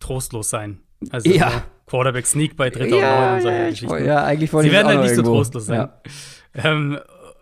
trostlos 0.00 0.50
sein. 0.50 0.80
Also 1.10 1.30
ja. 1.30 1.48
so 1.48 1.62
Quarterback 1.86 2.26
Sneak 2.26 2.56
bei 2.56 2.70
dritter 2.70 2.98
ja, 2.98 3.36
und 3.36 3.44
neun 3.44 3.72
solche 3.76 3.86
ja, 3.86 3.98
ja, 3.98 4.24
eigentlich 4.24 4.52
wollte 4.52 4.68
Sie 4.68 4.74
werden 4.74 4.88
halt 4.88 5.02
nicht 5.02 5.10
irgendwo. 5.10 5.30
so 5.30 5.36
trostlos 5.36 5.66
sein. 5.66 5.76
Ja. 5.76 6.02
Ähm, 6.54 6.98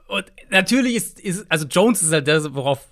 und 0.09 0.27
natürlich 0.51 0.95
ist, 0.97 1.21
ist, 1.21 1.51
also 1.51 1.67
Jones 1.67 2.03
ist 2.03 2.13
halt 2.13 2.27
der, 2.27 2.55
worauf 2.55 2.87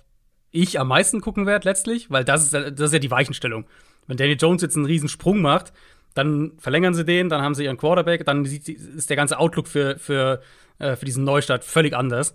ich 0.51 0.79
am 0.79 0.87
meisten 0.87 1.21
gucken 1.21 1.45
werde 1.45 1.67
letztlich, 1.67 2.09
weil 2.09 2.23
das 2.23 2.45
ist, 2.45 2.53
das 2.53 2.79
ist 2.79 2.93
ja 2.93 2.99
die 2.99 3.11
Weichenstellung. 3.11 3.65
Wenn 4.07 4.17
Daniel 4.17 4.37
Jones 4.39 4.61
jetzt 4.61 4.75
einen 4.75 4.85
riesen 4.85 5.09
Sprung 5.09 5.41
macht, 5.41 5.73
dann 6.15 6.53
verlängern 6.57 6.93
sie 6.93 7.05
den, 7.05 7.29
dann 7.29 7.41
haben 7.41 7.53
sie 7.53 7.65
ihren 7.65 7.77
Quarterback, 7.77 8.25
dann 8.25 8.43
ist 8.45 9.09
der 9.09 9.17
ganze 9.17 9.37
Outlook 9.37 9.67
für, 9.67 9.99
für 9.99 10.41
äh, 10.79 10.95
für 10.95 11.05
diesen 11.05 11.25
Neustart 11.25 11.63
völlig 11.63 11.95
anders. 11.95 12.33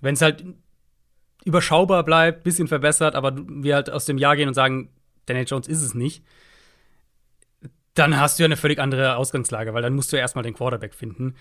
Wenn 0.00 0.14
es 0.14 0.22
halt 0.22 0.44
überschaubar 1.44 2.04
bleibt, 2.04 2.44
bisschen 2.44 2.68
verbessert, 2.68 3.14
aber 3.14 3.36
wir 3.36 3.74
halt 3.74 3.90
aus 3.90 4.06
dem 4.06 4.18
Jahr 4.18 4.36
gehen 4.36 4.48
und 4.48 4.54
sagen, 4.54 4.90
Daniel 5.26 5.46
Jones 5.46 5.68
ist 5.68 5.82
es 5.82 5.94
nicht, 5.94 6.24
dann 7.94 8.18
hast 8.18 8.38
du 8.38 8.42
ja 8.42 8.46
eine 8.46 8.56
völlig 8.56 8.78
andere 8.78 9.16
Ausgangslage, 9.16 9.74
weil 9.74 9.82
dann 9.82 9.94
musst 9.94 10.12
du 10.12 10.16
ja 10.16 10.22
erstmal 10.22 10.44
den 10.44 10.54
Quarterback 10.54 10.94
finden. 10.94 11.34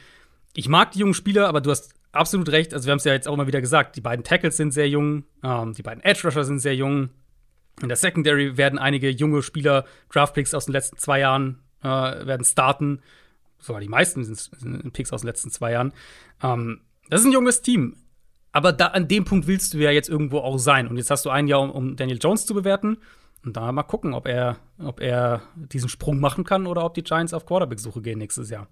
Ich 0.55 0.69
mag 0.69 0.91
die 0.91 0.99
jungen 0.99 1.13
Spieler, 1.13 1.47
aber 1.47 1.61
du 1.61 1.69
hast 1.69 1.93
absolut 2.11 2.49
recht. 2.49 2.73
Also, 2.73 2.87
wir 2.87 2.91
haben 2.91 2.97
es 2.97 3.03
ja 3.03 3.13
jetzt 3.13 3.27
auch 3.27 3.35
mal 3.35 3.47
wieder 3.47 3.61
gesagt: 3.61 3.95
die 3.95 4.01
beiden 4.01 4.23
Tackles 4.23 4.57
sind 4.57 4.71
sehr 4.71 4.89
jung, 4.89 5.25
ähm, 5.43 5.73
die 5.73 5.83
beiden 5.83 6.03
Edge 6.03 6.21
Rusher 6.23 6.43
sind 6.43 6.59
sehr 6.59 6.75
jung. 6.75 7.09
In 7.81 7.89
der 7.89 7.97
Secondary 7.97 8.57
werden 8.57 8.79
einige 8.79 9.09
junge 9.09 9.43
Spieler, 9.43 9.85
Draftpicks 10.09 10.53
aus 10.53 10.65
den 10.65 10.71
letzten 10.71 10.97
zwei 10.97 11.19
Jahren, 11.19 11.59
äh, 11.83 11.87
werden 11.87 12.45
starten. 12.45 13.01
Sogar 13.59 13.81
die 13.81 13.89
meisten 13.89 14.23
sind, 14.23 14.37
sind 14.37 14.93
Picks 14.93 15.11
aus 15.11 15.21
den 15.21 15.27
letzten 15.27 15.49
zwei 15.51 15.73
Jahren. 15.73 15.91
Ähm, 16.41 16.81
das 17.09 17.21
ist 17.21 17.27
ein 17.27 17.33
junges 17.33 17.61
Team. 17.61 17.97
Aber 18.53 18.71
da, 18.71 18.87
an 18.87 19.09
dem 19.09 19.25
Punkt 19.25 19.47
willst 19.47 19.73
du 19.73 19.79
ja 19.79 19.91
jetzt 19.91 20.07
irgendwo 20.07 20.39
auch 20.39 20.57
sein. 20.57 20.87
Und 20.87 20.95
jetzt 20.95 21.11
hast 21.11 21.25
du 21.25 21.29
ein 21.29 21.47
Jahr, 21.47 21.61
um, 21.61 21.71
um 21.71 21.95
Daniel 21.97 22.19
Jones 22.21 22.45
zu 22.45 22.53
bewerten. 22.53 22.97
Und 23.43 23.57
da 23.57 23.71
mal 23.71 23.83
gucken, 23.83 24.13
ob 24.13 24.27
er, 24.27 24.57
ob 24.79 25.01
er 25.01 25.41
diesen 25.55 25.89
Sprung 25.89 26.19
machen 26.19 26.45
kann 26.45 26.65
oder 26.65 26.85
ob 26.85 26.93
die 26.93 27.03
Giants 27.03 27.33
auf 27.33 27.45
Quarterback-Suche 27.45 28.01
gehen 28.01 28.17
nächstes 28.17 28.49
Jahr. 28.49 28.69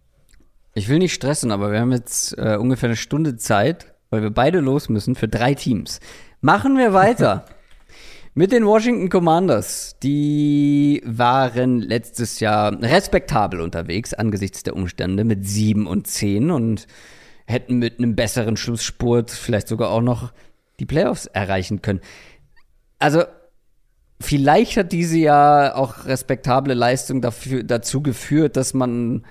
Ich 0.76 0.90
will 0.90 0.98
nicht 0.98 1.14
stressen, 1.14 1.52
aber 1.52 1.72
wir 1.72 1.80
haben 1.80 1.92
jetzt 1.92 2.36
äh, 2.38 2.58
ungefähr 2.58 2.90
eine 2.90 2.96
Stunde 2.96 3.38
Zeit, 3.38 3.94
weil 4.10 4.24
wir 4.24 4.32
beide 4.32 4.60
los 4.60 4.90
müssen 4.90 5.16
für 5.16 5.28
drei 5.28 5.54
Teams. 5.54 6.00
Machen 6.42 6.78
wir 6.78 6.94
weiter. 6.94 7.46
Mit 8.34 8.52
den 8.52 8.66
Washington 8.66 9.10
Commanders. 9.10 9.96
Die 10.02 11.04
waren 11.06 11.80
letztes 11.80 12.40
Jahr 12.40 12.82
respektabel 12.82 13.62
unterwegs 13.62 14.16
angesichts 14.16 14.64
der 14.64 14.76
Umstände 14.76 15.24
mit 15.24 15.48
7 15.48 15.86
und 15.86 16.08
10 16.08 16.50
und 16.50 16.88
hätten 17.46 17.78
mit 17.78 18.00
einem 18.00 18.16
besseren 18.16 18.58
Schlussspurt 18.58 19.30
vielleicht 19.30 19.68
sogar 19.68 19.92
auch 19.92 20.02
noch 20.02 20.34
die 20.80 20.88
Playoffs 20.88 21.28
erreichen 21.28 21.84
können. 21.84 22.02
Also, 22.98 23.24
vielleicht 24.20 24.78
hat 24.78 24.92
diese 24.92 25.20
ja 25.20 25.76
auch 25.76 26.06
respektable 26.06 26.74
Leistung 26.74 27.22
dafür, 27.22 27.62
dazu 27.62 28.02
geführt, 28.02 28.58
dass 28.58 28.74
man 28.74 29.26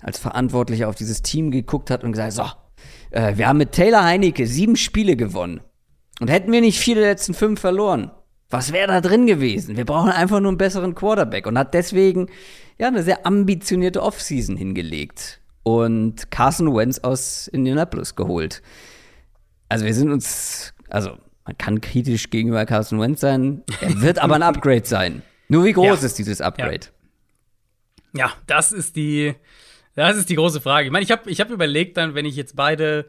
als 0.00 0.18
Verantwortlicher 0.18 0.88
auf 0.88 0.94
dieses 0.94 1.22
Team 1.22 1.50
geguckt 1.50 1.90
hat 1.90 2.04
und 2.04 2.12
gesagt, 2.12 2.32
so, 2.32 2.44
äh, 3.10 3.36
wir 3.36 3.48
haben 3.48 3.58
mit 3.58 3.72
Taylor 3.72 4.04
Heinecke 4.04 4.46
sieben 4.46 4.76
Spiele 4.76 5.16
gewonnen. 5.16 5.60
Und 6.20 6.28
hätten 6.28 6.50
wir 6.52 6.60
nicht 6.60 6.80
vier 6.80 6.96
der 6.96 7.04
letzten 7.04 7.34
fünf 7.34 7.60
verloren, 7.60 8.10
was 8.50 8.72
wäre 8.72 8.88
da 8.88 9.00
drin 9.00 9.26
gewesen? 9.26 9.76
Wir 9.76 9.84
brauchen 9.84 10.10
einfach 10.10 10.40
nur 10.40 10.48
einen 10.48 10.58
besseren 10.58 10.94
Quarterback 10.94 11.46
und 11.46 11.58
hat 11.58 11.74
deswegen 11.74 12.28
ja 12.78 12.88
eine 12.88 13.02
sehr 13.02 13.26
ambitionierte 13.26 14.02
Offseason 14.02 14.56
hingelegt 14.56 15.40
und 15.64 16.30
Carson 16.30 16.74
Wentz 16.74 16.98
aus 17.00 17.46
Indianapolis 17.48 18.16
geholt. 18.16 18.62
Also 19.68 19.84
wir 19.84 19.92
sind 19.92 20.10
uns, 20.10 20.72
also 20.88 21.18
man 21.44 21.58
kann 21.58 21.80
kritisch 21.82 22.30
gegenüber 22.30 22.64
Carson 22.64 23.00
Wentz 23.00 23.20
sein, 23.20 23.62
er 23.82 24.00
wird 24.00 24.18
aber 24.18 24.36
ein 24.36 24.42
Upgrade 24.54 24.86
sein. 24.86 25.22
Nur 25.48 25.64
wie 25.64 25.72
groß 25.72 26.00
ja. 26.00 26.06
ist 26.06 26.18
dieses 26.18 26.40
Upgrade? 26.40 26.86
Ja. 28.14 28.26
ja, 28.26 28.32
das 28.46 28.72
ist 28.72 28.96
die, 28.96 29.34
das 30.06 30.16
ist 30.16 30.28
die 30.28 30.36
große 30.36 30.60
Frage. 30.60 30.86
Ich 30.86 30.92
meine, 30.92 31.04
ich 31.04 31.10
habe 31.10 31.30
ich 31.30 31.40
hab 31.40 31.50
überlegt 31.50 31.96
dann, 31.96 32.14
wenn 32.14 32.26
ich 32.26 32.36
jetzt 32.36 32.54
beide 32.56 33.06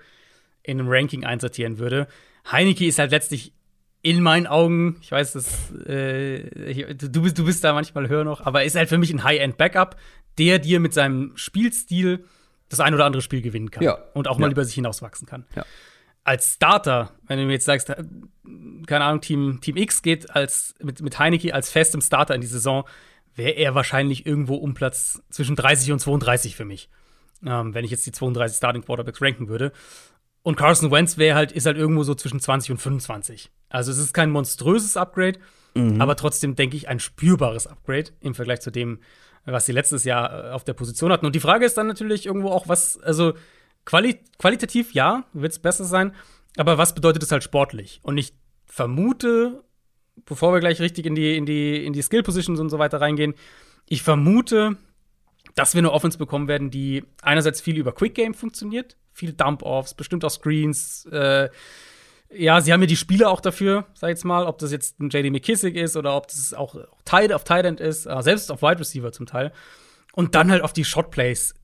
in 0.64 0.80
einem 0.80 0.90
Ranking 0.90 1.26
einsortieren 1.26 1.78
würde. 1.78 2.08
Heineke 2.52 2.86
ist 2.86 3.00
halt 3.00 3.12
letztlich 3.12 3.54
in 4.02 4.22
meinen 4.22 4.48
Augen, 4.48 4.98
ich 5.02 5.12
weiß, 5.12 5.34
dass, 5.34 5.72
äh, 5.86 6.96
du, 6.96 7.22
bist, 7.22 7.38
du 7.38 7.46
bist 7.46 7.64
da 7.64 7.74
manchmal 7.74 8.08
höher 8.08 8.24
noch, 8.24 8.46
aber 8.46 8.64
ist 8.64 8.76
halt 8.76 8.88
für 8.88 8.98
mich 8.98 9.12
ein 9.12 9.24
High-End-Backup, 9.24 9.98
der 10.38 10.60
dir 10.60 10.80
mit 10.80 10.94
seinem 10.94 11.34
Spielstil 11.36 12.24
das 12.70 12.80
ein 12.80 12.94
oder 12.94 13.06
andere 13.06 13.22
Spiel 13.22 13.42
gewinnen 13.42 13.72
kann. 13.72 13.84
Ja. 13.84 13.98
Und 14.14 14.28
auch 14.28 14.38
mal 14.38 14.48
ja. 14.48 14.52
über 14.52 14.64
sich 14.64 14.76
hinauswachsen 14.76 15.28
kann. 15.28 15.46
Ja. 15.56 15.66
Als 16.24 16.54
Starter, 16.54 17.12
wenn 17.28 17.40
du 17.40 17.46
mir 17.46 17.54
jetzt 17.54 17.66
sagst, 17.66 17.90
äh, 17.90 18.04
keine 18.88 19.06
Ahnung, 19.06 19.22
Team, 19.22 19.60
Team 19.62 19.76
X 19.76 20.02
geht 20.02 20.34
als, 20.34 20.76
mit, 20.82 21.02
mit 21.02 21.20
Heineke 21.20 21.54
als 21.54 21.70
festem 21.70 22.02
Starter 22.02 22.36
in 22.36 22.42
die 22.42 22.48
Saison, 22.48 22.86
wäre 23.36 23.52
er 23.52 23.76
wahrscheinlich 23.76 24.26
irgendwo 24.26 24.56
um 24.56 24.74
Platz 24.74 25.22
zwischen 25.30 25.56
30 25.56 25.92
und 25.92 26.00
32 26.00 26.56
für 26.56 26.66
mich. 26.66 26.90
Ähm, 27.46 27.74
wenn 27.74 27.86
ich 27.86 27.92
jetzt 27.92 28.06
die 28.06 28.12
32 28.12 28.58
Starting 28.58 28.84
Quarterbacks 28.84 29.22
ranken 29.22 29.48
würde. 29.48 29.72
Und 30.42 30.56
Carson 30.56 30.92
Wentz 30.92 31.18
wäre 31.18 31.36
halt, 31.36 31.52
ist 31.52 31.66
halt 31.66 31.78
irgendwo 31.78 32.04
so 32.04 32.16
zwischen 32.16 32.40
20 32.40 32.72
und 32.72 32.78
25. 32.78 33.52
Also 33.70 33.92
es 33.92 33.98
ist 33.98 34.14
kein 34.14 34.32
monströses 34.32 34.98
Upgrade, 34.98 35.40
mhm. 35.76 36.02
aber 36.02 36.16
trotzdem 36.16 36.56
denke 36.56 36.78
ich 36.78 36.88
ein 36.88 37.00
spürbares 37.00 37.68
Upgrade 37.68 38.12
im 38.20 38.36
Vergleich 38.36 38.62
zu 38.62 38.72
dem, 38.72 39.00
was 39.46 39.66
sie 39.66 39.72
letztes 39.72 40.04
Jahr 40.04 40.48
äh, 40.48 40.52
auf 40.52 40.64
der 40.64 40.74
Position 40.74 41.12
hatten. 41.12 41.26
Und 41.26 41.36
die 41.36 41.40
Frage 41.40 41.66
ist 41.66 41.78
dann 41.78 41.88
natürlich 41.88 42.26
irgendwo 42.26 42.50
auch, 42.50 42.68
was, 42.68 42.98
also 43.00 43.34
quali 43.86 44.20
qualitativ 44.38 44.94
ja, 44.94 45.26
wird 45.34 45.52
es 45.52 45.60
besser 45.60 45.86
sein, 45.86 46.14
aber 46.58 46.78
was 46.78 46.96
bedeutet 46.96 47.24
es 47.24 47.32
halt 47.32 47.44
sportlich? 47.44 48.00
Und 48.04 48.18
ich 48.18 48.34
vermute, 48.66 49.64
bevor 50.26 50.54
wir 50.54 50.60
gleich 50.60 50.80
richtig 50.80 51.06
in 51.06 51.16
die, 51.16 51.36
in 51.38 51.46
die, 51.46 51.86
in 51.86 51.94
die 51.94 52.02
Skill-Positions 52.02 52.60
und 52.60 52.70
so 52.70 52.80
weiter 52.80 53.02
reingehen, 53.02 53.34
ich 53.88 54.04
vermute, 54.04 54.78
dass 55.56 55.74
wir 55.74 55.80
eine 55.80 55.92
Offense 55.92 56.18
bekommen 56.18 56.48
werden, 56.48 56.72
die 56.72 57.04
einerseits 57.22 57.62
viel 57.62 57.78
über 57.78 57.92
Quick 57.92 58.16
Game 58.16 58.34
funktioniert, 58.34 58.98
viel 59.14 59.34
Dump-Offs, 59.34 59.94
bestimmt 59.94 60.24
auch 60.24 60.30
Screens. 60.30 61.06
Äh, 61.12 61.50
ja, 62.32 62.62
sie 62.62 62.72
haben 62.72 62.82
ja 62.82 62.88
die 62.88 62.96
Spieler 62.96 63.30
auch 63.30 63.42
dafür, 63.42 63.86
sag 63.94 64.10
ich 64.10 64.16
jetzt 64.16 64.26
mal, 64.26 64.46
ob 64.46 64.60
das 64.60 64.72
jetzt 64.72 65.00
ein 65.00 65.10
JD 65.10 65.32
McKissick 65.32 65.76
ist 65.76 65.98
oder 65.98 66.16
ob 66.16 66.28
das 66.28 66.54
auch 66.54 66.76
Tight 67.04 67.34
auf 67.34 67.44
Tight 67.44 67.66
End 67.66 67.80
ist, 67.80 68.06
äh, 68.06 68.22
selbst 68.22 68.52
auf 68.52 68.62
Wide 68.62 68.80
Receiver 68.80 69.12
zum 69.12 69.26
Teil. 69.26 69.52
Und 70.14 70.36
dann 70.36 70.52
halt 70.52 70.64
auf 70.64 70.74
die 70.74 70.86
Shot 70.86 71.12
Plays 71.12 71.56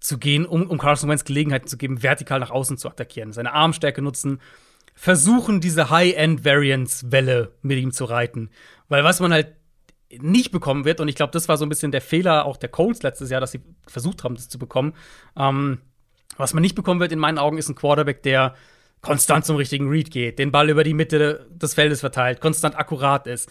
zu 0.00 0.18
gehen, 0.18 0.44
um, 0.44 0.68
um 0.68 0.78
Carson 0.78 1.08
Wentz 1.08 1.24
Gelegenheit 1.24 1.68
zu 1.68 1.76
geben, 1.76 2.02
vertikal 2.02 2.40
nach 2.40 2.50
außen 2.50 2.76
zu 2.76 2.88
attackieren, 2.88 3.32
seine 3.32 3.52
Armstärke 3.52 4.02
nutzen, 4.02 4.40
versuchen, 4.94 5.60
diese 5.60 5.90
High-End-Variance-Welle 5.90 7.52
mit 7.62 7.78
ihm 7.78 7.92
zu 7.92 8.04
reiten. 8.04 8.50
Weil 8.88 9.04
was 9.04 9.20
man 9.20 9.32
halt 9.32 9.54
nicht 10.18 10.52
bekommen 10.52 10.84
wird, 10.84 11.00
und 11.00 11.08
ich 11.08 11.14
glaube, 11.14 11.32
das 11.32 11.48
war 11.48 11.56
so 11.56 11.64
ein 11.64 11.68
bisschen 11.68 11.92
der 11.92 12.02
Fehler 12.02 12.44
auch 12.44 12.56
der 12.56 12.68
Colts 12.68 13.02
letztes 13.02 13.30
Jahr, 13.30 13.40
dass 13.40 13.52
sie 13.52 13.62
versucht 13.86 14.24
haben, 14.24 14.34
das 14.34 14.48
zu 14.48 14.58
bekommen. 14.58 14.94
Ähm, 15.36 15.78
was 16.36 16.54
man 16.54 16.62
nicht 16.62 16.74
bekommen 16.74 17.00
wird, 17.00 17.12
in 17.12 17.18
meinen 17.18 17.38
Augen, 17.38 17.58
ist 17.58 17.68
ein 17.68 17.74
Quarterback, 17.74 18.22
der 18.22 18.54
konstant 19.00 19.44
zum 19.44 19.56
richtigen 19.56 19.88
Read 19.88 20.10
geht, 20.10 20.38
den 20.38 20.52
Ball 20.52 20.70
über 20.70 20.84
die 20.84 20.94
Mitte 20.94 21.46
des 21.50 21.74
Feldes 21.74 22.00
verteilt, 22.00 22.40
konstant 22.40 22.76
akkurat 22.76 23.26
ist. 23.26 23.50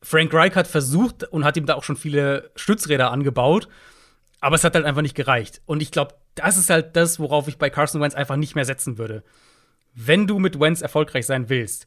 Frank 0.00 0.32
Reich 0.32 0.54
hat 0.54 0.66
versucht 0.66 1.24
und 1.24 1.44
hat 1.44 1.56
ihm 1.56 1.66
da 1.66 1.74
auch 1.74 1.82
schon 1.82 1.96
viele 1.96 2.50
Stützräder 2.54 3.10
angebaut, 3.10 3.68
aber 4.40 4.54
es 4.54 4.64
hat 4.64 4.74
halt 4.74 4.86
einfach 4.86 5.02
nicht 5.02 5.16
gereicht. 5.16 5.60
Und 5.66 5.82
ich 5.82 5.90
glaube, 5.90 6.14
das 6.36 6.56
ist 6.56 6.70
halt 6.70 6.96
das, 6.96 7.18
worauf 7.18 7.48
ich 7.48 7.58
bei 7.58 7.68
Carson 7.68 8.00
Wentz 8.00 8.14
einfach 8.14 8.36
nicht 8.36 8.54
mehr 8.54 8.64
setzen 8.64 8.96
würde 8.96 9.24
wenn 10.06 10.26
du 10.26 10.38
mit 10.38 10.60
Wentz 10.60 10.80
erfolgreich 10.80 11.26
sein 11.26 11.48
willst, 11.48 11.86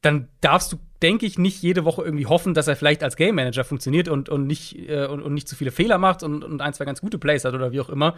dann 0.00 0.28
darfst 0.40 0.72
du, 0.72 0.78
denke 1.02 1.26
ich, 1.26 1.38
nicht 1.38 1.62
jede 1.62 1.84
Woche 1.84 2.02
irgendwie 2.02 2.26
hoffen, 2.26 2.54
dass 2.54 2.68
er 2.68 2.76
vielleicht 2.76 3.02
als 3.02 3.16
Game 3.16 3.34
Manager 3.34 3.64
funktioniert 3.64 4.08
und, 4.08 4.28
und, 4.30 4.46
nicht, 4.46 4.78
äh, 4.88 5.06
und, 5.06 5.22
und 5.22 5.34
nicht 5.34 5.48
zu 5.48 5.56
viele 5.56 5.72
Fehler 5.72 5.98
macht 5.98 6.22
und, 6.22 6.42
und 6.42 6.62
ein, 6.62 6.72
zwei 6.72 6.86
ganz 6.86 7.00
gute 7.00 7.18
Plays 7.18 7.44
hat 7.44 7.54
oder 7.54 7.72
wie 7.72 7.80
auch 7.80 7.90
immer, 7.90 8.16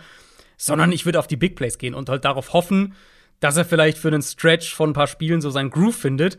sondern 0.56 0.92
ich 0.92 1.04
würde 1.04 1.18
auf 1.18 1.26
die 1.26 1.36
Big 1.36 1.56
Plays 1.56 1.78
gehen 1.78 1.94
und 1.94 2.08
halt 2.08 2.24
darauf 2.24 2.52
hoffen, 2.52 2.94
dass 3.40 3.56
er 3.56 3.64
vielleicht 3.64 3.98
für 3.98 4.08
einen 4.08 4.22
Stretch 4.22 4.72
von 4.72 4.90
ein 4.90 4.94
paar 4.94 5.08
Spielen 5.08 5.40
so 5.40 5.50
seinen 5.50 5.70
Groove 5.70 5.96
findet, 5.96 6.38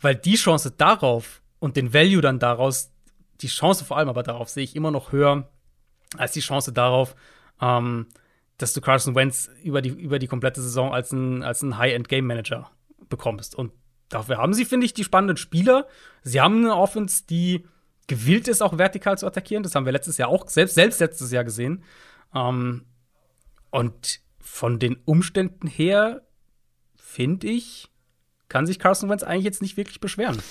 weil 0.00 0.16
die 0.16 0.34
Chance 0.34 0.72
darauf 0.76 1.40
und 1.60 1.76
den 1.76 1.94
Value 1.94 2.20
dann 2.20 2.40
daraus, 2.40 2.90
die 3.40 3.46
Chance 3.46 3.84
vor 3.84 3.96
allem 3.96 4.08
aber 4.08 4.24
darauf 4.24 4.48
sehe 4.48 4.64
ich 4.64 4.74
immer 4.74 4.90
noch 4.90 5.12
höher 5.12 5.48
als 6.16 6.32
die 6.32 6.40
Chance 6.40 6.72
darauf, 6.72 7.14
ähm, 7.60 8.06
dass 8.60 8.74
du 8.74 8.80
Carson 8.80 9.14
Wentz 9.14 9.50
über 9.62 9.80
die, 9.80 9.88
über 9.88 10.18
die 10.18 10.26
komplette 10.26 10.60
Saison 10.60 10.92
als 10.92 11.12
ein, 11.12 11.42
als 11.42 11.62
High-End-Game-Manager 11.62 12.70
bekommst. 13.08 13.54
Und 13.54 13.72
dafür 14.10 14.36
haben 14.36 14.52
sie, 14.52 14.66
finde 14.66 14.84
ich, 14.84 14.92
die 14.92 15.04
spannenden 15.04 15.38
Spieler. 15.38 15.86
Sie 16.22 16.40
haben 16.40 16.58
eine 16.58 16.76
Offense, 16.76 17.24
die 17.28 17.64
gewillt 18.06 18.48
ist, 18.48 18.60
auch 18.60 18.76
vertikal 18.76 19.16
zu 19.16 19.26
attackieren. 19.26 19.62
Das 19.62 19.74
haben 19.74 19.86
wir 19.86 19.92
letztes 19.92 20.18
Jahr 20.18 20.28
auch, 20.28 20.46
selbst, 20.48 20.74
selbst 20.74 21.00
letztes 21.00 21.30
Jahr 21.32 21.44
gesehen. 21.44 21.84
Ähm, 22.34 22.84
und 23.70 24.20
von 24.40 24.78
den 24.78 24.96
Umständen 25.06 25.66
her, 25.66 26.22
finde 26.96 27.46
ich, 27.46 27.88
kann 28.48 28.66
sich 28.66 28.78
Carson 28.78 29.08
Wentz 29.08 29.22
eigentlich 29.22 29.44
jetzt 29.44 29.62
nicht 29.62 29.76
wirklich 29.76 30.00
beschweren. 30.00 30.42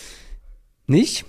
Nicht? 0.88 1.26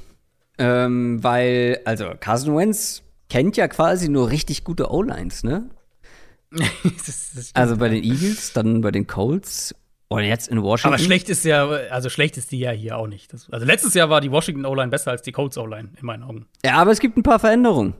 Ähm, 0.56 1.22
weil, 1.22 1.80
also 1.84 2.14
Carson 2.18 2.56
Wentz 2.56 3.02
kennt 3.28 3.56
ja 3.56 3.68
quasi 3.68 4.08
nur 4.08 4.30
richtig 4.30 4.64
gute 4.64 4.90
O-Lines, 4.90 5.42
ne? 5.42 5.68
das, 7.06 7.32
das 7.34 7.50
also 7.54 7.76
bei 7.76 7.88
den 7.88 8.02
Eagles, 8.02 8.52
dann 8.52 8.80
bei 8.80 8.90
den 8.90 9.06
Colts 9.06 9.74
und 10.08 10.24
jetzt 10.24 10.48
in 10.48 10.60
Washington. 10.60 10.94
Aber 10.94 11.02
schlecht 11.02 11.28
ist 11.28 11.44
ja, 11.44 11.68
also 11.68 12.08
schlecht 12.08 12.36
ist 12.36 12.50
die 12.50 12.58
ja 12.58 12.72
hier 12.72 12.98
auch 12.98 13.06
nicht. 13.06 13.32
Das, 13.32 13.48
also 13.50 13.64
letztes 13.64 13.94
Jahr 13.94 14.10
war 14.10 14.20
die 14.20 14.30
Washington 14.30 14.66
O-Line 14.66 14.88
besser 14.88 15.12
als 15.12 15.22
die 15.22 15.30
Colts 15.30 15.56
O-Line, 15.56 15.90
in 15.98 16.04
meinen 16.04 16.24
Augen. 16.24 16.46
Ja, 16.64 16.74
aber 16.74 16.90
es 16.90 16.98
gibt 16.98 17.16
ein 17.16 17.22
paar 17.22 17.38
Veränderungen. 17.38 17.94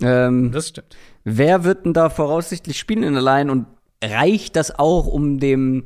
Ähm, 0.00 0.52
das 0.52 0.68
stimmt. 0.68 0.96
Wer 1.24 1.64
wird 1.64 1.84
denn 1.84 1.92
da 1.92 2.08
voraussichtlich 2.08 2.78
spielen 2.78 3.02
in 3.02 3.12
der 3.12 3.22
Line 3.22 3.52
und 3.52 3.66
reicht 4.02 4.56
das 4.56 4.78
auch, 4.78 5.06
um 5.06 5.38
dem, 5.38 5.84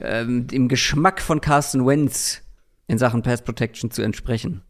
ähm, 0.00 0.48
dem 0.48 0.66
Geschmack 0.66 1.20
von 1.20 1.40
Carsten 1.40 1.86
Wentz 1.86 2.42
in 2.88 2.98
Sachen 2.98 3.22
Pass 3.22 3.42
Protection 3.42 3.92
zu 3.92 4.02
entsprechen? 4.02 4.62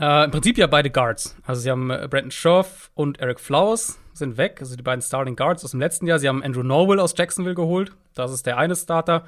Äh, 0.00 0.24
Im 0.24 0.30
Prinzip 0.30 0.58
ja 0.58 0.66
beide 0.66 0.90
Guards. 0.90 1.36
Also 1.44 1.60
sie 1.60 1.70
haben 1.70 1.90
äh, 1.90 2.06
Brandon 2.08 2.30
Scherf 2.30 2.90
und 2.94 3.20
Eric 3.20 3.40
Flowers 3.40 3.98
sind 4.12 4.36
weg, 4.36 4.58
also 4.60 4.76
die 4.76 4.82
beiden 4.82 5.00
Starting 5.00 5.36
Guards 5.36 5.64
aus 5.64 5.72
dem 5.72 5.80
letzten 5.80 6.06
Jahr. 6.06 6.18
Sie 6.18 6.28
haben 6.28 6.42
Andrew 6.42 6.62
Norwell 6.62 7.00
aus 7.00 7.14
Jacksonville 7.16 7.54
geholt. 7.54 7.92
Das 8.14 8.32
ist 8.32 8.46
der 8.46 8.58
eine 8.58 8.76
Starter. 8.76 9.24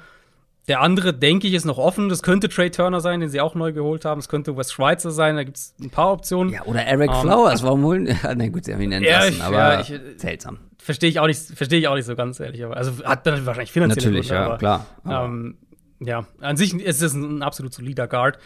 Der 0.67 0.81
andere, 0.81 1.13
denke 1.13 1.47
ich, 1.47 1.55
ist 1.55 1.65
noch 1.65 1.79
offen. 1.79 2.07
Das 2.07 2.21
könnte 2.21 2.47
Trey 2.47 2.69
Turner 2.69 3.01
sein, 3.01 3.19
den 3.19 3.29
sie 3.29 3.41
auch 3.41 3.55
neu 3.55 3.73
geholt 3.73 4.05
haben. 4.05 4.19
Es 4.19 4.29
könnte 4.29 4.55
Wes 4.55 4.71
Schweitzer 4.71 5.09
sein. 5.09 5.35
Da 5.35 5.43
gibt 5.43 5.57
es 5.57 5.73
ein 5.81 5.89
paar 5.89 6.11
Optionen. 6.11 6.53
Ja, 6.53 6.63
oder 6.65 6.85
Eric 6.85 7.09
um, 7.09 7.15
ähm, 7.15 7.21
Flowers. 7.21 7.63
Warum 7.63 7.83
holen? 7.83 8.15
Na 8.23 8.47
gut, 8.47 8.65
sie 8.65 8.73
haben 8.73 8.81
ihn 8.81 8.91
entlassen, 8.91 9.39
ja, 9.39 9.45
aber 9.45 9.57
ja, 9.57 9.81
ich, 9.81 9.99
seltsam. 10.17 10.59
Verstehe 10.77 11.09
ich 11.09 11.19
auch 11.19 11.27
nicht, 11.27 11.41
verstehe 11.41 11.79
ich 11.79 11.87
auch 11.87 11.95
nicht 11.95 12.05
so 12.05 12.15
ganz 12.15 12.39
ehrlich. 12.39 12.63
Aber 12.63 12.77
also 12.77 13.03
hat 13.03 13.25
dann 13.25 13.45
wahrscheinlich 13.45 13.71
finanziell 13.71 14.05
Natürlich, 14.05 14.27
Gründe, 14.27 14.43
ja, 14.43 14.45
aber, 14.45 14.57
klar. 14.57 14.85
Ähm, 15.25 15.57
ja, 15.99 16.25
an 16.39 16.57
sich 16.57 16.73
ist 16.75 17.01
es 17.01 17.13
ein 17.13 17.41
absolut 17.41 17.73
solider 17.73 18.07
Guard. 18.07 18.37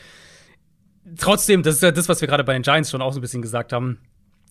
Trotzdem, 1.18 1.64
das 1.64 1.76
ist 1.76 1.84
ja 1.84 1.91
das, 1.91 2.10
was 2.10 2.22
wir 2.22 2.28
gerade 2.28 2.43
bei 2.43 2.53
den 2.53 2.64
Giants 2.64 2.89
schon 2.89 3.01
auch 3.01 3.14
so 3.14 3.20
ein 3.20 3.22
bisschen 3.22 3.41
gesagt 3.41 3.74
haben. 3.74 3.99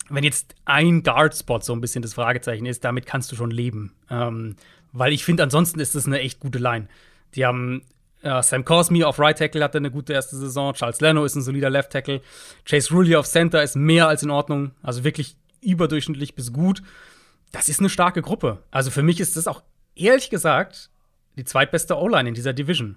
Wenn 0.09 0.23
jetzt 0.23 0.55
ein 0.65 1.03
Guard-Spot 1.03 1.61
so 1.61 1.73
ein 1.73 1.81
bisschen 1.81 2.03
das 2.03 2.15
Fragezeichen 2.15 2.67
ist, 2.67 2.85
damit 2.85 3.07
kannst 3.07 3.33
du 3.33 3.37
schon 3.37 3.51
leben. 3.51 3.95
Ähm, 4.11 4.57
weil 4.93 5.13
ich 5.13 5.25
finde, 5.25 5.43
ansonsten 5.43 5.81
ist 5.81 5.95
das 5.95 6.07
eine 6.07 6.21
echt 6.21 6.41
gute 6.41 6.59
Line. 6.59 6.89
Die 7.35 7.45
haben 7.45 7.83
äh, 8.23 8.43
Sam 8.43 8.65
Cosme 8.65 9.07
auf 9.07 9.19
Right 9.19 9.39
Tackle 9.39 9.63
hatte 9.63 9.79
eine 9.79 9.91
gute 9.91 10.13
erste 10.13 10.37
Saison. 10.37 10.73
Charles 10.75 11.01
Leno 11.01 11.25
ist 11.25 11.35
ein 11.35 11.43
solider 11.43 11.71
Left 11.71 11.91
Tackle. 11.91 12.21
Chase 12.65 12.93
Rulli 12.93 13.17
auf 13.17 13.27
Center 13.27 13.63
ist 13.63 13.77
mehr 13.77 14.09
als 14.09 14.23
in 14.23 14.31
Ordnung. 14.31 14.73
Also 14.83 15.05
wirklich 15.05 15.37
überdurchschnittlich 15.61 16.35
bis 16.35 16.53
gut. 16.53 16.83
Das 17.53 17.69
ist 17.69 17.81
eine 17.81 17.89
starke 17.89 18.23
Gruppe. 18.23 18.63
Also 18.71 18.91
für 18.91 19.03
mich 19.03 19.21
ist 19.21 19.37
das 19.37 19.47
auch 19.47 19.63
ehrlich 19.95 20.31
gesagt 20.31 20.91
die 21.37 21.45
zweitbeste 21.45 21.99
O-Line 21.99 22.29
in 22.29 22.35
dieser 22.35 22.53
Division. 22.53 22.97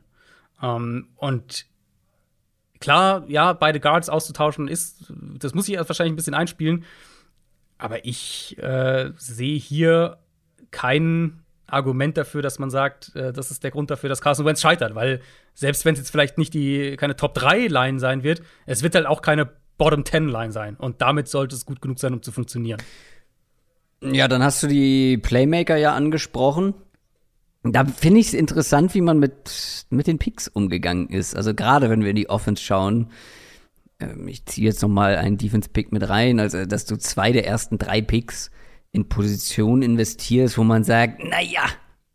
Ähm, 0.62 1.10
und 1.16 1.66
klar, 2.80 3.24
ja, 3.28 3.54
beide 3.54 3.80
Guards 3.80 4.10
auszutauschen 4.10 4.68
ist, 4.68 5.12
das 5.40 5.54
muss 5.54 5.68
ich 5.68 5.78
wahrscheinlich 5.78 6.14
ein 6.14 6.18
bisschen 6.18 6.34
einspielen. 6.34 6.86
Aber 7.78 8.06
ich 8.06 8.58
äh, 8.58 9.12
sehe 9.18 9.58
hier 9.58 10.18
keinen 10.72 11.44
Argument 11.68 12.18
dafür, 12.18 12.42
dass 12.42 12.60
man 12.60 12.70
sagt, 12.70 13.16
äh, 13.16 13.34
das 13.34 13.52
ist 13.52 13.64
der 13.64 13.72
Grund 13.72 13.92
dafür, 13.92 14.10
dass 14.10 14.22
Carson 14.22 14.46
Wentz 14.46 14.62
scheitert, 14.62 14.96
weil 14.96 15.22
selbst 15.54 15.86
wenn 15.86 15.94
es 15.94 16.00
jetzt 16.00 16.12
vielleicht 16.12 16.38
nicht 16.38 16.54
die 16.54 16.96
keine 16.96 17.16
Top 17.16 17.34
3 17.34 17.68
Line 17.68 18.00
sein 18.00 18.24
wird, 18.24 18.42
es 18.66 18.84
wird 18.84 18.96
halt 18.96 19.06
auch 19.06 19.22
keine 19.22 19.50
Bottom 19.78 20.06
10 20.06 20.30
Line 20.30 20.52
sein 20.52 20.76
und 20.76 21.02
damit 21.02 21.28
sollte 21.28 21.56
es 21.56 21.66
gut 21.66 21.82
genug 21.82 22.00
sein, 22.00 22.14
um 22.14 22.24
zu 22.24 22.32
funktionieren. 22.32 22.82
Ja, 24.02 24.28
dann 24.28 24.44
hast 24.44 24.64
du 24.64 24.68
die 24.68 25.18
Playmaker 25.18 25.76
ja 25.76 25.94
angesprochen. 25.94 26.74
Da 27.72 27.86
finde 27.86 28.20
ich 28.20 28.28
es 28.28 28.34
interessant, 28.34 28.94
wie 28.94 29.02
man 29.02 29.20
mit, 29.20 29.86
mit 29.90 30.08
den 30.08 30.20
Picks 30.20 30.48
umgegangen 30.48 31.10
ist. 31.10 31.36
Also 31.36 31.54
gerade 31.54 31.90
wenn 31.90 32.02
wir 32.02 32.10
in 32.10 32.16
die 32.16 32.30
Offense 32.30 32.64
schauen, 32.64 33.10
ähm, 34.00 34.28
ich 34.28 34.46
ziehe 34.46 34.68
jetzt 34.68 34.82
noch 34.82 34.90
mal 34.90 35.16
einen 35.16 35.38
Defense-Pick 35.38 35.92
mit 35.92 36.08
rein, 36.08 36.40
also 36.40 36.66
dass 36.66 36.86
du 36.86 36.98
zwei 36.98 37.32
der 37.32 37.48
ersten 37.48 37.78
drei 37.78 38.02
Picks 38.02 38.52
in 38.92 39.10
Positionen 39.10 39.82
investierst, 39.82 40.58
wo 40.58 40.64
man 40.64 40.84
sagt, 40.84 41.24
naja, 41.24 41.66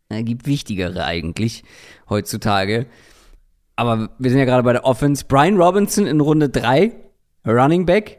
es 0.09 0.25
gibt 0.25 0.47
wichtigere 0.47 1.05
eigentlich 1.05 1.65
heutzutage. 2.09 2.87
Aber 3.77 4.11
wir 4.19 4.31
sind 4.31 4.39
ja 4.39 4.45
gerade 4.45 4.63
bei 4.63 4.73
der 4.73 4.85
Offense. 4.85 5.25
Brian 5.27 5.57
Robinson 5.57 6.07
in 6.07 6.21
Runde 6.21 6.49
3, 6.49 6.93
Running 7.47 7.87
Back, 7.87 8.19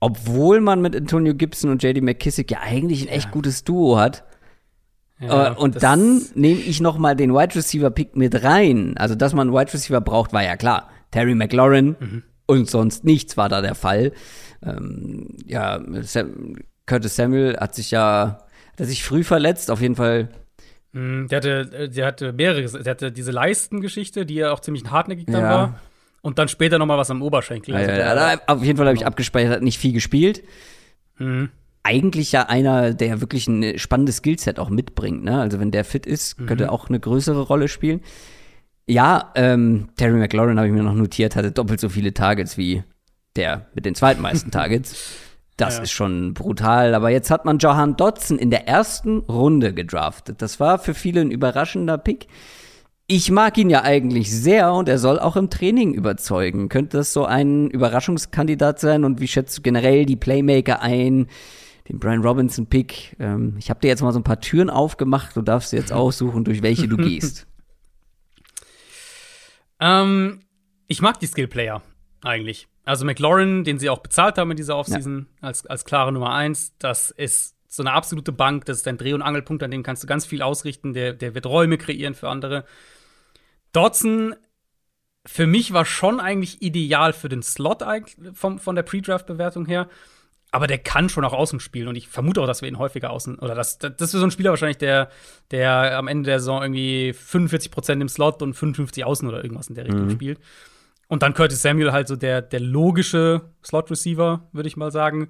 obwohl 0.00 0.60
man 0.60 0.80
mit 0.80 0.96
Antonio 0.96 1.34
Gibson 1.34 1.70
und 1.70 1.82
JD 1.82 2.02
McKissick 2.02 2.50
ja 2.50 2.60
eigentlich 2.60 3.02
ein 3.02 3.08
echt 3.08 3.30
gutes 3.30 3.64
Duo 3.64 3.98
hat. 3.98 4.24
Ja, 5.18 5.52
äh, 5.52 5.54
und 5.54 5.82
dann 5.82 6.22
nehme 6.34 6.60
ich 6.60 6.80
noch 6.80 6.98
mal 6.98 7.16
den 7.16 7.32
Wide 7.32 7.54
Receiver 7.54 7.90
Pick 7.90 8.16
mit 8.16 8.42
rein. 8.42 8.94
Also, 8.96 9.14
dass 9.14 9.32
man 9.32 9.48
einen 9.48 9.56
Wide 9.56 9.72
Receiver 9.72 10.00
braucht, 10.00 10.32
war 10.32 10.44
ja 10.44 10.56
klar. 10.56 10.90
Terry 11.10 11.34
McLaurin 11.34 11.96
mhm. 11.98 12.22
und 12.46 12.68
sonst 12.68 13.04
nichts 13.04 13.36
war 13.36 13.48
da 13.48 13.62
der 13.62 13.74
Fall. 13.74 14.12
Ähm, 14.64 15.36
ja, 15.46 15.80
Sam, 16.02 16.56
Curtis 16.84 17.16
Samuel 17.16 17.56
hat 17.58 17.74
sich 17.74 17.90
ja, 17.90 18.46
hat 18.72 18.80
er 18.80 18.86
sich 18.86 19.04
früh 19.04 19.24
verletzt, 19.24 19.70
auf 19.70 19.80
jeden 19.80 19.96
Fall. 19.96 20.28
Mhm, 20.92 21.28
der 21.28 21.36
hatte, 21.36 21.88
der 21.88 22.06
hatte 22.06 22.32
mehrere, 22.32 22.82
der 22.82 22.90
hatte 22.90 23.12
diese 23.12 23.30
Leistengeschichte, 23.30 24.26
die 24.26 24.34
ja 24.34 24.52
auch 24.52 24.60
ziemlich 24.60 24.84
hartnäckig 24.90 25.26
dann 25.26 25.42
ja. 25.42 25.50
war. 25.50 25.80
Und 26.22 26.38
dann 26.38 26.48
später 26.48 26.78
noch 26.78 26.86
mal 26.86 26.98
was 26.98 27.10
am 27.10 27.22
Oberschenkel. 27.22 27.74
Also 27.76 27.90
ja, 27.90 28.32
ja, 28.32 28.40
auf 28.46 28.62
jeden 28.64 28.76
Fall 28.76 28.86
habe 28.86 28.94
ich 28.94 29.00
genau. 29.00 29.10
abgespeichert, 29.10 29.52
hat 29.52 29.62
nicht 29.62 29.78
viel 29.78 29.92
gespielt. 29.92 30.42
Mhm. 31.18 31.50
Eigentlich 31.86 32.32
ja 32.32 32.46
einer, 32.48 32.94
der 32.94 33.20
wirklich 33.20 33.46
ein 33.46 33.78
spannendes 33.78 34.16
Skillset 34.16 34.58
auch 34.58 34.70
mitbringt. 34.70 35.22
Ne? 35.22 35.40
Also 35.40 35.60
wenn 35.60 35.70
der 35.70 35.84
fit 35.84 36.04
ist, 36.04 36.36
könnte 36.36 36.64
mhm. 36.64 36.70
auch 36.70 36.88
eine 36.88 36.98
größere 36.98 37.42
Rolle 37.42 37.68
spielen. 37.68 38.00
Ja, 38.88 39.32
ähm, 39.36 39.88
Terry 39.96 40.18
McLaurin 40.18 40.58
habe 40.58 40.66
ich 40.66 40.74
mir 40.74 40.82
noch 40.82 40.94
notiert, 40.94 41.36
hatte 41.36 41.52
doppelt 41.52 41.80
so 41.80 41.88
viele 41.88 42.12
Targets 42.12 42.58
wie 42.58 42.82
der 43.36 43.66
mit 43.74 43.84
den 43.84 43.94
zweitmeisten 43.94 44.50
Targets. 44.52 44.96
Das 45.56 45.76
ja. 45.76 45.84
ist 45.84 45.92
schon 45.92 46.34
brutal. 46.34 46.94
Aber 46.94 47.10
jetzt 47.10 47.30
hat 47.30 47.44
man 47.44 47.58
Johan 47.58 47.96
Dodson 47.96 48.38
in 48.38 48.50
der 48.50 48.66
ersten 48.66 49.18
Runde 49.20 49.72
gedraftet. 49.72 50.42
Das 50.42 50.58
war 50.58 50.80
für 50.80 50.92
viele 50.92 51.20
ein 51.20 51.30
überraschender 51.30 51.98
Pick. 51.98 52.26
Ich 53.06 53.30
mag 53.30 53.56
ihn 53.56 53.70
ja 53.70 53.84
eigentlich 53.84 54.34
sehr 54.34 54.72
und 54.72 54.88
er 54.88 54.98
soll 54.98 55.20
auch 55.20 55.36
im 55.36 55.48
Training 55.48 55.94
überzeugen. 55.94 56.68
Könnte 56.68 56.96
das 56.96 57.12
so 57.12 57.24
ein 57.24 57.70
Überraschungskandidat 57.70 58.80
sein? 58.80 59.04
Und 59.04 59.20
wie 59.20 59.28
schätzt 59.28 59.56
du 59.56 59.62
generell 59.62 60.04
die 60.06 60.16
Playmaker 60.16 60.82
ein? 60.82 61.28
Den 61.88 61.98
Brian 61.98 62.22
Robinson 62.22 62.66
Pick. 62.66 63.16
Ähm, 63.18 63.56
ich 63.58 63.70
habe 63.70 63.80
dir 63.80 63.88
jetzt 63.88 64.02
mal 64.02 64.12
so 64.12 64.18
ein 64.18 64.24
paar 64.24 64.40
Türen 64.40 64.70
aufgemacht. 64.70 65.36
Du 65.36 65.42
darfst 65.42 65.72
jetzt 65.72 65.92
aussuchen, 65.92 66.44
durch 66.44 66.62
welche 66.62 66.88
du 66.88 66.96
gehst. 66.96 67.46
ähm, 69.80 70.40
ich 70.88 71.02
mag 71.02 71.20
die 71.20 71.26
Skill-Player 71.26 71.82
eigentlich. 72.22 72.68
Also 72.84 73.04
McLaurin, 73.04 73.64
den 73.64 73.78
sie 73.78 73.90
auch 73.90 73.98
bezahlt 73.98 74.38
haben 74.38 74.50
in 74.52 74.56
dieser 74.56 74.76
Offseason 74.76 75.26
ja. 75.40 75.48
als, 75.48 75.66
als 75.66 75.84
klare 75.84 76.12
Nummer 76.12 76.32
eins, 76.32 76.72
das 76.78 77.10
ist 77.10 77.56
so 77.68 77.82
eine 77.82 77.92
absolute 77.92 78.32
Bank, 78.32 78.64
das 78.64 78.78
ist 78.78 78.88
ein 78.88 78.96
Dreh- 78.96 79.12
und 79.12 79.22
Angelpunkt, 79.22 79.62
an 79.62 79.70
dem 79.70 79.82
kannst 79.82 80.02
du 80.02 80.06
ganz 80.06 80.24
viel 80.24 80.40
ausrichten, 80.40 80.92
der, 80.92 81.12
der 81.12 81.34
wird 81.34 81.46
Räume 81.46 81.78
kreieren 81.78 82.14
für 82.14 82.28
andere. 82.28 82.64
Dodson, 83.72 84.34
für 85.26 85.46
mich 85.46 85.72
war 85.72 85.84
schon 85.84 86.20
eigentlich 86.20 86.62
ideal 86.62 87.12
für 87.12 87.28
den 87.28 87.42
Slot 87.42 87.84
vom, 88.32 88.58
von 88.60 88.76
der 88.76 88.84
Pre-Draft-Bewertung 88.84 89.66
her. 89.66 89.88
Aber 90.56 90.66
der 90.66 90.78
kann 90.78 91.10
schon 91.10 91.22
auch 91.22 91.34
außen 91.34 91.60
spielen 91.60 91.86
und 91.86 91.96
ich 91.96 92.08
vermute 92.08 92.40
auch, 92.40 92.46
dass 92.46 92.62
wir 92.62 92.68
ihn 92.70 92.78
häufiger 92.78 93.10
außen 93.10 93.38
oder 93.40 93.54
das, 93.54 93.76
das 93.76 94.00
ist 94.00 94.12
so 94.12 94.24
ein 94.24 94.30
Spieler 94.30 94.48
wahrscheinlich, 94.48 94.78
der, 94.78 95.10
der 95.50 95.98
am 95.98 96.08
Ende 96.08 96.30
der 96.30 96.38
Saison 96.38 96.62
irgendwie 96.62 97.12
45% 97.12 98.00
im 98.00 98.08
Slot 98.08 98.40
und 98.40 98.54
55 98.54 99.04
außen 99.04 99.28
oder 99.28 99.44
irgendwas 99.44 99.68
in 99.68 99.74
der 99.74 99.84
Richtung 99.84 100.06
mhm. 100.06 100.12
spielt. 100.12 100.40
Und 101.08 101.22
dann 101.22 101.34
Curtis 101.34 101.60
Samuel 101.60 101.92
halt 101.92 102.08
so 102.08 102.16
der, 102.16 102.40
der 102.40 102.60
logische 102.60 103.42
Slot-Receiver, 103.62 104.48
würde 104.52 104.66
ich 104.66 104.78
mal 104.78 104.90
sagen, 104.90 105.28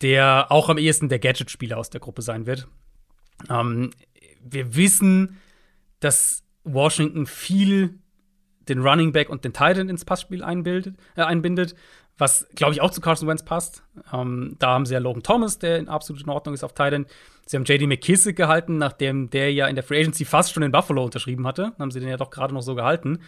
der 0.00 0.52
auch 0.52 0.68
am 0.68 0.78
ehesten 0.78 1.08
der 1.08 1.18
Gadget-Spieler 1.18 1.76
aus 1.76 1.90
der 1.90 2.00
Gruppe 2.00 2.22
sein 2.22 2.46
wird. 2.46 2.68
Ähm, 3.50 3.90
wir 4.44 4.76
wissen, 4.76 5.40
dass 5.98 6.44
Washington 6.62 7.26
viel 7.26 7.98
den 8.68 8.78
Running 8.78 9.10
Back 9.10 9.28
und 9.28 9.44
den 9.44 9.52
Titan 9.52 9.88
ins 9.88 10.04
Passspiel 10.04 10.44
einbildet, 10.44 10.94
äh, 11.16 11.22
einbindet, 11.22 11.74
was, 12.18 12.46
glaube 12.54 12.72
ich, 12.72 12.80
auch 12.80 12.90
zu 12.90 13.00
Carson 13.00 13.28
Wentz 13.28 13.42
passt. 13.42 13.82
Ähm, 14.12 14.56
da 14.58 14.68
haben 14.68 14.86
sie 14.86 14.94
ja 14.94 15.00
Logan 15.00 15.22
Thomas, 15.22 15.58
der 15.58 15.78
in 15.78 15.88
absolut 15.88 16.26
Ordnung 16.28 16.54
ist 16.54 16.64
auf 16.64 16.74
Titan. 16.74 17.06
Sie 17.46 17.56
haben 17.56 17.64
JD 17.64 17.86
McKissick 17.86 18.36
gehalten, 18.36 18.78
nachdem 18.78 19.30
der 19.30 19.52
ja 19.52 19.66
in 19.66 19.74
der 19.74 19.84
Free 19.84 20.00
Agency 20.00 20.24
fast 20.24 20.52
schon 20.52 20.62
in 20.62 20.72
Buffalo 20.72 21.04
unterschrieben 21.04 21.46
hatte. 21.46 21.72
Haben 21.78 21.90
sie 21.90 22.00
den 22.00 22.08
ja 22.08 22.16
doch 22.16 22.30
gerade 22.30 22.54
noch 22.54 22.62
so 22.62 22.74
gehalten. 22.74 23.20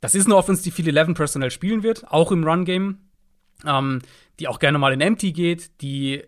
Das 0.00 0.14
ist 0.14 0.26
eine 0.26 0.36
Offense, 0.36 0.62
die 0.62 0.70
viel 0.70 0.96
11 0.96 1.14
Personnel 1.14 1.50
spielen 1.50 1.82
wird, 1.82 2.06
auch 2.08 2.30
im 2.30 2.44
Run-Game. 2.44 2.98
Ähm, 3.66 4.00
die 4.38 4.46
auch 4.46 4.60
gerne 4.60 4.78
mal 4.78 4.92
in 4.92 5.00
Empty 5.00 5.32
geht, 5.32 5.80
die 5.80 6.22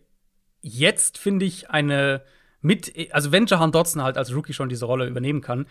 jetzt, 0.63 1.17
finde 1.17 1.45
ich, 1.45 1.71
eine 1.71 2.23
mit, 2.61 2.93
also 3.13 3.33
wenn 3.33 3.47
Jahan 3.47 3.73
Dodson 3.73 4.03
halt 4.03 4.19
als 4.19 4.35
Rookie 4.35 4.53
schon 4.53 4.69
diese 4.69 4.85
Rolle 4.85 5.07
übernehmen 5.07 5.41
kann 5.41 5.67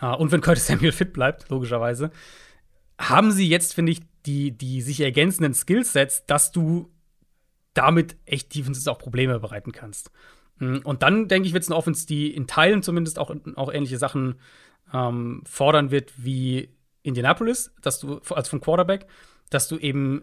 äh, 0.00 0.06
und 0.06 0.30
wenn 0.32 0.40
Curtis 0.40 0.66
Samuel 0.66 0.92
fit 0.92 1.12
bleibt, 1.12 1.48
logischerweise, 1.48 2.10
haben 2.98 3.30
sie 3.30 3.48
jetzt, 3.48 3.74
finde 3.74 3.92
ich, 3.92 4.00
die, 4.26 4.52
die 4.52 4.82
sich 4.82 5.00
ergänzenden 5.00 5.54
Skillsets, 5.54 6.26
dass 6.26 6.52
du 6.52 6.90
damit 7.74 8.16
echt 8.26 8.54
Defenses 8.54 8.88
auch 8.88 8.98
Probleme 8.98 9.38
bereiten 9.40 9.72
kannst. 9.72 10.10
Mm, 10.58 10.78
und 10.84 11.02
dann, 11.02 11.28
denke 11.28 11.46
ich, 11.46 11.54
wird 11.54 11.62
es 11.62 11.70
eine 11.70 11.76
Offense, 11.76 12.06
die 12.06 12.34
in 12.34 12.46
Teilen 12.46 12.82
zumindest 12.82 13.18
auch, 13.18 13.34
auch 13.56 13.72
ähnliche 13.72 13.98
Sachen 13.98 14.36
ähm, 14.92 15.42
fordern 15.46 15.90
wird 15.90 16.12
wie 16.16 16.70
Indianapolis, 17.02 17.72
dass 17.82 18.00
du, 18.00 18.20
als 18.30 18.48
vom 18.48 18.60
Quarterback, 18.60 19.06
dass 19.50 19.68
du 19.68 19.78
eben 19.78 20.22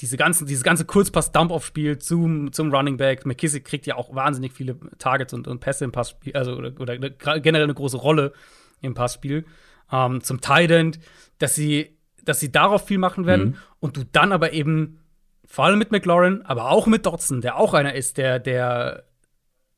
diese 0.00 0.16
ganzen, 0.16 0.46
dieses 0.46 0.64
ganze 0.64 0.84
Kurzpass-Dump-Off-Spiel 0.84 1.98
zum, 1.98 2.52
zum 2.52 2.74
Running 2.74 2.96
Back. 2.96 3.26
McKissick 3.26 3.64
kriegt 3.64 3.86
ja 3.86 3.96
auch 3.96 4.14
wahnsinnig 4.14 4.52
viele 4.52 4.76
Targets 4.98 5.32
und, 5.32 5.46
und 5.46 5.60
Pässe 5.60 5.84
im 5.84 5.92
Passspiel, 5.92 6.34
also 6.34 6.54
oder, 6.54 6.72
oder 6.80 6.98
generell 6.98 7.64
eine 7.64 7.74
große 7.74 7.96
Rolle 7.96 8.32
im 8.80 8.94
Passspiel. 8.94 9.44
Ähm, 9.92 10.22
zum 10.22 10.40
Tight 10.40 10.70
End, 10.70 10.98
dass 11.38 11.54
sie, 11.54 11.96
dass 12.24 12.40
sie 12.40 12.52
darauf 12.52 12.86
viel 12.86 12.98
machen 12.98 13.26
werden 13.26 13.44
mhm. 13.44 13.56
und 13.80 13.96
du 13.96 14.04
dann 14.04 14.32
aber 14.32 14.52
eben 14.52 15.00
vor 15.46 15.66
allem 15.66 15.78
mit 15.78 15.92
McLaurin, 15.92 16.42
aber 16.42 16.70
auch 16.70 16.86
mit 16.86 17.06
Dodson, 17.06 17.40
der 17.40 17.56
auch 17.56 17.74
einer 17.74 17.94
ist, 17.94 18.16
der, 18.16 18.38
der 18.38 19.04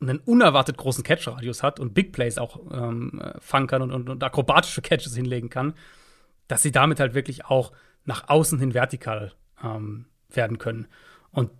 einen 0.00 0.18
unerwartet 0.18 0.76
großen 0.76 1.02
Catch-Radius 1.02 1.62
hat 1.62 1.80
und 1.80 1.94
Big 1.94 2.12
Plays 2.12 2.38
auch 2.38 2.60
ähm, 2.70 3.20
fangen 3.40 3.66
kann 3.66 3.82
und, 3.82 3.92
und, 3.92 4.08
und 4.08 4.22
akrobatische 4.22 4.82
Catches 4.82 5.16
hinlegen 5.16 5.50
kann 5.50 5.74
dass 6.48 6.62
sie 6.62 6.72
damit 6.72 7.00
halt 7.00 7.14
wirklich 7.14 7.46
auch 7.46 7.72
nach 8.04 8.28
außen 8.28 8.58
hin 8.58 8.74
vertikal 8.74 9.32
ähm, 9.62 10.06
werden 10.28 10.58
können. 10.58 10.86
Und 11.30 11.50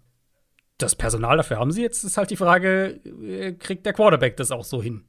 das 0.79 0.95
Personal 0.95 1.39
dafür 1.39 1.59
haben 1.59 1.73
sie. 1.73 1.83
Jetzt 1.83 2.05
ist 2.05 2.19
halt 2.19 2.31
die 2.31 2.37
Frage, 2.37 3.01
äh, 3.23 3.53
kriegt 3.53 3.87
der 3.87 3.93
Quarterback 3.93 4.37
das 4.37 4.53
auch 4.53 4.65
so 4.65 4.83
hin? 4.83 5.05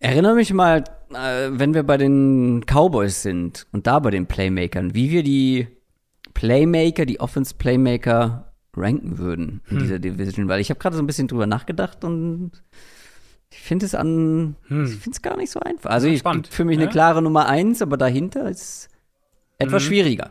Erinnere 0.00 0.34
mich 0.34 0.52
mal, 0.54 0.84
äh, 1.10 1.50
wenn 1.50 1.74
wir 1.74 1.82
bei 1.82 1.98
den 1.98 2.64
Cowboys 2.64 3.22
sind 3.22 3.66
und 3.70 3.86
da 3.86 3.98
bei 3.98 4.10
den 4.10 4.26
Playmakern, 4.26 4.94
wie 4.94 5.10
wir 5.10 5.22
die 5.22 5.68
Playmaker, 6.32 7.04
die 7.04 7.20
Offense-Playmaker 7.20 8.52
ranken 8.74 9.18
würden 9.18 9.60
in 9.68 9.76
hm. 9.76 9.82
dieser 9.82 9.98
Division, 9.98 10.48
weil 10.48 10.60
ich 10.60 10.70
habe 10.70 10.80
gerade 10.80 10.96
so 10.96 11.02
ein 11.02 11.06
bisschen 11.06 11.28
drüber 11.28 11.46
nachgedacht 11.46 12.02
und 12.04 12.52
ich 13.50 13.60
finde 13.60 13.84
es 13.84 13.94
an, 13.94 14.56
hm. 14.68 14.84
ich 14.84 14.92
finde 14.92 15.10
es 15.10 15.22
gar 15.22 15.36
nicht 15.36 15.50
so 15.50 15.60
einfach. 15.60 15.90
Also 15.90 16.06
ich 16.06 16.24
gibt 16.24 16.48
für 16.48 16.64
mich 16.64 16.78
ja? 16.78 16.84
eine 16.84 16.90
klare 16.90 17.20
Nummer 17.20 17.46
eins, 17.46 17.82
aber 17.82 17.98
dahinter 17.98 18.48
ist 18.48 18.88
etwas 19.58 19.82
mhm. 19.82 19.86
schwieriger. 19.86 20.30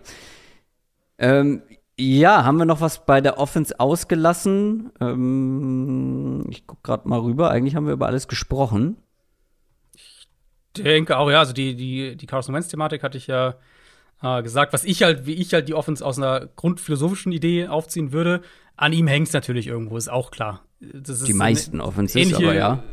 Ähm, 1.19 1.61
ja, 1.95 2.43
haben 2.43 2.57
wir 2.57 2.65
noch 2.65 2.81
was 2.81 3.05
bei 3.05 3.21
der 3.21 3.37
Offense 3.37 3.79
ausgelassen? 3.79 4.91
Ähm, 4.99 6.45
ich 6.49 6.65
gucke 6.65 6.81
gerade 6.81 7.07
mal 7.07 7.19
rüber. 7.19 7.51
Eigentlich 7.51 7.75
haben 7.75 7.85
wir 7.85 7.93
über 7.93 8.07
alles 8.07 8.27
gesprochen. 8.27 8.97
Ich 10.75 10.83
denke 10.83 11.17
auch, 11.17 11.29
ja. 11.29 11.39
Also 11.39 11.53
die, 11.53 11.75
die, 11.75 12.15
die 12.15 12.25
Carson 12.25 12.53
Wentz-Thematik 12.55 13.03
hatte 13.03 13.17
ich 13.17 13.27
ja 13.27 13.55
äh, 14.21 14.41
gesagt. 14.43 14.73
Was 14.73 14.83
ich 14.83 15.03
halt, 15.03 15.25
wie 15.25 15.33
ich 15.33 15.53
halt 15.53 15.67
die 15.67 15.73
Offense 15.73 16.05
aus 16.05 16.17
einer 16.17 16.47
grundphilosophischen 16.55 17.31
Idee 17.31 17.67
aufziehen 17.67 18.11
würde. 18.11 18.41
An 18.75 18.93
ihm 18.93 19.07
hängt 19.07 19.27
es 19.27 19.33
natürlich 19.33 19.67
irgendwo, 19.67 19.97
ist 19.97 20.09
auch 20.09 20.31
klar. 20.31 20.63
die 20.79 21.33
meisten 21.33 21.81
Offenses, 21.81 22.33
aber 22.33 22.53
ja. 22.53 22.83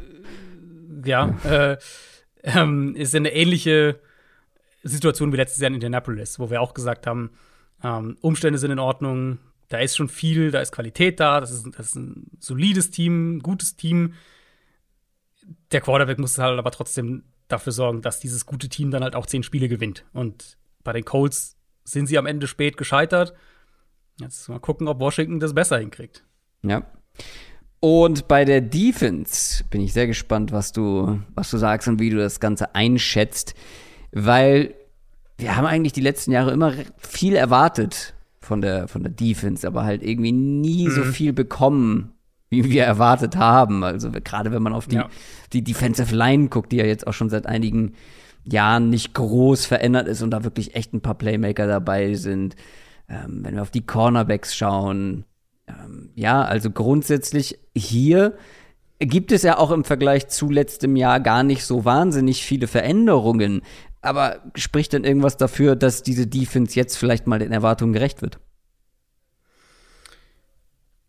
Ja, 1.05 1.29
äh, 1.45 1.77
ähm, 2.43 2.97
ist 2.97 3.15
eine 3.15 3.33
ähnliche 3.33 4.01
Situation 4.83 5.33
wie 5.33 5.37
letztes 5.37 5.61
Jahr 5.61 5.69
in 5.69 5.75
Indianapolis, 5.75 6.39
wo 6.39 6.51
wir 6.51 6.61
auch 6.61 6.75
gesagt 6.75 7.07
haben, 7.07 7.31
ähm, 7.85 8.17
Umstände 8.21 8.59
sind 8.59 8.71
in 8.71 8.79
Ordnung, 8.79 9.39
da 9.69 9.79
ist 9.79 9.97
schon 9.97 10.09
viel, 10.09 10.51
da 10.51 10.61
ist 10.61 10.73
Qualität 10.73 11.21
da, 11.21 11.41
das 11.41 11.51
ist, 11.51 11.67
das 11.77 11.89
ist 11.89 11.97
ein 11.97 12.31
solides 12.39 12.91
Team, 12.91 13.37
ein 13.37 13.41
gutes 13.41 13.77
Team. 13.77 14.15
Der 15.73 15.81
Quarterback 15.81 16.19
muss 16.19 16.39
halt 16.39 16.59
aber 16.59 16.71
trotzdem 16.71 17.25
dafür 17.49 17.73
sorgen, 17.73 18.03
dass 18.03 18.21
dieses 18.21 18.47
gute 18.47 18.69
Team 18.69 18.91
dann 18.91 19.03
halt 19.03 19.15
auch 19.15 19.27
zehn 19.27 19.43
Spiele 19.43 19.69
gewinnt. 19.69 20.05
Und 20.13 20.59
bei 20.83 20.93
den 20.93 21.05
Colts 21.05 21.57
sind 21.85 22.07
sie 22.07 22.19
am 22.19 22.27
Ende 22.27 22.47
spät 22.47 22.77
gescheitert. 22.77 23.35
Jetzt 24.21 24.49
mal 24.49 24.61
gucken, 24.61 24.89
ob 24.89 25.01
Washington 25.01 25.41
das 25.41 25.55
besser 25.55 25.79
hinkriegt. 25.79 26.25
Ja. 26.63 26.87
Und 27.81 28.27
bei 28.29 28.45
der 28.45 28.61
Defense 28.61 29.63
bin 29.71 29.81
ich 29.81 29.93
sehr 29.93 30.07
gespannt, 30.07 30.51
was 30.51 30.73
du, 30.73 31.21
was 31.35 31.51
du 31.51 31.59
sagst 31.59 31.87
und 31.89 32.01
wie 32.01 32.11
du 32.11 32.17
das 32.17 32.41
Ganze 32.41 32.75
einschätzt, 32.75 33.55
weil 34.13 34.75
wir 35.39 35.57
haben 35.57 35.67
eigentlich 35.67 35.93
die 35.93 36.01
letzten 36.01 36.33
Jahre 36.33 36.53
immer 36.53 36.73
viel 36.97 37.37
erwartet 37.37 38.15
von 38.41 38.63
der, 38.63 38.89
von 38.89 39.03
der 39.03 39.13
Defense, 39.13 39.67
aber 39.67 39.85
halt 39.85 40.03
irgendwie 40.03 40.33
nie 40.33 40.89
mhm. 40.89 40.93
so 40.93 41.05
viel 41.05 41.33
bekommen, 41.33 42.16
wie 42.49 42.65
wir 42.71 42.85
erwartet 42.85 43.37
haben. 43.37 43.85
Also 43.85 44.11
gerade 44.11 44.53
wenn 44.53 44.63
man 44.63 44.73
auf 44.73 44.87
die, 44.87 44.97
ja. 44.97 45.09
die 45.53 45.63
Defensive 45.63 46.15
Line 46.15 46.49
guckt, 46.49 46.73
die 46.73 46.77
ja 46.77 46.85
jetzt 46.85 47.07
auch 47.07 47.13
schon 47.13 47.31
seit 47.31 47.47
einigen 47.47 47.95
Jahren 48.45 48.91
nicht 48.91 49.15
groß 49.15 49.67
verändert 49.67 50.07
ist 50.07 50.23
und 50.23 50.31
da 50.31 50.45
wirklich 50.45 50.75
echt 50.75 50.93
ein 50.95 51.01
paar 51.01 51.17
Playmaker 51.17 51.67
dabei 51.67 52.15
sind. 52.15 52.55
Ähm, 53.09 53.41
wenn 53.43 53.55
wir 53.55 53.63
auf 53.63 53.71
die 53.71 53.85
Cornerbacks 53.85 54.57
schauen, 54.57 55.25
ähm, 55.67 56.11
ja, 56.15 56.43
also 56.43 56.71
grundsätzlich 56.71 57.59
hier 57.77 58.35
gibt 58.99 59.33
es 59.33 59.43
ja 59.43 59.59
auch 59.59 59.71
im 59.71 59.85
Vergleich 59.85 60.29
zu 60.29 60.49
letztem 60.49 60.97
Jahr 60.97 61.21
gar 61.21 61.43
nicht 61.43 61.65
so 61.65 61.85
wahnsinnig 61.85 62.45
viele 62.45 62.67
Veränderungen. 62.67 63.63
Aber 64.01 64.41
spricht 64.55 64.93
denn 64.93 65.05
irgendwas 65.05 65.37
dafür, 65.37 65.75
dass 65.75 66.03
diese 66.03 66.27
Defense 66.27 66.77
jetzt 66.77 66.97
vielleicht 66.97 67.27
mal 67.27 67.39
den 67.39 67.53
Erwartungen 67.53 67.93
gerecht 67.93 68.23
wird? 68.23 68.39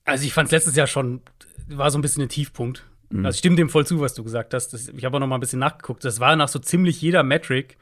Also 0.08 0.26
ich 0.26 0.34
fand 0.34 0.48
es 0.48 0.52
letztes 0.52 0.76
Jahr 0.76 0.88
schon, 0.88 1.22
war 1.68 1.92
so 1.92 1.98
ein 1.98 2.02
bisschen 2.02 2.24
ein 2.24 2.30
Tiefpunkt. 2.30 2.84
Mhm. 3.10 3.26
Also 3.26 3.36
ich 3.36 3.40
stimme 3.40 3.56
dem 3.56 3.70
voll 3.70 3.86
zu, 3.86 4.00
was 4.00 4.14
du 4.14 4.24
gesagt 4.24 4.54
hast. 4.54 4.70
Das, 4.70 4.88
ich 4.88 5.06
habe 5.06 5.18
auch 5.18 5.20
noch 5.20 5.28
mal 5.28 5.36
ein 5.36 5.42
bisschen 5.42 5.60
nachgeguckt. 5.60 6.04
Das 6.04 6.20
war 6.20 6.36
nach 6.36 6.48
so 6.48 6.60
ziemlich 6.60 7.02
jeder 7.02 7.24
Metric, 7.24 7.78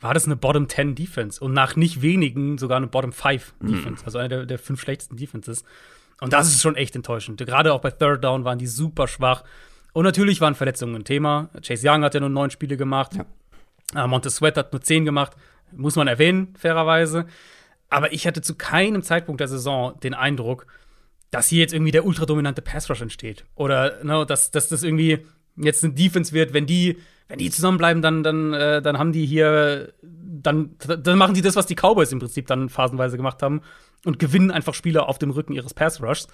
war 0.00 0.14
das 0.14 0.26
eine 0.26 0.36
Bottom 0.36 0.68
10 0.68 0.94
Defense. 0.94 1.42
Und 1.42 1.52
nach 1.52 1.74
nicht 1.74 2.02
wenigen 2.02 2.58
sogar 2.58 2.76
eine 2.76 2.86
Bottom 2.86 3.12
5 3.12 3.54
mhm. 3.58 3.66
Defense. 3.66 4.02
Mhm. 4.02 4.06
Also 4.06 4.18
eine 4.18 4.28
der, 4.28 4.46
der 4.46 4.58
fünf 4.58 4.80
schlechtesten 4.80 5.16
Defenses. 5.16 5.64
Und 6.20 6.32
das 6.32 6.48
ist 6.48 6.62
schon 6.62 6.76
echt 6.76 6.94
enttäuschend. 6.94 7.44
Gerade 7.44 7.72
auch 7.72 7.80
bei 7.80 7.90
Third 7.90 8.22
Down 8.22 8.44
waren 8.44 8.58
die 8.58 8.66
super 8.66 9.08
schwach. 9.08 9.42
Und 9.92 10.04
natürlich 10.04 10.40
waren 10.40 10.54
Verletzungen 10.54 10.96
ein 10.96 11.04
Thema. 11.04 11.48
Chase 11.66 11.88
Young 11.88 12.04
hat 12.04 12.14
ja 12.14 12.20
nur 12.20 12.28
neun 12.28 12.50
Spiele 12.50 12.76
gemacht. 12.76 13.12
Ja. 13.14 14.04
Äh, 14.04 14.06
Montez 14.06 14.36
Sweat 14.36 14.56
hat 14.56 14.72
nur 14.72 14.82
10 14.82 15.04
gemacht, 15.04 15.32
muss 15.72 15.96
man 15.96 16.08
erwähnen, 16.08 16.54
fairerweise. 16.58 17.26
Aber 17.90 18.12
ich 18.12 18.26
hatte 18.26 18.42
zu 18.42 18.54
keinem 18.54 19.02
Zeitpunkt 19.02 19.40
der 19.40 19.48
Saison 19.48 19.98
den 20.00 20.14
Eindruck, 20.14 20.66
dass 21.34 21.48
hier 21.48 21.58
jetzt 21.58 21.74
irgendwie 21.74 21.90
der 21.90 22.06
ultradominante 22.06 22.62
Pass-Rush 22.62 23.02
entsteht. 23.02 23.44
Oder 23.56 24.04
ne, 24.04 24.24
dass, 24.24 24.52
dass 24.52 24.68
das 24.68 24.84
irgendwie 24.84 25.26
jetzt 25.56 25.82
eine 25.82 25.92
Defense 25.92 26.32
wird, 26.32 26.52
wenn 26.52 26.64
die, 26.64 26.98
wenn 27.26 27.38
die 27.38 27.50
zusammenbleiben, 27.50 28.02
dann, 28.02 28.22
dann, 28.22 28.52
äh, 28.52 28.80
dann 28.80 28.98
haben 28.98 29.10
die 29.10 29.26
hier, 29.26 29.92
dann, 30.02 30.76
dann 30.78 31.18
machen 31.18 31.34
die 31.34 31.42
das, 31.42 31.56
was 31.56 31.66
die 31.66 31.74
Cowboys 31.74 32.12
im 32.12 32.20
Prinzip 32.20 32.46
dann 32.46 32.68
phasenweise 32.68 33.16
gemacht 33.16 33.42
haben 33.42 33.62
und 34.04 34.20
gewinnen 34.20 34.52
einfach 34.52 34.74
Spieler 34.74 35.08
auf 35.08 35.18
dem 35.18 35.30
Rücken 35.30 35.54
ihres 35.54 35.74
Pass-Rushs. 35.74 36.28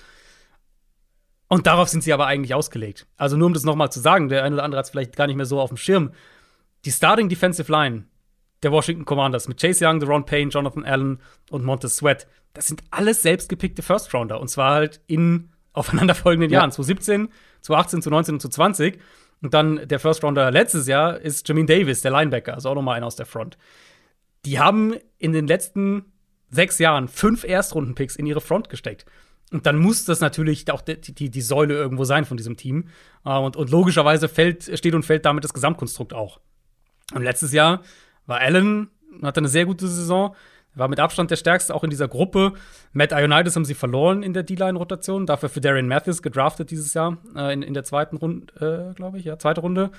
Und 1.48 1.66
darauf 1.66 1.88
sind 1.88 2.04
sie 2.04 2.12
aber 2.12 2.26
eigentlich 2.26 2.54
ausgelegt. 2.54 3.06
Also 3.16 3.38
nur 3.38 3.46
um 3.46 3.54
das 3.54 3.64
nochmal 3.64 3.90
zu 3.90 4.00
sagen, 4.00 4.28
der 4.28 4.44
eine 4.44 4.56
oder 4.56 4.64
andere 4.64 4.80
hat 4.80 4.84
es 4.84 4.90
vielleicht 4.90 5.16
gar 5.16 5.26
nicht 5.28 5.36
mehr 5.36 5.46
so 5.46 5.60
auf 5.60 5.70
dem 5.70 5.78
Schirm 5.78 6.12
die 6.84 6.92
Starting 6.92 7.30
Defensive 7.30 7.72
Line 7.72 8.04
der 8.62 8.72
Washington 8.72 9.04
Commanders 9.04 9.48
mit 9.48 9.60
Chase 9.60 9.86
Young, 9.86 10.00
Deron 10.00 10.24
Payne, 10.24 10.50
Jonathan 10.50 10.84
Allen 10.84 11.20
und 11.50 11.64
Montez 11.64 11.96
Sweat, 11.96 12.26
das 12.52 12.66
sind 12.66 12.82
alles 12.90 13.22
selbstgepickte 13.22 13.82
First 13.82 14.12
Rounder 14.12 14.40
und 14.40 14.48
zwar 14.48 14.74
halt 14.74 15.00
in 15.06 15.50
aufeinanderfolgenden 15.72 16.50
ja. 16.50 16.60
Jahren, 16.60 16.72
2017, 16.72 17.28
2018, 17.62 18.02
2019 18.02 18.34
und 18.34 18.40
2020. 18.40 18.98
Und 19.42 19.54
dann 19.54 19.88
der 19.88 19.98
First 19.98 20.22
Rounder 20.22 20.50
letztes 20.50 20.86
Jahr 20.86 21.18
ist 21.18 21.48
Jamin 21.48 21.66
Davis, 21.66 22.02
der 22.02 22.10
Linebacker, 22.10 22.54
also 22.54 22.68
auch 22.68 22.74
nochmal 22.74 22.96
einer 22.96 23.06
aus 23.06 23.16
der 23.16 23.24
Front. 23.24 23.56
Die 24.44 24.58
haben 24.58 24.94
in 25.18 25.32
den 25.32 25.46
letzten 25.46 26.04
sechs 26.50 26.78
Jahren 26.78 27.08
fünf 27.08 27.44
Erstrunden-Picks 27.44 28.16
in 28.16 28.26
ihre 28.26 28.40
Front 28.40 28.68
gesteckt. 28.68 29.06
Und 29.52 29.66
dann 29.66 29.78
muss 29.78 30.04
das 30.04 30.20
natürlich 30.20 30.70
auch 30.70 30.80
die, 30.80 31.00
die, 31.00 31.30
die 31.30 31.40
Säule 31.40 31.74
irgendwo 31.74 32.04
sein 32.04 32.24
von 32.24 32.36
diesem 32.36 32.56
Team. 32.56 32.88
Äh, 33.24 33.36
und, 33.36 33.56
und 33.56 33.70
logischerweise 33.70 34.28
fällt, 34.28 34.70
steht 34.78 34.94
und 34.94 35.04
fällt 35.04 35.24
damit 35.24 35.44
das 35.44 35.54
Gesamtkonstrukt 35.54 36.12
auch. 36.12 36.40
Und 37.14 37.22
letztes 37.22 37.52
Jahr 37.52 37.82
war 38.26 38.40
Allen, 38.40 38.90
hatte 39.22 39.40
eine 39.40 39.48
sehr 39.48 39.66
gute 39.66 39.88
Saison, 39.88 40.34
war 40.74 40.88
mit 40.88 41.00
Abstand 41.00 41.30
der 41.30 41.36
stärkste 41.36 41.74
auch 41.74 41.84
in 41.84 41.90
dieser 41.90 42.08
Gruppe. 42.08 42.52
Matt 42.92 43.12
Ionides 43.12 43.56
haben 43.56 43.64
sie 43.64 43.74
verloren 43.74 44.22
in 44.22 44.32
der 44.32 44.44
D-Line-Rotation, 44.44 45.26
dafür 45.26 45.48
für 45.48 45.60
Darian 45.60 45.88
Matthews 45.88 46.22
gedraftet 46.22 46.70
dieses 46.70 46.94
Jahr 46.94 47.18
äh, 47.34 47.52
in, 47.52 47.62
in 47.62 47.74
der 47.74 47.84
zweiten 47.84 48.16
Runde, 48.16 48.90
äh, 48.90 48.94
glaube 48.94 49.18
ich, 49.18 49.24
ja, 49.24 49.38
zweite 49.38 49.60
Runde. 49.60 49.90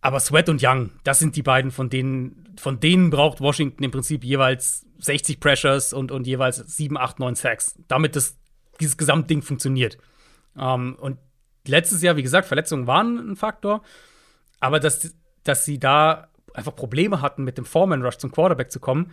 Aber 0.00 0.20
Sweat 0.20 0.48
und 0.48 0.62
Young, 0.62 0.90
das 1.02 1.18
sind 1.18 1.34
die 1.36 1.42
beiden, 1.42 1.70
von 1.70 1.90
denen, 1.90 2.54
von 2.58 2.78
denen 2.78 3.10
braucht 3.10 3.40
Washington 3.40 3.82
im 3.82 3.90
Prinzip 3.90 4.24
jeweils 4.24 4.86
60 4.98 5.40
Pressures 5.40 5.92
und, 5.92 6.12
und 6.12 6.26
jeweils 6.26 6.56
7, 6.56 6.96
8, 6.96 7.18
9 7.18 7.34
Sacks, 7.34 7.74
damit 7.88 8.14
das, 8.14 8.36
dieses 8.80 8.96
Gesamtding 8.96 9.42
funktioniert. 9.42 9.98
Ähm, 10.56 10.96
und 11.00 11.18
letztes 11.66 12.02
Jahr, 12.02 12.16
wie 12.16 12.22
gesagt, 12.22 12.46
Verletzungen 12.46 12.86
waren 12.86 13.32
ein 13.32 13.36
Faktor, 13.36 13.82
aber 14.60 14.78
das, 14.80 15.14
dass 15.44 15.64
sie 15.64 15.78
da 15.78 16.28
einfach 16.58 16.76
Probleme 16.76 17.22
hatten, 17.22 17.44
mit 17.44 17.56
dem 17.56 17.64
Foreman 17.64 18.02
Rush 18.02 18.18
zum 18.18 18.30
Quarterback 18.30 18.70
zu 18.70 18.80
kommen, 18.80 19.12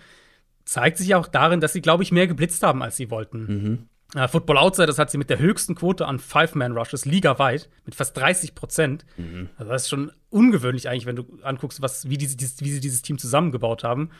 zeigt 0.66 0.98
sich 0.98 1.16
auch 1.16 1.28
darin, 1.28 1.62
dass 1.62 1.74
sie, 1.74 1.82
glaube 1.82 2.04
ich, 2.04 2.12
mehr 2.12 2.28
geblitzt 2.28 2.64
haben, 2.64 2.82
als 2.82 2.98
sie 2.98 3.10
wollten. 3.12 3.46
Mhm. 3.46 3.90
Uh, 4.16 4.28
Football 4.28 4.58
Outsiders 4.58 4.98
hat 4.98 5.12
sie 5.12 5.18
mit 5.18 5.30
der 5.30 5.40
höchsten 5.40 5.76
Quote 5.76 6.06
an 6.06 6.20
Five-Man-Rushes 6.20 7.06
ligaweit, 7.06 7.70
mit 7.86 7.96
fast 7.96 8.16
30 8.16 8.56
Prozent. 8.56 9.06
Mhm. 9.18 9.50
Also 9.58 9.72
das 9.72 9.84
ist 9.84 9.90
schon 9.90 10.12
ungewöhnlich 10.30 10.88
eigentlich, 10.88 11.06
wenn 11.06 11.16
du 11.16 11.26
anguckst, 11.42 11.82
was, 11.82 12.10
wie, 12.10 12.18
diese, 12.18 12.38
wie 12.38 12.72
sie 12.72 12.80
dieses 12.80 13.02
Team 13.02 13.18
zusammengebaut 13.18 13.84
haben. 13.84 14.12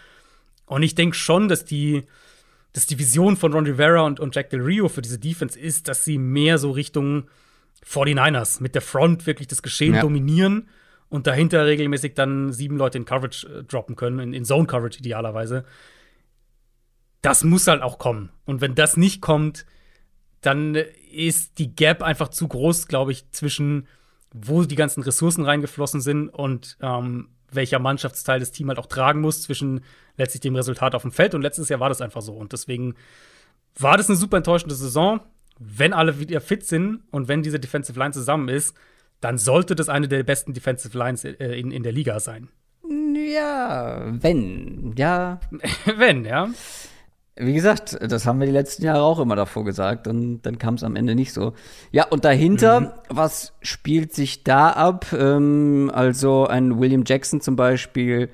Und 0.66 0.84
ich 0.84 0.96
denke 0.96 1.16
schon, 1.16 1.48
dass 1.48 1.66
die, 1.66 2.04
dass 2.74 2.88
die 2.88 3.00
Vision 3.00 3.38
von 3.38 3.54
Ron 3.54 3.66
Rivera 3.66 4.02
und, 4.02 4.20
und 4.20 4.36
Jack 4.36 4.50
Del 4.50 4.62
Rio 4.62 4.90
für 4.90 5.02
diese 5.02 5.20
Defense 5.20 5.58
ist, 5.58 5.88
dass 5.88 6.04
sie 6.04 6.18
mehr 6.18 6.58
so 6.58 6.72
Richtung 6.72 7.30
49ers 7.88 8.62
mit 8.62 8.76
der 8.76 8.82
Front 8.82 9.26
wirklich 9.28 9.48
das 9.48 9.62
Geschehen 9.62 9.94
ja. 9.96 10.02
dominieren 10.02 10.68
und 11.10 11.28
dahinter 11.28 11.66
regelmäßig 11.66 12.14
dann 12.14 12.52
sieben 12.52 12.78
Leute 12.78 12.98
in 12.98 13.06
Coverage 13.06 13.48
äh, 13.48 13.64
droppen 13.64 13.96
können, 13.96 14.20
in, 14.20 14.34
in 14.34 14.46
Zone 14.46 14.68
Coverage 14.68 15.00
idealerweise. 15.00 15.66
Das 17.22 17.44
muss 17.44 17.68
halt 17.68 17.82
auch 17.82 17.98
kommen. 17.98 18.32
Und 18.46 18.62
wenn 18.62 18.76
das 18.76 18.98
nicht 18.98 19.22
kommt, 19.22 19.66
dann 20.42 20.76
ist 20.76 21.58
die 21.58 21.76
Gap 21.76 22.04
einfach 22.04 22.30
zu 22.30 22.48
groß, 22.48 22.88
glaube 22.88 23.12
ich, 23.12 23.32
zwischen 23.32 23.88
wo 24.36 24.64
die 24.64 24.76
ganzen 24.76 25.02
Ressourcen 25.02 25.46
reingeflossen 25.46 26.02
sind 26.02 26.28
und 26.28 26.78
ähm, 26.82 27.30
welcher 27.52 27.80
Mannschaftsteil 27.80 28.40
das 28.40 28.52
Team 28.52 28.68
halt 28.68 28.80
auch 28.80 28.88
tragen 28.88 29.22
muss, 29.22 29.44
zwischen 29.44 29.82
letztlich 30.18 30.42
dem 30.42 30.56
Resultat 30.56 30.94
auf 30.94 31.04
dem 31.04 31.14
Feld. 31.14 31.34
Und 31.34 31.42
letztes 31.42 31.70
Jahr 31.70 31.80
war 31.80 31.88
das 31.88 32.02
einfach 32.02 32.22
so. 32.22 32.34
Und 32.34 32.52
deswegen 32.52 32.96
war 33.80 33.96
das 33.96 34.10
eine 34.10 34.18
super 34.18 34.38
enttäuschende 34.38 34.76
Saison. 34.76 35.22
Wenn 35.58 35.94
alle 35.94 36.20
wieder 36.20 36.42
fit 36.42 36.66
sind 36.66 37.04
und 37.12 37.30
wenn 37.30 37.44
diese 37.44 37.62
Defensive 37.62 37.98
Line 37.98 38.12
zusammen 38.12 38.50
ist, 38.50 38.76
dann 39.26 39.40
sollte 39.40 39.74
das 39.74 39.90
eine 39.90 40.08
der 40.08 40.22
besten 40.22 40.54
Defensive 40.54 40.96
Lines 40.96 41.26
äh, 41.26 41.34
in, 41.60 41.72
in 41.72 41.82
der 41.82 41.92
Liga 41.92 42.20
sein. 42.20 42.50
Ja, 42.88 44.04
wenn, 44.06 44.94
ja. 44.98 45.40
wenn, 45.98 46.26
ja. 46.26 46.50
wie 47.36 47.54
gesagt, 47.56 47.98
das 48.00 48.28
haben 48.28 48.40
wir 48.40 48.46
die 48.46 48.54
letzten 48.54 48.84
Jahre 48.84 49.02
auch 49.02 49.18
immer 49.18 49.36
davor 49.36 49.66
gesagt 49.66 50.08
und 50.08 50.44
dann 50.44 50.60
kam 50.60 50.76
es 50.76 50.84
am 50.84 50.96
Ende 50.96 51.16
nicht 51.16 51.34
so. 51.34 51.54
Ja, 51.92 52.06
und 52.06 52.24
dahinter, 52.24 52.82
mhm. 52.82 52.90
was 53.10 53.54
spielt 53.64 54.14
sich 54.14 54.44
da 54.44 54.70
ab? 54.70 55.08
Ähm, 55.12 55.90
also 55.92 56.46
ein 56.46 56.80
William 56.80 57.04
Jackson 57.04 57.42
zum 57.42 57.56
Beispiel, 57.56 58.30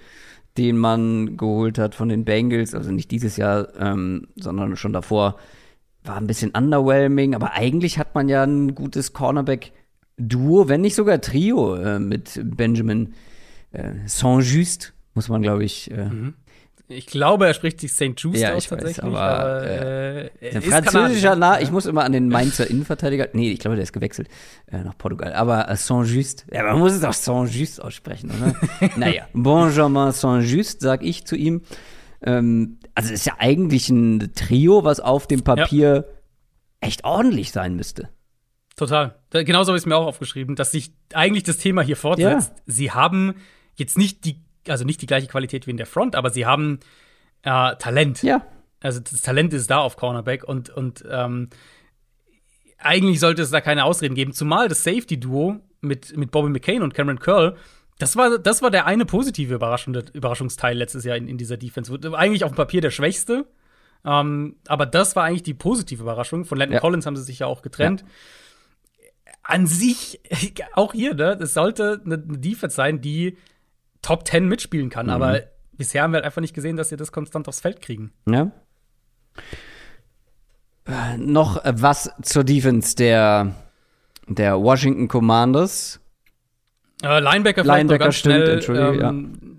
den 0.58 0.78
man 0.78 1.38
geholt 1.38 1.78
hat 1.78 1.96
von 1.96 2.10
den 2.10 2.26
Bengals, 2.26 2.76
also 2.76 2.92
nicht 2.92 3.12
dieses 3.12 3.38
Jahr, 3.38 3.70
ähm, 3.80 4.28
sondern 4.36 4.76
schon 4.76 4.92
davor, 4.92 5.38
war 6.04 6.18
ein 6.18 6.28
bisschen 6.28 6.52
underwhelming, 6.52 7.34
aber 7.34 7.54
eigentlich 7.54 7.98
hat 7.98 8.14
man 8.14 8.28
ja 8.28 8.44
ein 8.44 8.76
gutes 8.76 9.14
Cornerback-Duo, 10.22 10.68
wenn 10.68 10.82
nicht 10.82 10.96
sogar 10.96 11.22
Trio 11.22 11.76
äh, 11.76 12.00
mit 12.00 12.40
Benjamin 12.44 13.14
äh, 13.72 13.94
Saint-Just, 14.06 14.94
muss 15.14 15.30
man, 15.30 15.42
glaube 15.42 15.64
ich, 15.64 15.92
äh, 15.92 16.06
mhm. 16.06 16.34
Ich 16.94 17.06
glaube, 17.06 17.48
er 17.48 17.54
spricht 17.54 17.80
sich 17.80 17.94
St. 17.94 18.16
Just 18.18 18.36
ja, 18.36 18.54
aus 18.54 18.68
tatsächlich. 18.68 18.98
Weiß, 18.98 19.06
aber, 19.06 19.22
aber 19.22 19.64
äh, 19.64 20.28
äh, 20.42 20.60
französischer 20.60 21.38
Name, 21.38 21.62
ich 21.62 21.72
muss 21.72 21.86
immer 21.86 22.04
an 22.04 22.12
den 22.12 22.28
Mainzer 22.28 22.70
Innenverteidiger, 22.70 23.30
nee, 23.32 23.50
ich 23.50 23.60
glaube, 23.60 23.78
der 23.78 23.84
ist 23.84 23.94
gewechselt 23.94 24.28
äh, 24.70 24.84
nach 24.84 24.98
Portugal. 24.98 25.32
Aber 25.32 25.70
äh, 25.70 25.78
Saint-Just, 25.78 26.48
ja, 26.52 26.64
man 26.64 26.80
muss 26.80 26.92
es 26.92 27.06
auch 27.06 27.14
Saint-Just 27.14 27.82
aussprechen, 27.82 28.30
oder? 28.32 28.90
naja, 28.98 29.26
Benjamin 29.32 30.12
Saint-Just, 30.12 30.82
sag 30.82 31.02
ich 31.02 31.24
zu 31.24 31.38
ihm. 31.38 31.62
Ähm, 32.24 32.78
also 32.94 33.14
ist 33.14 33.26
ja 33.26 33.36
eigentlich 33.40 33.88
ein 33.88 34.34
Trio, 34.36 34.84
was 34.84 35.00
auf 35.00 35.28
dem 35.28 35.44
Papier 35.44 35.96
ja. 35.96 36.04
echt 36.82 37.06
ordentlich 37.06 37.54
sein 37.54 37.78
müsste. 37.78 38.10
Total. 38.76 39.16
Genauso 39.32 39.70
habe 39.70 39.78
ich 39.78 39.84
es 39.84 39.86
mir 39.86 39.98
auch 39.98 40.08
aufgeschrieben, 40.08 40.56
dass 40.56 40.72
sich 40.72 40.94
eigentlich 41.14 41.44
das 41.44 41.58
Thema 41.58 41.82
hier 41.82 41.98
fortsetzt. 41.98 42.54
Ja. 42.56 42.64
Sie 42.66 42.92
haben 42.92 43.36
jetzt 43.76 43.98
nicht 43.98 44.26
die 44.26 44.42
also 44.68 44.86
nicht 44.86 45.02
die 45.02 45.08
gleiche 45.08 45.28
Qualität 45.28 45.68
wie 45.68 45.72
in 45.72 45.78
der 45.78 45.86
Front, 45.86 46.16
aber 46.16 46.30
sie 46.30 46.46
haben 46.46 46.80
äh, 47.44 47.76
Talent. 47.78 48.22
Ja. 48.24 48.46
Also 48.82 49.00
das 49.00 49.22
Talent 49.22 49.54
ist 49.54 49.70
da 49.70 49.80
auf 49.80 49.96
Cornerback 49.96 50.44
und, 50.44 50.70
und 50.70 51.04
ähm, 51.10 51.50
eigentlich 52.78 53.20
sollte 53.20 53.44
es 53.44 53.52
da 53.52 53.62
keine 53.62 53.86
Ausreden 53.86 54.16
geben, 54.16 54.34
zumal 54.34 54.68
das 54.68 54.84
Safety-Duo 54.84 55.60
mit, 55.82 56.16
mit 56.18 56.32
Bobby 56.32 56.50
McCain 56.50 56.82
und 56.82 56.94
Cameron 56.94 57.20
Curl, 57.20 57.56
das 58.00 58.16
war, 58.16 58.40
das 58.40 58.64
war 58.64 58.72
der 58.72 58.88
eine 58.88 59.06
positive 59.06 59.54
Überraschungsteil 60.14 60.76
letztes 60.76 61.04
Jahr 61.04 61.18
in, 61.18 61.28
in 61.28 61.38
dieser 61.38 61.58
Defense. 61.58 61.94
Eigentlich 62.14 62.44
auf 62.44 62.52
dem 62.52 62.56
Papier 62.56 62.82
der 62.82 62.90
schwächste, 62.90 63.46
ähm, 64.04 64.56
aber 64.68 64.88
das 64.88 65.16
war 65.16 65.26
eigentlich 65.26 65.44
die 65.44 65.54
positive 65.54 66.02
Überraschung. 66.02 66.46
Von 66.46 66.58
Landon 66.58 66.76
ja. 66.76 66.80
Collins 66.80 67.06
haben 67.06 67.16
sie 67.16 67.24
sich 67.24 67.40
ja 67.40 67.48
auch 67.48 67.62
getrennt. 67.62 68.02
Ja. 68.02 68.08
An 69.44 69.66
sich, 69.68 70.20
auch 70.74 70.94
hier, 70.94 71.14
ne, 71.14 71.36
das 71.38 71.54
sollte 71.54 72.02
eine 72.06 72.18
Defense 72.18 72.76
sein, 72.76 73.02
die 73.02 73.38
Top 74.02 74.28
10 74.28 74.48
mitspielen 74.48 74.90
kann. 74.90 75.08
Mhm. 75.08 75.12
Aber 75.12 75.42
bisher 75.74 76.04
haben 76.04 76.12
wir 76.12 76.18
halt 76.18 76.26
einfach 76.26 76.42
nicht 76.42 76.54
gesehen, 76.54 76.78
dass 76.78 76.90
sie 76.90 76.98
das 76.98 77.12
konstant 77.12 77.48
aufs 77.48 77.60
Feld 77.60 77.82
kriegen. 77.82 78.12
Ja. 78.28 78.52
Äh, 80.86 81.18
noch 81.18 81.62
was 81.64 82.12
zur 82.22 82.44
Defense 82.44 82.96
der, 82.96 83.56
der 84.28 84.62
Washington 84.62 85.08
Commanders. 85.08 86.00
Äh, 87.04 87.20
Linebacker, 87.20 87.64
Linebacker 87.64 88.12
stimmt, 88.12 88.64
schnell. 88.64 88.96
Ähm, 88.96 89.00
ja. 89.00 89.14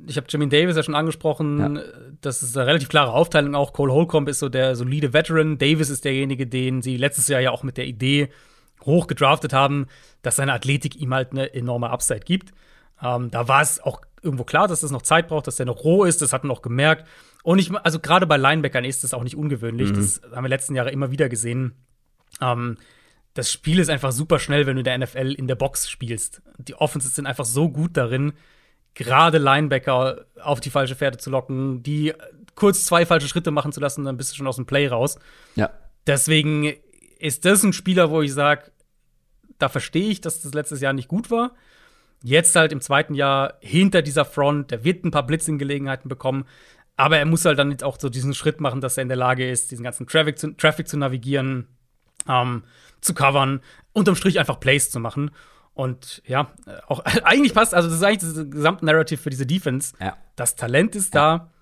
Ich 0.06 0.16
habe 0.16 0.26
Jimmy 0.28 0.48
Davis 0.48 0.76
ja 0.76 0.82
schon 0.82 0.94
angesprochen. 0.94 1.76
Ja. 1.76 1.82
Das 2.20 2.42
ist 2.42 2.56
eine 2.56 2.66
relativ 2.66 2.88
klare 2.88 3.12
Aufteilung. 3.12 3.54
Auch 3.54 3.72
Cole 3.72 3.92
Holcomb 3.92 4.28
ist 4.28 4.38
so 4.38 4.48
der 4.48 4.76
solide 4.76 5.12
Veteran. 5.12 5.58
Davis 5.58 5.90
ist 5.90 6.04
derjenige, 6.04 6.46
den 6.46 6.82
sie 6.82 6.96
letztes 6.96 7.28
Jahr 7.28 7.40
ja 7.40 7.50
auch 7.50 7.62
mit 7.62 7.76
der 7.76 7.86
Idee 7.86 8.28
hoch 8.86 9.06
gedraftet 9.06 9.52
haben, 9.52 9.86
dass 10.22 10.36
seine 10.36 10.52
Athletik 10.52 10.96
ihm 10.96 11.14
halt 11.14 11.32
eine 11.32 11.52
enorme 11.54 11.90
Upside 11.90 12.20
gibt. 12.20 12.52
Ähm, 13.02 13.30
da 13.30 13.48
war 13.48 13.62
es 13.62 13.80
auch 13.80 14.00
irgendwo 14.22 14.44
klar, 14.44 14.68
dass 14.68 14.82
das 14.82 14.90
noch 14.90 15.02
Zeit 15.02 15.28
braucht, 15.28 15.46
dass 15.46 15.56
der 15.56 15.66
noch 15.66 15.84
roh 15.84 16.04
ist, 16.04 16.22
das 16.22 16.32
hat 16.32 16.44
man 16.44 16.52
auch 16.52 16.62
gemerkt. 16.62 17.06
Und 17.42 17.58
ich, 17.58 17.74
also 17.74 17.98
gerade 17.98 18.26
bei 18.26 18.36
Linebackern 18.36 18.84
ist 18.84 19.02
das 19.02 19.14
auch 19.14 19.24
nicht 19.24 19.36
ungewöhnlich. 19.36 19.90
Mhm. 19.90 19.96
Das 19.96 20.20
haben 20.32 20.44
wir 20.44 20.48
letzten 20.48 20.74
Jahre 20.74 20.90
immer 20.90 21.10
wieder 21.10 21.28
gesehen. 21.28 21.74
Ähm, 22.40 22.76
das 23.34 23.50
Spiel 23.50 23.78
ist 23.78 23.88
einfach 23.88 24.12
super 24.12 24.38
schnell, 24.38 24.66
wenn 24.66 24.76
du 24.76 24.80
in 24.80 24.84
der 24.84 24.98
NFL 24.98 25.32
in 25.32 25.48
der 25.48 25.54
Box 25.54 25.90
spielst. 25.90 26.42
Die 26.58 26.74
Offenses 26.74 27.14
sind 27.16 27.26
einfach 27.26 27.46
so 27.46 27.68
gut 27.68 27.96
darin, 27.96 28.34
gerade 28.94 29.38
Linebacker 29.38 30.26
auf 30.42 30.60
die 30.60 30.70
falsche 30.70 30.96
Pferde 30.96 31.18
zu 31.18 31.30
locken, 31.30 31.82
die 31.82 32.12
kurz 32.54 32.84
zwei 32.84 33.06
falsche 33.06 33.28
Schritte 33.28 33.50
machen 33.50 33.72
zu 33.72 33.80
lassen, 33.80 34.04
dann 34.04 34.16
bist 34.16 34.32
du 34.32 34.36
schon 34.36 34.46
aus 34.46 34.56
dem 34.56 34.66
Play 34.66 34.86
raus. 34.86 35.18
Ja. 35.56 35.70
Deswegen 36.06 36.74
ist 37.18 37.44
das 37.44 37.62
ein 37.62 37.72
Spieler, 37.72 38.10
wo 38.10 38.20
ich 38.20 38.34
sage, 38.34 38.71
da 39.62 39.68
verstehe 39.68 40.10
ich, 40.10 40.20
dass 40.20 40.42
das 40.42 40.54
letztes 40.54 40.80
Jahr 40.80 40.92
nicht 40.92 41.08
gut 41.08 41.30
war. 41.30 41.52
Jetzt 42.22 42.54
halt 42.54 42.72
im 42.72 42.80
zweiten 42.80 43.14
Jahr 43.14 43.54
hinter 43.60 44.02
dieser 44.02 44.24
Front, 44.24 44.70
der 44.70 44.84
wird 44.84 45.04
ein 45.04 45.10
paar 45.10 45.26
Blitzing-Gelegenheiten 45.26 46.08
bekommen, 46.08 46.44
aber 46.96 47.18
er 47.18 47.26
muss 47.26 47.44
halt 47.44 47.58
dann 47.58 47.70
jetzt 47.70 47.84
auch 47.84 47.98
so 47.98 48.08
diesen 48.08 48.34
Schritt 48.34 48.60
machen, 48.60 48.80
dass 48.80 48.96
er 48.96 49.02
in 49.02 49.08
der 49.08 49.16
Lage 49.16 49.48
ist, 49.48 49.70
diesen 49.70 49.82
ganzen 49.82 50.06
Traffic 50.06 50.38
zu, 50.38 50.52
Traffic 50.56 50.86
zu 50.86 50.96
navigieren, 50.96 51.68
ähm, 52.28 52.64
zu 53.00 53.14
covern, 53.14 53.60
unterm 53.92 54.14
Strich 54.14 54.38
einfach 54.38 54.60
Plays 54.60 54.90
zu 54.90 55.00
machen. 55.00 55.30
Und 55.74 56.22
ja, 56.26 56.52
auch 56.86 57.00
eigentlich 57.24 57.54
passt, 57.54 57.74
also 57.74 57.88
das 57.88 57.98
ist 57.98 58.04
eigentlich 58.04 58.34
das 58.34 58.50
gesamte 58.50 58.84
Narrative 58.84 59.20
für 59.20 59.30
diese 59.30 59.46
Defense. 59.46 59.94
Ja. 60.00 60.16
Das 60.36 60.54
Talent 60.54 60.94
ist 60.94 61.14
ja. 61.14 61.38
da, 61.38 61.52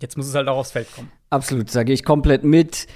jetzt 0.00 0.16
muss 0.16 0.26
es 0.26 0.34
halt 0.34 0.48
auch 0.48 0.56
aufs 0.56 0.72
Feld 0.72 0.92
kommen. 0.94 1.12
Absolut, 1.30 1.70
sage 1.70 1.92
ich 1.92 2.04
komplett 2.04 2.44
mit. 2.44 2.86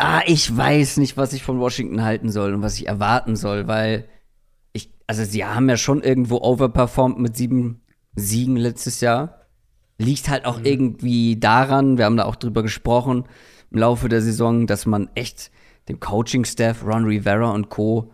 Ah, 0.00 0.22
ich 0.26 0.56
weiß 0.56 0.96
nicht, 0.96 1.16
was 1.16 1.32
ich 1.32 1.42
von 1.42 1.60
Washington 1.60 2.02
halten 2.02 2.30
soll 2.30 2.54
und 2.54 2.62
was 2.62 2.76
ich 2.78 2.88
erwarten 2.88 3.36
soll, 3.36 3.66
weil 3.66 4.08
also 5.10 5.24
sie 5.24 5.44
haben 5.44 5.68
ja 5.68 5.76
schon 5.76 6.02
irgendwo 6.02 6.36
overperformed 6.36 7.18
mit 7.18 7.36
sieben 7.36 7.80
Siegen 8.14 8.54
letztes 8.54 9.00
Jahr. 9.00 9.40
Liegt 9.98 10.28
halt 10.28 10.44
auch 10.44 10.60
mhm. 10.60 10.66
irgendwie 10.66 11.36
daran, 11.36 11.98
wir 11.98 12.04
haben 12.04 12.16
da 12.16 12.26
auch 12.26 12.36
drüber 12.36 12.62
gesprochen 12.62 13.24
im 13.72 13.78
Laufe 13.78 14.08
der 14.08 14.22
Saison, 14.22 14.68
dass 14.68 14.86
man 14.86 15.10
echt 15.16 15.50
dem 15.88 15.98
Coaching-Staff, 15.98 16.84
Ron 16.86 17.06
Rivera 17.06 17.50
und 17.50 17.70
Co. 17.70 18.12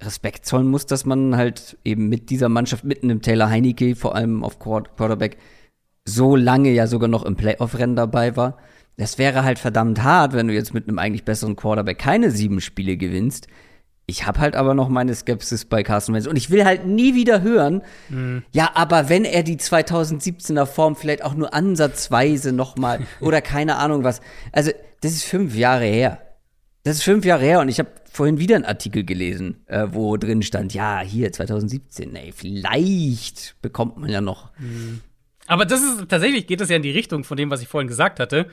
Respekt 0.00 0.46
zollen 0.46 0.68
muss, 0.68 0.86
dass 0.86 1.04
man 1.04 1.36
halt 1.36 1.76
eben 1.84 2.08
mit 2.08 2.30
dieser 2.30 2.48
Mannschaft, 2.48 2.84
mit 2.84 3.02
einem 3.02 3.20
Taylor 3.20 3.50
Heineke, 3.50 3.94
vor 3.94 4.14
allem 4.14 4.42
auf 4.42 4.58
Quarterback, 4.58 5.36
so 6.06 6.36
lange 6.36 6.70
ja 6.70 6.86
sogar 6.86 7.10
noch 7.10 7.26
im 7.26 7.36
Playoff-Rennen 7.36 7.96
dabei 7.96 8.34
war. 8.34 8.56
Das 8.96 9.18
wäre 9.18 9.44
halt 9.44 9.58
verdammt 9.58 10.02
hart, 10.02 10.34
wenn 10.34 10.48
du 10.48 10.54
jetzt 10.54 10.74
mit 10.74 10.88
einem 10.88 10.98
eigentlich 10.98 11.24
besseren 11.24 11.56
Quarterback 11.56 11.98
keine 11.98 12.30
sieben 12.30 12.60
Spiele 12.60 12.96
gewinnst. 12.96 13.46
Ich 14.10 14.26
habe 14.26 14.40
halt 14.40 14.56
aber 14.56 14.74
noch 14.74 14.88
meine 14.88 15.14
Skepsis 15.14 15.64
bei 15.64 15.84
Carson 15.84 16.14
Wentz 16.14 16.26
und 16.26 16.36
ich 16.36 16.50
will 16.50 16.64
halt 16.64 16.84
nie 16.84 17.14
wieder 17.14 17.42
hören, 17.42 17.82
mhm. 18.08 18.42
ja, 18.52 18.72
aber 18.74 19.08
wenn 19.08 19.24
er 19.24 19.44
die 19.44 19.56
2017er 19.56 20.66
Form 20.66 20.96
vielleicht 20.96 21.24
auch 21.24 21.34
nur 21.34 21.54
ansatzweise 21.54 22.52
noch 22.52 22.76
mal 22.76 23.00
oder 23.20 23.40
keine 23.40 23.76
Ahnung 23.76 24.02
was. 24.02 24.20
Also, 24.50 24.72
das 25.00 25.12
ist 25.12 25.24
fünf 25.24 25.54
Jahre 25.54 25.84
her. 25.84 26.18
Das 26.82 26.96
ist 26.96 27.02
fünf 27.04 27.24
Jahre 27.24 27.44
her 27.44 27.60
und 27.60 27.68
ich 27.68 27.78
habe 27.78 27.90
vorhin 28.10 28.38
wieder 28.38 28.56
einen 28.56 28.64
Artikel 28.64 29.04
gelesen, 29.04 29.62
äh, 29.66 29.86
wo 29.92 30.16
drin 30.16 30.42
stand, 30.42 30.74
ja, 30.74 31.00
hier 31.00 31.30
2017, 31.30 32.16
ey, 32.16 32.32
vielleicht 32.32 33.54
bekommt 33.62 33.96
man 33.98 34.10
ja 34.10 34.20
noch. 34.20 34.50
Mhm. 34.58 35.00
Aber 35.46 35.66
das 35.66 35.82
ist 35.82 36.08
tatsächlich 36.08 36.46
geht 36.46 36.60
das 36.60 36.68
ja 36.68 36.76
in 36.76 36.82
die 36.82 36.90
Richtung 36.90 37.22
von 37.22 37.36
dem, 37.36 37.50
was 37.50 37.62
ich 37.62 37.68
vorhin 37.68 37.88
gesagt 37.88 38.18
hatte. 38.18 38.46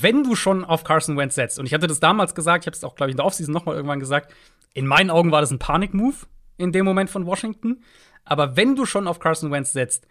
Wenn 0.00 0.24
du 0.24 0.34
schon 0.34 0.64
auf 0.64 0.84
Carson 0.84 1.16
Wentz 1.16 1.34
setzt, 1.34 1.58
und 1.58 1.66
ich 1.66 1.74
hatte 1.74 1.86
das 1.86 2.00
damals 2.00 2.34
gesagt, 2.34 2.64
ich 2.64 2.66
habe 2.66 2.76
es 2.76 2.84
auch, 2.84 2.94
glaube 2.94 3.10
ich, 3.10 3.14
in 3.14 3.18
der 3.18 3.26
Offseason 3.26 3.52
noch 3.52 3.66
mal 3.66 3.74
irgendwann 3.74 4.00
gesagt, 4.00 4.34
in 4.72 4.86
meinen 4.86 5.10
Augen 5.10 5.30
war 5.30 5.40
das 5.40 5.50
ein 5.50 5.58
Panik-Move 5.58 6.16
in 6.56 6.72
dem 6.72 6.84
Moment 6.84 7.10
von 7.10 7.26
Washington. 7.26 7.82
Aber 8.24 8.56
wenn 8.56 8.76
du 8.76 8.86
schon 8.86 9.06
auf 9.06 9.18
Carson 9.18 9.50
Wentz 9.50 9.72
setzt, 9.72 10.06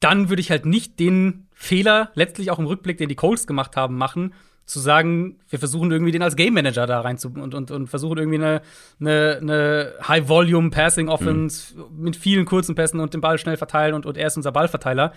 dann 0.00 0.30
würde 0.30 0.40
ich 0.40 0.50
halt 0.50 0.66
nicht 0.66 0.98
den 0.98 1.46
Fehler, 1.52 2.10
letztlich 2.14 2.50
auch 2.50 2.58
im 2.58 2.66
Rückblick, 2.66 2.98
den 2.98 3.08
die 3.08 3.16
Colts 3.16 3.46
gemacht 3.46 3.76
haben, 3.76 3.96
machen, 3.96 4.32
zu 4.64 4.80
sagen, 4.80 5.38
wir 5.48 5.58
versuchen 5.58 5.90
irgendwie 5.90 6.12
den 6.12 6.22
als 6.22 6.36
Game 6.36 6.54
Manager 6.54 6.86
da 6.86 7.00
rein 7.00 7.18
zu 7.18 7.28
und, 7.28 7.54
und, 7.54 7.70
und 7.70 7.88
versuchen 7.88 8.18
irgendwie 8.18 8.38
eine, 8.38 8.62
eine, 9.00 9.38
eine 9.40 9.92
High-Volume-Passing-Offense 10.06 11.74
mhm. 11.76 12.02
mit 12.02 12.16
vielen 12.16 12.46
kurzen 12.46 12.74
Pässen 12.74 13.00
und 13.00 13.12
den 13.12 13.20
Ball 13.20 13.36
schnell 13.38 13.56
verteilen 13.56 13.94
und, 13.94 14.06
und 14.06 14.16
er 14.16 14.28
ist 14.28 14.36
unser 14.36 14.52
Ballverteiler. 14.52 15.12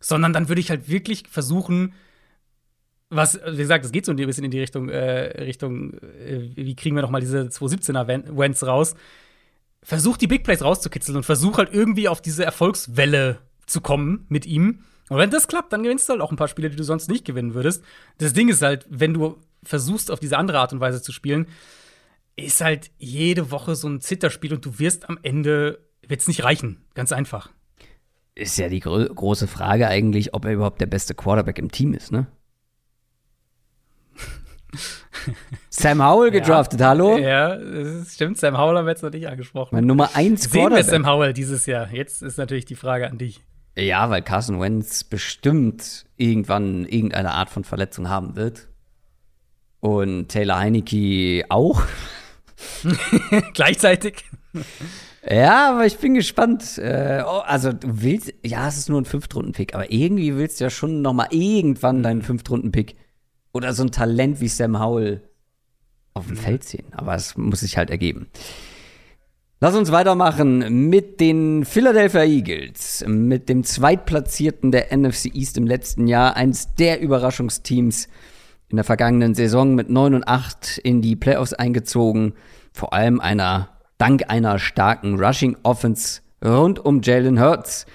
Sondern 0.00 0.32
dann 0.32 0.48
würde 0.48 0.60
ich 0.60 0.70
halt 0.70 0.88
wirklich 0.88 1.24
versuchen, 1.30 1.94
was, 3.14 3.40
wie 3.46 3.56
gesagt, 3.56 3.84
es 3.84 3.92
geht 3.92 4.06
so 4.06 4.12
ein 4.12 4.16
bisschen 4.16 4.44
in 4.44 4.50
die 4.50 4.60
Richtung, 4.60 4.88
äh, 4.88 5.42
Richtung, 5.42 5.94
äh, 5.94 6.50
wie 6.54 6.76
kriegen 6.76 6.96
wir 6.96 7.02
noch 7.02 7.10
mal 7.10 7.20
diese 7.20 7.42
217er 7.42 8.36
Wents 8.36 8.66
raus? 8.66 8.94
Versuch 9.82 10.16
die 10.16 10.26
Big 10.26 10.44
Plays 10.44 10.62
rauszukitzeln 10.62 11.16
und 11.16 11.24
versuch 11.24 11.58
halt 11.58 11.72
irgendwie 11.72 12.08
auf 12.08 12.22
diese 12.22 12.44
Erfolgswelle 12.44 13.38
zu 13.66 13.80
kommen 13.80 14.26
mit 14.28 14.46
ihm. 14.46 14.80
Und 15.10 15.18
wenn 15.18 15.30
das 15.30 15.48
klappt, 15.48 15.72
dann 15.72 15.82
gewinnst 15.82 16.08
du 16.08 16.12
halt 16.12 16.22
auch 16.22 16.30
ein 16.30 16.36
paar 16.36 16.48
Spiele, 16.48 16.70
die 16.70 16.76
du 16.76 16.84
sonst 16.84 17.08
nicht 17.08 17.24
gewinnen 17.24 17.54
würdest. 17.54 17.84
Das 18.18 18.32
Ding 18.32 18.48
ist 18.48 18.62
halt, 18.62 18.86
wenn 18.88 19.12
du 19.12 19.38
versuchst, 19.62 20.10
auf 20.10 20.20
diese 20.20 20.38
andere 20.38 20.58
Art 20.58 20.72
und 20.72 20.80
Weise 20.80 21.02
zu 21.02 21.12
spielen, 21.12 21.46
ist 22.36 22.60
halt 22.60 22.90
jede 22.98 23.50
Woche 23.50 23.76
so 23.76 23.88
ein 23.88 24.00
Zitterspiel 24.00 24.54
und 24.54 24.64
du 24.64 24.78
wirst 24.78 25.08
am 25.08 25.18
Ende, 25.22 25.78
wird's 26.06 26.26
nicht 26.26 26.44
reichen. 26.44 26.84
Ganz 26.94 27.12
einfach. 27.12 27.50
Ist 28.34 28.58
ja 28.58 28.68
die 28.68 28.80
gro 28.80 29.04
große 29.04 29.46
Frage 29.46 29.86
eigentlich, 29.86 30.34
ob 30.34 30.44
er 30.44 30.52
überhaupt 30.52 30.80
der 30.80 30.86
beste 30.86 31.14
Quarterback 31.14 31.58
im 31.58 31.70
Team 31.70 31.94
ist, 31.94 32.10
ne? 32.10 32.26
Sam 35.70 36.04
Howell 36.04 36.30
gedraftet, 36.30 36.80
ja. 36.80 36.88
hallo? 36.88 37.16
Ja, 37.16 37.56
das 37.56 38.14
stimmt. 38.14 38.38
Sam 38.38 38.56
Howell 38.58 38.78
haben 38.78 38.86
wir 38.86 38.92
jetzt 38.92 39.02
noch 39.02 39.10
nicht 39.10 39.28
angesprochen. 39.28 39.74
Mein 39.74 39.86
Nummer 39.86 40.10
1 40.14 40.50
Sehen 40.50 40.72
wir 40.72 40.84
Sam 40.84 41.06
Howell 41.06 41.32
dieses 41.32 41.66
Jahr? 41.66 41.88
Jetzt 41.92 42.22
ist 42.22 42.38
natürlich 42.38 42.64
die 42.64 42.74
Frage 42.74 43.08
an 43.08 43.18
dich. 43.18 43.40
Ja, 43.76 44.08
weil 44.10 44.22
Carson 44.22 44.60
Wentz 44.60 45.04
bestimmt 45.04 46.06
irgendwann 46.16 46.86
irgendeine 46.86 47.32
Art 47.32 47.50
von 47.50 47.64
Verletzung 47.64 48.08
haben 48.08 48.36
wird. 48.36 48.68
Und 49.80 50.28
Taylor 50.28 50.58
Heineke 50.58 51.44
auch. 51.48 51.82
Gleichzeitig. 53.54 54.24
Ja, 55.28 55.72
aber 55.72 55.86
ich 55.86 55.98
bin 55.98 56.14
gespannt. 56.14 56.78
Äh, 56.78 57.22
oh, 57.26 57.40
also 57.40 57.72
du 57.72 58.02
willst, 58.02 58.32
ja, 58.44 58.68
es 58.68 58.78
ist 58.78 58.88
nur 58.88 59.00
ein 59.00 59.06
Fünftrunden-Pick, 59.06 59.74
aber 59.74 59.90
irgendwie 59.90 60.36
willst 60.36 60.60
du 60.60 60.64
ja 60.64 60.70
schon 60.70 61.02
noch 61.02 61.12
mal 61.12 61.28
irgendwann 61.30 62.02
deinen 62.02 62.22
Fünftrunden-Pick 62.22 62.96
oder 63.54 63.72
so 63.72 63.84
ein 63.84 63.90
Talent 63.90 64.40
wie 64.40 64.48
Sam 64.48 64.78
Howell 64.78 65.22
auf 66.12 66.26
dem 66.26 66.36
Feld 66.36 66.64
sehen. 66.64 66.86
Aber 66.92 67.14
es 67.14 67.36
muss 67.36 67.60
sich 67.60 67.78
halt 67.78 67.88
ergeben. 67.88 68.28
Lass 69.60 69.76
uns 69.76 69.92
weitermachen 69.92 70.90
mit 70.90 71.20
den 71.20 71.64
Philadelphia 71.64 72.24
Eagles, 72.24 73.04
mit 73.06 73.48
dem 73.48 73.64
Zweitplatzierten 73.64 74.72
der 74.72 74.94
NFC 74.94 75.34
East 75.34 75.56
im 75.56 75.66
letzten 75.66 76.06
Jahr, 76.06 76.36
eins 76.36 76.74
der 76.74 77.00
Überraschungsteams 77.00 78.08
in 78.68 78.76
der 78.76 78.84
vergangenen 78.84 79.34
Saison 79.34 79.74
mit 79.74 79.88
9 79.88 80.14
und 80.14 80.28
8 80.28 80.78
in 80.78 81.00
die 81.00 81.16
Playoffs 81.16 81.54
eingezogen, 81.54 82.34
vor 82.72 82.92
allem 82.92 83.20
einer 83.20 83.70
dank 83.96 84.24
einer 84.28 84.58
starken 84.58 85.18
Rushing 85.18 85.56
Offense 85.62 86.20
rund 86.44 86.84
um 86.84 87.00
Jalen 87.00 87.40
Hurts. 87.40 87.86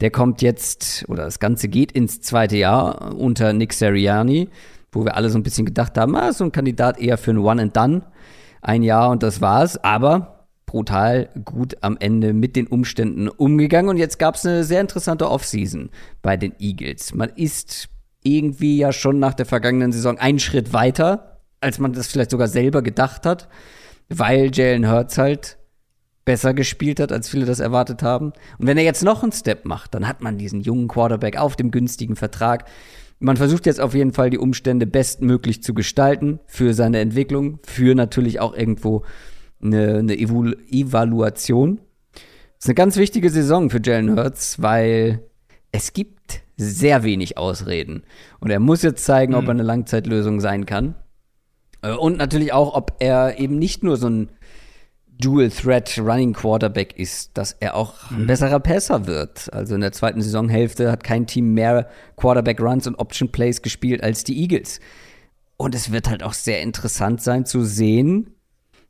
Der 0.00 0.10
kommt 0.10 0.42
jetzt, 0.42 1.04
oder 1.08 1.24
das 1.24 1.38
Ganze 1.38 1.68
geht 1.68 1.92
ins 1.92 2.20
zweite 2.20 2.56
Jahr 2.56 3.14
unter 3.14 3.52
Nick 3.52 3.74
Seriani, 3.74 4.48
wo 4.92 5.04
wir 5.04 5.16
alle 5.16 5.30
so 5.30 5.38
ein 5.38 5.42
bisschen 5.42 5.66
gedacht 5.66 5.98
haben, 5.98 6.14
ah, 6.14 6.32
so 6.32 6.44
ein 6.44 6.52
Kandidat 6.52 7.00
eher 7.00 7.18
für 7.18 7.32
ein 7.32 7.38
One 7.38 7.62
and 7.62 7.76
Done. 7.76 8.02
Ein 8.60 8.82
Jahr 8.82 9.10
und 9.10 9.22
das 9.22 9.40
war's. 9.40 9.82
Aber 9.82 10.46
brutal 10.66 11.28
gut 11.44 11.76
am 11.80 11.96
Ende 11.98 12.32
mit 12.32 12.56
den 12.56 12.66
Umständen 12.66 13.28
umgegangen. 13.28 13.90
Und 13.90 13.96
jetzt 13.96 14.18
gab 14.18 14.36
es 14.36 14.46
eine 14.46 14.64
sehr 14.64 14.80
interessante 14.80 15.30
Offseason 15.30 15.90
bei 16.20 16.36
den 16.36 16.54
Eagles. 16.58 17.14
Man 17.14 17.30
ist 17.30 17.88
irgendwie 18.22 18.78
ja 18.78 18.92
schon 18.92 19.18
nach 19.18 19.34
der 19.34 19.46
vergangenen 19.46 19.92
Saison 19.92 20.18
einen 20.18 20.38
Schritt 20.38 20.72
weiter, 20.72 21.40
als 21.60 21.78
man 21.78 21.92
das 21.92 22.06
vielleicht 22.06 22.30
sogar 22.30 22.48
selber 22.48 22.82
gedacht 22.82 23.26
hat, 23.26 23.48
weil 24.08 24.50
Jalen 24.52 24.90
Hurts 24.90 25.18
halt 25.18 25.58
besser 26.24 26.54
gespielt 26.54 27.00
hat, 27.00 27.12
als 27.12 27.28
viele 27.28 27.46
das 27.46 27.60
erwartet 27.60 28.02
haben. 28.02 28.32
Und 28.58 28.66
wenn 28.66 28.78
er 28.78 28.84
jetzt 28.84 29.02
noch 29.02 29.22
einen 29.22 29.32
Step 29.32 29.64
macht, 29.64 29.94
dann 29.94 30.06
hat 30.06 30.22
man 30.22 30.38
diesen 30.38 30.60
jungen 30.60 30.88
Quarterback 30.88 31.36
auf 31.36 31.56
dem 31.56 31.70
günstigen 31.70 32.16
Vertrag. 32.16 32.64
Man 33.22 33.36
versucht 33.36 33.66
jetzt 33.66 33.80
auf 33.80 33.94
jeden 33.94 34.12
Fall 34.12 34.30
die 34.30 34.38
Umstände 34.38 34.84
bestmöglich 34.84 35.62
zu 35.62 35.74
gestalten 35.74 36.40
für 36.46 36.74
seine 36.74 36.98
Entwicklung, 36.98 37.60
für 37.62 37.94
natürlich 37.94 38.40
auch 38.40 38.52
irgendwo 38.52 39.04
eine, 39.62 39.98
eine 39.98 40.18
Evalu 40.18 40.54
Evaluation. 40.68 41.78
Das 42.14 42.64
ist 42.64 42.66
eine 42.66 42.74
ganz 42.74 42.96
wichtige 42.96 43.30
Saison 43.30 43.70
für 43.70 43.80
Jalen 43.80 44.16
Hurts, 44.16 44.60
weil 44.60 45.20
es 45.70 45.92
gibt 45.92 46.42
sehr 46.56 47.04
wenig 47.04 47.38
Ausreden. 47.38 48.02
Und 48.40 48.50
er 48.50 48.58
muss 48.58 48.82
jetzt 48.82 49.04
zeigen, 49.04 49.34
mhm. 49.34 49.38
ob 49.38 49.44
er 49.44 49.50
eine 49.50 49.62
Langzeitlösung 49.62 50.40
sein 50.40 50.66
kann. 50.66 50.96
Äh, 51.82 51.92
und 51.92 52.18
natürlich 52.18 52.52
auch, 52.52 52.74
ob 52.74 52.96
er 52.98 53.38
eben 53.38 53.56
nicht 53.56 53.84
nur 53.84 53.98
so 53.98 54.08
ein 54.08 54.30
Dual 55.22 55.50
Threat 55.50 55.98
Running 55.98 56.32
Quarterback 56.32 56.98
ist, 56.98 57.30
dass 57.34 57.52
er 57.60 57.76
auch 57.76 58.10
ein 58.10 58.22
mhm. 58.22 58.26
besserer 58.26 58.60
Passer 58.60 59.06
wird. 59.06 59.52
Also 59.52 59.74
in 59.74 59.80
der 59.80 59.92
zweiten 59.92 60.20
Saisonhälfte 60.20 60.90
hat 60.90 61.04
kein 61.04 61.26
Team 61.26 61.54
mehr 61.54 61.88
Quarterback 62.16 62.60
Runs 62.60 62.86
und 62.86 62.96
Option 62.96 63.30
Plays 63.30 63.62
gespielt 63.62 64.02
als 64.02 64.24
die 64.24 64.40
Eagles. 64.40 64.80
Und 65.56 65.74
es 65.74 65.92
wird 65.92 66.08
halt 66.08 66.22
auch 66.22 66.32
sehr 66.32 66.60
interessant 66.60 67.22
sein 67.22 67.46
zu 67.46 67.64
sehen, 67.64 68.34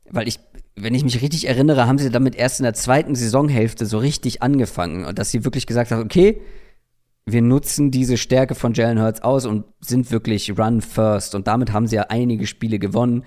weil 0.09 0.27
ich 0.27 0.39
wenn 0.75 0.95
ich 0.95 1.03
mich 1.03 1.21
richtig 1.21 1.47
erinnere, 1.47 1.87
haben 1.87 1.99
sie 1.99 2.09
damit 2.09 2.35
erst 2.35 2.59
in 2.59 2.63
der 2.63 2.73
zweiten 2.73 3.13
Saisonhälfte 3.13 3.85
so 3.85 3.99
richtig 3.99 4.41
angefangen 4.41 5.05
und 5.05 5.19
dass 5.19 5.29
sie 5.29 5.45
wirklich 5.45 5.67
gesagt 5.67 5.91
haben, 5.91 6.01
okay, 6.01 6.41
wir 7.25 7.41
nutzen 7.41 7.91
diese 7.91 8.17
Stärke 8.17 8.55
von 8.55 8.73
Jalen 8.73 8.99
Hurts 8.99 9.21
aus 9.21 9.45
und 9.45 9.65
sind 9.79 10.11
wirklich 10.11 10.57
Run 10.57 10.81
First 10.81 11.35
und 11.35 11.47
damit 11.47 11.71
haben 11.71 11.87
sie 11.87 11.95
ja 11.95 12.07
einige 12.09 12.47
Spiele 12.47 12.79
gewonnen, 12.79 13.23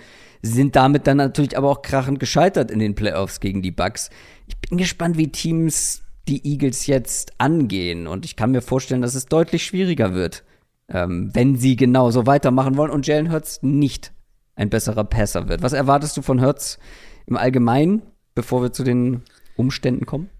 sind 0.46 0.76
damit 0.76 1.06
dann 1.06 1.18
natürlich 1.18 1.56
aber 1.56 1.70
auch 1.70 1.82
krachend 1.82 2.18
gescheitert 2.18 2.70
in 2.70 2.78
den 2.78 2.94
Playoffs 2.94 3.40
gegen 3.40 3.62
die 3.62 3.70
Bucks. 3.70 4.10
Ich 4.46 4.56
bin 4.58 4.78
gespannt, 4.78 5.16
wie 5.16 5.28
Teams 5.28 6.02
die 6.28 6.44
Eagles 6.44 6.86
jetzt 6.86 7.32
angehen 7.38 8.06
und 8.06 8.24
ich 8.24 8.36
kann 8.36 8.50
mir 8.50 8.62
vorstellen, 8.62 9.02
dass 9.02 9.14
es 9.14 9.26
deutlich 9.26 9.64
schwieriger 9.64 10.14
wird, 10.14 10.44
ähm, 10.88 11.30
wenn 11.34 11.56
sie 11.56 11.76
genau 11.76 12.10
so 12.10 12.26
weitermachen 12.26 12.76
wollen 12.76 12.90
und 12.90 13.06
Jalen 13.06 13.30
Hurts 13.30 13.62
nicht 13.62 14.12
ein 14.56 14.70
besserer 14.70 15.04
Passer 15.04 15.48
wird. 15.48 15.62
Was 15.62 15.72
erwartest 15.72 16.16
du 16.16 16.22
von 16.22 16.40
Hurts 16.40 16.78
im 17.26 17.36
Allgemeinen, 17.36 18.02
bevor 18.34 18.62
wir 18.62 18.72
zu 18.72 18.82
den 18.82 19.22
Umständen 19.56 20.06
kommen? 20.06 20.30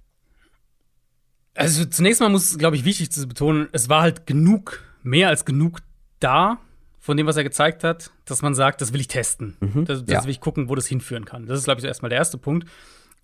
Also 1.54 1.84
zunächst 1.84 2.20
mal 2.20 2.28
muss, 2.28 2.58
glaube 2.58 2.76
ich, 2.76 2.84
wichtig 2.84 3.10
zu 3.12 3.26
betonen, 3.26 3.68
es 3.72 3.88
war 3.88 4.02
halt 4.02 4.26
genug, 4.26 4.82
mehr 5.02 5.28
als 5.28 5.44
genug 5.44 5.80
da 6.20 6.58
von 7.06 7.16
dem, 7.16 7.28
was 7.28 7.36
er 7.36 7.44
gezeigt 7.44 7.84
hat, 7.84 8.10
dass 8.24 8.42
man 8.42 8.56
sagt, 8.56 8.80
das 8.80 8.92
will 8.92 9.00
ich 9.00 9.06
testen. 9.06 9.56
Mhm, 9.60 9.84
das, 9.84 10.04
das 10.04 10.12
ja. 10.12 10.24
will 10.24 10.30
ich 10.30 10.40
gucken, 10.40 10.68
wo 10.68 10.74
das 10.74 10.88
hinführen 10.88 11.24
kann. 11.24 11.46
Das 11.46 11.56
ist, 11.56 11.64
glaube 11.64 11.78
ich, 11.78 11.82
so 11.82 11.86
erstmal 11.86 12.08
der 12.08 12.18
erste 12.18 12.36
Punkt. 12.36 12.68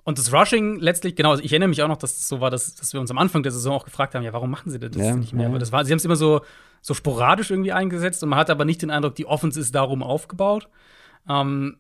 Und 0.05 0.19
das 0.19 0.33
Rushing 0.33 0.79
letztlich, 0.79 1.17
genau, 1.17 1.33
also 1.33 1.43
ich 1.43 1.51
erinnere 1.51 1.69
mich 1.69 1.83
auch 1.83 1.89
noch, 1.89 1.97
dass 1.97 2.13
es 2.13 2.29
so 2.29 2.41
war, 2.41 2.49
dass, 2.49 2.77
dass 2.77 2.93
wir 2.93 3.01
uns 3.01 3.11
am 3.11 3.19
Anfang 3.19 3.43
der 3.43 3.51
Saison 3.51 3.75
auch 3.75 3.85
gefragt 3.85 4.15
haben, 4.15 4.23
ja, 4.23 4.33
warum 4.33 4.53
machen 4.53 4.71
sie 4.71 4.79
das 4.79 4.95
ja, 4.95 5.17
nicht 5.17 5.33
mehr? 5.33 5.51
Ja. 5.51 5.59
Das 5.59 5.73
war, 5.73 5.85
sie 5.85 5.91
haben 5.91 5.99
es 5.99 6.05
immer 6.05 6.15
so, 6.15 6.43
so 6.81 6.95
sporadisch 6.95 7.51
irgendwie 7.51 7.73
eingesetzt 7.73 8.23
und 8.23 8.29
man 8.29 8.39
hat 8.39 8.51
aber 8.51 8.65
nicht 8.65 8.83
den 8.83 8.91
Eindruck, 8.93 9.17
die 9.17 9.27
Offense 9.27 9.59
ist 9.59 9.75
darum 9.75 10.05
aufgebaut. 10.05 10.69
Ähm, 11.29 11.79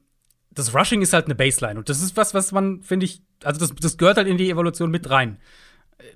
das 0.50 0.74
Rushing 0.74 1.02
ist 1.02 1.12
halt 1.12 1.26
eine 1.26 1.36
Baseline. 1.36 1.78
Und 1.78 1.88
das 1.88 2.02
ist 2.02 2.16
was, 2.16 2.34
was 2.34 2.50
man, 2.50 2.82
finde 2.82 3.06
ich, 3.06 3.22
also 3.44 3.60
das, 3.60 3.72
das 3.76 3.96
gehört 3.96 4.16
halt 4.16 4.26
in 4.26 4.38
die 4.38 4.50
Evaluation 4.50 4.90
mit 4.90 5.08
rein. 5.08 5.38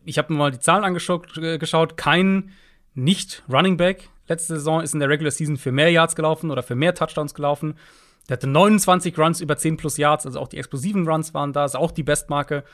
Ich 0.05 0.19
habe 0.19 0.33
mir 0.33 0.39
mal 0.41 0.51
die 0.51 0.59
Zahlen 0.59 0.83
angeschaut, 0.83 1.39
äh, 1.39 1.59
geschaut. 1.59 1.97
kein 1.97 2.51
Nicht-Running 2.95 3.77
Back 3.77 4.09
letzte 4.29 4.55
Saison 4.55 4.81
ist 4.81 4.95
in 4.95 5.01
der 5.01 5.09
Regular 5.09 5.31
Season 5.31 5.57
für 5.57 5.73
mehr 5.73 5.91
Yards 5.91 6.17
gelaufen 6.17 6.51
oder 6.51 6.63
für 6.63 6.75
mehr 6.75 6.95
Touchdowns 6.95 7.35
gelaufen. 7.35 7.75
Der 8.29 8.37
hatte 8.37 8.47
29 8.47 9.19
Runs 9.19 9.41
über 9.41 9.57
10 9.57 9.77
plus 9.77 9.97
Yards, 9.97 10.27
also 10.27 10.41
auch 10.41 10.49
die 10.49 10.59
explosiven 10.59 11.07
Runs 11.09 11.33
waren 11.35 11.53
da, 11.53 11.65
ist 11.65 11.77
auch 11.77 11.93
die 11.93 12.03
Bestmarke 12.03 12.65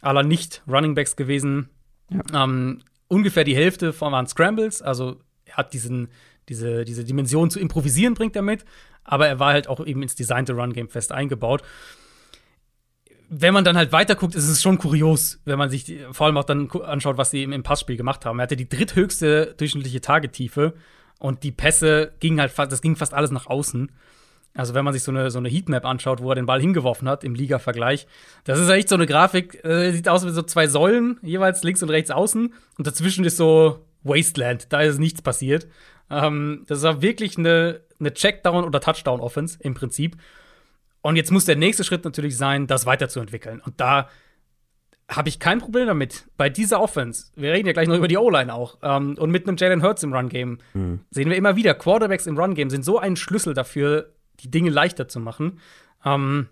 aller 0.00 0.22
Nicht-Running 0.22 0.94
Backs 0.94 1.16
gewesen. 1.16 1.70
Ja. 2.10 2.44
Ähm, 2.44 2.82
ungefähr 3.08 3.44
die 3.44 3.56
Hälfte 3.56 3.92
von 3.92 4.12
waren 4.12 4.26
Scrambles, 4.26 4.82
also 4.82 5.16
er 5.46 5.56
hat 5.56 5.72
diesen, 5.72 6.08
diese, 6.50 6.84
diese 6.84 7.04
Dimension 7.04 7.50
zu 7.50 7.58
improvisieren, 7.58 8.14
bringt 8.14 8.36
er 8.36 8.42
mit 8.42 8.64
aber 9.08 9.26
er 9.26 9.38
war 9.40 9.52
halt 9.52 9.68
auch 9.68 9.84
eben 9.84 10.02
ins 10.02 10.14
designte 10.14 10.52
Run-Game 10.52 10.88
fest 10.88 11.12
eingebaut. 11.12 11.62
Wenn 13.30 13.52
man 13.52 13.64
dann 13.64 13.76
halt 13.76 13.92
weiter 13.92 14.14
guckt, 14.14 14.34
ist 14.34 14.48
es 14.48 14.62
schon 14.62 14.78
kurios, 14.78 15.40
wenn 15.44 15.58
man 15.58 15.70
sich 15.70 15.84
die, 15.84 16.00
vor 16.12 16.26
allem 16.26 16.36
auch 16.36 16.44
dann 16.44 16.70
anschaut, 16.70 17.18
was 17.18 17.30
sie 17.30 17.42
im, 17.42 17.52
im 17.52 17.62
Passspiel 17.62 17.96
gemacht 17.96 18.24
haben. 18.24 18.38
Er 18.38 18.44
hatte 18.44 18.56
die 18.56 18.68
dritthöchste 18.68 19.54
durchschnittliche 19.56 20.00
Tagetiefe 20.00 20.74
und 21.18 21.42
die 21.42 21.52
Pässe 21.52 22.12
gingen 22.20 22.40
halt 22.40 22.52
fast, 22.52 22.72
das 22.72 22.82
ging 22.82 22.96
fast 22.96 23.14
alles 23.14 23.30
nach 23.30 23.46
außen. 23.46 23.90
Also 24.54 24.74
wenn 24.74 24.84
man 24.84 24.92
sich 24.92 25.02
so 25.02 25.12
eine, 25.12 25.30
so 25.30 25.38
eine 25.38 25.48
Heatmap 25.48 25.84
anschaut, 25.84 26.22
wo 26.22 26.30
er 26.30 26.34
den 26.34 26.46
Ball 26.46 26.60
hingeworfen 26.60 27.08
hat 27.08 27.22
im 27.22 27.34
Liga-Vergleich, 27.34 28.06
das 28.44 28.58
ist 28.58 28.68
echt 28.68 28.88
so 28.88 28.94
eine 28.94 29.06
Grafik, 29.06 29.64
äh, 29.64 29.92
sieht 29.92 30.08
aus 30.08 30.26
wie 30.26 30.30
so 30.30 30.42
zwei 30.42 30.66
Säulen, 30.66 31.18
jeweils 31.22 31.62
links 31.62 31.82
und 31.82 31.90
rechts 31.90 32.10
außen. 32.10 32.52
Und 32.76 32.86
dazwischen 32.86 33.24
ist 33.24 33.36
so 33.36 33.84
Wasteland, 34.02 34.72
da 34.72 34.80
ist 34.80 34.98
nichts 34.98 35.22
passiert. 35.22 35.68
Ähm, 36.10 36.64
das 36.66 36.82
war 36.82 37.02
wirklich 37.02 37.38
eine 37.38 37.82
eine 38.00 38.10
Checkdown- 38.10 38.64
oder 38.64 38.80
Touchdown-Offense 38.80 39.58
im 39.60 39.74
Prinzip. 39.74 40.16
Und 41.00 41.16
jetzt 41.16 41.30
muss 41.30 41.44
der 41.44 41.56
nächste 41.56 41.84
Schritt 41.84 42.04
natürlich 42.04 42.36
sein, 42.36 42.66
das 42.66 42.86
weiterzuentwickeln. 42.86 43.60
Und 43.60 43.80
da 43.80 44.08
habe 45.08 45.28
ich 45.28 45.40
kein 45.40 45.58
Problem 45.58 45.86
damit. 45.86 46.26
Bei 46.36 46.50
dieser 46.50 46.80
Offense, 46.80 47.32
wir 47.34 47.52
reden 47.52 47.66
ja 47.66 47.72
gleich 47.72 47.88
noch 47.88 47.96
über 47.96 48.08
die 48.08 48.18
O-Line 48.18 48.52
auch, 48.52 48.78
ähm, 48.82 49.16
und 49.18 49.30
mit 49.30 49.48
einem 49.48 49.56
Jalen 49.56 49.82
Hurts 49.82 50.02
im 50.02 50.12
Run-Game, 50.12 50.58
mhm. 50.74 51.00
sehen 51.10 51.30
wir 51.30 51.36
immer 51.36 51.56
wieder, 51.56 51.74
Quarterbacks 51.74 52.26
im 52.26 52.38
Run-Game 52.38 52.68
sind 52.68 52.84
so 52.84 52.98
ein 52.98 53.16
Schlüssel 53.16 53.54
dafür, 53.54 54.12
die 54.40 54.50
Dinge 54.50 54.70
leichter 54.70 55.08
zu 55.08 55.18
machen. 55.18 55.60
Ähm, 56.04 56.48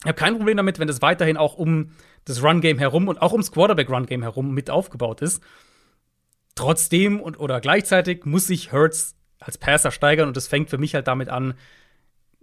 ich 0.00 0.06
habe 0.06 0.18
kein 0.18 0.36
Problem 0.36 0.56
damit, 0.56 0.78
wenn 0.78 0.88
es 0.88 1.02
weiterhin 1.02 1.36
auch 1.36 1.56
um 1.58 1.90
das 2.24 2.42
Run-Game 2.42 2.78
herum 2.78 3.08
und 3.08 3.20
auch 3.20 3.32
ums 3.32 3.52
Quarterback-Run-Game 3.52 4.22
herum 4.22 4.54
mit 4.54 4.70
aufgebaut 4.70 5.20
ist. 5.20 5.42
Trotzdem 6.54 7.20
und 7.20 7.38
oder 7.38 7.60
gleichzeitig 7.60 8.24
muss 8.24 8.46
sich 8.46 8.72
Hurts 8.72 9.16
als 9.38 9.58
Passer 9.58 9.90
steigern 9.90 10.28
und 10.28 10.36
das 10.36 10.48
fängt 10.48 10.70
für 10.70 10.78
mich 10.78 10.94
halt 10.94 11.06
damit 11.08 11.28
an, 11.28 11.54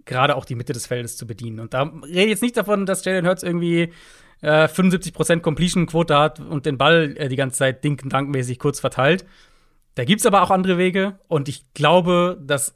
gerade 0.04 0.36
auch 0.36 0.44
die 0.44 0.54
Mitte 0.54 0.72
des 0.72 0.86
Feldes 0.86 1.16
zu 1.16 1.26
bedienen. 1.26 1.60
Und 1.60 1.74
da 1.74 1.82
rede 1.82 2.22
ich 2.22 2.28
jetzt 2.28 2.42
nicht 2.42 2.56
davon, 2.56 2.86
dass 2.86 3.04
Jalen 3.04 3.26
Hurts 3.26 3.42
irgendwie 3.42 3.92
äh, 4.42 4.66
75% 4.66 5.40
Completion-Quote 5.40 6.16
hat 6.16 6.40
und 6.40 6.66
den 6.66 6.78
Ball 6.78 7.14
äh, 7.16 7.28
die 7.28 7.36
ganze 7.36 7.58
Zeit 7.58 7.84
dinken-dankmäßig 7.84 8.58
kurz 8.58 8.80
verteilt. 8.80 9.24
Da 9.94 10.04
gibt 10.04 10.20
es 10.20 10.26
aber 10.26 10.42
auch 10.42 10.50
andere 10.50 10.78
Wege 10.78 11.18
und 11.28 11.48
ich 11.48 11.72
glaube, 11.72 12.38
dass 12.42 12.74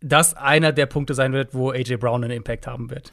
das 0.00 0.34
einer 0.34 0.72
der 0.72 0.86
Punkte 0.86 1.14
sein 1.14 1.32
wird, 1.32 1.54
wo 1.54 1.70
AJ 1.70 1.96
Brown 1.96 2.24
einen 2.24 2.36
Impact 2.36 2.66
haben 2.66 2.90
wird. 2.90 3.12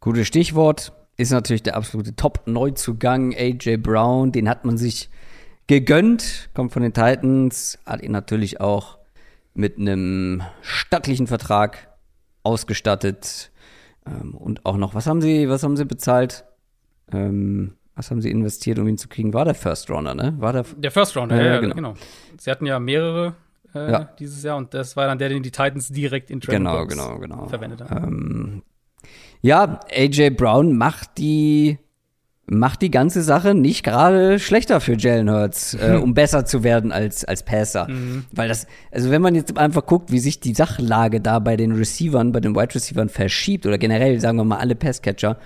Gutes 0.00 0.26
Stichwort 0.26 0.92
ist 1.16 1.30
natürlich 1.30 1.62
der 1.62 1.76
absolute 1.76 2.16
Top-Neuzugang 2.16 3.34
AJ 3.34 3.78
Brown. 3.78 4.32
Den 4.32 4.48
hat 4.48 4.64
man 4.64 4.76
sich 4.76 5.08
gegönnt, 5.66 6.50
kommt 6.54 6.72
von 6.72 6.82
den 6.82 6.92
Titans, 6.92 7.78
hat 7.86 8.02
ihn 8.02 8.12
natürlich 8.12 8.60
auch 8.60 8.98
mit 9.54 9.78
einem 9.78 10.42
stattlichen 10.60 11.26
Vertrag 11.26 11.88
ausgestattet 12.42 13.52
ähm, 14.06 14.34
und 14.34 14.66
auch 14.66 14.76
noch, 14.76 14.94
was 14.94 15.06
haben 15.06 15.22
sie, 15.22 15.48
was 15.48 15.62
haben 15.62 15.76
sie 15.76 15.84
bezahlt? 15.84 16.44
Ähm, 17.12 17.74
was 17.96 18.10
haben 18.10 18.20
sie 18.20 18.30
investiert, 18.30 18.78
um 18.78 18.88
ihn 18.88 18.98
zu 18.98 19.08
kriegen? 19.08 19.32
War 19.34 19.44
der 19.44 19.54
First 19.54 19.88
Runner, 19.90 20.14
ne? 20.14 20.34
War 20.38 20.52
der, 20.52 20.64
der 20.76 20.90
First 20.90 21.16
Runner, 21.16 21.38
äh, 21.38 21.46
ja, 21.46 21.60
genau. 21.60 21.74
genau. 21.74 21.94
Sie 22.38 22.50
hatten 22.50 22.66
ja 22.66 22.80
mehrere 22.80 23.34
äh, 23.74 23.90
Ja. 23.92 24.08
dieses 24.18 24.42
Jahr. 24.42 24.56
Und 24.56 24.74
das 24.74 24.96
war 24.96 25.06
dann 25.06 25.18
der, 25.18 25.28
den 25.28 25.42
die 25.42 25.50
Titans 25.52 25.88
direkt 25.88 26.30
in 26.30 26.40
Training 26.40 26.64
Genau, 26.64 26.86
genau, 26.86 27.18
genau. 27.18 27.46
verwendet 27.48 27.82
haben. 27.88 28.04
Ähm, 28.04 28.62
ja, 29.42 29.80
AJ 29.94 30.30
Brown 30.30 30.76
macht 30.76 31.18
die 31.18 31.78
macht 32.46 32.82
die 32.82 32.90
ganze 32.90 33.22
Sache 33.22 33.54
nicht 33.54 33.84
gerade 33.84 34.38
schlechter 34.38 34.80
für 34.82 34.96
Jalen 34.98 35.30
Hurts, 35.30 35.72
äh, 35.74 35.96
um 36.02 36.12
besser 36.12 36.44
zu 36.44 36.62
werden 36.62 36.92
als 36.92 37.24
als 37.24 37.42
Passer. 37.42 37.88
Weil 38.32 38.48
das, 38.48 38.66
also 38.90 39.10
wenn 39.10 39.22
man 39.22 39.34
jetzt 39.34 39.56
einfach 39.56 39.86
guckt, 39.86 40.12
wie 40.12 40.18
sich 40.18 40.40
die 40.40 40.52
Sachlage 40.52 41.22
da 41.22 41.38
bei 41.38 41.56
den 41.56 41.72
Receivern, 41.72 42.32
bei 42.32 42.40
den 42.40 42.54
Wide 42.54 42.74
Receivern 42.74 43.08
verschiebt 43.08 43.64
oder 43.66 43.78
generell 43.78 44.20
sagen 44.20 44.36
wir 44.36 44.44
mal 44.44 44.58
alle 44.58 44.74
Passcatcher, 44.74 45.38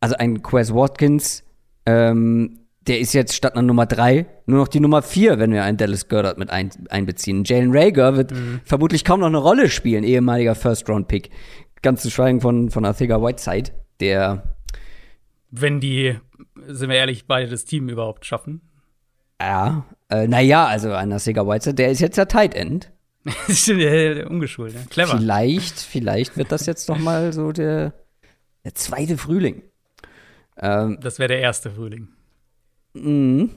also 0.00 0.16
ein 0.16 0.42
Quez 0.42 0.72
Watkins, 0.72 1.44
ähm, 1.86 2.60
der 2.86 3.00
ist 3.00 3.14
jetzt 3.14 3.34
statt 3.34 3.54
einer 3.54 3.62
Nummer 3.62 3.86
drei 3.86 4.26
nur 4.46 4.58
noch 4.58 4.68
die 4.68 4.80
Nummer 4.80 5.02
vier, 5.02 5.38
wenn 5.38 5.52
wir 5.52 5.64
einen 5.64 5.78
Dallas 5.78 6.08
Goddard 6.08 6.38
mit 6.38 6.50
ein, 6.50 6.70
einbeziehen. 6.90 7.44
Jalen 7.44 7.70
Rager 7.74 8.16
wird 8.16 8.32
vermutlich 8.64 9.04
kaum 9.04 9.20
noch 9.20 9.28
eine 9.28 9.38
Rolle 9.38 9.70
spielen, 9.70 10.04
ehemaliger 10.04 10.54
First-Round-Pick. 10.54 11.30
Ganz 11.82 12.02
zu 12.02 12.10
schweigen 12.10 12.40
von, 12.40 12.70
von 12.70 12.84
Arthega 12.84 13.22
Whiteside, 13.22 13.70
der, 14.00 14.56
Wenn 15.50 15.80
die, 15.80 16.16
sind 16.66 16.90
wir 16.90 16.96
ehrlich, 16.96 17.26
beide 17.26 17.48
das 17.48 17.64
Team 17.64 17.88
überhaupt 17.88 18.26
schaffen. 18.26 18.60
ja, 19.40 19.86
äh, 20.10 20.26
naja, 20.28 20.66
also 20.66 20.92
ein 20.92 21.12
Arthega 21.12 21.46
Whiteside, 21.46 21.74
der 21.74 21.90
ist 21.90 22.00
jetzt 22.00 22.18
der 22.18 22.28
Tight 22.28 22.54
End. 22.54 22.90
Stimmt, 23.48 24.26
ungeschult, 24.28 24.74
ne? 24.74 24.80
Clever. 24.90 25.16
Vielleicht, 25.16 25.78
vielleicht 25.78 26.36
wird 26.36 26.52
das 26.52 26.66
jetzt 26.66 26.88
noch 26.90 26.98
mal 26.98 27.32
so 27.32 27.52
der, 27.52 27.94
der 28.64 28.74
zweite 28.74 29.16
Frühling. 29.16 29.62
Ähm, 30.58 30.98
Das 31.00 31.18
wäre 31.18 31.28
der 31.28 31.40
erste 31.40 31.70
Frühling. 31.70 32.08
Mhm. 32.94 33.50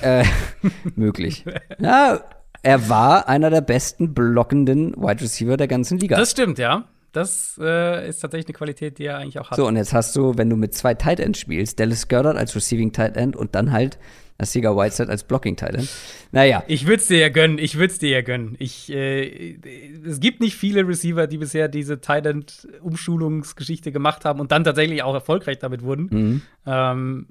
Äh, 0.00 0.24
möglich. 0.96 1.44
Ja, 1.78 2.20
er 2.62 2.88
war 2.88 3.28
einer 3.28 3.50
der 3.50 3.60
besten 3.60 4.14
blockenden 4.14 4.94
Wide 4.96 5.20
Receiver 5.22 5.56
der 5.56 5.68
ganzen 5.68 5.98
Liga. 5.98 6.16
Das 6.16 6.30
stimmt, 6.30 6.58
ja. 6.58 6.88
Das 7.16 7.58
äh, 7.62 8.08
ist 8.08 8.20
tatsächlich 8.20 8.46
eine 8.48 8.54
Qualität, 8.54 8.98
die 8.98 9.04
er 9.04 9.18
eigentlich 9.18 9.38
auch 9.38 9.50
hat. 9.50 9.56
so, 9.56 9.66
und 9.66 9.76
jetzt 9.76 9.92
hast 9.92 10.14
du, 10.16 10.36
wenn 10.36 10.50
du 10.50 10.56
mit 10.56 10.74
zwei 10.74 10.94
Tight 10.94 11.20
Ends 11.20 11.38
spielst, 11.38 11.78
Dallas 11.80 12.08
Goddard 12.08 12.36
als 12.36 12.54
Receiving 12.54 12.92
Tight 12.92 13.16
End 13.16 13.36
und 13.36 13.54
dann 13.54 13.72
halt 13.72 13.98
Sieger 14.42 14.76
Whiteside 14.76 15.08
als 15.10 15.22
Blocking 15.22 15.56
Tight 15.56 15.74
End. 15.74 15.88
Naja, 16.32 16.64
Ich 16.66 16.86
würde 16.86 16.96
es 17.00 17.06
dir 17.06 17.18
ja 17.18 17.28
gönnen, 17.28 17.58
ich 17.58 17.76
würde 17.76 17.92
es 17.92 17.98
dir 18.00 18.10
ja 18.10 18.20
gönnen. 18.22 18.56
Ich, 18.58 18.90
äh, 18.92 19.56
es 20.04 20.18
gibt 20.18 20.40
nicht 20.40 20.56
viele 20.56 20.86
Receiver, 20.86 21.26
die 21.28 21.38
bisher 21.38 21.68
diese 21.68 22.00
Tight 22.00 22.26
End 22.26 22.66
Umschulungsgeschichte 22.82 23.92
gemacht 23.92 24.24
haben 24.24 24.40
und 24.40 24.50
dann 24.50 24.64
tatsächlich 24.64 25.02
auch 25.04 25.14
erfolgreich 25.14 25.58
damit 25.60 25.82
wurden. 25.82 26.08
Mhm. 26.10 26.42
Ähm, 26.66 27.26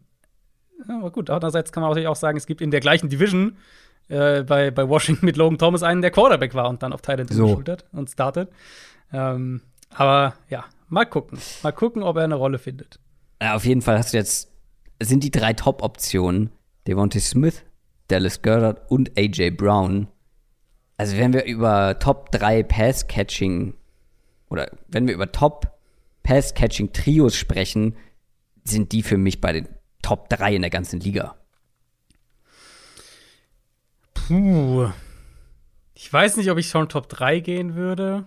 aber 0.87 1.11
gut, 1.11 1.29
andererseits 1.29 1.71
kann 1.71 1.81
man 1.81 1.89
natürlich 1.91 2.07
auch 2.07 2.15
sagen, 2.15 2.37
es 2.37 2.45
gibt 2.45 2.61
in 2.61 2.71
der 2.71 2.79
gleichen 2.79 3.09
Division 3.09 3.57
äh, 4.07 4.43
bei, 4.43 4.71
bei 4.71 4.87
Washington 4.87 5.25
mit 5.25 5.35
Logan 5.35 5.57
Thomas 5.57 5.83
einen, 5.83 6.01
der 6.01 6.11
Quarterback 6.11 6.53
war 6.55 6.69
und 6.69 6.83
dann 6.83 6.93
auf 6.93 7.01
Tight 7.01 7.19
End 7.19 7.33
So. 7.33 7.43
umgeschult 7.43 7.69
hat 7.69 7.85
und 7.91 8.09
startet. 8.09 8.49
Ähm, 9.11 9.61
aber 9.95 10.35
ja, 10.49 10.65
mal 10.89 11.05
gucken. 11.05 11.39
Mal 11.61 11.71
gucken, 11.71 12.03
ob 12.03 12.17
er 12.17 12.23
eine 12.23 12.35
Rolle 12.35 12.59
findet. 12.59 12.99
Ja, 13.41 13.55
auf 13.55 13.65
jeden 13.65 13.81
Fall 13.81 13.97
hast 13.97 14.13
du 14.13 14.17
jetzt, 14.17 14.51
sind 15.01 15.23
die 15.23 15.31
drei 15.31 15.53
Top-Optionen 15.53 16.51
Devontae 16.87 17.19
Smith, 17.19 17.63
Dallas 18.07 18.41
Goddard 18.41 18.89
und 18.91 19.17
AJ 19.17 19.51
Brown. 19.51 20.07
Also 20.97 21.17
wenn 21.17 21.33
wir 21.33 21.45
über 21.45 21.97
Top 21.99 22.31
3 22.31 22.63
Pass-Catching 22.63 23.73
oder 24.49 24.69
wenn 24.87 25.07
wir 25.07 25.13
über 25.13 25.31
Top 25.31 25.71
Pass-Catching-Trios 26.23 27.35
sprechen, 27.35 27.95
sind 28.63 28.91
die 28.91 29.03
für 29.03 29.17
mich 29.17 29.41
bei 29.41 29.53
den 29.53 29.67
Top 30.01 30.29
3 30.29 30.55
in 30.55 30.61
der 30.61 30.71
ganzen 30.71 30.99
Liga. 30.99 31.35
Puh. 34.13 34.89
Ich 35.95 36.11
weiß 36.11 36.37
nicht, 36.37 36.49
ob 36.51 36.57
ich 36.57 36.69
schon 36.69 36.89
Top 36.89 37.09
3 37.09 37.39
gehen 37.39 37.75
würde. 37.75 38.25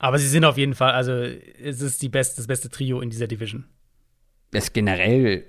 Aber 0.00 0.18
sie 0.18 0.28
sind 0.28 0.46
auf 0.46 0.56
jeden 0.56 0.74
Fall, 0.74 0.92
also 0.92 1.12
es 1.12 1.82
ist 1.82 2.00
die 2.00 2.08
beste, 2.08 2.36
das 2.36 2.46
beste 2.46 2.70
Trio 2.70 3.02
in 3.02 3.10
dieser 3.10 3.26
Division. 3.26 3.66
Das 4.50 4.64
ist 4.64 4.72
generell, 4.72 5.44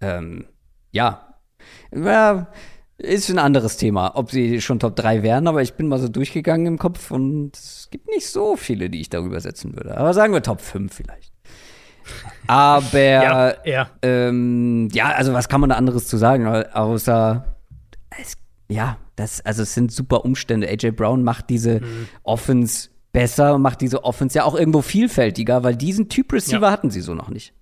ähm, 0.00 0.46
ja, 0.92 1.34
ja, 1.92 2.46
ist 2.96 3.28
ein 3.28 3.40
anderes 3.40 3.76
Thema, 3.76 4.12
ob 4.14 4.30
sie 4.30 4.60
schon 4.60 4.78
Top 4.78 4.94
3 4.94 5.24
wären, 5.24 5.48
aber 5.48 5.62
ich 5.62 5.74
bin 5.74 5.88
mal 5.88 5.98
so 5.98 6.08
durchgegangen 6.08 6.66
im 6.66 6.78
Kopf 6.78 7.10
und 7.10 7.56
es 7.56 7.88
gibt 7.90 8.06
nicht 8.06 8.28
so 8.28 8.56
viele, 8.56 8.88
die 8.88 9.00
ich 9.00 9.10
darüber 9.10 9.40
setzen 9.40 9.74
würde. 9.76 9.98
Aber 9.98 10.14
sagen 10.14 10.32
wir 10.32 10.42
Top 10.42 10.60
5 10.60 10.94
vielleicht. 10.94 11.32
Aber 12.46 12.98
ja, 12.98 13.54
ja. 13.66 13.90
ähm, 14.00 14.88
ja, 14.92 15.10
also 15.10 15.34
was 15.34 15.48
kann 15.48 15.60
man 15.60 15.70
da 15.70 15.76
anderes 15.76 16.06
zu 16.06 16.16
sagen, 16.16 16.46
außer 16.46 17.56
es, 18.18 18.36
ja, 18.68 18.96
das, 19.16 19.44
also 19.44 19.64
es 19.64 19.74
sind 19.74 19.92
super 19.92 20.24
Umstände. 20.24 20.68
AJ 20.68 20.92
Brown 20.92 21.22
macht 21.24 21.50
diese 21.50 21.82
Offense 22.22 22.88
besser, 23.12 23.58
macht 23.58 23.80
diese 23.80 24.04
Offense 24.04 24.38
ja 24.38 24.44
auch 24.44 24.54
irgendwo 24.54 24.82
vielfältiger, 24.82 25.62
weil 25.64 25.76
diesen 25.76 26.08
Typ 26.08 26.32
Receiver 26.32 26.66
Ja. 26.66 26.70
hatten 26.70 26.90
sie 26.90 27.00
so 27.00 27.14
noch 27.14 27.28
nicht. 27.30 27.52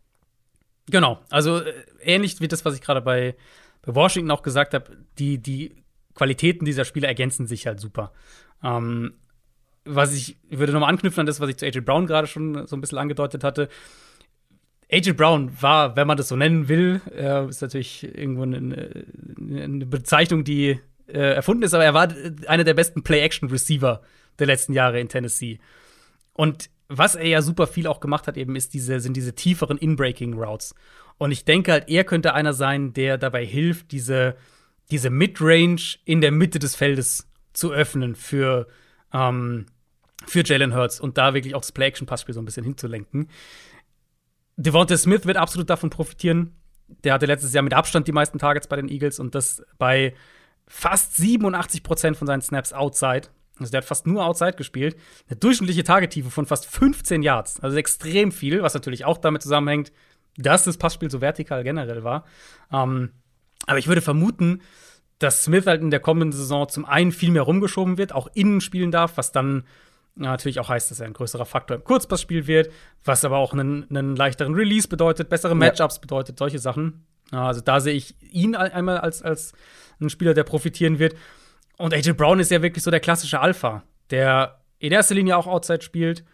Genau, 0.91 1.19
also 1.31 1.59
äh, 1.61 1.73
ähnlich 2.03 2.41
wie 2.41 2.49
das, 2.49 2.65
was 2.65 2.75
ich 2.75 2.81
gerade 2.81 3.01
bei, 3.01 3.35
bei 3.83 3.95
Washington 3.95 4.31
auch 4.31 4.43
gesagt 4.43 4.75
habe, 4.75 4.97
die, 5.19 5.39
die 5.39 5.75
Qualitäten 6.15 6.65
dieser 6.65 6.85
Spieler 6.85 7.09
ergänzen 7.09 7.47
sich 7.47 7.67
halt 7.67 7.81
super. 7.81 8.13
Ähm, 8.63 9.15
was 9.85 10.15
ich, 10.15 10.37
ich 10.49 10.59
würde 10.59 10.73
nochmal 10.73 10.91
anknüpfen 10.91 11.21
an 11.21 11.27
das, 11.27 11.41
was 11.41 11.49
ich 11.49 11.57
zu 11.59 11.67
AJ 11.67 11.81
Brown 11.81 12.07
gerade 12.07 12.27
schon 12.27 12.67
so 12.67 12.77
ein 12.77 12.81
bisschen 12.81 12.99
angedeutet 12.99 13.45
hatte. 13.45 13.69
AJ 14.91 15.13
Brown 15.13 15.51
war, 15.61 15.97
wenn 15.97 16.07
man 16.07 16.17
das 16.17 16.29
so 16.29 16.37
nennen 16.37 16.69
will, 16.69 17.01
äh, 17.17 17.49
ist 17.49 17.63
natürlich 17.63 18.03
irgendwo 18.05 18.43
eine, 18.43 19.05
eine 19.39 19.87
Bezeichnung, 19.87 20.45
die 20.45 20.79
äh, 21.09 21.35
erfunden 21.35 21.63
ist, 21.65 21.75
aber 21.75 21.85
er 21.85 21.95
war 21.95 22.09
einer 22.47 22.65
der 22.65 22.75
besten 22.75 23.03
Play-Action-Receiver 23.03 24.03
der 24.39 24.47
letzten 24.47 24.73
Jahre 24.73 25.01
in 25.01 25.09
Tennessee. 25.09 25.59
Und 26.33 26.71
was 26.89 27.15
er 27.15 27.27
ja 27.27 27.43
super 27.43 27.67
viel 27.67 27.87
auch 27.87 28.01
gemacht 28.01 28.27
hat, 28.27 28.37
eben 28.37 28.55
ist 28.57 28.75
diese, 28.75 29.01
sind 29.01 29.17
diese 29.17 29.35
tieferen 29.35 29.79
In-Breaking-Routes. 29.79 30.75
Und 31.19 31.33
ich 31.33 31.45
denke 31.45 31.73
halt, 31.73 31.89
er 31.89 32.05
könnte 32.05 32.35
einer 32.35 32.53
sein, 32.53 32.93
der 32.93 33.19
dabei 33.19 33.45
hilft, 33.45 33.91
diese, 33.93 34.37
diese 34.91 35.11
Mid-Range 35.11 35.81
in 36.05 36.21
der 36.21 36.31
Mitte 36.31 36.59
des 36.59 36.77
Feldes 36.77 37.29
zu 37.53 37.73
öffnen 37.73 38.15
für, 38.15 38.69
ähm, 39.13 39.67
für 40.27 40.45
Jalen 40.45 40.75
Hurts 40.75 41.01
und 41.01 41.19
da 41.19 41.35
wirklich 41.35 41.55
auch 41.55 41.63
das 41.63 41.73
Play-Action-Passspiel 41.73 42.35
so 42.35 42.41
ein 42.41 42.45
bisschen 42.45 42.65
hinzulenken. 42.65 43.29
Devonta 44.57 44.97
Smith 44.97 45.27
wird 45.27 45.37
absolut 45.37 45.69
davon 45.69 45.91
profitieren. 45.91 46.55
Der 47.03 47.15
hatte 47.15 47.27
letztes 47.27 47.53
Jahr 47.53 47.63
mit 47.63 47.75
Abstand 47.75 48.07
die 48.07 48.13
meisten 48.13 48.39
Targets 48.39 48.69
bei 48.69 48.77
den 48.77 48.89
Eagles 48.89 49.19
und 49.19 49.35
das 49.35 49.63
bei 49.79 50.15
fast 50.69 51.17
87 51.17 51.83
Prozent 51.83 52.17
von 52.17 52.27
seinen 52.27 52.43
Snaps 52.43 52.73
outside. 52.73 53.29
Also 53.59 53.71
der 53.71 53.79
hat 53.79 53.87
fast 53.87 54.07
nur 54.07 54.25
outside 54.25 54.53
gespielt. 54.53 54.97
Eine 55.29 55.37
durchschnittliche 55.39 55.85
Targettiefe 55.85 56.31
von 56.31 56.47
fast 56.47 56.67
15 56.67 57.23
Yards. 57.23 57.61
Also 57.61 57.77
extrem 57.77 58.33
viel, 58.33 58.63
was 58.63 58.75
natürlich 58.75 59.05
auch 59.05 59.19
damit 59.19 59.43
zusammenhängt, 59.43 59.93
dass 60.37 60.65
das 60.65 60.77
Passspiel 60.77 61.11
so 61.11 61.21
vertikal 61.21 61.65
generell 61.65 62.05
war. 62.05 62.25
Ähm, 62.73 63.11
aber 63.67 63.79
ich 63.79 63.89
würde 63.89 64.03
vermuten, 64.03 64.61
dass 65.19 65.45
Smith 65.45 65.67
halt 65.67 65.81
in 65.81 65.91
der 65.91 66.01
kommenden 66.01 66.33
Saison 66.33 66.69
zum 66.69 66.85
einen 66.85 67.11
viel 67.13 67.31
mehr 67.31 67.43
rumgeschoben 67.43 67.97
wird, 67.97 68.13
auch 68.13 68.29
innen 68.35 68.61
spielen 68.61 68.91
darf, 68.91 69.17
was 69.17 69.33
dann 69.33 69.65
ja, 70.19 70.27
natürlich 70.31 70.61
auch 70.61 70.69
heißt, 70.69 70.91
dass 70.91 71.01
er 71.01 71.07
ein 71.07 71.13
größerer 71.15 71.47
Faktor 71.47 71.77
im 71.79 71.85
Kurzpassspiel 71.85 72.47
wird, 72.47 72.71
was 73.05 73.25
aber 73.25 73.39
auch 73.39 73.53
einen, 73.55 73.87
einen 73.89 74.17
leichteren 74.17 74.55
Release 74.55 74.89
bedeutet, 74.89 75.29
bessere 75.31 75.55
Matchups 75.55 75.99
bedeutet, 76.01 76.39
solche 76.39 76.59
Sachen. 76.59 77.07
Ja, 77.33 77.47
Also 77.47 77.63
da 77.63 77.81
sehe 77.81 77.95
ich 77.95 78.15
ihn 78.21 78.55
ein- 78.55 78.73
einmal 78.73 78.99
als, 78.99 79.23
als 79.23 79.53
einen 80.01 80.11
Spieler, 80.11 80.35
der 80.35 80.45
profitieren 80.45 80.99
wird. 80.99 81.15
Und 81.77 81.93
AJ 81.93 82.13
Brown 82.13 82.41
ist 82.41 82.51
ja 82.51 82.63
wirklich 82.63 82.83
so 82.83 82.91
der 82.91 83.01
klassische 83.01 83.41
Alpha, 83.41 83.83
der 84.11 84.61
in 84.79 84.93
erster 84.93 85.15
Linie 85.15 85.37
auch 85.37 85.47
Outside 85.47 85.83
spielt, 85.83 86.25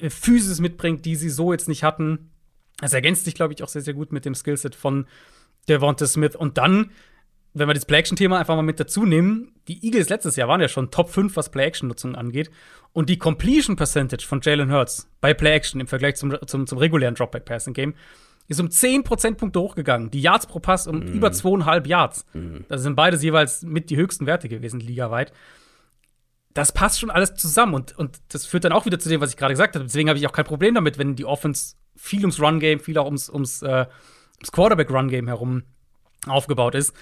äh, 0.00 0.10
Physis 0.10 0.60
mitbringt, 0.60 1.04
die 1.04 1.16
sie 1.16 1.30
so 1.30 1.52
jetzt 1.52 1.68
nicht 1.68 1.82
hatten. 1.82 2.30
Das 2.78 2.92
ergänzt 2.92 3.24
sich, 3.24 3.34
glaube 3.34 3.54
ich, 3.54 3.62
auch 3.62 3.68
sehr, 3.68 3.82
sehr 3.82 3.94
gut 3.94 4.12
mit 4.12 4.24
dem 4.24 4.34
Skillset 4.34 4.74
von 4.74 5.06
Devonta 5.68 6.06
Smith. 6.06 6.36
Und 6.36 6.58
dann, 6.58 6.90
wenn 7.54 7.68
wir 7.68 7.74
das 7.74 7.86
Play-Action-Thema 7.86 8.38
einfach 8.38 8.56
mal 8.56 8.62
mit 8.62 8.80
dazu 8.80 9.06
nehmen, 9.06 9.52
die 9.68 9.84
Eagles 9.84 10.08
letztes 10.08 10.36
Jahr 10.36 10.48
waren 10.48 10.60
ja 10.60 10.68
schon 10.68 10.90
Top 10.90 11.08
5, 11.08 11.36
was 11.36 11.50
Play-Action-Nutzung 11.50 12.16
angeht. 12.16 12.50
Und 12.92 13.08
die 13.08 13.18
Completion 13.18 13.76
Percentage 13.76 14.26
von 14.26 14.40
Jalen 14.42 14.72
Hurts 14.72 15.08
bei 15.20 15.32
Play-Action 15.32 15.80
im 15.80 15.86
Vergleich 15.86 16.16
zum, 16.16 16.36
zum, 16.46 16.66
zum 16.66 16.78
regulären 16.78 17.14
Dropback-Passing-Game 17.14 17.94
ist 18.48 18.60
um 18.60 18.70
10 18.70 19.04
Prozentpunkte 19.04 19.58
hochgegangen. 19.60 20.10
Die 20.10 20.20
Yards 20.20 20.46
pro 20.46 20.58
Pass 20.58 20.86
um 20.86 21.00
über 21.02 21.32
zweieinhalb 21.32 21.86
Yards. 21.86 22.26
Das 22.68 22.82
sind 22.82 22.94
beides 22.94 23.22
jeweils 23.22 23.62
mit 23.62 23.88
die 23.90 23.96
höchsten 23.96 24.26
Werte 24.26 24.48
gewesen, 24.48 24.80
ligaweit. 24.80 25.32
Das 26.52 26.70
passt 26.72 27.00
schon 27.00 27.10
alles 27.10 27.34
zusammen 27.34 27.74
und, 27.74 27.98
und 27.98 28.18
das 28.28 28.46
führt 28.46 28.64
dann 28.64 28.72
auch 28.72 28.86
wieder 28.86 28.98
zu 29.00 29.08
dem, 29.08 29.20
was 29.20 29.30
ich 29.30 29.36
gerade 29.36 29.54
gesagt 29.54 29.74
habe. 29.74 29.84
Deswegen 29.86 30.08
habe 30.08 30.18
ich 30.18 30.26
auch 30.26 30.32
kein 30.32 30.44
Problem 30.44 30.74
damit, 30.74 30.98
wenn 30.98 31.16
die 31.16 31.24
Offense 31.24 31.74
viel 31.96 32.20
ums 32.20 32.40
Run-Game, 32.40 32.78
viel 32.80 32.96
auch 32.98 33.06
ums, 33.06 33.28
ums, 33.28 33.62
äh, 33.62 33.86
ums 34.38 34.52
Quarterback-Run-Game 34.52 35.26
herum 35.26 35.64
aufgebaut 36.28 36.74
ist. 36.76 36.92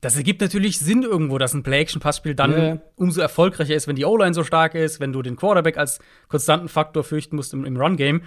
Das 0.00 0.14
ergibt 0.16 0.40
natürlich 0.42 0.78
Sinn 0.78 1.02
irgendwo, 1.02 1.38
dass 1.38 1.54
ein 1.54 1.62
Play-Action-Passspiel 1.62 2.34
dann 2.34 2.52
Ja. 2.52 2.78
umso 2.96 3.20
erfolgreicher 3.20 3.74
ist, 3.74 3.88
wenn 3.88 3.96
die 3.96 4.04
O-Line 4.04 4.34
so 4.34 4.44
stark 4.44 4.74
ist, 4.74 5.00
wenn 5.00 5.12
du 5.12 5.22
den 5.22 5.36
Quarterback 5.36 5.76
als 5.78 5.98
konstanten 6.28 6.68
Faktor 6.68 7.02
fürchten 7.02 7.34
musst 7.36 7.52
im, 7.54 7.64
im 7.64 7.76
Run-Game. 7.76 8.22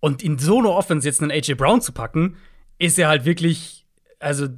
Und 0.00 0.22
in 0.22 0.38
so 0.38 0.58
eine 0.58 0.70
Offense 0.70 1.06
jetzt 1.06 1.22
einen 1.22 1.30
AJ 1.30 1.54
Brown 1.54 1.80
zu 1.80 1.92
packen, 1.92 2.36
ist 2.78 2.96
ja 2.98 3.08
halt 3.08 3.24
wirklich, 3.24 3.86
also 4.18 4.48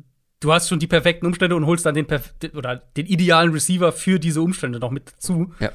du 0.41 0.53
hast 0.53 0.69
schon 0.69 0.79
die 0.79 0.87
perfekten 0.87 1.27
Umstände 1.27 1.57
und 1.57 1.67
holst 1.67 1.85
dann 1.85 1.95
den, 1.95 2.07
oder 2.55 2.77
den 2.77 3.07
idealen 3.07 3.53
Receiver 3.53 3.93
für 3.93 4.19
diese 4.19 4.41
Umstände 4.41 4.79
noch 4.79 4.91
mit 4.91 5.13
dazu. 5.13 5.53
Ja. 5.59 5.71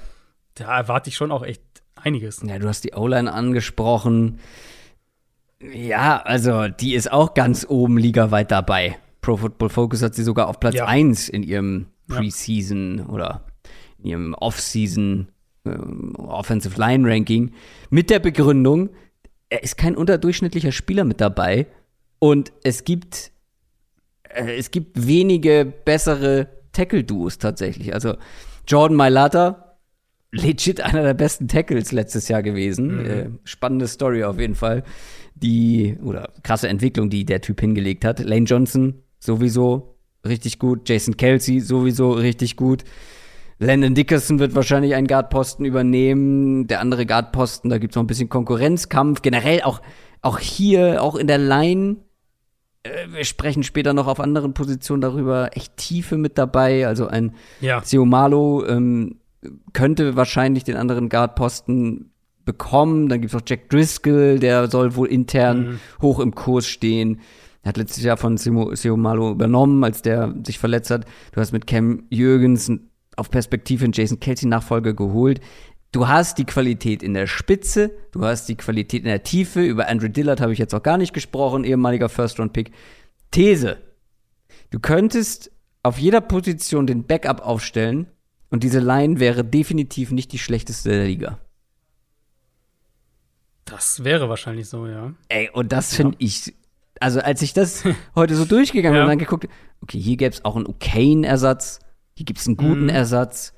Da 0.56 0.78
erwarte 0.78 1.10
ich 1.10 1.16
schon 1.16 1.32
auch 1.32 1.44
echt 1.44 1.62
einiges. 1.96 2.42
Ja, 2.44 2.60
du 2.60 2.68
hast 2.68 2.84
die 2.84 2.94
O-Line 2.94 3.32
angesprochen. 3.32 4.40
Ja, 5.60 6.22
also 6.22 6.68
die 6.68 6.94
ist 6.94 7.12
auch 7.12 7.34
ganz 7.34 7.66
oben 7.68 7.98
ligaweit 7.98 8.52
dabei. 8.52 8.98
Pro 9.22 9.38
Football 9.38 9.70
Focus 9.70 10.02
hat 10.02 10.16
sie 10.16 10.24
sogar 10.24 10.48
auf 10.48 10.60
Platz 10.60 10.76
Ja. 10.76 10.86
1 10.86 11.30
in 11.30 11.44
ihrem 11.44 11.88
Preseason 12.08 13.06
oder 13.08 13.44
in 14.00 14.06
ihrem 14.06 14.34
Off-Season 14.34 15.28
ähm, 15.66 16.16
Offensive 16.16 16.80
Line 16.80 17.10
Ranking 17.10 17.52
mit 17.90 18.10
der 18.10 18.20
Begründung, 18.20 18.90
er 19.50 19.64
ist 19.64 19.78
kein 19.78 19.96
unterdurchschnittlicher 19.96 20.72
Spieler 20.72 21.04
mit 21.04 21.22
dabei 21.22 21.68
und 22.20 22.52
es 22.64 22.84
gibt 22.84 23.32
äh, 24.24 24.58
es 24.58 24.72
gibt 24.72 25.08
wenige 25.08 25.66
bessere 25.66 26.48
Tackle-Duos 26.74 27.38
tatsächlich. 27.38 27.94
Also 27.94 28.16
Jordan 28.68 28.98
Mailata, 28.98 29.78
legit 30.32 30.82
einer 30.82 31.04
der 31.04 31.14
besten 31.14 31.48
Tackles 31.48 31.92
letztes 31.92 32.28
Jahr 32.28 32.44
gewesen. 32.44 33.06
Äh, 33.06 33.30
spannende 33.44 33.88
Story 33.88 34.24
auf 34.24 34.40
jeden 34.40 34.56
Fall. 34.56 34.84
Die, 35.36 35.98
oder 36.04 36.34
krasse 36.44 36.68
Entwicklung, 36.68 37.10
die 37.10 37.26
der 37.26 37.42
Typ 37.42 37.62
hingelegt 37.62 38.04
hat. 38.04 38.20
Lane 38.20 38.46
Johnson 38.46 39.02
sowieso 39.20 39.98
richtig 40.26 40.60
gut. 40.60 40.90
Jason 40.90 41.16
Kelsey 41.16 41.60
sowieso 41.60 42.12
richtig 42.12 42.58
gut. 42.58 42.84
Landon 43.60 43.96
Dickerson 43.96 44.40
wird 44.40 44.54
wahrscheinlich 44.56 44.94
einen 44.94 45.08
Guardposten 45.08 45.66
übernehmen. 45.66 46.68
Der 46.68 46.80
andere 46.80 47.06
Guardposten, 47.06 47.70
da 47.70 47.78
gibt 47.80 47.94
es 47.94 47.96
noch 47.96 48.04
ein 48.04 48.08
bisschen 48.08 48.30
Konkurrenzkampf. 48.30 49.22
Generell 49.24 49.62
auch, 49.64 49.82
auch 50.22 50.40
hier, 50.40 51.02
auch 51.02 51.16
in 51.16 51.26
der 51.28 51.40
Line, 51.40 51.98
äh, 52.84 52.90
wir 53.12 53.26
sprechen 53.26 53.64
später 53.64 53.94
noch 53.94 54.08
auf 54.08 54.20
anderen 54.20 54.54
Positionen 54.54 55.02
darüber, 55.02 55.50
echt 55.58 55.76
Tiefe 55.78 56.18
mit 56.18 56.38
dabei. 56.38 56.86
Also 56.88 57.08
ein 57.08 57.34
Ja. 57.60 57.82
Seomalo 57.84 58.64
ähm, 58.68 59.18
könnte 59.74 60.16
wahrscheinlich 60.16 60.64
den 60.64 60.76
anderen 60.78 61.10
Guardposten 61.10 62.12
bekommen. 62.46 63.10
Dann 63.10 63.22
gibt 63.22 63.34
es 63.34 63.40
auch 63.42 63.46
Jack 63.46 63.70
Driscoll, 63.70 64.38
der 64.40 64.70
soll 64.70 64.96
wohl 64.96 65.08
intern 65.08 65.80
hoch 66.02 66.20
im 66.20 66.36
Kurs 66.36 66.68
stehen. 66.68 67.22
Er 67.64 67.70
hat 67.70 67.78
letztes 67.78 68.04
Jahr 68.04 68.18
von 68.18 68.38
Simo- 68.38 68.76
Seomalo 68.76 69.32
übernommen, 69.32 69.84
als 69.84 70.02
der 70.02 70.34
sich 70.46 70.60
verletzt 70.60 70.92
hat. 70.92 71.06
Du 71.34 71.42
hast 71.42 71.52
mit 71.52 71.66
Cam 71.68 72.04
Jürgens 72.10 72.72
auf 73.18 73.30
Perspektive 73.30 73.84
einen 73.84 73.94
Jason 73.94 74.20
Kelsey 74.20 74.48
Nachfolger 74.48 74.94
geholt. 74.94 75.42
Du 75.92 76.08
hast 76.08 76.38
die 76.38 76.46
Qualität 76.46 77.02
in 77.04 77.14
der 77.14 77.28
Spitze, 77.28 77.92
du 78.12 78.24
hast 78.24 78.48
die 78.48 78.56
Qualität 78.56 79.02
in 79.02 79.08
der 79.10 79.24
Tiefe. 79.24 79.64
Über 79.64 79.88
Andrew 79.88 80.08
Dillard 80.10 80.42
habe 80.42 80.54
ich 80.54 80.60
jetzt 80.60 80.74
auch 80.76 80.84
gar 80.84 80.98
nicht 80.98 81.14
gesprochen, 81.14 81.64
ehemaliger 81.64 82.10
First-Round-Pick. 82.10 82.72
These. 83.32 83.78
Du 84.70 84.80
könntest 84.80 85.52
auf 85.84 85.98
jeder 85.98 86.22
Position 86.22 86.88
den 86.88 87.06
Backup 87.06 87.46
aufstellen 87.46 88.08
und 88.50 88.64
diese 88.64 88.80
Line 88.80 89.20
wäre 89.20 89.44
definitiv 89.46 90.12
nicht 90.12 90.32
die 90.34 90.40
schlechteste 90.40 90.90
der 90.90 91.06
Liga. 91.06 91.40
Das 93.66 94.04
wäre 94.04 94.30
wahrscheinlich 94.30 94.70
so, 94.70 94.88
ja. 94.88 95.14
Ey, 95.28 95.50
und 95.52 95.72
das 95.72 95.94
finde 95.96 96.16
ich, 96.20 96.54
also 97.00 97.20
als 97.20 97.42
ich 97.42 97.54
das 97.54 97.84
heute 98.16 98.36
so 98.36 98.46
durchgegangen 98.46 98.94
bin 98.94 99.00
Ja. 99.00 99.04
und 99.04 99.10
dann 99.10 99.20
geguckt, 99.20 99.48
okay, 99.82 100.00
hier 100.00 100.18
gäbe 100.18 100.34
es 100.34 100.46
auch 100.46 100.56
einen 100.56 100.68
okayen 100.68 101.24
Ersatz, 101.24 101.80
hier 102.18 102.26
gibt 102.26 102.40
es 102.40 102.48
einen 102.48 102.58
guten 102.58 102.84
Mhm. 102.84 102.90
Ersatz. 102.90 103.54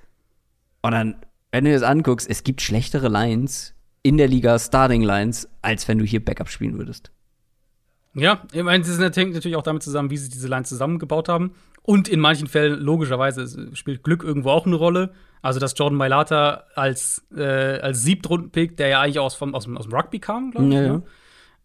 Und 0.81 0.91
dann, 0.91 1.15
wenn 1.52 1.65
du 1.65 1.72
das 1.72 1.81
anguckst, 1.84 2.30
es 2.30 2.44
gibt 2.44 2.61
schlechtere 2.61 3.07
Lines 3.07 3.73
in 4.03 4.18
der 4.18 4.27
Liga, 4.27 4.60
Starting 4.60 5.02
Lines, 5.02 5.49
als 5.61 5.88
wenn 5.88 5.98
du 5.98 6.06
hier 6.06 6.23
Backup 6.23 6.49
spielen 6.49 6.77
würdest. 6.77 7.11
Ja, 8.15 8.41
ich 8.52 8.64
meine, 8.64 8.84
das 8.84 8.99
hängt 9.15 9.34
natürlich 9.34 9.56
auch 9.56 9.64
damit 9.64 9.84
zusammen, 9.84 10.10
wie 10.10 10.18
sie 10.18 10.30
diese 10.30 10.48
Line 10.48 10.64
zusammengebaut 10.65 11.30
haben. 11.30 11.53
Und 11.84 12.07
in 12.07 12.19
manchen 12.19 12.48
Fällen, 12.48 12.80
logischerweise, 12.80 13.73
spielt 13.76 14.03
Glück 14.03 14.23
irgendwo 14.23 14.49
auch 14.49 14.65
eine 14.65 14.76
Rolle. 14.76 15.14
Also, 15.41 15.60
dass 15.60 15.77
Jordan 15.77 15.98
Mailata 15.98 16.65
als, 16.76 17.26
äh, 17.36 17.44
als 17.80 18.03
Siebtrunden-Pick, 18.03 18.76
der 18.77 18.88
ja 18.90 19.02
eigentlich 19.02 19.19
aus, 19.19 19.36
vom, 19.36 19.56
aus, 19.56 19.64
dem, 19.64 19.77
aus 19.77 19.86
dem 19.86 19.94
Rugby 19.94 20.19
kam, 20.19 20.52
glaube 20.52 20.68
ich, 20.68 20.73
Ja, 20.73 20.81
ne? 20.81 21.03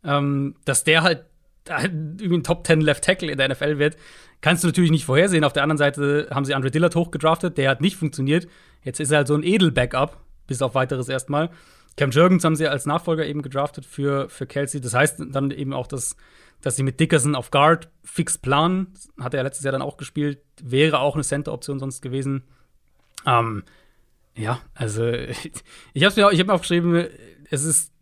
ähm, 0.04 0.54
dass 0.64 0.84
der 0.84 1.02
halt 1.02 1.24
irgendwie 1.66 2.34
ein 2.34 2.42
Top 2.44 2.66
10 2.66 2.82
Left 2.82 3.02
Tackle 3.04 3.32
in 3.32 3.38
der 3.38 3.48
NFL 3.48 3.78
wird, 3.78 3.96
kannst 4.44 4.62
du 4.62 4.68
natürlich 4.68 4.90
nicht 4.90 5.06
vorhersehen. 5.06 5.42
Auf 5.42 5.54
der 5.54 5.62
anderen 5.62 5.78
Seite 5.78 6.28
haben 6.30 6.44
sie 6.44 6.54
Andre 6.54 6.70
Dillard 6.70 6.94
hochgedraftet, 6.94 7.56
der 7.56 7.70
hat 7.70 7.80
nicht 7.80 7.96
funktioniert. 7.96 8.46
Jetzt 8.82 9.00
ist 9.00 9.10
er 9.10 9.16
halt 9.18 9.28
so 9.28 9.34
ein 9.34 9.42
Edel-Backup, 9.42 10.20
bis 10.46 10.60
auf 10.60 10.74
weiteres 10.74 11.08
erstmal. 11.08 11.48
Cam 11.96 12.10
Jurgens 12.10 12.44
haben 12.44 12.54
sie 12.54 12.68
als 12.68 12.84
Nachfolger 12.84 13.24
eben 13.24 13.40
gedraftet 13.40 13.86
für, 13.86 14.28
für 14.28 14.46
Kelsey. 14.46 14.82
Das 14.82 14.92
heißt 14.92 15.22
dann 15.30 15.50
eben 15.50 15.72
auch, 15.72 15.86
dass, 15.86 16.14
dass 16.60 16.76
sie 16.76 16.82
mit 16.82 17.00
Dickerson 17.00 17.34
auf 17.34 17.50
Guard 17.50 17.88
fix 18.02 18.36
planen. 18.36 18.92
Hat 19.18 19.32
er 19.32 19.38
ja 19.38 19.44
letztes 19.44 19.64
Jahr 19.64 19.72
dann 19.72 19.80
auch 19.80 19.96
gespielt. 19.96 20.40
Wäre 20.62 20.98
auch 20.98 21.14
eine 21.14 21.24
Center-Option 21.24 21.78
sonst 21.78 22.02
gewesen. 22.02 22.44
Ähm, 23.24 23.62
ja, 24.36 24.60
also 24.74 25.06
ich 25.94 26.04
habe 26.04 26.20
mir, 26.20 26.38
hab 26.38 26.46
mir 26.46 26.52
aufgeschrieben, 26.52 27.06
es 27.48 27.64
ist 27.64 27.94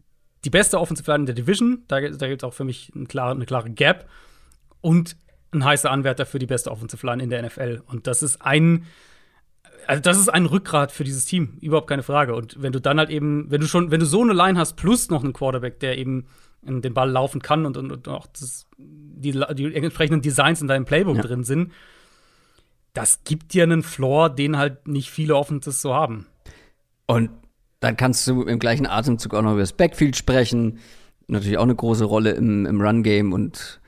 die 0.44 0.50
beste 0.50 0.80
Offensive 0.80 1.08
Line 1.08 1.22
in 1.22 1.26
der 1.26 1.36
Division. 1.36 1.84
Da, 1.86 2.00
da 2.00 2.26
gibt 2.26 2.42
es 2.42 2.44
auch 2.44 2.54
für 2.54 2.64
mich 2.64 2.90
eine 2.96 3.06
klare, 3.06 3.30
eine 3.30 3.46
klare 3.46 3.70
Gap. 3.70 4.08
Und 4.80 5.16
ein 5.52 5.64
heißer 5.64 5.90
Anwärter 5.90 6.26
für 6.26 6.38
die 6.38 6.46
beste 6.46 6.70
Offensive 6.70 7.06
Line 7.06 7.22
in 7.22 7.30
der 7.30 7.42
NFL. 7.42 7.82
Und 7.86 8.06
das 8.06 8.22
ist 8.22 8.40
ein, 8.42 8.84
also 9.86 10.00
das 10.02 10.18
ist 10.18 10.28
ein 10.28 10.46
Rückgrat 10.46 10.92
für 10.92 11.04
dieses 11.04 11.24
Team, 11.24 11.58
überhaupt 11.60 11.88
keine 11.88 12.02
Frage. 12.02 12.34
Und 12.34 12.62
wenn 12.62 12.72
du 12.72 12.80
dann 12.80 12.98
halt 12.98 13.10
eben, 13.10 13.50
wenn 13.50 13.60
du 13.60 13.66
schon, 13.66 13.90
wenn 13.90 14.00
du 14.00 14.06
so 14.06 14.22
eine 14.22 14.32
Line 14.32 14.58
hast, 14.58 14.74
plus 14.76 15.10
noch 15.10 15.22
einen 15.22 15.32
Quarterback, 15.32 15.80
der 15.80 15.98
eben 15.98 16.26
den 16.62 16.94
Ball 16.94 17.10
laufen 17.10 17.42
kann 17.42 17.66
und, 17.66 17.76
und, 17.76 17.90
und 17.90 18.08
auch 18.08 18.26
das, 18.28 18.66
die, 18.78 19.32
die 19.54 19.74
entsprechenden 19.74 20.22
Designs 20.22 20.60
in 20.62 20.68
deinem 20.68 20.84
Playbook 20.84 21.16
Ja. 21.16 21.22
drin 21.22 21.42
sind, 21.44 21.72
das 22.94 23.24
gibt 23.24 23.52
dir 23.54 23.64
einen 23.64 23.82
Floor, 23.82 24.30
den 24.30 24.56
halt 24.58 24.86
nicht 24.86 25.10
viele 25.10 25.34
Offenses 25.34 25.82
so 25.82 25.94
haben. 25.94 26.26
Und 27.06 27.30
dann 27.80 27.96
kannst 27.96 28.26
du 28.28 28.42
im 28.44 28.58
gleichen 28.60 28.86
Atemzug 28.86 29.34
auch 29.34 29.42
noch 29.42 29.52
über 29.52 29.60
das 29.60 29.72
Backfield 29.72 30.16
sprechen. 30.16 30.78
Natürlich 31.26 31.58
auch 31.58 31.64
eine 31.64 31.74
große 31.74 32.04
Rolle 32.04 32.30
im, 32.32 32.64
im 32.64 32.80
Run-Game 32.80 33.32
und 33.32 33.80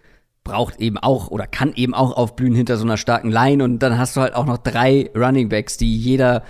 braucht 0.45 0.81
eben 0.81 0.99
auch 0.99 1.29
oder 1.29 1.47
kann 1.47 1.73
eben 1.75 1.95
auch 1.95 2.17
aufblühen 2.17 2.55
hinter 2.55 2.77
so 2.77 2.85
einer 2.85 2.99
starken 2.99 3.31
Line. 3.31 3.65
Und 3.65 3.81
dann 3.81 3.99
hast 3.99 4.17
du 4.17 4.21
halt 4.21 4.35
auch 4.35 4.45
noch 4.45 4.59
drei 4.59 5.11
Running 5.17 5.49
Backs, 5.49 5.79
die 5.79 5.97
jeder 5.97 6.45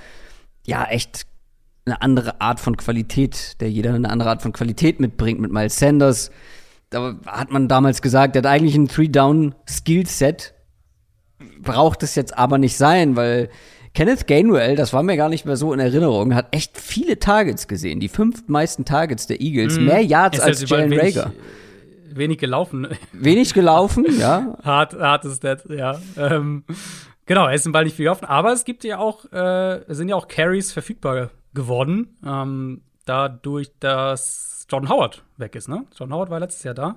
ja 0.67 0.85
echt 0.85 1.27
eine 1.87 2.03
andere 2.03 2.41
Art 2.41 2.61
von 2.61 2.77
Qualität, 2.77 3.61
der 3.61 3.71
jeder 3.71 3.95
eine 3.95 4.11
andere 4.11 4.31
Art 4.31 4.43
von 4.43 4.53
Qualität 4.53 5.01
mitbringt 5.01 5.41
mit 5.41 5.53
Miles 5.53 5.79
Sanders. 5.79 6.31
Da 6.91 7.17
hat 7.27 7.51
man 7.51 7.69
damals 7.69 8.03
gesagt, 8.03 8.35
der 8.35 8.43
hat 8.43 8.47
eigentlich 8.47 8.75
ein 8.75 8.89
Three-Down-Skill-Set. 8.89 10.55
Braucht 11.61 12.03
es 12.03 12.15
jetzt 12.15 12.37
aber 12.37 12.59
nicht 12.59 12.77
sein, 12.77 13.17
weil 13.17 13.51
Kenneth 13.93 14.27
Gainwell, 14.27 14.77
das 14.77 14.93
war 14.93 15.03
mir 15.03 15.17
gar 15.17 15.29
nicht 15.29 15.45
mehr 15.45 15.57
so 15.57 15.73
in 15.73 15.79
Erinnerung, 15.79 16.35
hat 16.35 16.49
echt 16.53 16.79
viele 16.79 17.19
Targets 17.19 17.69
gesehen. 17.69 18.01
Die 18.01 18.09
fünf 18.09 18.49
meisten 18.49 18.85
Targets 18.85 19.27
der 19.27 19.41
Eagles. 19.41 19.79
Mehr 19.79 20.01
Yards 20.01 20.41
als 20.41 20.69
Jalen 20.69 20.93
Rager. 20.93 21.33
Wenig 22.17 22.39
gelaufen. 22.39 22.89
Wenig 23.13 23.55
gelaufen, 23.55 24.07
ja. 24.19 24.57
Hart, 24.63 24.95
hartes 24.95 25.37
Stat, 25.37 25.65
ja. 25.69 25.99
Ähm, 26.17 26.65
genau, 27.27 27.47
er 27.47 27.55
ist 27.55 27.67
im 27.67 27.73
Ball 27.73 27.85
nicht 27.85 27.97
viel 27.97 28.05
gelaufen, 28.05 28.25
aber 28.27 28.53
es 28.53 28.65
gibt 28.65 28.85
ja 28.85 28.99
auch, 28.99 29.25
äh, 29.33 29.77
es 29.89 29.97
sind 29.97 30.09
ja 30.09 30.17
auch 30.17 30.29
Carries 30.29 30.73
verfügbar 30.73 31.31
geworden, 31.55 32.17
ähm, 32.27 32.83
dadurch, 33.05 33.71
dass 33.81 34.67
Jordan 34.71 34.89
Howard 34.91 35.25
weg 35.37 35.55
ist, 35.55 35.69
ne? 35.69 35.85
Jordan 35.97 36.15
Howard 36.17 36.31
war 36.31 36.41
letztes 36.41 36.63
Jahr 36.65 36.75
da. 36.75 36.97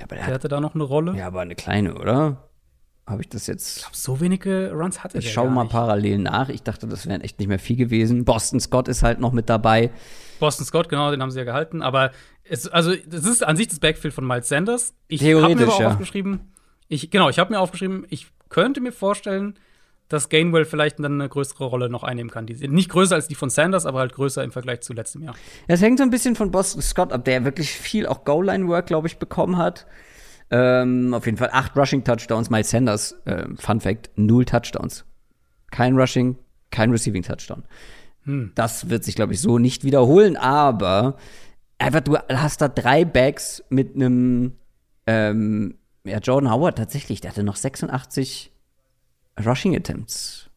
Ja, 0.00 0.06
aber 0.06 0.08
der 0.08 0.16
Der 0.16 0.26
hat, 0.26 0.34
hatte 0.34 0.48
da 0.48 0.60
noch 0.60 0.74
eine 0.74 0.84
Rolle. 0.84 1.14
ja, 1.16 1.26
aber 1.28 1.40
eine 1.40 1.54
kleine, 1.54 1.94
oder? 1.94 2.48
Habe 3.06 3.20
ich 3.20 3.28
das 3.28 3.46
jetzt 3.46 3.86
So 3.92 4.20
wenige 4.20 4.72
Runs 4.72 5.04
hatte 5.04 5.18
Ich 5.18 5.26
der 5.26 5.30
schaue 5.30 5.50
mal 5.50 5.64
nicht. 5.64 5.72
parallel 5.72 6.18
nach. 6.18 6.48
Ich 6.48 6.62
dachte, 6.62 6.86
das 6.86 7.06
wären 7.06 7.20
echt 7.20 7.38
nicht 7.38 7.48
mehr 7.48 7.58
viel 7.58 7.76
gewesen. 7.76 8.24
Boston 8.24 8.60
Scott 8.60 8.88
ist 8.88 9.02
halt 9.02 9.20
noch 9.20 9.32
mit 9.32 9.50
dabei. 9.50 9.90
Boston 10.40 10.64
Scott, 10.64 10.88
genau, 10.88 11.10
den 11.10 11.20
haben 11.20 11.30
sie 11.30 11.38
ja 11.38 11.44
gehalten. 11.44 11.82
Aber 11.82 12.12
es, 12.48 12.68
also, 12.68 12.94
das 13.06 13.24
ist 13.24 13.42
an 13.42 13.56
sich 13.56 13.68
das 13.68 13.80
Backfield 13.80 14.14
von 14.14 14.26
Miles 14.26 14.48
Sanders. 14.48 14.94
Ich 15.08 15.22
habe 15.22 15.54
mir 15.54 15.66
ja. 15.66 15.88
aufgeschrieben, 15.88 16.52
ich, 16.88 17.10
genau, 17.10 17.28
ich 17.28 17.38
habe 17.38 17.52
mir 17.52 17.60
aufgeschrieben, 17.60 18.06
ich 18.10 18.28
könnte 18.48 18.80
mir 18.80 18.92
vorstellen, 18.92 19.58
dass 20.08 20.28
Gainwell 20.28 20.66
vielleicht 20.66 20.98
dann 20.98 21.20
eine 21.20 21.28
größere 21.28 21.64
Rolle 21.64 21.88
noch 21.88 22.02
einnehmen 22.02 22.30
kann. 22.30 22.46
Die, 22.46 22.68
nicht 22.68 22.90
größer 22.90 23.14
als 23.14 23.26
die 23.26 23.34
von 23.34 23.48
Sanders, 23.48 23.86
aber 23.86 24.00
halt 24.00 24.12
größer 24.12 24.44
im 24.44 24.52
Vergleich 24.52 24.82
zu 24.82 24.92
letztem 24.92 25.22
Jahr. 25.22 25.34
Es 25.66 25.80
hängt 25.80 25.98
so 25.98 26.04
ein 26.04 26.10
bisschen 26.10 26.36
von 26.36 26.50
Boston 26.50 26.82
Scott 26.82 27.12
ab, 27.12 27.24
der 27.24 27.44
wirklich 27.44 27.70
viel 27.70 28.06
auch 28.06 28.24
Goal-Line-Work, 28.24 28.86
glaube 28.86 29.08
ich, 29.08 29.18
bekommen 29.18 29.56
hat. 29.56 29.86
Ähm, 30.50 31.14
auf 31.14 31.24
jeden 31.24 31.38
Fall 31.38 31.48
acht 31.52 31.74
Rushing-Touchdowns. 31.76 32.50
Miles 32.50 32.70
Sanders, 32.70 33.12
äh, 33.24 33.46
Fun 33.58 33.80
Fact, 33.80 34.10
null 34.16 34.44
Touchdowns. 34.44 35.06
Kein 35.70 35.96
Rushing, 35.96 36.36
kein 36.70 36.90
Receiving-Touchdown. 36.90 37.64
Das 38.54 38.88
wird 38.88 39.04
sich, 39.04 39.16
glaube 39.16 39.34
ich, 39.34 39.40
so 39.40 39.58
nicht 39.58 39.84
wiederholen, 39.84 40.36
aber 40.38 41.16
einfach, 41.84 42.00
du 42.00 42.16
hast 42.16 42.60
da 42.60 42.68
drei 42.68 43.04
Backs 43.04 43.62
mit 43.68 43.94
einem, 43.94 44.52
ähm, 45.06 45.76
ja, 46.04 46.18
Jordan 46.18 46.50
Howard 46.50 46.78
tatsächlich, 46.78 47.20
der 47.20 47.30
hatte 47.30 47.44
noch 47.44 47.56
86 47.56 48.52
Rushing 49.44 49.76
Attempts. 49.76 50.50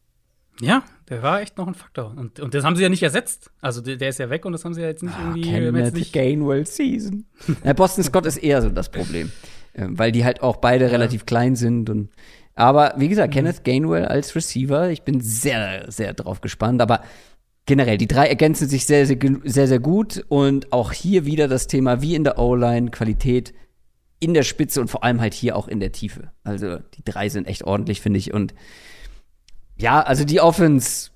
Ja, 0.60 0.82
der 1.08 1.22
war 1.22 1.40
echt 1.40 1.56
noch 1.56 1.66
ein 1.66 1.74
Faktor. 1.74 2.12
Und, 2.16 2.40
und 2.40 2.52
das 2.54 2.64
haben 2.64 2.76
sie 2.76 2.82
ja 2.82 2.88
nicht 2.88 3.02
ersetzt. 3.02 3.50
Also 3.60 3.80
der, 3.80 3.96
der 3.96 4.08
ist 4.08 4.18
ja 4.18 4.28
weg 4.28 4.44
und 4.44 4.52
das 4.52 4.64
haben 4.64 4.74
sie 4.74 4.82
ja 4.82 4.88
jetzt 4.88 5.02
nicht 5.02 5.16
irgendwie. 5.18 5.44
haben 5.44 5.62
jetzt 5.62 5.74
Kenneth 5.74 5.94
nicht, 5.94 6.12
Gainwell 6.12 6.66
Season. 6.66 7.24
ja, 7.64 7.72
Boston 7.72 8.04
Scott 8.04 8.26
ist 8.26 8.38
eher 8.38 8.60
so 8.60 8.68
das 8.68 8.88
Problem. 8.88 9.30
Ähm, 9.74 9.98
weil 9.98 10.10
die 10.10 10.24
halt 10.24 10.42
auch 10.42 10.56
beide 10.56 10.90
relativ 10.90 11.26
klein 11.26 11.54
sind 11.54 11.88
und 11.90 12.10
Aber 12.54 12.94
wie 12.96 13.08
gesagt, 13.08 13.30
mhm. 13.30 13.34
Kenneth 13.34 13.64
Gainwell 13.64 14.06
als 14.06 14.34
Receiver, 14.34 14.90
ich 14.90 15.02
bin 15.02 15.20
sehr, 15.20 15.90
sehr 15.90 16.14
drauf 16.14 16.40
gespannt. 16.40 16.82
Aber 16.82 17.02
generell, 17.68 17.98
die 17.98 18.08
drei 18.08 18.26
ergänzen 18.26 18.68
sich 18.68 18.86
sehr, 18.86 19.06
sehr, 19.06 19.18
sehr, 19.44 19.68
sehr 19.68 19.78
gut. 19.78 20.24
Und 20.28 20.72
auch 20.72 20.92
hier 20.92 21.24
wieder 21.24 21.46
das 21.46 21.68
Thema, 21.68 22.02
wie 22.02 22.16
in 22.16 22.24
der 22.24 22.38
O-Line, 22.38 22.90
Qualität 22.90 23.54
in 24.18 24.34
der 24.34 24.42
Spitze 24.42 24.80
und 24.80 24.88
vor 24.88 25.04
allem 25.04 25.20
halt 25.20 25.34
hier 25.34 25.54
auch 25.54 25.68
in 25.68 25.78
der 25.78 25.92
Tiefe. 25.92 26.32
Also 26.42 26.78
die 26.94 27.04
drei 27.04 27.28
sind 27.28 27.46
echt 27.46 27.62
ordentlich, 27.62 28.00
finde 28.00 28.18
ich. 28.18 28.34
Und 28.34 28.54
ja, 29.76 30.00
also 30.00 30.24
die 30.24 30.40
Offense 30.40 31.10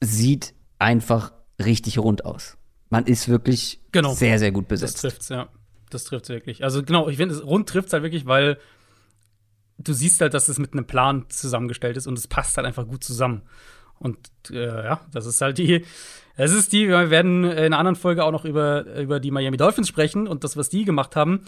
sieht 0.00 0.54
einfach 0.80 1.32
richtig 1.64 1.98
rund 1.98 2.24
aus. 2.24 2.56
Man 2.90 3.06
ist 3.06 3.28
wirklich 3.28 3.80
genau. 3.92 4.12
sehr, 4.12 4.38
sehr 4.40 4.50
gut 4.50 4.66
besetzt. 4.66 4.94
Das 4.94 5.00
trifft's, 5.02 5.28
ja. 5.28 5.48
Das 5.90 6.04
trifft 6.04 6.28
wirklich. 6.28 6.64
Also 6.64 6.82
genau, 6.82 7.08
ich 7.08 7.18
finde, 7.18 7.40
rund 7.42 7.68
trifft 7.68 7.88
es 7.88 7.92
halt 7.92 8.02
wirklich, 8.02 8.26
weil 8.26 8.58
du 9.78 9.92
siehst 9.92 10.20
halt, 10.20 10.34
dass 10.34 10.48
es 10.48 10.58
mit 10.58 10.72
einem 10.72 10.86
Plan 10.86 11.26
zusammengestellt 11.28 11.96
ist 11.96 12.06
und 12.06 12.18
es 12.18 12.26
passt 12.26 12.56
halt 12.56 12.66
einfach 12.66 12.86
gut 12.88 13.04
zusammen. 13.04 13.42
Und 13.98 14.18
äh, 14.50 14.84
ja, 14.84 15.00
das 15.12 15.26
ist 15.26 15.40
halt 15.40 15.58
die, 15.58 15.84
es 16.36 16.52
ist 16.52 16.72
die, 16.72 16.88
wir 16.88 17.10
werden 17.10 17.44
in 17.44 17.58
einer 17.58 17.78
anderen 17.78 17.96
Folge 17.96 18.24
auch 18.24 18.30
noch 18.30 18.44
über, 18.44 18.84
über 18.96 19.20
die 19.20 19.30
Miami 19.30 19.56
Dolphins 19.56 19.88
sprechen 19.88 20.28
und 20.28 20.44
das, 20.44 20.56
was 20.56 20.68
die 20.68 20.84
gemacht 20.84 21.16
haben. 21.16 21.42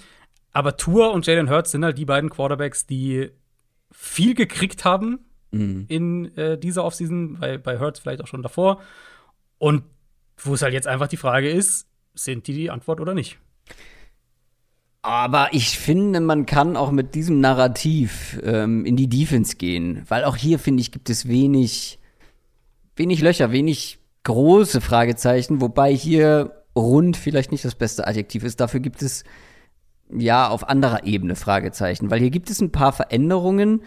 Aber 0.53 0.77
Tour 0.77 1.13
und 1.13 1.27
Jalen 1.27 1.49
Hurts 1.49 1.71
sind 1.71 1.85
halt 1.85 1.97
die 1.97 2.05
beiden 2.05 2.29
Quarterbacks, 2.29 2.87
die 2.87 3.31
viel 3.93 4.35
gekriegt 4.35 4.85
haben 4.85 5.21
mhm. 5.53 5.85
in 5.89 6.37
äh, 6.37 6.59
dieser 6.59 6.85
Offseason, 6.85 7.39
bei, 7.39 7.59
bei 7.59 7.79
Hurts 7.79 8.01
vielleicht 8.01 8.23
auch 8.23 8.27
schon 8.27 8.43
davor. 8.43 8.81
Und 9.59 9.85
wo 10.37 10.55
es 10.55 10.63
halt 10.63 10.73
jetzt 10.73 10.89
einfach 10.89 11.09
die 11.09 11.17
Frage 11.17 11.51
ist, 11.51 11.87
sind 12.15 12.47
die 12.47 12.55
die 12.55 12.71
Antwort 12.71 13.01
oder 13.01 13.15
nicht? 13.15 13.39
Aber 15.03 15.49
ich 15.53 15.79
finde, 15.79 16.21
man 16.21 16.45
kann 16.45 16.77
auch 16.77 16.91
mit 16.91 17.15
diesem 17.15 17.41
Narrativ 17.41 18.39
ähm, 18.43 18.85
in 18.85 18.97
die 18.97 19.09
Defense 19.09 19.57
gehen, 19.57 20.05
weil 20.09 20.25
auch 20.25 20.37
hier 20.37 20.59
finde 20.59 20.83
ich 20.83 20.93
gibt 20.93 21.09
es 21.09 21.27
wenig, 21.27 22.00
wenig 23.01 23.23
Löcher, 23.23 23.51
wenig 23.51 23.99
große 24.25 24.83
Fragezeichen, 24.83 25.63
wobei 25.63 25.93
hier 25.93 26.53
rund 26.77 27.17
vielleicht 27.17 27.51
nicht 27.51 27.65
das 27.65 27.75
beste 27.75 28.07
Adjektiv 28.07 28.45
ist. 28.45 28.61
Dafür 28.61 28.81
gibt 28.81 29.01
es 29.01 29.25
ja 30.15 30.49
auf 30.49 30.69
anderer 30.69 31.05
Ebene 31.05 31.35
Fragezeichen, 31.35 32.11
weil 32.11 32.21
hier 32.21 32.31
gibt 32.31 32.51
es 32.51 32.61
ein 32.61 32.73
paar 32.73 32.93
Veränderungen 32.93 33.83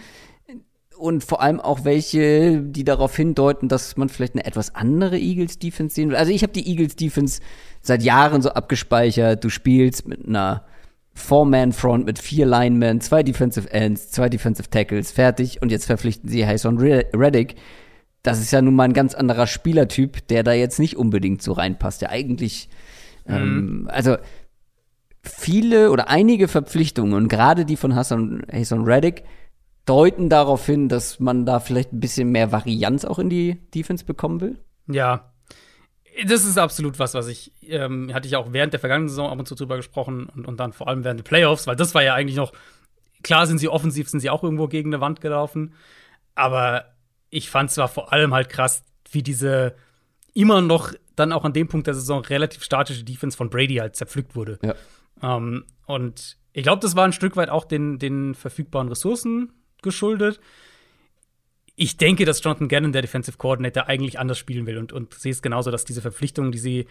und 0.97 1.23
vor 1.23 1.41
allem 1.41 1.59
auch 1.59 1.85
welche, 1.85 2.61
die 2.61 2.83
darauf 2.83 3.15
hindeuten, 3.15 3.67
dass 3.67 3.97
man 3.97 4.09
vielleicht 4.09 4.33
eine 4.33 4.45
etwas 4.45 4.73
andere 4.73 5.19
Eagles 5.19 5.59
Defense 5.59 5.93
sehen 5.93 6.09
will. 6.09 6.15
Also 6.15 6.31
ich 6.31 6.41
habe 6.41 6.53
die 6.53 6.67
Eagles 6.67 6.95
Defense 6.95 7.39
seit 7.81 8.01
Jahren 8.01 8.41
so 8.41 8.49
abgespeichert. 8.49 9.43
Du 9.43 9.49
spielst 9.49 10.07
mit 10.07 10.27
einer 10.27 10.65
Four-Man-Front 11.13 12.05
mit 12.05 12.17
vier 12.17 12.47
Linemen, 12.47 12.99
zwei 12.99 13.21
Defensive 13.21 13.71
Ends, 13.71 14.09
zwei 14.09 14.29
Defensive 14.29 14.69
Tackles, 14.69 15.11
fertig. 15.11 15.61
Und 15.61 15.71
jetzt 15.71 15.85
verpflichten 15.85 16.29
sie 16.29 16.47
Hayson 16.47 16.79
Reddick. 16.79 17.55
Das 18.23 18.39
ist 18.39 18.51
ja 18.51 18.61
nun 18.61 18.75
mal 18.75 18.83
ein 18.83 18.93
ganz 18.93 19.13
anderer 19.13 19.47
Spielertyp, 19.47 20.27
der 20.29 20.43
da 20.43 20.53
jetzt 20.53 20.79
nicht 20.79 20.97
unbedingt 20.97 21.41
so 21.41 21.51
reinpasst. 21.51 22.01
Der 22.01 22.09
eigentlich, 22.09 22.69
mhm. 23.25 23.33
ähm, 23.35 23.89
also 23.91 24.17
viele 25.21 25.91
oder 25.91 26.09
einige 26.09 26.47
Verpflichtungen 26.47 27.13
und 27.13 27.27
gerade 27.27 27.65
die 27.65 27.77
von 27.77 27.95
Hassan 27.95 28.43
Hayson 28.51 28.83
Reddick 28.83 29.23
deuten 29.85 30.29
darauf 30.29 30.65
hin, 30.65 30.89
dass 30.89 31.19
man 31.19 31.45
da 31.45 31.59
vielleicht 31.59 31.93
ein 31.93 31.99
bisschen 31.99 32.29
mehr 32.29 32.51
Varianz 32.51 33.05
auch 33.05 33.19
in 33.19 33.29
die 33.29 33.59
Defense 33.73 34.05
bekommen 34.05 34.41
will. 34.41 34.59
Ja, 34.87 35.33
das 36.25 36.45
ist 36.45 36.57
absolut 36.57 36.99
was, 36.99 37.13
was 37.13 37.27
ich, 37.27 37.51
ähm, 37.67 38.13
hatte 38.13 38.27
ich 38.27 38.35
auch 38.35 38.53
während 38.53 38.73
der 38.73 38.79
vergangenen 38.79 39.09
Saison 39.09 39.29
ab 39.29 39.39
und 39.39 39.47
zu 39.47 39.55
drüber 39.55 39.77
gesprochen 39.77 40.27
und, 40.35 40.47
und 40.47 40.59
dann 40.59 40.73
vor 40.73 40.87
allem 40.87 41.03
während 41.03 41.19
der 41.19 41.25
Playoffs, 41.25 41.67
weil 41.67 41.75
das 41.75 41.95
war 41.95 42.03
ja 42.03 42.13
eigentlich 42.13 42.37
noch, 42.37 42.53
klar 43.23 43.47
sind 43.47 43.57
sie 43.57 43.69
offensiv, 43.69 44.09
sind 44.09 44.19
sie 44.19 44.29
auch 44.29 44.43
irgendwo 44.43 44.67
gegen 44.67 44.93
eine 44.93 45.01
Wand 45.01 45.21
gelaufen, 45.21 45.73
aber 46.35 46.85
ich 47.33 47.49
fand 47.49 47.71
zwar 47.71 47.87
vor 47.87 48.13
allem 48.13 48.33
halt 48.33 48.49
krass, 48.49 48.83
wie 49.11 49.23
diese 49.23 49.75
immer 50.33 50.61
noch 50.61 50.93
dann 51.15 51.31
auch 51.31 51.45
an 51.45 51.53
dem 51.53 51.67
Punkt 51.67 51.87
der 51.87 51.93
Saison 51.93 52.21
relativ 52.21 52.63
statische 52.63 53.03
Defense 53.03 53.37
von 53.37 53.49
Brady 53.49 53.75
halt 53.75 53.95
zerpflückt 53.95 54.35
wurde. 54.35 54.59
Ja. 54.63 54.75
Ähm, 55.21 55.65
und 55.85 56.37
ich 56.53 56.63
glaube, 56.63 56.81
das 56.81 56.95
war 56.95 57.05
ein 57.05 57.13
Stück 57.13 57.35
weit 57.35 57.49
auch 57.49 57.65
den, 57.65 57.99
den 57.99 58.35
verfügbaren 58.35 58.89
Ressourcen 58.89 59.51
geschuldet 59.81 60.39
ich 61.75 61.97
denke, 61.97 62.25
dass 62.25 62.43
Jonathan 62.43 62.67
Gannon, 62.67 62.91
der 62.91 63.01
Defensive 63.01 63.37
Coordinator, 63.37 63.87
eigentlich 63.87 64.19
anders 64.19 64.37
spielen 64.37 64.65
will 64.65 64.77
und, 64.77 64.93
und 64.93 65.13
sehe 65.13 65.31
es 65.31 65.41
genauso, 65.41 65.71
dass 65.71 65.85
diese 65.85 66.01
Verpflichtungen, 66.01 66.51
die 66.51 66.59
sie 66.59 66.85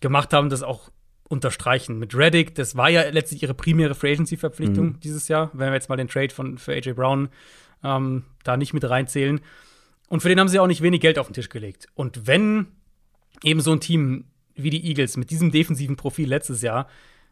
gemacht 0.00 0.32
haben, 0.32 0.50
das 0.50 0.62
auch 0.62 0.90
unterstreichen. 1.28 1.98
Mit 1.98 2.14
Reddick, 2.14 2.54
das 2.54 2.76
war 2.76 2.88
ja 2.88 3.08
letztlich 3.08 3.42
ihre 3.42 3.54
primäre 3.54 3.94
Free 3.94 4.12
Agency-Verpflichtung 4.12 4.86
mhm. 4.86 5.00
dieses 5.00 5.28
Jahr, 5.28 5.50
wenn 5.52 5.68
wir 5.68 5.74
jetzt 5.74 5.88
mal 5.88 5.96
den 5.96 6.08
Trade 6.08 6.32
von, 6.32 6.58
für 6.58 6.72
AJ 6.72 6.92
Brown 6.92 7.28
ähm, 7.82 8.24
da 8.44 8.56
nicht 8.56 8.74
mit 8.74 8.88
reinzählen. 8.88 9.40
Und 10.08 10.20
für 10.20 10.28
den 10.28 10.38
haben 10.38 10.48
sie 10.48 10.58
auch 10.58 10.66
nicht 10.66 10.82
wenig 10.82 11.00
Geld 11.00 11.18
auf 11.18 11.26
den 11.26 11.34
Tisch 11.34 11.48
gelegt. 11.48 11.88
Und 11.94 12.26
wenn 12.26 12.68
eben 13.42 13.60
so 13.60 13.72
ein 13.72 13.80
Team 13.80 14.26
wie 14.54 14.70
die 14.70 14.86
Eagles 14.86 15.16
mit 15.16 15.30
diesem 15.30 15.50
defensiven 15.50 15.96
Profil 15.96 16.28
letztes 16.28 16.62
Jahr 16.62 16.88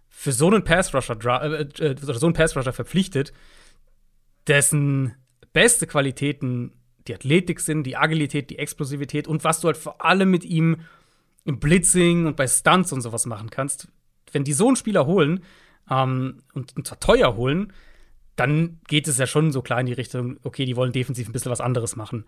für 0.09 0.33
so 0.33 0.47
einen 0.47 0.65
Pass-Rusher 0.65 1.17
äh, 1.43 1.63
äh, 1.85 1.97
so 1.99 2.33
Pass-Rusher 2.33 2.73
verpflichtet, 2.73 3.33
dessen 4.47 5.15
beste 5.53 5.87
Qualitäten 5.87 6.73
die 7.09 7.15
Athletik 7.15 7.61
sind, 7.61 7.85
die 7.85 7.97
Agilität, 7.97 8.51
die 8.51 8.59
Explosivität 8.59 9.29
und 9.29 9.45
was 9.45 9.61
du 9.61 9.69
halt 9.69 9.77
vor 9.77 10.05
allem 10.05 10.31
mit 10.31 10.45
ihm 10.45 10.79
im 11.45 11.61
Blitzing 11.61 12.27
und 12.27 12.37
bei 12.37 12.47
Stunts 12.47 12.93
und 12.93 13.01
sowas 13.01 13.27
machen 13.27 13.51
kannst. 13.51 13.89
Wenn 14.33 14.45
die 14.45 14.53
so 14.53 14.67
einen 14.67 14.77
Spieler 14.77 15.07
holen 15.07 15.45
ähm, 15.91 16.43
und 16.55 16.87
zwar 16.87 17.01
teuer 17.01 17.37
holen, 17.37 17.73
dann 18.37 18.81
geht 18.89 19.07
es 19.07 19.19
ja 19.19 19.27
schon 19.27 19.53
so 19.53 19.63
klar 19.63 19.81
in 19.81 19.87
die 19.87 19.93
Richtung, 19.93 20.39
okay, 20.43 20.65
die 20.65 20.77
wollen 20.77 20.93
defensiv 20.93 21.29
ein 21.29 21.33
bisschen 21.33 21.53
was 21.53 21.61
anderes 21.61 21.97
machen. 21.97 22.25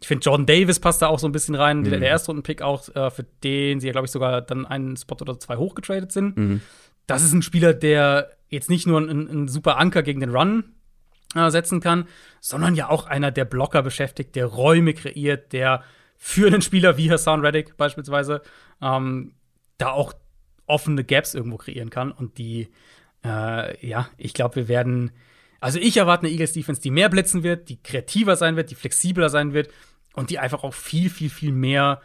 Ich 0.00 0.06
finde, 0.06 0.24
Jordan 0.24 0.46
Davis 0.46 0.78
passt 0.78 1.02
da 1.02 1.08
auch 1.08 1.18
so 1.18 1.26
ein 1.26 1.32
bisschen 1.32 1.54
rein, 1.54 1.80
mhm. 1.80 1.90
der, 1.90 1.98
der 2.00 2.10
Erstrunden-Pick 2.10 2.62
auch, 2.62 2.88
äh, 2.94 3.10
für 3.10 3.24
den 3.42 3.80
sie 3.80 3.88
ja, 3.88 3.92
glaube 3.92 4.06
ich, 4.06 4.12
sogar 4.12 4.42
dann 4.42 4.64
einen 4.64 4.96
Spot 4.96 5.16
oder 5.20 5.38
zwei 5.38 5.56
hochgetradet 5.56 6.12
sind. 6.12 6.36
Mhm. 6.36 6.60
Das 7.06 7.24
ist 7.24 7.32
ein 7.32 7.42
Spieler, 7.42 7.74
der 7.74 8.30
jetzt 8.48 8.70
nicht 8.70 8.86
nur 8.86 9.00
ein, 9.00 9.28
ein 9.28 9.48
super 9.48 9.78
Anker 9.78 10.02
gegen 10.02 10.20
den 10.20 10.30
Run 10.30 10.72
äh, 11.34 11.50
setzen 11.50 11.80
kann, 11.80 12.06
sondern 12.40 12.74
ja 12.74 12.88
auch 12.88 13.06
einer, 13.06 13.30
der 13.30 13.44
Blocker 13.44 13.82
beschäftigt, 13.82 14.36
der 14.36 14.46
Räume 14.46 14.94
kreiert, 14.94 15.52
der 15.52 15.82
für 16.16 16.48
einen 16.48 16.62
Spieler 16.62 16.96
wie 16.96 17.10
Hassan 17.10 17.40
Reddick 17.40 17.76
beispielsweise 17.76 18.42
ähm, 18.82 19.34
da 19.78 19.90
auch 19.90 20.12
offene 20.66 21.04
Gaps 21.04 21.34
irgendwo 21.34 21.56
kreieren 21.56 21.90
kann. 21.90 22.12
Und 22.12 22.38
die, 22.38 22.68
äh, 23.24 23.86
ja, 23.86 24.08
ich 24.16 24.34
glaube, 24.34 24.56
wir 24.56 24.68
werden, 24.68 25.12
also 25.60 25.78
ich 25.78 25.96
erwarte 25.96 26.26
eine 26.26 26.32
Eagles 26.32 26.52
Defense, 26.52 26.80
die 26.80 26.90
mehr 26.90 27.08
blitzen 27.08 27.42
wird, 27.42 27.68
die 27.68 27.82
kreativer 27.82 28.36
sein 28.36 28.56
wird, 28.56 28.70
die 28.70 28.74
flexibler 28.74 29.28
sein 29.28 29.52
wird 29.52 29.70
und 30.18 30.30
die 30.30 30.38
einfach 30.38 30.64
auch 30.64 30.74
viel, 30.74 31.10
viel, 31.10 31.30
viel 31.30 31.52
mehr 31.52 32.00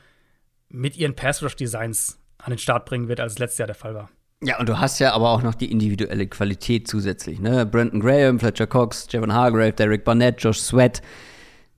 mit 0.69 0.97
ihren 0.97 1.15
Pass 1.15 1.43
Rush 1.43 1.55
Designs 1.55 2.19
an 2.37 2.51
den 2.51 2.59
Start 2.59 2.85
bringen 2.85 3.07
wird, 3.07 3.19
als 3.19 3.33
es 3.33 3.39
letztes 3.39 3.59
Jahr 3.59 3.67
der 3.67 3.75
Fall 3.75 3.95
war. 3.95 4.09
Ja, 4.43 4.59
und 4.59 4.67
du 4.67 4.77
hast 4.77 4.99
ja 4.99 5.13
aber 5.13 5.29
auch 5.29 5.41
noch 5.41 5.55
die 5.55 5.71
individuelle 5.71 6.27
Qualität 6.27 6.87
zusätzlich, 6.87 7.39
ne? 7.39 7.65
Brandon 7.65 8.01
Graham, 8.01 8.39
Fletcher 8.39 8.67
Cox, 8.67 9.07
Javon 9.09 9.33
Hargrave, 9.33 9.71
Derek 9.71 10.03
Barnett, 10.03 10.43
Josh 10.43 10.59
Sweat, 10.59 11.01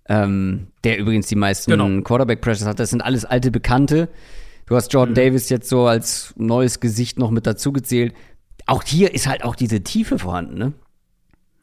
ähm, 0.10 0.68
der 0.84 0.98
übrigens 0.98 1.28
die 1.28 1.36
meisten 1.36 1.72
genau. 1.72 2.02
Quarterback-Pressures 2.02 2.68
hat. 2.68 2.80
Das 2.80 2.90
sind 2.90 3.02
alles 3.02 3.24
alte 3.24 3.52
Bekannte. 3.52 4.10
Du 4.66 4.76
hast 4.76 4.92
Jordan 4.92 5.12
mhm. 5.12 5.16
Davis 5.16 5.50
jetzt 5.50 5.70
so 5.70 5.86
als 5.86 6.34
neues 6.38 6.80
Gesicht 6.80 7.20
noch 7.20 7.30
mit 7.30 7.46
dazugezählt. 7.46 8.16
Auch 8.66 8.82
hier 8.82 9.14
ist 9.14 9.28
halt 9.28 9.44
auch 9.44 9.56
diese 9.56 9.84
Tiefe 9.84 10.18
vorhanden, 10.18 10.58
ne? 10.58 10.74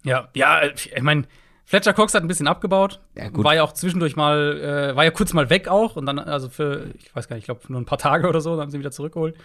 Ja, 0.05 0.29
ja, 0.35 0.63
ich 0.65 1.03
meine, 1.03 1.25
Fletcher 1.65 1.93
Cox 1.93 2.15
hat 2.15 2.23
ein 2.23 2.29
bisschen 2.29 2.49
abgebaut. 2.49 3.01
Ja, 3.17 3.29
war 3.33 3.55
ja 3.55 3.63
auch 3.63 3.73
zwischendurch 3.73 4.17
mal, 4.17 4.61
äh, 4.61 4.97
war 4.97 5.05
ja 5.05 5.11
kurz 5.11 5.33
mal 5.33 5.49
weg 5.49 5.69
auch 5.69 5.97
und 5.97 6.07
dann, 6.07 6.19
also 6.19 6.49
für, 6.49 6.91
ich 6.99 7.15
weiß 7.15 7.29
gar 7.29 7.37
nicht, 7.37 7.43
ich 7.43 7.47
glaube 7.47 7.61
nur 7.69 7.81
ein 7.81 7.87
paar 7.87 7.99
Tage 7.99 8.29
oder 8.29 8.41
so, 8.41 8.51
dann 8.51 8.63
haben 8.63 8.71
sie 8.71 8.77
ihn 8.77 8.81
wieder 8.81 8.91
zurückgeholt. 8.91 9.37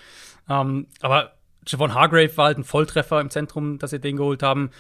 Ähm, 0.50 0.88
aber 1.02 1.34
Javon 1.66 1.94
Hargrave 1.94 2.36
war 2.38 2.46
halt 2.46 2.58
ein 2.58 2.64
Volltreffer 2.64 3.22
im 3.22 3.30
Zentrum, 3.30 3.78
dass 3.78 3.92
sie 3.92 4.00
den 4.00 4.18
geholt 4.18 4.42
haben. 4.42 4.72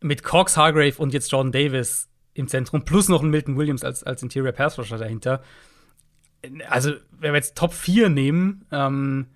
Mit 0.00 0.22
Cox, 0.22 0.56
Hargrave 0.56 0.96
und 0.98 1.12
jetzt 1.12 1.30
Jordan 1.30 1.52
Davis 1.52 2.08
im 2.34 2.48
Zentrum, 2.48 2.84
plus 2.84 3.08
noch 3.08 3.22
ein 3.22 3.30
Milton 3.30 3.56
Williams 3.56 3.84
als, 3.84 4.02
als 4.02 4.22
Interior 4.22 4.52
Pass 4.52 4.78
Rusher 4.78 4.98
dahinter. 4.98 5.42
Also, 6.68 6.92
wenn 7.10 7.32
wir 7.32 7.36
jetzt 7.36 7.56
Top 7.56 7.74
4 7.74 8.08
nehmen, 8.08 8.64
ähm, 8.72 9.26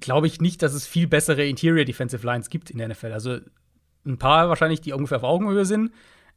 glaube 0.00 0.26
ich 0.26 0.40
nicht, 0.40 0.62
dass 0.62 0.72
es 0.72 0.86
viel 0.86 1.06
bessere 1.06 1.46
Interior 1.46 1.84
Defensive 1.84 2.24
Lines 2.24 2.48
gibt 2.48 2.70
in 2.70 2.78
der 2.78 2.88
NFL. 2.88 3.12
Also, 3.12 3.38
ein 4.06 4.18
paar 4.18 4.48
wahrscheinlich, 4.48 4.80
die 4.80 4.92
ungefähr 4.92 5.18
auf 5.18 5.24
Augenhöhe 5.24 5.66
sind. 5.66 5.92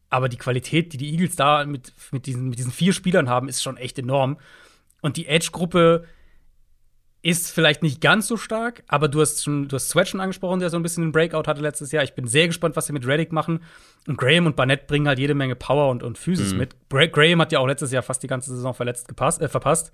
Aber 0.10 0.30
die 0.30 0.38
Qualität, 0.38 0.94
die 0.94 0.98
die 0.98 1.12
Eagles 1.12 1.36
da 1.36 1.66
mit, 1.66 1.94
mit, 2.12 2.26
diesen, 2.26 2.50
mit 2.50 2.58
diesen 2.58 2.72
vier 2.72 2.94
Spielern 2.94 3.30
haben, 3.30 3.48
ist 3.48 3.62
schon 3.62 3.78
echt 3.78 4.00
enorm. 4.00 4.38
Und 5.02 5.18
die 5.18 5.28
Edge-Gruppe 5.28 6.06
ist 7.22 7.52
vielleicht 7.52 7.84
nicht 7.84 8.00
ganz 8.00 8.28
so 8.28 8.38
stark, 8.38 8.84
aber 8.88 9.10
du 9.10 9.20
hast 9.20 9.44
schon, 9.44 9.68
du 9.68 9.76
hast 9.76 9.90
Sweat 9.90 10.08
schon 10.08 10.22
angesprochen, 10.22 10.62
der 10.62 10.70
so 10.70 10.78
ein 10.78 10.84
bisschen 10.84 11.04
einen 11.04 11.12
Breakout 11.12 11.48
hatte 11.48 11.62
letztes 11.62 11.92
Jahr. 11.92 12.04
Ich 12.04 12.14
bin 12.14 12.28
sehr 12.28 12.48
gespannt, 12.48 12.78
was 12.78 12.86
sie 12.86 12.94
mit 12.94 13.06
Reddick 13.06 13.34
machen. 13.34 13.62
Und 14.08 14.18
Graham 14.18 14.46
und 14.46 14.56
Barnett 14.56 14.88
bringen 14.88 15.08
halt 15.08 15.20
jede 15.20 15.36
Menge 15.36 15.56
Power 15.56 15.90
und, 15.90 16.02
und 16.02 16.18
Physis 16.18 16.54
mhm. 16.54 16.60
mit. 16.60 16.90
Bra 16.90 17.08
Graham 17.08 17.42
hat 17.42 17.52
ja 17.52 17.60
auch 17.60 17.68
letztes 17.68 17.92
Jahr 17.92 18.04
fast 18.04 18.24
die 18.24 18.28
ganze 18.28 18.56
Saison 18.56 18.74
verletzt 18.74 19.10
gepasst, 19.10 19.42
äh, 19.42 19.50
verpasst. 19.50 19.92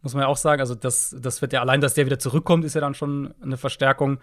Muss 0.00 0.14
man 0.14 0.22
ja 0.22 0.28
auch 0.28 0.36
sagen. 0.38 0.60
Also, 0.60 0.74
das, 0.74 1.14
das 1.18 1.42
wird 1.42 1.52
ja 1.52 1.60
allein, 1.60 1.82
dass 1.82 1.94
der 1.94 2.06
wieder 2.06 2.18
zurückkommt, 2.18 2.64
ist 2.64 2.74
ja 2.74 2.80
dann 2.80 2.94
schon 2.94 3.34
eine 3.42 3.58
Verstärkung. 3.58 4.18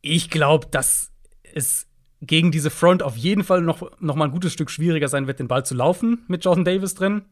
Ich 0.00 0.30
glaube, 0.30 0.66
dass 0.70 1.12
es 1.52 1.86
gegen 2.26 2.50
diese 2.50 2.70
Front 2.70 3.02
auf 3.02 3.16
jeden 3.16 3.44
Fall 3.44 3.60
noch, 3.60 4.00
noch 4.00 4.14
mal 4.14 4.26
ein 4.26 4.30
gutes 4.30 4.52
Stück 4.52 4.70
schwieriger 4.70 5.08
sein 5.08 5.26
wird, 5.26 5.38
den 5.38 5.48
Ball 5.48 5.64
zu 5.64 5.74
laufen 5.74 6.24
mit 6.28 6.44
Jordan 6.44 6.64
Davis 6.64 6.94
drin. 6.94 7.22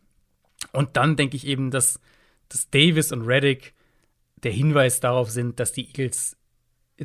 Und 0.72 0.96
dann 0.96 1.16
denke 1.16 1.36
ich 1.36 1.46
eben, 1.46 1.70
dass, 1.70 2.00
dass 2.48 2.70
Davis 2.70 3.12
und 3.12 3.22
Reddick 3.22 3.74
der 4.42 4.52
Hinweis 4.52 5.00
darauf 5.00 5.30
sind, 5.30 5.60
dass 5.60 5.72
die 5.72 5.86
Eagles 5.86 6.36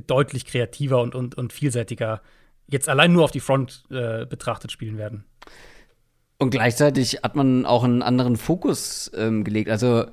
deutlich 0.05 0.45
kreativer 0.45 1.01
und, 1.01 1.15
und, 1.15 1.35
und 1.35 1.53
vielseitiger 1.53 2.21
jetzt 2.67 2.89
allein 2.89 3.13
nur 3.13 3.23
auf 3.23 3.31
die 3.31 3.39
Front 3.39 3.85
äh, 3.89 4.25
betrachtet 4.25 4.71
spielen 4.71 4.97
werden. 4.97 5.23
Und 6.37 6.51
gleichzeitig 6.51 7.19
hat 7.23 7.35
man 7.35 7.65
auch 7.65 7.83
einen 7.83 8.03
anderen 8.03 8.37
Fokus 8.37 9.11
ähm, 9.15 9.43
gelegt. 9.43 9.69
Also, 9.69 10.05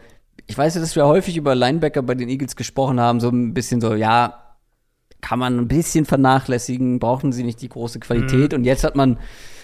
ich 0.46 0.56
weiß 0.56 0.74
ja, 0.74 0.80
dass 0.80 0.96
wir 0.96 1.06
häufig 1.06 1.36
über 1.36 1.54
Linebacker 1.54 2.02
bei 2.02 2.14
den 2.14 2.28
Eagles 2.28 2.56
gesprochen 2.56 2.98
haben, 2.98 3.20
so 3.20 3.28
ein 3.28 3.52
bisschen 3.52 3.80
so, 3.80 3.94
ja, 3.94 4.43
kann 5.24 5.38
man 5.38 5.58
ein 5.58 5.68
bisschen 5.68 6.04
vernachlässigen, 6.04 6.98
brauchen 6.98 7.32
sie 7.32 7.44
nicht 7.44 7.62
die 7.62 7.70
große 7.70 7.98
Qualität. 7.98 8.52
Mhm. 8.52 8.58
Und 8.58 8.64
jetzt 8.64 8.84
hat 8.84 8.94
man. 8.94 9.18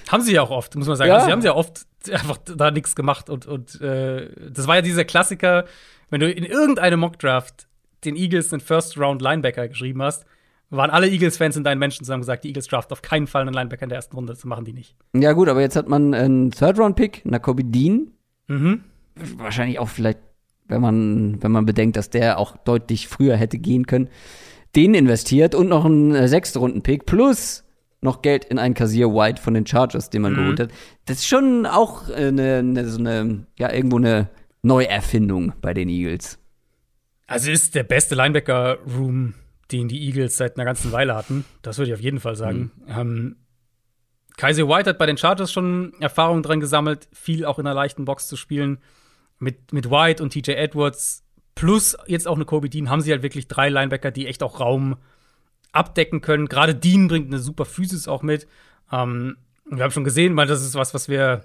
Haben 0.09 0.23
sie 0.23 0.33
ja 0.33 0.41
auch 0.41 0.51
oft, 0.51 0.75
muss 0.75 0.87
man 0.87 0.97
sagen. 0.97 1.09
Ja. 1.09 1.17
Also, 1.17 1.27
sie 1.27 1.33
haben 1.33 1.43
ja 1.43 1.55
oft 1.55 1.85
einfach 2.11 2.39
da 2.39 2.71
nichts 2.71 2.97
gemacht. 2.97 3.29
Und, 3.29 3.45
und 3.45 3.79
äh, 3.83 4.31
das 4.51 4.67
war 4.67 4.77
ja 4.77 4.83
dieser 4.83 5.05
Klassiker, 5.05 5.67
wenn 6.09 6.21
du 6.21 6.33
in 6.33 6.45
irgendeinem 6.45 7.01
Mockdraft 7.01 7.69
den 8.07 8.17
Eagles 8.17 8.55
einen 8.55 8.61
First-Round-Linebacker 8.61 9.69
geschrieben 9.69 10.03
hast, 10.03 10.25
waren 10.71 10.89
alle 10.89 11.09
Eagles-Fans 11.11 11.59
in 11.59 11.65
deinen 11.65 11.79
Menschen 11.79 12.05
zusammen 12.07 12.23
gesagt, 12.23 12.45
die 12.45 12.49
Eagles 12.49 12.67
draft 12.67 12.91
auf 12.91 13.03
keinen 13.03 13.27
Fall 13.27 13.43
einen 13.43 13.53
Linebacker 13.53 13.83
in 13.83 13.91
der 13.91 13.97
ersten 13.97 14.17
Runde. 14.17 14.33
Das 14.33 14.43
machen 14.47 14.65
die 14.65 14.73
nicht. 14.73 14.97
Ja, 15.13 15.35
gut, 15.35 15.51
aber 15.51 15.61
jetzt 15.61 15.77
hat 15.77 15.89
man 15.91 16.15
einen 16.15 16.53
Third-Round-Pick, 16.53 17.27
Nakobe 17.27 17.65
Dean. 17.65 18.13
Mhm. 18.47 18.85
Wahrscheinlich 19.37 19.79
auch 19.79 19.91
vielleicht, 19.91 20.21
wenn 20.69 20.81
man, 20.81 21.43
wenn 21.43 21.53
man 21.53 21.67
bedenkt, 21.67 21.99
dass 21.99 22.09
der 22.09 22.39
auch 22.39 22.57
deutlich 22.57 23.09
früher 23.09 23.37
hätte 23.37 23.59
gehen 23.59 23.87
können, 23.87 24.09
den 24.77 24.95
investiert 24.95 25.55
und 25.55 25.69
noch 25.69 25.85
einen 25.85 26.15
äh, 26.15 26.29
Sechstrunden-Pick 26.29 27.07
plus 27.07 27.65
noch 28.03 28.23
Geld 28.23 28.47
in 28.47 28.59
einen 28.59 28.75
Kassier 28.75 29.09
White 29.09 29.43
von 29.43 29.53
den 29.53 29.67
Chargers, 29.67 30.09
den 30.09 30.23
man 30.23 30.33
mhm. 30.33 30.37
geholt 30.37 30.61
hat. 30.61 30.71
Das 31.05 31.19
ist 31.19 31.27
schon 31.27 31.67
auch 31.67 32.09
eine, 32.09 32.43
äh, 32.43 32.59
eine, 32.59 32.89
so 32.89 32.99
eine, 32.99 33.47
ja, 33.59 33.73
irgendwo 33.73 33.99
eine 33.99 34.31
Neuerfindung 34.63 35.53
bei 35.61 35.75
den 35.75 35.89
Eagles. 35.89 36.39
Also 37.27 37.51
ist 37.51 37.75
der 37.75 37.85
beste 37.85 38.15
Linebacker-Room 38.15 39.35
den 39.73 39.89
die 39.89 40.05
Eagles 40.07 40.37
seit 40.37 40.57
einer 40.57 40.65
ganzen 40.65 40.93
Weile 40.93 41.15
hatten. 41.15 41.45
Das 41.63 41.79
würde 41.79 41.91
ich 41.91 41.95
auf 41.95 42.01
jeden 42.01 42.21
Fall 42.21 42.37
sagen. 42.37 42.73
Mhm. 42.87 42.95
Ähm, 42.97 43.37
Kaiser 44.37 44.69
White 44.69 44.91
hat 44.91 44.99
bei 44.99 45.07
den 45.07 45.17
Chargers 45.17 45.53
schon 45.53 45.93
Erfahrungen 46.01 46.43
dran 46.43 46.61
gesammelt, 46.61 47.09
viel 47.13 47.45
auch 47.45 47.59
in 47.59 47.67
einer 47.67 47.75
leichten 47.75 48.05
Box 48.05 48.27
zu 48.27 48.37
spielen. 48.37 48.79
Mit, 49.39 49.73
mit 49.73 49.91
White 49.91 50.23
und 50.23 50.33
TJ 50.33 50.53
Edwards 50.53 51.25
plus 51.55 51.97
jetzt 52.07 52.27
auch 52.29 52.37
eine 52.37 52.45
Kobe 52.45 52.71
Dean 52.71 52.91
haben 52.91 53.01
sie 53.01 53.13
halt 53.13 53.23
wirklich 53.23 53.49
drei 53.49 53.69
Linebacker, 53.69 54.11
die 54.11 54.27
echt 54.27 54.43
auch 54.43 54.61
Raum 54.61 54.97
abdecken 55.73 56.21
können. 56.21 56.49
Gerade 56.49 56.75
Dean 56.75 57.09
bringt 57.09 57.29
eine 57.29 57.39
super 57.39 57.65
Physis 57.65 58.09
auch 58.09 58.23
mit. 58.23 58.47
Ähm, 58.93 59.37
wir 59.71 59.85
haben 59.85 59.91
schon 59.91 60.05
gesehen, 60.05 60.37
weil 60.37 60.47
das 60.47 60.63
ist 60.63 60.75
was, 60.75 60.95
was 60.95 61.09
wir, 61.09 61.45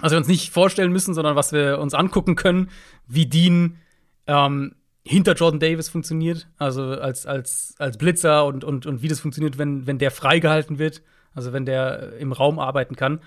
was 0.00 0.12
wir 0.12 0.18
uns 0.18 0.28
nicht 0.28 0.50
vorstellen 0.50 0.92
müssen, 0.92 1.14
sondern 1.14 1.36
was 1.36 1.52
wir 1.52 1.78
uns 1.78 1.94
angucken 1.94 2.36
können, 2.36 2.70
wie 3.06 3.26
Dean 3.26 3.78
ähm, 4.26 4.74
hinter 5.04 5.34
Jordan 5.34 5.60
Davis 5.60 5.88
funktioniert, 5.88 6.48
also 6.58 6.82
als, 6.82 7.26
als, 7.26 7.74
als 7.78 7.98
Blitzer 7.98 8.44
und, 8.44 8.62
und, 8.62 8.86
und 8.86 9.02
wie 9.02 9.08
das 9.08 9.20
funktioniert, 9.20 9.58
wenn, 9.58 9.86
wenn 9.86 9.98
der 9.98 10.10
freigehalten 10.10 10.78
wird, 10.78 11.02
also 11.34 11.52
wenn 11.52 11.66
der 11.66 12.14
im 12.18 12.32
Raum 12.32 12.58
arbeiten 12.58 12.94
kann. 12.94 13.20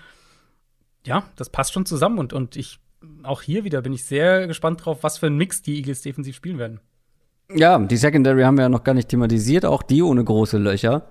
Ja, 1.04 1.28
das 1.36 1.50
passt 1.50 1.72
schon 1.72 1.86
zusammen 1.86 2.18
und, 2.18 2.32
und 2.32 2.56
ich, 2.56 2.78
auch 3.22 3.42
hier 3.42 3.64
wieder 3.64 3.82
bin 3.82 3.92
ich 3.92 4.04
sehr 4.04 4.46
gespannt 4.46 4.84
drauf, 4.84 4.98
was 5.02 5.18
für 5.18 5.26
ein 5.26 5.36
Mix 5.36 5.62
die 5.62 5.76
Eagles 5.76 6.02
defensiv 6.02 6.36
spielen 6.36 6.58
werden. 6.58 6.80
Ja, 7.54 7.78
die 7.78 7.96
Secondary 7.96 8.42
haben 8.42 8.56
wir 8.56 8.62
ja 8.62 8.68
noch 8.68 8.84
gar 8.84 8.94
nicht 8.94 9.08
thematisiert, 9.08 9.64
auch 9.64 9.82
die 9.82 10.02
ohne 10.02 10.24
große 10.24 10.58
Löcher. 10.58 11.08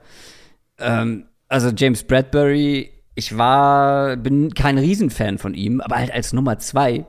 Ähm, 0.77 1.27
also 1.47 1.69
James 1.69 2.03
Bradbury, 2.03 2.91
ich 3.15 3.37
war, 3.37 4.17
bin 4.17 4.53
kein 4.53 4.77
Riesenfan 4.77 5.37
von 5.37 5.53
ihm, 5.53 5.79
aber 5.79 5.95
halt 5.97 6.11
als 6.11 6.33
Nummer 6.33 6.59
zwei. 6.59 7.05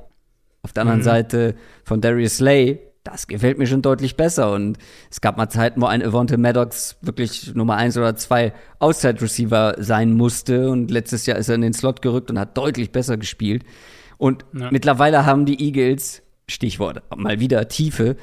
Auf 0.62 0.72
der 0.72 0.82
anderen 0.82 1.00
mhm. 1.00 1.04
Seite 1.04 1.54
von 1.84 2.00
Darius 2.00 2.38
Slay, 2.38 2.80
das 3.04 3.28
gefällt 3.28 3.58
mir 3.58 3.66
schon 3.66 3.82
deutlich 3.82 4.16
besser. 4.16 4.52
Und 4.52 4.78
es 5.10 5.20
gab 5.20 5.36
mal 5.36 5.48
Zeiten, 5.48 5.80
wo 5.80 5.86
ein 5.86 6.02
Evante 6.02 6.38
Maddox 6.38 6.96
wirklich 7.02 7.54
Nummer 7.54 7.76
eins 7.76 7.96
oder 7.96 8.16
zwei 8.16 8.52
Outside-Receiver 8.80 9.76
sein 9.78 10.12
musste. 10.12 10.68
Und 10.68 10.90
letztes 10.90 11.26
Jahr 11.26 11.38
ist 11.38 11.48
er 11.48 11.54
in 11.54 11.60
den 11.60 11.72
Slot 11.72 12.02
gerückt 12.02 12.30
und 12.30 12.38
hat 12.38 12.56
deutlich 12.56 12.90
besser 12.90 13.16
gespielt. 13.16 13.64
Und 14.18 14.44
ja. 14.58 14.70
mittlerweile 14.70 15.26
haben 15.26 15.44
die 15.44 15.60
Eagles, 15.62 16.22
Stichwort 16.48 17.02
mal 17.16 17.40
wieder 17.40 17.68
Tiefe, 17.68 18.16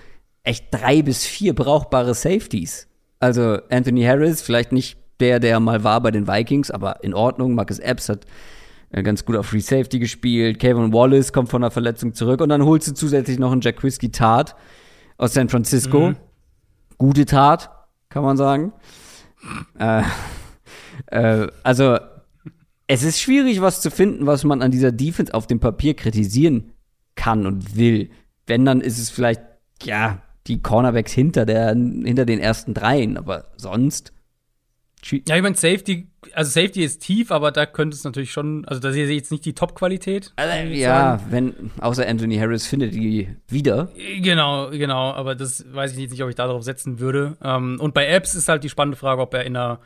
echt 0.44 0.68
drei 0.72 1.02
bis 1.02 1.26
vier 1.26 1.54
brauchbare 1.54 2.14
Safeties. 2.14 2.88
Also 3.20 3.60
Anthony 3.70 4.04
Harris, 4.04 4.42
vielleicht 4.42 4.72
nicht 4.72 4.98
der, 5.20 5.40
der 5.40 5.60
mal 5.60 5.84
war 5.84 6.02
bei 6.02 6.12
den 6.12 6.28
Vikings, 6.28 6.72
aber 6.72 7.04
in 7.04 7.14
Ordnung. 7.14 7.56
Marcus 7.56 7.80
Epps 7.80 8.10
hat 8.10 8.26
äh, 8.92 9.04
ganz 9.04 9.26
gut 9.26 9.36
auf 9.36 9.48
Free 9.48 9.60
Safety 9.60 10.00
gespielt. 10.00 10.60
Kevin 10.60 10.94
Wallace 10.94 11.32
kommt 11.32 11.50
von 11.50 11.64
einer 11.64 11.72
Verletzung 11.72 12.14
zurück 12.14 12.42
und 12.42 12.50
dann 12.50 12.64
holst 12.64 12.88
du 12.88 12.94
zusätzlich 12.94 13.40
noch 13.40 13.52
einen 13.52 13.62
Jack 13.62 13.84
Whiskey 13.84 14.12
Tart 14.12 14.56
aus 15.18 15.34
San 15.34 15.50
Francisco. 15.50 16.10
Mhm. 16.10 16.16
Gute 16.98 17.26
Tat, 17.26 17.70
kann 18.10 18.24
man 18.24 18.38
sagen. 18.38 18.74
Äh, 19.80 20.04
äh, 21.08 21.48
also, 21.64 21.98
es 22.94 23.04
ist 23.04 23.20
schwierig, 23.20 23.62
was 23.62 23.82
zu 23.82 23.90
finden, 23.90 24.26
was 24.26 24.44
man 24.44 24.62
an 24.62 24.72
dieser 24.72 24.92
Defense 24.92 25.34
auf 25.34 25.48
dem 25.48 25.60
Papier 25.60 25.96
kritisieren 25.96 26.74
kann 27.16 27.46
und 27.46 27.76
will. 27.76 28.10
Wenn, 28.46 28.66
dann 28.66 28.82
ist 28.82 29.00
es 29.00 29.10
vielleicht, 29.10 29.42
ja, 29.82 30.22
die 30.48 30.62
Cornerbacks 30.62 31.12
hinter, 31.12 31.46
der, 31.46 31.70
hinter 31.70 32.26
den 32.26 32.40
ersten 32.40 32.74
dreien, 32.74 33.18
aber 33.18 33.46
sonst 33.58 34.14
ja, 35.28 35.36
ich 35.36 35.42
meine, 35.42 35.56
Safety, 35.56 36.08
also 36.34 36.50
Safety 36.50 36.84
ist 36.84 37.02
tief, 37.02 37.32
aber 37.32 37.52
da 37.52 37.66
könnte 37.66 37.96
es 37.96 38.04
natürlich 38.04 38.32
schon, 38.32 38.66
also 38.66 38.80
da 38.80 38.92
sehe 38.92 39.06
ich 39.06 39.16
jetzt 39.16 39.32
nicht 39.32 39.44
die 39.44 39.54
Top-Qualität. 39.54 40.32
Also, 40.36 40.70
ja, 40.70 41.18
sagen. 41.18 41.24
wenn, 41.30 41.72
außer 41.82 42.08
Anthony 42.08 42.38
Harris 42.38 42.66
findet 42.66 42.94
die 42.94 43.36
wieder. 43.50 43.90
Genau, 44.22 44.70
genau, 44.70 45.12
aber 45.12 45.36
das 45.36 45.66
weiß 45.74 45.98
ich 45.98 46.10
nicht, 46.10 46.24
ob 46.24 46.30
ich 46.30 46.36
darauf 46.36 46.64
setzen 46.64 47.00
würde. 47.00 47.38
Ähm, 47.44 47.78
und 47.82 47.94
bei 47.94 48.08
Apps 48.08 48.34
ist 48.34 48.48
halt 48.48 48.64
die 48.64 48.70
spannende 48.70 48.98
Frage, 48.98 49.22
ob 49.22 49.34
er 49.34 49.44
in 49.44 49.58
einer, 49.58 49.74
in 49.74 49.80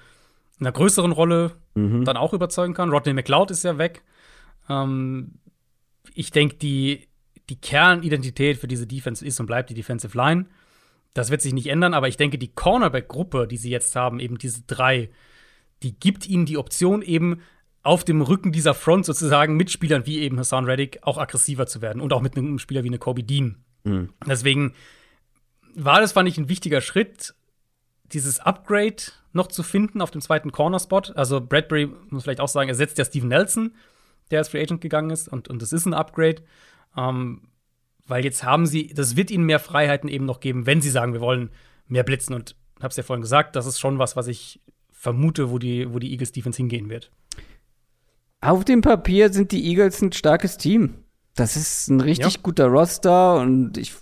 einer 0.60 0.72
größeren 0.72 1.12
Rolle 1.12 1.54
mhm. 1.76 2.06
dann 2.06 2.18
auch 2.18 2.34
überzeugen 2.34 2.74
kann. 2.74 2.90
Rodney 2.90 3.14
McLeod 3.14 3.52
ist 3.52 3.64
ja 3.64 3.78
weg. 3.78 4.04
Ähm, 4.70 5.40
ich 6.14 6.32
denke, 6.32 6.56
die, 6.56 7.08
die 7.50 7.60
Kernidentität 7.60 8.58
für 8.58 8.68
diese 8.68 8.88
Defense 8.88 9.26
ist 9.26 9.40
und 9.40 9.46
bleibt 9.46 9.70
die 9.70 9.76
Defensive 9.76 10.18
Line. 10.18 10.48
Das 11.14 11.32
wird 11.32 11.42
sich 11.42 11.54
nicht 11.54 11.68
ändern, 11.68 11.94
aber 11.94 12.08
ich 12.08 12.18
denke, 12.18 12.38
die 12.38 12.54
Cornerback-Gruppe, 12.54 13.48
die 13.48 13.58
sie 13.58 13.70
jetzt 13.70 13.96
haben, 13.96 14.20
eben 14.20 14.38
diese 14.38 14.62
drei, 14.64 15.10
die 15.84 16.00
gibt 16.00 16.28
ihnen 16.28 16.46
die 16.46 16.58
Option, 16.58 17.02
eben 17.02 17.42
auf 17.84 18.04
dem 18.04 18.22
Rücken 18.22 18.52
dieser 18.52 18.74
Front 18.74 19.06
sozusagen 19.06 19.56
mit 19.56 19.72
Spielern 19.72 20.06
wie 20.06 20.20
eben 20.20 20.38
Hassan 20.38 20.66
Reddick 20.66 21.00
auch 21.04 21.18
aggressiver 21.18 21.68
zu 21.68 21.82
werden 21.82 22.02
und 22.02 22.12
auch 22.12 22.22
mit 22.22 22.36
einem 22.36 22.60
Spieler 22.60 22.84
wie 22.84 22.90
eine 22.90 23.00
Kobe 23.00 23.24
Dean. 23.24 23.64
Mhm. 23.84 24.10
Deswegen 24.28 24.74
war 25.74 26.02
das, 26.02 26.12
fand 26.12 26.28
ich, 26.28 26.38
ein 26.38 26.50
wichtiger 26.50 26.82
Schritt, 26.82 27.34
dieses 28.14 28.40
Upgrade 28.40 29.04
noch 29.34 29.48
zu 29.48 29.64
finden 29.64 30.02
auf 30.02 30.12
dem 30.12 30.22
zweiten 30.22 30.52
Corner-Spot. 30.52 31.14
Also 31.16 31.42
Bradbury 31.42 31.90
muss 32.10 32.24
vielleicht 32.24 32.40
auch 32.40 32.48
sagen, 32.48 32.70
ersetzt 32.70 32.98
ja 32.98 33.06
Steven 33.06 33.30
Nelson, 33.30 33.76
der 34.32 34.40
als 34.40 34.50
Free 34.50 34.62
Agent 34.62 34.82
gegangen 34.82 35.10
ist 35.10 35.28
und, 35.28 35.48
und 35.48 35.62
das 35.62 35.74
ist 35.74 35.86
ein 35.86 35.94
Upgrade. 35.94 36.44
Ähm, 36.96 37.50
weil 38.08 38.24
jetzt 38.24 38.44
haben 38.44 38.66
sie, 38.66 38.88
das 38.88 39.16
wird 39.16 39.32
ihnen 39.32 39.44
mehr 39.44 39.60
Freiheiten 39.60 40.10
eben 40.10 40.26
noch 40.26 40.40
geben, 40.40 40.66
wenn 40.66 40.82
sie 40.82 40.90
sagen, 40.90 41.14
wir 41.14 41.22
wollen 41.22 41.50
mehr 41.88 42.04
blitzen. 42.04 42.34
Und 42.34 42.56
ich 42.78 42.84
habe 42.84 42.92
es 42.92 42.98
ja 42.98 43.04
vorhin 43.04 43.22
gesagt, 43.22 43.56
das 43.56 43.66
ist 43.66 43.80
schon 43.80 44.00
was, 44.00 44.16
was 44.16 44.28
ich 44.28 44.62
vermute, 44.92 45.52
wo 45.52 45.60
die, 45.60 45.94
wo 45.94 46.00
die 46.00 46.12
Eagles 46.12 46.32
Defense 46.32 46.58
hingehen 46.58 46.90
wird. 46.90 47.12
Auf 48.40 48.66
dem 48.66 48.82
Papier 48.82 49.32
sind 49.34 49.52
die 49.52 49.66
Eagles 49.68 50.02
ein 50.02 50.12
starkes 50.12 50.58
Team. 50.58 50.96
Das 51.36 51.56
ist 51.56 51.90
ein 51.90 52.02
richtig 52.02 52.36
ja. 52.36 52.40
guter 52.42 52.68
Roster 52.68 53.40
und 53.40 53.78
ich 53.78 53.94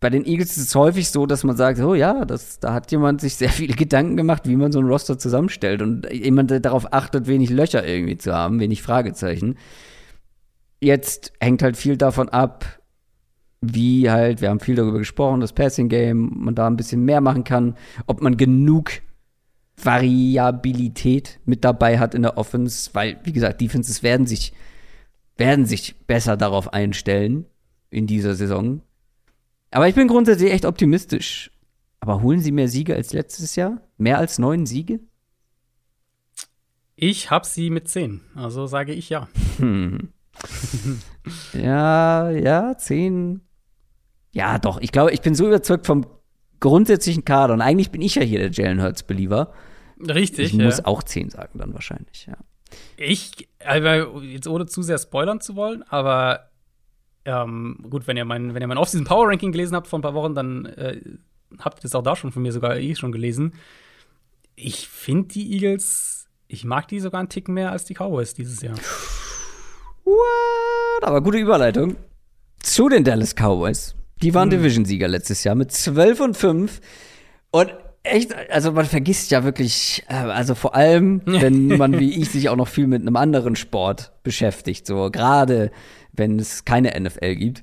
bei 0.00 0.08
den 0.08 0.24
Eagles 0.24 0.56
ist 0.56 0.68
es 0.68 0.74
häufig 0.74 1.10
so, 1.10 1.26
dass 1.26 1.44
man 1.44 1.56
sagt, 1.56 1.78
oh 1.80 1.94
ja, 1.94 2.24
das, 2.24 2.58
da 2.58 2.72
hat 2.72 2.90
jemand 2.90 3.20
sich 3.20 3.36
sehr 3.36 3.50
viele 3.50 3.74
Gedanken 3.74 4.16
gemacht, 4.16 4.48
wie 4.48 4.56
man 4.56 4.72
so 4.72 4.80
ein 4.80 4.86
Roster 4.86 5.18
zusammenstellt 5.18 5.82
und 5.82 6.10
jemand, 6.10 6.50
der 6.50 6.60
darauf 6.60 6.92
achtet, 6.92 7.26
wenig 7.26 7.50
Löcher 7.50 7.86
irgendwie 7.86 8.16
zu 8.16 8.34
haben, 8.34 8.60
wenig 8.60 8.82
Fragezeichen. 8.82 9.56
Jetzt 10.80 11.32
hängt 11.38 11.62
halt 11.62 11.76
viel 11.76 11.98
davon 11.98 12.30
ab, 12.30 12.64
wie 13.60 14.10
halt, 14.10 14.40
wir 14.40 14.48
haben 14.48 14.60
viel 14.60 14.74
darüber 14.74 14.98
gesprochen, 14.98 15.42
das 15.42 15.52
Passing 15.52 15.90
Game, 15.90 16.32
man 16.34 16.54
da 16.54 16.66
ein 16.66 16.78
bisschen 16.78 17.04
mehr 17.04 17.20
machen 17.20 17.44
kann, 17.44 17.76
ob 18.06 18.22
man 18.22 18.38
genug 18.38 18.90
Variabilität 19.82 21.40
mit 21.44 21.62
dabei 21.62 21.98
hat 21.98 22.14
in 22.14 22.22
der 22.22 22.38
Offense, 22.38 22.90
weil, 22.94 23.18
wie 23.24 23.32
gesagt, 23.32 23.60
Defenses 23.60 24.02
werden 24.02 24.26
sich, 24.26 24.54
werden 25.36 25.66
sich 25.66 25.94
besser 26.06 26.38
darauf 26.38 26.72
einstellen 26.72 27.44
in 27.90 28.06
dieser 28.06 28.34
Saison. 28.34 28.80
Aber 29.70 29.88
ich 29.88 29.94
bin 29.94 30.08
grundsätzlich 30.08 30.52
echt 30.52 30.64
optimistisch. 30.64 31.50
Aber 32.00 32.22
holen 32.22 32.40
sie 32.40 32.52
mehr 32.52 32.68
Siege 32.68 32.94
als 32.94 33.12
letztes 33.12 33.56
Jahr? 33.56 33.80
Mehr 33.98 34.18
als 34.18 34.38
neun 34.38 34.66
Siege? 34.66 35.00
Ich 36.96 37.30
hab 37.30 37.46
sie 37.46 37.70
mit 37.70 37.88
zehn, 37.88 38.20
also 38.34 38.66
sage 38.66 38.92
ich 38.92 39.08
ja. 39.08 39.28
Hm. 39.58 40.12
ja, 41.54 42.30
ja, 42.30 42.76
zehn 42.76 43.40
ja, 44.32 44.58
doch. 44.58 44.80
Ich 44.80 44.92
glaube, 44.92 45.12
ich 45.12 45.20
bin 45.20 45.34
so 45.34 45.46
überzeugt 45.46 45.86
vom 45.86 46.06
grundsätzlichen 46.60 47.24
Kader. 47.24 47.54
Und 47.54 47.62
eigentlich 47.62 47.90
bin 47.90 48.02
ich 48.02 48.14
ja 48.14 48.22
hier 48.22 48.38
der 48.38 48.50
Jalen 48.50 48.82
Hurts-Believer. 48.82 49.52
Richtig. 50.00 50.54
Ich 50.54 50.54
muss 50.54 50.84
auch 50.84 51.02
10 51.02 51.30
sagen 51.30 51.58
dann 51.58 51.74
wahrscheinlich, 51.74 52.26
ja. 52.26 52.36
Ich, 52.96 53.48
also 53.64 54.20
jetzt 54.20 54.46
ohne 54.46 54.66
zu 54.66 54.82
sehr 54.82 54.98
spoilern 54.98 55.40
zu 55.40 55.56
wollen, 55.56 55.82
aber 55.82 56.49
ähm, 57.30 57.78
gut, 57.88 58.06
wenn 58.06 58.16
ihr 58.16 58.24
mein, 58.24 58.54
wenn 58.54 58.62
ihr 58.62 58.68
mein 58.68 58.78
Off-Season 58.78 59.06
Power 59.06 59.28
Ranking 59.28 59.52
gelesen 59.52 59.74
habt 59.76 59.86
vor 59.86 59.98
ein 59.98 60.02
paar 60.02 60.14
Wochen, 60.14 60.34
dann 60.34 60.66
äh, 60.66 61.00
habt 61.58 61.78
ihr 61.78 61.82
das 61.82 61.94
auch 61.94 62.02
da 62.02 62.16
schon 62.16 62.32
von 62.32 62.42
mir 62.42 62.52
sogar 62.52 62.76
eh 62.76 62.94
schon 62.94 63.12
gelesen. 63.12 63.54
Ich 64.56 64.88
finde 64.88 65.28
die 65.28 65.52
Eagles, 65.54 66.28
ich 66.48 66.64
mag 66.64 66.88
die 66.88 67.00
sogar 67.00 67.20
einen 67.20 67.28
Tick 67.28 67.48
mehr 67.48 67.72
als 67.72 67.84
die 67.84 67.94
Cowboys 67.94 68.34
dieses 68.34 68.60
Jahr. 68.62 68.76
What? 70.04 71.02
Aber 71.02 71.20
gute 71.22 71.38
Überleitung 71.38 71.96
zu 72.60 72.88
den 72.88 73.04
Dallas 73.04 73.34
Cowboys. 73.34 73.94
Die 74.22 74.34
waren 74.34 74.50
hm. 74.50 74.58
Division-Sieger 74.58 75.08
letztes 75.08 75.44
Jahr 75.44 75.54
mit 75.54 75.72
12 75.72 76.20
und 76.20 76.36
5. 76.36 76.80
Und 77.52 77.72
echt, 78.02 78.34
also 78.50 78.72
man 78.72 78.86
vergisst 78.86 79.30
ja 79.30 79.44
wirklich, 79.44 80.04
äh, 80.08 80.14
also 80.14 80.54
vor 80.54 80.74
allem, 80.74 81.22
wenn 81.26 81.68
man 81.68 81.98
wie 81.98 82.20
ich 82.20 82.30
sich 82.30 82.48
auch 82.48 82.56
noch 82.56 82.68
viel 82.68 82.86
mit 82.86 83.02
einem 83.02 83.16
anderen 83.16 83.56
Sport 83.56 84.12
beschäftigt, 84.22 84.86
so 84.86 85.10
gerade 85.10 85.70
wenn 86.12 86.38
es 86.38 86.64
keine 86.64 86.98
NFL 86.98 87.36
gibt. 87.36 87.62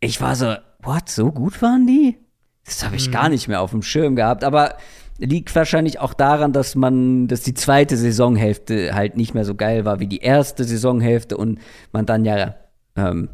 Ich 0.00 0.20
war 0.20 0.36
so, 0.36 0.54
what, 0.82 1.08
so 1.08 1.32
gut 1.32 1.60
waren 1.62 1.86
die? 1.86 2.18
Das 2.64 2.84
habe 2.84 2.96
ich 2.96 3.08
mhm. 3.08 3.12
gar 3.12 3.28
nicht 3.28 3.48
mehr 3.48 3.60
auf 3.60 3.70
dem 3.70 3.82
Schirm 3.82 4.16
gehabt, 4.16 4.44
aber 4.44 4.76
liegt 5.18 5.54
wahrscheinlich 5.54 6.00
auch 6.00 6.14
daran, 6.14 6.52
dass 6.52 6.74
man, 6.74 7.28
dass 7.28 7.42
die 7.42 7.54
zweite 7.54 7.96
Saisonhälfte 7.96 8.94
halt 8.94 9.16
nicht 9.16 9.34
mehr 9.34 9.44
so 9.44 9.54
geil 9.54 9.84
war 9.84 10.00
wie 10.00 10.06
die 10.06 10.18
erste 10.18 10.64
Saisonhälfte 10.64 11.36
und 11.36 11.60
man 11.92 12.06
dann 12.06 12.24
ja, 12.24 12.56
ähm, 12.96 13.28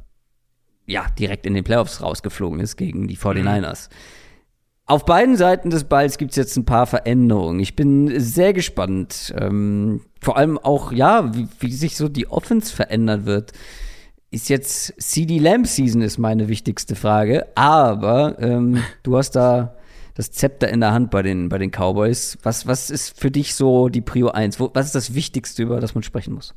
ja 0.87 1.07
direkt 1.19 1.47
in 1.47 1.55
den 1.55 1.65
Playoffs 1.65 2.03
rausgeflogen 2.03 2.61
ist 2.61 2.77
gegen 2.77 3.09
die 3.09 3.17
49ers. 3.17 3.89
Mhm. 3.89 3.95
Auf 4.91 5.05
beiden 5.05 5.37
Seiten 5.37 5.71
des 5.71 5.85
Balls 5.85 6.19
gibt 6.19 6.33
es 6.33 6.37
jetzt 6.37 6.57
ein 6.57 6.65
paar 6.65 6.85
Veränderungen. 6.85 7.61
Ich 7.61 7.77
bin 7.77 8.19
sehr 8.19 8.53
gespannt. 8.53 9.33
Ähm, 9.39 10.01
vor 10.21 10.37
allem 10.37 10.59
auch, 10.59 10.91
ja, 10.91 11.33
wie, 11.33 11.47
wie, 11.61 11.73
sich 11.73 11.97
so 11.97 12.09
die 12.09 12.29
Offense 12.29 12.75
verändern 12.75 13.25
wird. 13.25 13.53
Ist 14.31 14.49
jetzt 14.49 14.95
CD 15.01 15.39
Lamb 15.39 15.67
Season 15.67 16.03
ist 16.03 16.19
meine 16.19 16.49
wichtigste 16.49 16.95
Frage. 16.95 17.47
Aber 17.57 18.37
ähm, 18.41 18.83
du 19.03 19.17
hast 19.17 19.33
da 19.33 19.77
das 20.15 20.31
Zepter 20.31 20.69
in 20.69 20.81
der 20.81 20.93
Hand 20.93 21.11
bei 21.11 21.23
den, 21.23 21.49
bei 21.49 21.59
den 21.59 21.71
Cowboys. 21.71 22.39
Was, 22.43 22.67
was 22.67 22.91
ist 22.91 23.19
für 23.19 23.31
dich 23.31 23.55
so 23.55 23.89
die 23.89 24.03
Prio 24.03 24.29
1? 24.29 24.61
Wo, 24.61 24.71
was 24.75 24.87
ist 24.87 24.95
das 24.95 25.15
Wichtigste, 25.15 25.63
über 25.63 25.81
das 25.81 25.95
man 25.95 26.03
sprechen 26.03 26.35
muss? 26.35 26.55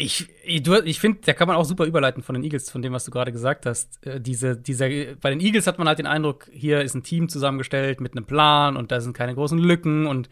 Ich, 0.00 0.28
ich 0.44 1.00
finde, 1.00 1.20
da 1.24 1.32
kann 1.32 1.48
man 1.48 1.56
auch 1.56 1.64
super 1.64 1.84
überleiten 1.84 2.22
von 2.22 2.34
den 2.34 2.44
Eagles, 2.44 2.70
von 2.70 2.82
dem, 2.82 2.92
was 2.92 3.04
du 3.04 3.10
gerade 3.10 3.32
gesagt 3.32 3.64
hast. 3.66 4.04
Äh, 4.06 4.20
diese, 4.20 4.56
dieser, 4.56 4.88
bei 5.20 5.30
den 5.30 5.40
Eagles 5.40 5.66
hat 5.66 5.78
man 5.78 5.88
halt 5.88 5.98
den 5.98 6.06
Eindruck, 6.06 6.48
hier 6.52 6.82
ist 6.82 6.94
ein 6.94 7.02
Team 7.02 7.28
zusammengestellt 7.28 8.00
mit 8.00 8.12
einem 8.12 8.26
Plan 8.26 8.76
und 8.76 8.92
da 8.92 9.00
sind 9.00 9.14
keine 9.14 9.34
großen 9.34 9.58
Lücken 9.58 10.06
und 10.06 10.28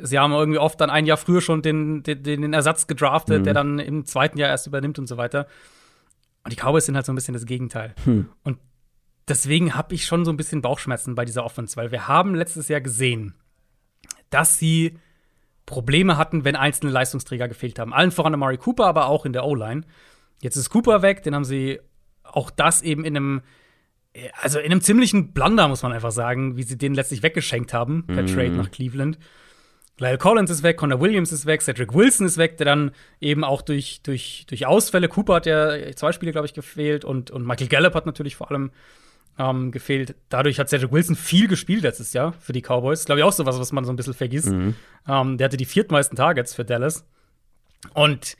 sie 0.00 0.18
haben 0.18 0.32
irgendwie 0.32 0.58
oft 0.58 0.80
dann 0.80 0.90
ein 0.90 1.06
Jahr 1.06 1.16
früher 1.16 1.40
schon 1.40 1.62
den, 1.62 2.02
den, 2.02 2.22
den 2.22 2.52
Ersatz 2.52 2.86
gedraftet, 2.86 3.40
mhm. 3.40 3.44
der 3.44 3.54
dann 3.54 3.78
im 3.78 4.04
zweiten 4.04 4.38
Jahr 4.38 4.50
erst 4.50 4.66
übernimmt 4.66 4.98
und 4.98 5.06
so 5.06 5.16
weiter. 5.16 5.46
Und 6.44 6.52
die 6.52 6.56
Cowboys 6.56 6.86
sind 6.86 6.96
halt 6.96 7.06
so 7.06 7.12
ein 7.12 7.16
bisschen 7.16 7.34
das 7.34 7.46
Gegenteil. 7.46 7.94
Mhm. 8.04 8.28
Und 8.42 8.58
deswegen 9.28 9.74
habe 9.74 9.94
ich 9.94 10.06
schon 10.06 10.24
so 10.24 10.32
ein 10.32 10.36
bisschen 10.36 10.62
Bauchschmerzen 10.62 11.14
bei 11.14 11.24
dieser 11.24 11.44
Offense, 11.44 11.76
weil 11.76 11.90
wir 11.92 12.08
haben 12.08 12.34
letztes 12.34 12.68
Jahr 12.68 12.80
gesehen, 12.80 13.34
dass 14.30 14.58
sie 14.58 14.98
Probleme 15.66 16.16
hatten, 16.16 16.44
wenn 16.44 16.56
einzelne 16.56 16.90
Leistungsträger 16.90 17.48
gefehlt 17.48 17.78
haben. 17.78 17.92
Allen 17.94 18.10
voran 18.10 18.34
Amari 18.34 18.58
Cooper, 18.58 18.86
aber 18.86 19.06
auch 19.06 19.24
in 19.24 19.32
der 19.32 19.44
O-Line. 19.44 19.82
Jetzt 20.40 20.56
ist 20.56 20.70
Cooper 20.70 21.02
weg, 21.02 21.22
den 21.22 21.34
haben 21.34 21.44
sie 21.44 21.80
auch 22.24 22.50
das 22.50 22.82
eben 22.82 23.04
in 23.04 23.16
einem, 23.16 23.42
also 24.40 24.58
in 24.58 24.72
einem 24.72 24.80
ziemlichen 24.80 25.32
Blunder, 25.32 25.68
muss 25.68 25.82
man 25.82 25.92
einfach 25.92 26.10
sagen, 26.10 26.56
wie 26.56 26.64
sie 26.64 26.76
den 26.76 26.94
letztlich 26.94 27.22
weggeschenkt 27.22 27.72
haben 27.72 28.04
per 28.06 28.22
mhm. 28.22 28.26
Trade 28.26 28.50
nach 28.50 28.70
Cleveland. 28.70 29.18
Lyle 29.98 30.18
Collins 30.18 30.50
ist 30.50 30.62
weg, 30.62 30.78
Connor 30.78 31.00
Williams 31.00 31.32
ist 31.32 31.46
weg, 31.46 31.62
Cedric 31.62 31.94
Wilson 31.94 32.26
ist 32.26 32.38
weg, 32.38 32.56
der 32.56 32.64
dann 32.64 32.92
eben 33.20 33.44
auch 33.44 33.62
durch, 33.62 34.00
durch, 34.02 34.44
durch 34.48 34.66
Ausfälle, 34.66 35.08
Cooper 35.08 35.34
hat 35.34 35.46
ja 35.46 35.94
zwei 35.94 36.12
Spiele, 36.12 36.32
glaube 36.32 36.46
ich, 36.46 36.54
gefehlt 36.54 37.04
und, 37.04 37.30
und 37.30 37.46
Michael 37.46 37.68
Gallup 37.68 37.94
hat 37.94 38.06
natürlich 38.06 38.36
vor 38.36 38.50
allem 38.50 38.70
ähm, 39.38 39.70
gefehlt. 39.70 40.14
Dadurch 40.28 40.58
hat 40.58 40.68
Cedric 40.68 40.92
Wilson 40.92 41.16
viel 41.16 41.48
gespielt 41.48 41.82
letztes 41.82 42.12
Jahr 42.12 42.32
für 42.34 42.52
die 42.52 42.62
Cowboys. 42.62 43.04
Glaube 43.04 43.20
ich 43.20 43.24
auch 43.24 43.32
so 43.32 43.46
was, 43.46 43.58
was 43.58 43.72
man 43.72 43.84
so 43.84 43.92
ein 43.92 43.96
bisschen 43.96 44.14
vergisst. 44.14 44.50
Mhm. 44.50 44.74
Ähm, 45.08 45.38
der 45.38 45.46
hatte 45.46 45.56
die 45.56 45.64
viertmeisten 45.64 46.16
Targets 46.16 46.54
für 46.54 46.64
Dallas. 46.64 47.06
Und 47.94 48.36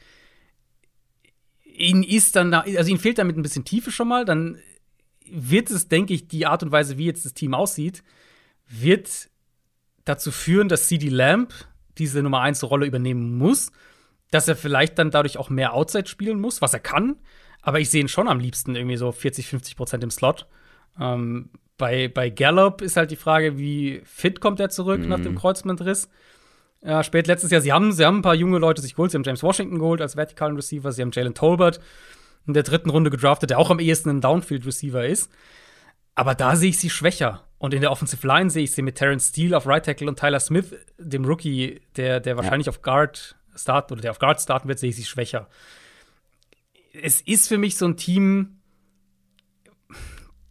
ihn 1.64 2.02
ist 2.02 2.36
dann, 2.36 2.52
also 2.54 2.90
ihm 2.90 2.98
fehlt 2.98 3.18
damit 3.18 3.36
ein 3.36 3.42
bisschen 3.42 3.64
Tiefe 3.64 3.90
schon 3.90 4.08
mal. 4.08 4.24
Dann 4.24 4.58
wird 5.30 5.70
es, 5.70 5.88
denke 5.88 6.14
ich, 6.14 6.28
die 6.28 6.46
Art 6.46 6.62
und 6.62 6.72
Weise, 6.72 6.98
wie 6.98 7.06
jetzt 7.06 7.24
das 7.24 7.34
Team 7.34 7.54
aussieht, 7.54 8.02
wird 8.68 9.30
dazu 10.04 10.30
führen, 10.30 10.68
dass 10.68 10.88
CD 10.88 11.08
Lamb 11.08 11.52
diese 11.98 12.22
Nummer 12.22 12.40
1 12.40 12.62
Rolle 12.64 12.86
übernehmen 12.86 13.36
muss, 13.36 13.70
dass 14.30 14.48
er 14.48 14.56
vielleicht 14.56 14.98
dann 14.98 15.10
dadurch 15.10 15.38
auch 15.38 15.50
mehr 15.50 15.74
Outside 15.74 16.08
spielen 16.08 16.40
muss, 16.40 16.62
was 16.62 16.74
er 16.74 16.80
kann. 16.80 17.16
Aber 17.60 17.80
ich 17.80 17.90
sehe 17.90 18.00
ihn 18.00 18.08
schon 18.08 18.28
am 18.28 18.40
liebsten 18.40 18.74
irgendwie 18.74 18.96
so 18.96 19.12
40, 19.12 19.46
50 19.46 19.76
Prozent 19.76 20.02
im 20.02 20.10
Slot. 20.10 20.46
Ähm, 20.98 21.50
bei, 21.78 22.08
bei 22.08 22.30
Gallup 22.30 22.80
ist 22.80 22.96
halt 22.96 23.10
die 23.10 23.16
Frage, 23.16 23.58
wie 23.58 24.02
fit 24.04 24.40
kommt 24.40 24.60
er 24.60 24.70
zurück 24.70 25.00
mhm. 25.00 25.08
nach 25.08 25.20
dem 25.20 25.36
Kreuzbandriss. 25.36 26.08
Äh, 26.80 27.04
spät 27.04 27.28
letztes 27.28 27.50
Jahr, 27.50 27.60
sie 27.60 27.72
haben, 27.72 27.92
sie 27.92 28.04
haben 28.04 28.18
ein 28.18 28.22
paar 28.22 28.34
junge 28.34 28.58
Leute 28.58 28.82
sich 28.82 28.94
geholt. 28.94 29.12
Sie 29.12 29.16
haben 29.16 29.24
James 29.24 29.42
Washington 29.42 29.78
geholt 29.78 30.00
als 30.00 30.16
vertikalen 30.16 30.56
Receiver. 30.56 30.90
Sie 30.92 31.02
haben 31.02 31.12
Jalen 31.12 31.34
Tolbert 31.34 31.80
in 32.46 32.54
der 32.54 32.64
dritten 32.64 32.90
Runde 32.90 33.10
gedraftet, 33.10 33.50
der 33.50 33.58
auch 33.58 33.70
am 33.70 33.78
ehesten 33.78 34.10
ein 34.10 34.20
Downfield-Receiver 34.20 35.06
ist. 35.06 35.30
Aber 36.14 36.34
da 36.34 36.56
sehe 36.56 36.70
ich 36.70 36.78
sie 36.78 36.90
schwächer. 36.90 37.44
Und 37.62 37.72
in 37.72 37.80
der 37.80 37.92
Offensive 37.92 38.26
Line 38.26 38.50
sehe 38.50 38.64
ich 38.64 38.72
sie 38.72 38.82
mit 38.82 38.96
Terrence 38.96 39.28
Steele 39.28 39.56
auf 39.56 39.68
Right 39.68 39.84
Tackle 39.84 40.08
und 40.08 40.18
Tyler 40.18 40.40
Smith, 40.40 40.74
dem 40.98 41.24
Rookie, 41.24 41.80
der, 41.94 42.18
der 42.18 42.36
wahrscheinlich 42.36 42.66
ja. 42.66 42.70
auf 42.70 42.82
Guard 42.82 43.36
starten 43.54 43.92
oder 43.92 44.02
der 44.02 44.10
auf 44.10 44.18
Guard 44.18 44.42
starten 44.42 44.66
wird, 44.66 44.80
sehe 44.80 44.90
ich 44.90 44.96
sie 44.96 45.04
schwächer. 45.04 45.48
Es 46.92 47.20
ist 47.20 47.46
für 47.46 47.58
mich 47.58 47.76
so 47.76 47.86
ein 47.86 47.96
Team, 47.96 48.58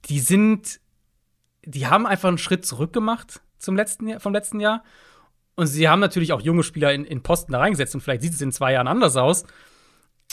die 0.05 0.21
sind, 0.21 0.79
die 1.65 1.85
haben 1.87 2.07
einfach 2.07 2.29
einen 2.29 2.37
Schritt 2.37 2.65
zurück 2.65 2.93
gemacht 2.93 3.41
zum 3.57 3.75
letzten 3.75 4.07
Jahr, 4.07 4.21
vom 4.21 4.31
letzten 4.31 4.61
Jahr. 4.61 4.81
Und 5.55 5.67
sie 5.67 5.89
haben 5.89 5.99
natürlich 5.99 6.31
auch 6.31 6.39
junge 6.39 6.63
Spieler 6.63 6.93
in, 6.93 7.03
in 7.03 7.23
Posten 7.23 7.51
da 7.51 7.59
reingesetzt 7.59 7.93
und 7.93 7.99
vielleicht 7.99 8.21
sieht 8.21 8.35
es 8.35 8.41
in 8.41 8.53
zwei 8.53 8.71
Jahren 8.71 8.87
anders 8.87 9.17
aus. 9.17 9.43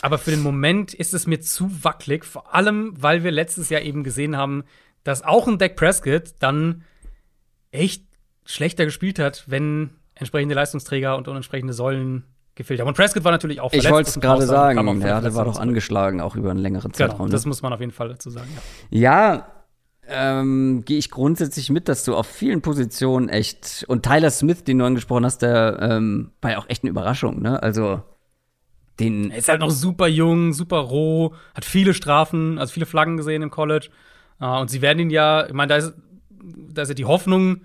Aber 0.00 0.18
für 0.18 0.30
den 0.30 0.42
Moment 0.44 0.94
ist 0.94 1.12
es 1.12 1.26
mir 1.26 1.40
zu 1.40 1.82
wackelig, 1.82 2.24
vor 2.24 2.54
allem, 2.54 2.94
weil 3.02 3.24
wir 3.24 3.32
letztes 3.32 3.68
Jahr 3.68 3.82
eben 3.82 4.04
gesehen 4.04 4.36
haben, 4.36 4.62
dass 5.08 5.22
auch 5.22 5.48
ein 5.48 5.58
Dak 5.58 5.74
Prescott 5.74 6.34
dann 6.38 6.84
echt 7.70 8.04
schlechter 8.44 8.84
gespielt 8.84 9.18
hat, 9.18 9.44
wenn 9.46 9.90
entsprechende 10.14 10.54
Leistungsträger 10.54 11.16
und 11.16 11.26
entsprechende 11.28 11.72
Säulen 11.72 12.24
gefehlt 12.54 12.80
haben. 12.80 12.88
Und 12.88 12.96
Prescott 12.96 13.24
war 13.24 13.32
natürlich 13.32 13.60
auch 13.60 13.70
verletzt. 13.70 13.86
Ich 13.86 13.92
wollte 13.92 14.10
es 14.10 14.20
gerade 14.20 14.46
sagen, 14.46 15.00
ja, 15.00 15.20
der 15.20 15.34
war 15.34 15.46
doch 15.46 15.58
angeschlagen, 15.58 16.20
auch 16.20 16.36
über 16.36 16.50
einen 16.50 16.58
längeren 16.58 16.92
genau, 16.92 17.08
Zeitraum. 17.08 17.26
Genau, 17.26 17.32
das 17.32 17.46
muss 17.46 17.62
man 17.62 17.72
auf 17.72 17.80
jeden 17.80 17.92
Fall 17.92 18.08
dazu 18.08 18.28
sagen. 18.28 18.48
Ja, 18.90 19.00
ja 19.00 19.46
ähm, 20.08 20.82
gehe 20.84 20.98
ich 20.98 21.10
grundsätzlich 21.10 21.70
mit, 21.70 21.88
dass 21.88 22.04
du 22.04 22.14
auf 22.14 22.26
vielen 22.26 22.60
Positionen 22.60 23.28
echt 23.28 23.84
und 23.88 24.02
Tyler 24.02 24.30
Smith, 24.30 24.64
den 24.64 24.78
du 24.78 24.84
angesprochen 24.84 25.24
hast, 25.24 25.42
der 25.42 25.78
ähm, 25.80 26.32
war 26.42 26.52
ja 26.52 26.58
auch 26.58 26.68
echt 26.68 26.82
eine 26.82 26.90
Überraschung, 26.90 27.40
ne? 27.40 27.62
Also 27.62 28.02
den 29.00 29.30
er 29.30 29.38
ist 29.38 29.48
halt 29.48 29.60
noch 29.60 29.70
super 29.70 30.08
jung, 30.08 30.52
super 30.52 30.78
roh, 30.78 31.34
hat 31.54 31.64
viele 31.64 31.94
Strafen, 31.94 32.58
also 32.58 32.72
viele 32.72 32.86
Flaggen 32.86 33.16
gesehen 33.16 33.42
im 33.42 33.50
College. 33.50 33.90
Uh, 34.40 34.60
und 34.60 34.70
sie 34.70 34.82
werden 34.82 35.00
ihn 35.00 35.10
ja, 35.10 35.46
ich 35.46 35.52
meine, 35.52 35.68
da 35.70 35.76
ist, 35.76 35.94
da 36.72 36.82
ist 36.82 36.88
ja 36.88 36.94
die 36.94 37.04
Hoffnung, 37.04 37.62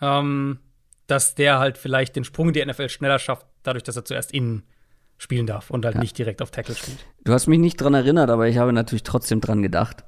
ähm, 0.00 0.58
dass 1.06 1.34
der 1.34 1.58
halt 1.58 1.78
vielleicht 1.78 2.16
den 2.16 2.24
Sprung 2.24 2.48
in 2.48 2.54
die 2.54 2.64
NFL 2.64 2.88
schneller 2.88 3.18
schafft, 3.18 3.46
dadurch, 3.62 3.84
dass 3.84 3.96
er 3.96 4.04
zuerst 4.04 4.32
innen 4.32 4.64
spielen 5.16 5.46
darf 5.46 5.70
und 5.70 5.84
halt 5.84 5.94
ja. 5.94 6.00
nicht 6.00 6.18
direkt 6.18 6.42
auf 6.42 6.50
Tackle 6.50 6.74
spielt. 6.74 7.06
Du 7.24 7.32
hast 7.32 7.46
mich 7.46 7.58
nicht 7.58 7.76
dran 7.76 7.94
erinnert, 7.94 8.30
aber 8.30 8.48
ich 8.48 8.58
habe 8.58 8.72
natürlich 8.72 9.04
trotzdem 9.04 9.40
dran 9.40 9.62
gedacht 9.62 10.04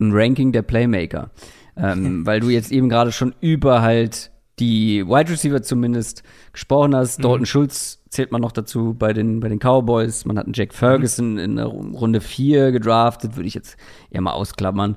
ein 0.00 0.12
Ranking 0.12 0.52
der 0.52 0.62
Playmaker. 0.62 1.30
Ähm, 1.76 2.26
weil 2.26 2.40
du 2.40 2.48
jetzt 2.48 2.72
eben 2.72 2.88
gerade 2.88 3.12
schon 3.12 3.34
über 3.40 3.82
halt 3.82 4.30
die 4.60 5.06
Wide 5.06 5.30
Receiver 5.30 5.62
zumindest 5.62 6.22
gesprochen 6.52 6.94
hast. 6.94 7.18
Mhm. 7.18 7.22
Dalton 7.22 7.46
Schulz 7.46 8.02
zählt 8.08 8.32
man 8.32 8.40
noch 8.40 8.52
dazu 8.52 8.94
bei 8.94 9.12
den, 9.12 9.40
bei 9.40 9.48
den 9.48 9.58
Cowboys. 9.58 10.24
Man 10.24 10.38
hat 10.38 10.46
einen 10.46 10.54
Jack 10.54 10.74
Ferguson 10.74 11.32
mhm. 11.32 11.38
in 11.38 11.56
der 11.56 11.66
Runde 11.66 12.20
4 12.20 12.72
gedraftet, 12.72 13.36
würde 13.36 13.48
ich 13.48 13.54
jetzt 13.54 13.76
eher 14.10 14.20
mal 14.20 14.32
ausklammern. 14.32 14.96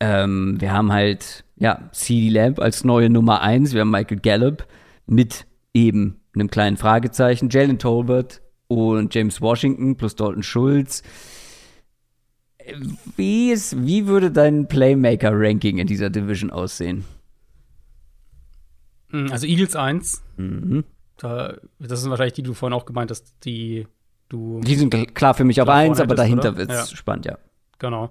Ähm, 0.00 0.60
wir 0.60 0.72
haben 0.72 0.92
halt, 0.92 1.44
ja, 1.56 1.88
CD 1.92 2.28
Lamb 2.28 2.60
als 2.60 2.84
neue 2.84 3.08
Nummer 3.10 3.40
1. 3.40 3.72
Wir 3.72 3.80
haben 3.80 3.90
Michael 3.90 4.18
Gallup 4.18 4.66
mit 5.06 5.46
eben 5.72 6.20
einem 6.34 6.50
kleinen 6.50 6.76
Fragezeichen. 6.76 7.48
Jalen 7.50 7.78
Tolbert 7.78 8.42
und 8.68 9.14
James 9.14 9.40
Washington 9.40 9.96
plus 9.96 10.16
Dalton 10.16 10.42
Schulz. 10.42 11.02
Wie, 13.16 13.52
ist, 13.52 13.86
wie 13.86 14.06
würde 14.06 14.30
dein 14.30 14.66
Playmaker-Ranking 14.66 15.78
in 15.78 15.86
dieser 15.86 16.10
Division 16.10 16.50
aussehen? 16.50 17.04
Hm, 19.10 19.30
also 19.32 19.46
Eagles 19.46 19.76
1. 19.76 20.22
Mhm. 20.36 20.84
Da, 21.18 21.54
das 21.78 22.00
sind 22.02 22.10
wahrscheinlich 22.10 22.34
die, 22.34 22.42
die 22.42 22.48
du 22.48 22.54
vorhin 22.54 22.74
auch 22.74 22.84
gemeint 22.86 23.10
hast, 23.10 23.34
die 23.44 23.86
du. 24.28 24.60
Die 24.60 24.74
sind 24.74 25.14
klar 25.14 25.34
für 25.34 25.44
mich 25.44 25.60
auf 25.62 25.68
1, 25.68 26.00
aber 26.00 26.14
dahinter 26.14 26.56
wird 26.56 26.70
es 26.70 26.90
ja. 26.90 26.96
spannend, 26.96 27.26
ja. 27.26 27.38
Genau. 27.78 28.10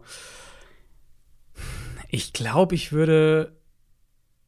Ich 2.09 2.34
glaube, 2.34 2.76
ich 2.76 2.91
würde 2.91 3.51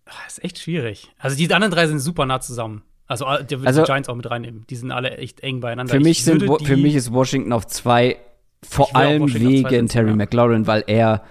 Ah, 0.05 0.25
ist 0.25 0.41
echt 0.43 0.57
schwierig. 0.59 1.11
Also 1.19 1.35
die 1.35 1.53
anderen 1.53 1.71
drei 1.73 1.85
sind 1.87 1.99
super 1.99 2.25
nah 2.25 2.39
zusammen. 2.39 2.83
Also 3.07 3.25
äh, 3.25 3.43
der 3.43 3.59
wird 3.59 3.67
Also- 3.67 3.81
die 3.81 3.87
Giants 3.87 4.07
auch 4.07 4.15
mit 4.15 4.29
reinnehmen. 4.29 4.65
Die 4.69 4.75
sind 4.77 4.91
alle 4.91 5.17
echt 5.17 5.41
eng 5.41 5.59
beieinander. 5.59 5.91
Für 5.91 5.97
Ich 5.97 6.03
mich, 6.03 6.23
sind, 6.23 6.39
würde 6.41 6.57
die- 6.59 6.65
für 6.65 6.77
mich 6.77 6.95
ist 6.95 7.11
Washington 7.11 7.51
auf 7.51 7.67
zwei, 7.67 8.17
vor 8.63 8.95
allem 8.95 9.23
Washington 9.23 9.69
wegen 9.69 9.87
Terry 9.87 10.09
ja. 10.11 10.15
McLaurin, 10.15 10.65
weil 10.65 10.83
er 10.87 11.23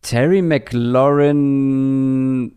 Terry 0.00 0.40
McLaurin, 1.32 2.56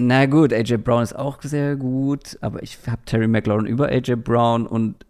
na 0.00 0.26
gut, 0.26 0.52
AJ 0.52 0.78
Brown 0.78 1.02
ist 1.02 1.14
auch 1.14 1.40
sehr 1.42 1.76
gut, 1.76 2.38
aber 2.40 2.62
ich 2.62 2.78
habe 2.86 3.02
Terry 3.04 3.28
McLaurin 3.28 3.66
über 3.66 3.88
AJ 3.88 4.16
Brown 4.16 4.66
und 4.66 5.04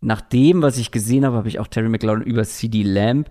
nach 0.00 0.20
dem, 0.20 0.60
was 0.60 0.76
ich 0.76 0.90
gesehen 0.90 1.24
habe, 1.24 1.36
habe 1.36 1.48
ich 1.48 1.58
auch 1.58 1.66
Terry 1.66 1.88
McLaurin 1.88 2.22
über 2.22 2.44
CD 2.44 2.82
Lamb. 2.82 3.30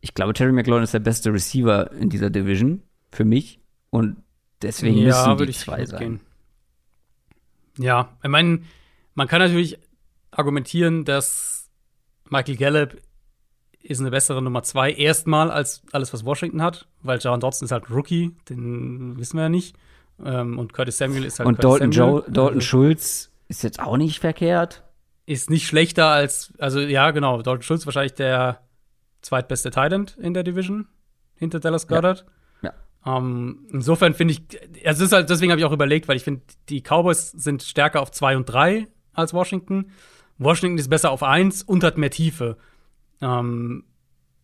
Ich 0.00 0.12
glaube, 0.12 0.34
Terry 0.34 0.52
McLaurin 0.52 0.84
ist 0.84 0.92
der 0.92 1.00
beste 1.00 1.32
Receiver 1.32 1.90
in 1.92 2.10
dieser 2.10 2.28
Division 2.28 2.82
für 3.10 3.24
mich 3.24 3.60
und 3.90 4.16
deswegen 4.60 4.98
ja, 4.98 5.06
müssen 5.06 5.26
würde 5.38 5.46
die 5.46 5.50
ich 5.52 5.58
zwei 5.58 5.86
sein. 5.86 6.20
Ja, 7.78 8.16
ich 8.22 8.28
meine, 8.28 8.60
man 9.14 9.26
kann 9.26 9.40
natürlich 9.40 9.78
argumentieren, 10.30 11.04
dass 11.06 11.70
Michael 12.28 12.56
Gallup 12.56 12.96
ist 13.82 14.00
eine 14.00 14.10
bessere 14.10 14.40
Nummer 14.42 14.62
zwei 14.62 14.92
erstmal 14.92 15.50
als 15.50 15.82
alles, 15.92 16.12
was 16.12 16.24
Washington 16.24 16.62
hat, 16.62 16.86
weil 17.02 17.18
Jaron 17.20 17.40
Dodson 17.40 17.66
ist 17.66 17.72
halt 17.72 17.90
Rookie, 17.90 18.36
den 18.48 19.18
wissen 19.18 19.36
wir 19.36 19.44
ja 19.44 19.48
nicht. 19.48 19.76
Ähm, 20.24 20.58
und 20.58 20.72
Curtis 20.72 20.98
Samuel 20.98 21.24
ist 21.24 21.38
halt 21.38 21.48
Und 21.48 21.56
Curtis 21.56 21.80
Dalton, 21.80 21.92
Samuel. 21.92 22.22
Joe, 22.22 22.32
Dalton 22.32 22.54
Also 22.54 22.60
Schulz 22.60 23.30
ist 23.48 23.62
jetzt 23.62 23.80
auch 23.80 23.96
nicht 23.96 24.20
verkehrt. 24.20 24.84
ist 25.26 25.50
nicht 25.50 25.66
schlechter 25.66 26.08
als, 26.08 26.52
also 26.58 26.80
ja, 26.80 27.10
genau, 27.10 27.42
Dalton 27.42 27.62
Schulz 27.62 27.86
wahrscheinlich 27.86 28.14
der 28.14 28.60
zweitbeste 29.22 29.70
Thailand 29.70 30.16
in 30.20 30.34
der 30.34 30.42
Division 30.42 30.88
hinter 31.34 31.60
Dallas 31.60 31.86
Goddard. 31.88 32.24
Ja. 32.62 32.72
Ähm, 33.04 33.66
insofern 33.72 34.14
finde 34.14 34.34
ich, 34.34 34.86
also 34.86 35.04
ist 35.04 35.12
halt, 35.12 35.28
deswegen 35.30 35.50
habe 35.50 35.60
ich 35.60 35.64
auch 35.64 35.72
überlegt, 35.72 36.08
weil 36.08 36.16
ich 36.16 36.24
finde, 36.24 36.42
die 36.68 36.82
Cowboys 36.82 37.30
sind 37.32 37.62
stärker 37.62 38.00
auf 38.00 38.10
2 38.10 38.36
und 38.36 38.46
3 38.46 38.86
als 39.12 39.34
Washington. 39.34 39.90
Washington 40.38 40.78
ist 40.78 40.88
besser 40.88 41.10
auf 41.10 41.22
1 41.22 41.62
und 41.62 41.84
hat 41.84 41.98
mehr 41.98 42.10
Tiefe. 42.10 42.56
Ähm, 43.22 43.84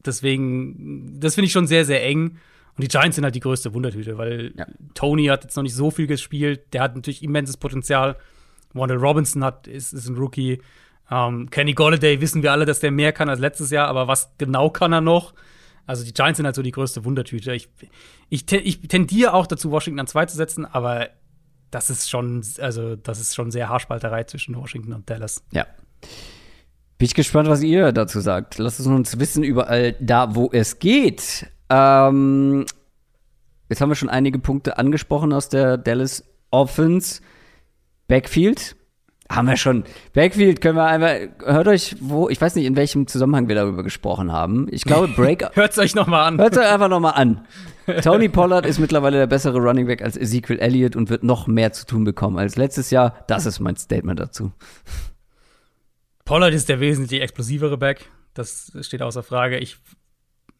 deswegen, 0.06 1.20
das 1.20 1.34
finde 1.34 1.46
ich 1.46 1.52
schon 1.52 1.66
sehr, 1.66 1.84
sehr 1.84 2.02
eng. 2.04 2.38
Und 2.76 2.82
die 2.84 2.88
Giants 2.88 3.16
sind 3.16 3.24
halt 3.24 3.34
die 3.34 3.40
größte 3.40 3.74
Wundertüte, 3.74 4.16
weil 4.18 4.52
Ja. 4.56 4.66
Tony 4.94 5.26
hat 5.26 5.42
jetzt 5.44 5.56
noch 5.56 5.64
nicht 5.64 5.74
so 5.74 5.90
viel 5.90 6.06
gespielt. 6.06 6.72
Der 6.72 6.80
hat 6.82 6.94
natürlich 6.94 7.22
immenses 7.22 7.56
Potenzial. 7.56 8.16
Wandel 8.72 8.98
Robinson 8.98 9.42
hat, 9.44 9.66
ist, 9.66 9.92
ist 9.92 10.08
ein 10.08 10.16
Rookie. 10.16 10.60
Ähm, 11.10 11.50
Kenny 11.50 11.72
Golladay 11.72 12.20
wissen 12.20 12.42
wir 12.42 12.52
alle, 12.52 12.66
dass 12.66 12.80
der 12.80 12.90
mehr 12.92 13.12
kann 13.12 13.28
als 13.28 13.40
letztes 13.40 13.70
Jahr, 13.70 13.88
aber 13.88 14.06
was 14.08 14.30
genau 14.38 14.70
kann 14.70 14.92
er 14.92 15.00
noch? 15.00 15.34
Also 15.86 16.04
die 16.04 16.12
Giants 16.12 16.36
sind 16.36 16.44
halt 16.44 16.54
so 16.54 16.60
die 16.62 16.70
größte 16.70 17.04
Wundertüte. 17.06 17.54
Ich, 17.54 17.70
ich, 18.28 18.44
te- 18.44 18.58
ich 18.58 18.82
tendiere 18.88 19.32
auch 19.32 19.46
dazu, 19.46 19.70
Washington 19.70 20.00
an 20.00 20.06
zwei 20.06 20.26
zu 20.26 20.36
setzen, 20.36 20.66
aber 20.66 21.08
das 21.70 21.88
ist 21.88 22.10
schon, 22.10 22.44
also 22.60 22.94
das 22.94 23.20
ist 23.20 23.34
schon 23.34 23.50
sehr 23.50 23.70
Haarspalterei 23.70 24.24
zwischen 24.24 24.54
Washington 24.54 24.92
und 24.92 25.08
Dallas. 25.08 25.42
Ja. 25.50 25.66
Bin 26.98 27.06
ich 27.06 27.14
gespannt, 27.14 27.48
was 27.48 27.62
ihr 27.62 27.92
dazu 27.92 28.18
sagt. 28.18 28.58
Lasst 28.58 28.80
es 28.80 28.86
uns 28.86 29.20
wissen, 29.20 29.44
überall 29.44 29.94
da, 30.00 30.34
wo 30.34 30.50
es 30.52 30.80
geht. 30.80 31.46
Ähm, 31.70 32.66
jetzt 33.68 33.80
haben 33.80 33.88
wir 33.88 33.94
schon 33.94 34.08
einige 34.08 34.40
Punkte 34.40 34.78
angesprochen 34.78 35.32
aus 35.32 35.48
der 35.48 35.78
Dallas 35.78 36.24
Offense. 36.50 37.20
Backfield 38.08 38.74
haben 39.30 39.46
wir 39.46 39.56
schon. 39.56 39.84
Backfield 40.14 40.60
können 40.60 40.76
wir 40.76 40.86
einmal, 40.86 41.28
hört 41.44 41.68
euch, 41.68 41.96
wo, 42.00 42.28
ich 42.30 42.40
weiß 42.40 42.54
nicht, 42.56 42.64
in 42.64 42.76
welchem 42.76 43.06
Zusammenhang 43.06 43.46
wir 43.46 43.54
darüber 43.54 43.82
gesprochen 43.82 44.32
haben. 44.32 44.66
Ich 44.70 44.82
glaube, 44.82 45.08
Break, 45.16 45.44
Hört's 45.54 45.78
euch 45.78 45.94
noch 45.94 46.06
mal 46.06 46.24
an. 46.26 46.38
Hört 46.38 46.56
euch 46.56 46.66
einfach 46.66 46.88
nochmal 46.88 47.14
an. 47.14 47.46
Tony 48.02 48.28
Pollard 48.28 48.66
ist 48.66 48.78
mittlerweile 48.78 49.18
der 49.18 49.26
bessere 49.26 49.58
Running 49.58 49.86
Back 49.86 50.02
als 50.02 50.16
Ezekiel 50.16 50.58
Elliott 50.58 50.96
und 50.96 51.10
wird 51.10 51.22
noch 51.22 51.46
mehr 51.46 51.72
zu 51.72 51.86
tun 51.86 52.04
bekommen 52.04 52.38
als 52.38 52.56
letztes 52.56 52.90
Jahr. 52.90 53.24
Das 53.28 53.46
ist 53.46 53.60
mein 53.60 53.76
Statement 53.76 54.18
dazu. 54.18 54.52
Pollard 56.28 56.52
ist 56.52 56.68
der 56.68 56.78
wesentlich 56.78 57.22
explosivere 57.22 57.78
Back. 57.78 58.10
Das 58.34 58.70
steht 58.82 59.00
außer 59.00 59.22
Frage. 59.22 59.56
Ich, 59.60 59.78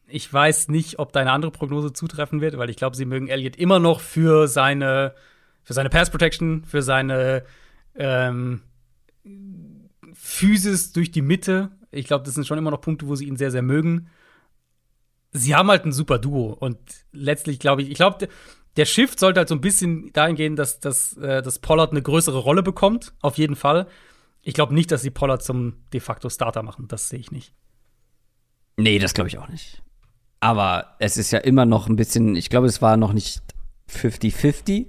ich 0.07 0.33
weiß 0.33 0.69
nicht, 0.69 0.99
ob 0.99 1.13
deine 1.13 1.31
andere 1.31 1.51
Prognose 1.51 1.93
zutreffen 1.93 2.41
wird, 2.41 2.57
weil 2.57 2.71
ich 2.71 2.77
glaube, 2.77 2.97
sie 2.97 3.05
mögen 3.05 3.29
Elliott 3.29 3.57
immer 3.57 3.79
noch 3.79 4.01
für 4.01 4.49
seine, 4.49 5.15
für 5.63 5.75
seine 5.75 5.91
Pass 5.91 6.09
Protection, 6.09 6.65
für 6.65 6.81
seine 6.81 7.45
ähm, 7.97 8.63
Physis 10.15 10.95
durch 10.95 11.11
die 11.11 11.21
Mitte. 11.21 11.71
Ich 11.91 12.07
glaube, 12.07 12.25
das 12.25 12.33
sind 12.33 12.47
schon 12.47 12.57
immer 12.57 12.71
noch 12.71 12.81
Punkte, 12.81 13.07
wo 13.07 13.15
sie 13.15 13.27
ihn 13.27 13.37
sehr, 13.37 13.51
sehr 13.51 13.61
mögen. 13.61 14.09
Sie 15.33 15.55
haben 15.55 15.69
halt 15.69 15.85
ein 15.85 15.93
super 15.93 16.19
Duo 16.19 16.55
und 16.59 16.79
letztlich 17.13 17.59
glaube 17.59 17.83
ich, 17.83 17.91
ich 17.91 17.97
glaube, 17.97 18.27
der 18.79 18.87
Shift 18.87 19.21
sollte 19.21 19.41
halt 19.41 19.51
so 19.51 19.55
ein 19.55 19.61
bisschen 19.61 20.15
dahin 20.15 20.35
gehen, 20.35 20.57
dass, 20.57 20.81
dass, 20.81 21.15
äh, 21.19 21.43
dass 21.43 21.59
Pollard 21.59 21.91
eine 21.91 22.01
größere 22.01 22.39
Rolle 22.39 22.63
bekommt, 22.63 23.13
auf 23.21 23.37
jeden 23.37 23.55
Fall. 23.55 23.87
Ich 24.49 24.55
glaube 24.55 24.73
nicht, 24.73 24.91
dass 24.91 25.03
sie 25.03 25.11
Pollard 25.11 25.43
zum 25.43 25.75
de 25.93 26.01
facto 26.01 26.31
Starter 26.31 26.63
machen. 26.63 26.89
Das 26.89 27.11
sehe 27.11 27.19
ich 27.19 27.31
nicht. 27.31 27.53
Nee, 28.79 28.99
das 28.99 29.13
glaube 29.13 29.29
ich 29.29 29.37
auch 29.37 29.49
nicht. 29.51 29.83
Aber 30.41 30.97
es 31.01 31.19
ist 31.19 31.31
ja 31.33 31.39
immer 31.41 31.67
noch 31.67 31.87
ein 31.87 31.97
bisschen, 31.97 32.35
ich 32.35 32.49
glaube, 32.49 32.67
es 32.67 32.81
war 32.81 32.97
noch 32.97 33.13
nicht 33.13 33.43
50-50. 33.91 34.87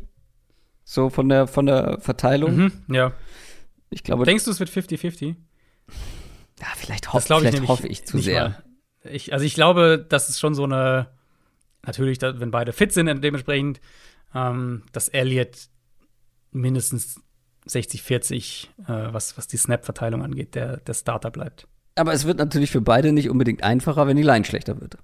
So 0.85 1.09
von 1.09 1.27
der, 1.27 1.45
von 1.45 1.65
der 1.65 1.99
Verteilung. 1.99 2.55
Mhm, 2.55 2.71
ja. 2.87 3.11
Ich 3.89 4.03
glaube, 4.03 4.23
Denkst 4.23 4.45
du, 4.45 4.51
es 4.51 4.61
wird 4.61 4.69
50-50? 4.69 5.35
ja, 6.61 6.67
vielleicht, 6.77 7.11
hoff, 7.11 7.23
ich 7.23 7.27
vielleicht 7.27 7.53
nämlich 7.55 7.69
hoffe 7.69 7.87
ich 7.89 8.05
zu 8.05 8.19
sehr. 8.19 8.63
Ich, 9.03 9.33
also 9.33 9.43
ich 9.43 9.55
glaube, 9.55 10.05
das 10.07 10.29
ist 10.29 10.39
schon 10.39 10.55
so 10.55 10.63
eine, 10.63 11.09
natürlich, 11.85 12.21
wenn 12.21 12.51
beide 12.51 12.71
fit 12.71 12.93
sind, 12.93 13.07
dementsprechend, 13.21 13.81
ähm, 14.33 14.83
dass 14.93 15.09
Elliott 15.09 15.67
mindestens 16.51 17.19
60-40, 17.69 18.65
äh, 18.87 19.13
was, 19.13 19.37
was 19.37 19.47
die 19.47 19.57
Snap-Verteilung 19.57 20.23
angeht, 20.23 20.55
der, 20.55 20.77
der 20.77 20.93
Starter 20.93 21.31
bleibt. 21.31 21.67
Aber 21.95 22.13
es 22.13 22.25
wird 22.25 22.37
natürlich 22.37 22.71
für 22.71 22.81
beide 22.81 23.11
nicht 23.11 23.29
unbedingt 23.29 23.63
einfacher, 23.63 24.07
wenn 24.07 24.17
die 24.17 24.23
Line 24.23 24.45
schlechter 24.45 24.79
wird. 24.79 24.97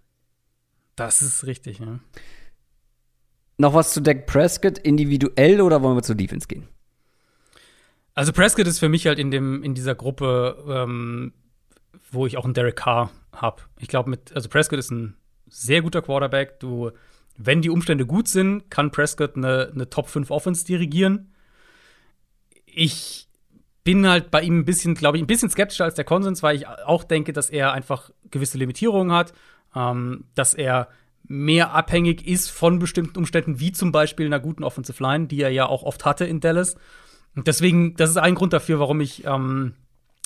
Das 0.96 1.22
ist 1.22 1.46
richtig, 1.46 1.80
ja. 1.80 2.00
Noch 3.58 3.74
was 3.74 3.94
zu 3.94 4.02
Dak 4.02 4.26
Prescott 4.26 4.78
individuell 4.78 5.62
oder 5.62 5.82
wollen 5.82 5.98
wir 5.98 6.04
zur 6.04 6.16
Defense 6.16 6.48
gehen? 6.48 6.68
Also 8.14 8.32
Prescott 8.32 8.68
ist 8.68 8.80
für 8.80 8.90
mich 8.90 9.08
halt 9.08 9.20
in 9.20 9.30
dem 9.30 9.62
in 9.62 9.76
dieser 9.76 9.96
Gruppe, 9.96 10.64
ähm, 10.68 11.34
wo 12.12 12.26
ich 12.26 12.38
auch 12.38 12.46
einen 12.46 12.54
Derek 12.54 12.78
Carr 12.78 13.12
habe. 13.34 13.64
Ich 13.80 13.90
glaube 13.90 14.10
mit 14.10 14.34
also 14.34 14.48
Prescott 14.50 14.80
ist 14.80 14.92
ein 14.92 15.18
sehr 15.48 15.82
guter 15.82 16.02
Quarterback. 16.02 16.60
Du, 16.60 16.92
wenn 17.38 17.62
die 17.62 17.70
Umstände 17.70 18.06
gut 18.06 18.28
sind, 18.28 18.70
kann 18.70 18.92
Prescott 18.92 19.36
eine, 19.36 19.72
eine 19.74 19.90
Top 19.90 20.08
5 20.08 20.32
Offense 20.32 20.66
dirigieren. 20.66 21.34
Ich 22.78 23.28
bin 23.86 24.08
halt 24.08 24.32
bei 24.32 24.42
ihm 24.42 24.60
ein 24.60 24.66
bisschen, 24.66 24.96
glaube 24.96 25.18
ich, 25.18 25.24
ein 25.24 25.28
bisschen 25.28 25.50
skeptischer 25.50 25.86
als 25.86 25.96
der 25.96 26.04
Konsens, 26.04 26.44
weil 26.44 26.58
ich 26.58 26.68
auch 26.68 27.04
denke, 27.04 27.32
dass 27.32 27.50
er 27.50 27.72
einfach 27.72 28.10
gewisse 28.32 28.58
Limitierungen 28.58 29.16
hat, 29.16 29.34
ähm, 29.76 30.26
dass 30.34 30.54
er 30.54 30.90
mehr 31.28 31.74
abhängig 31.74 32.28
ist 32.28 32.50
von 32.50 32.80
bestimmten 32.80 33.18
Umständen, 33.18 33.60
wie 33.60 33.72
zum 33.72 33.92
Beispiel 33.92 34.26
einer 34.26 34.40
guten 34.40 34.64
Offensive 34.64 35.02
Line, 35.02 35.28
die 35.28 35.42
er 35.42 35.50
ja 35.50 35.68
auch 35.68 35.84
oft 35.84 36.04
hatte 36.04 36.26
in 36.26 36.40
Dallas. 36.40 36.76
Und 37.36 37.48
deswegen, 37.48 37.96
das 37.96 38.10
ist 38.10 38.18
ein 38.18 38.36
Grund 38.36 38.54
dafür, 38.54 38.80
warum 38.80 39.02
ich, 39.02 39.26
ähm, 39.26 39.74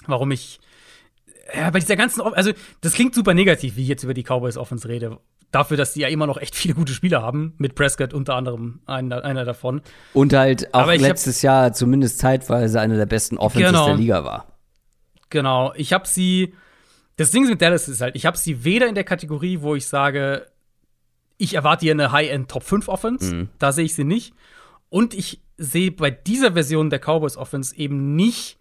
warum 0.07 0.31
ich, 0.31 0.59
ja, 1.53 1.69
bei 1.69 1.79
dieser 1.79 1.95
ganzen, 1.95 2.21
also 2.21 2.51
das 2.81 2.93
klingt 2.93 3.13
super 3.13 3.33
negativ, 3.33 3.75
wie 3.75 3.83
ich 3.83 3.87
jetzt 3.87 4.03
über 4.03 4.13
die 4.13 4.23
Cowboys 4.23 4.57
Offense 4.57 4.87
rede. 4.87 5.19
Dafür, 5.51 5.77
dass 5.77 5.93
die 5.93 6.01
ja 6.01 6.07
immer 6.09 6.27
noch 6.27 6.37
echt 6.37 6.55
viele 6.55 6.75
gute 6.75 6.93
Spieler 6.93 7.21
haben, 7.23 7.53
mit 7.57 7.73
Prescott 7.73 8.13
unter 8.13 8.35
anderem 8.35 8.81
einer, 8.85 9.23
einer 9.23 9.45
davon. 9.45 9.81
Und 10.13 10.33
halt 10.33 10.73
auch 10.75 10.81
ich 10.91 11.01
hab- 11.01 11.09
letztes 11.09 11.41
Jahr 11.41 11.73
zumindest 11.73 12.19
zeitweise 12.19 12.79
eine 12.79 12.97
der 12.97 13.07
besten 13.07 13.37
Offenses 13.37 13.69
Genau. 13.71 13.85
der 13.87 13.95
Liga 13.95 14.23
war. 14.23 14.45
Genau, 15.31 15.73
ich 15.75 15.91
habe 15.93 16.07
sie. 16.07 16.53
Das 17.17 17.31
Ding 17.31 17.47
mit 17.47 17.61
Dallas 17.61 17.87
ist 17.89 17.99
halt, 18.01 18.15
ich 18.15 18.25
habe 18.25 18.37
sie 18.37 18.63
weder 18.63 18.87
in 18.87 18.95
der 18.95 19.03
Kategorie, 19.03 19.59
wo 19.61 19.75
ich 19.75 19.87
sage, 19.87 20.47
ich 21.37 21.53
erwarte 21.55 21.81
hier 21.81 21.93
eine 21.93 22.11
High-End 22.11 22.49
Top 22.49 22.63
5 22.63 22.87
Offense, 22.87 23.47
da 23.59 23.71
sehe 23.71 23.85
ich 23.85 23.93
sie 23.95 24.03
nicht. 24.05 24.33
Und 24.89 25.13
ich 25.13 25.41
sehe 25.57 25.91
bei 25.91 26.11
dieser 26.11 26.53
Version 26.53 26.89
der 26.89 26.99
Cowboys 26.99 27.35
Offense 27.37 27.75
eben 27.75 28.15
nicht 28.15 28.57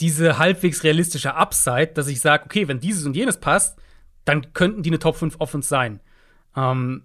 diese 0.00 0.38
halbwegs 0.38 0.82
realistische 0.84 1.34
Upside, 1.34 1.88
dass 1.88 2.08
ich 2.08 2.20
sage, 2.20 2.44
okay, 2.46 2.66
wenn 2.68 2.80
dieses 2.80 3.04
und 3.06 3.14
jenes 3.14 3.38
passt, 3.38 3.78
dann 4.24 4.52
könnten 4.52 4.82
die 4.82 4.90
eine 4.90 4.98
Top 4.98 5.16
5 5.16 5.36
Offense 5.38 5.68
sein. 5.68 6.00
Ähm, 6.56 7.04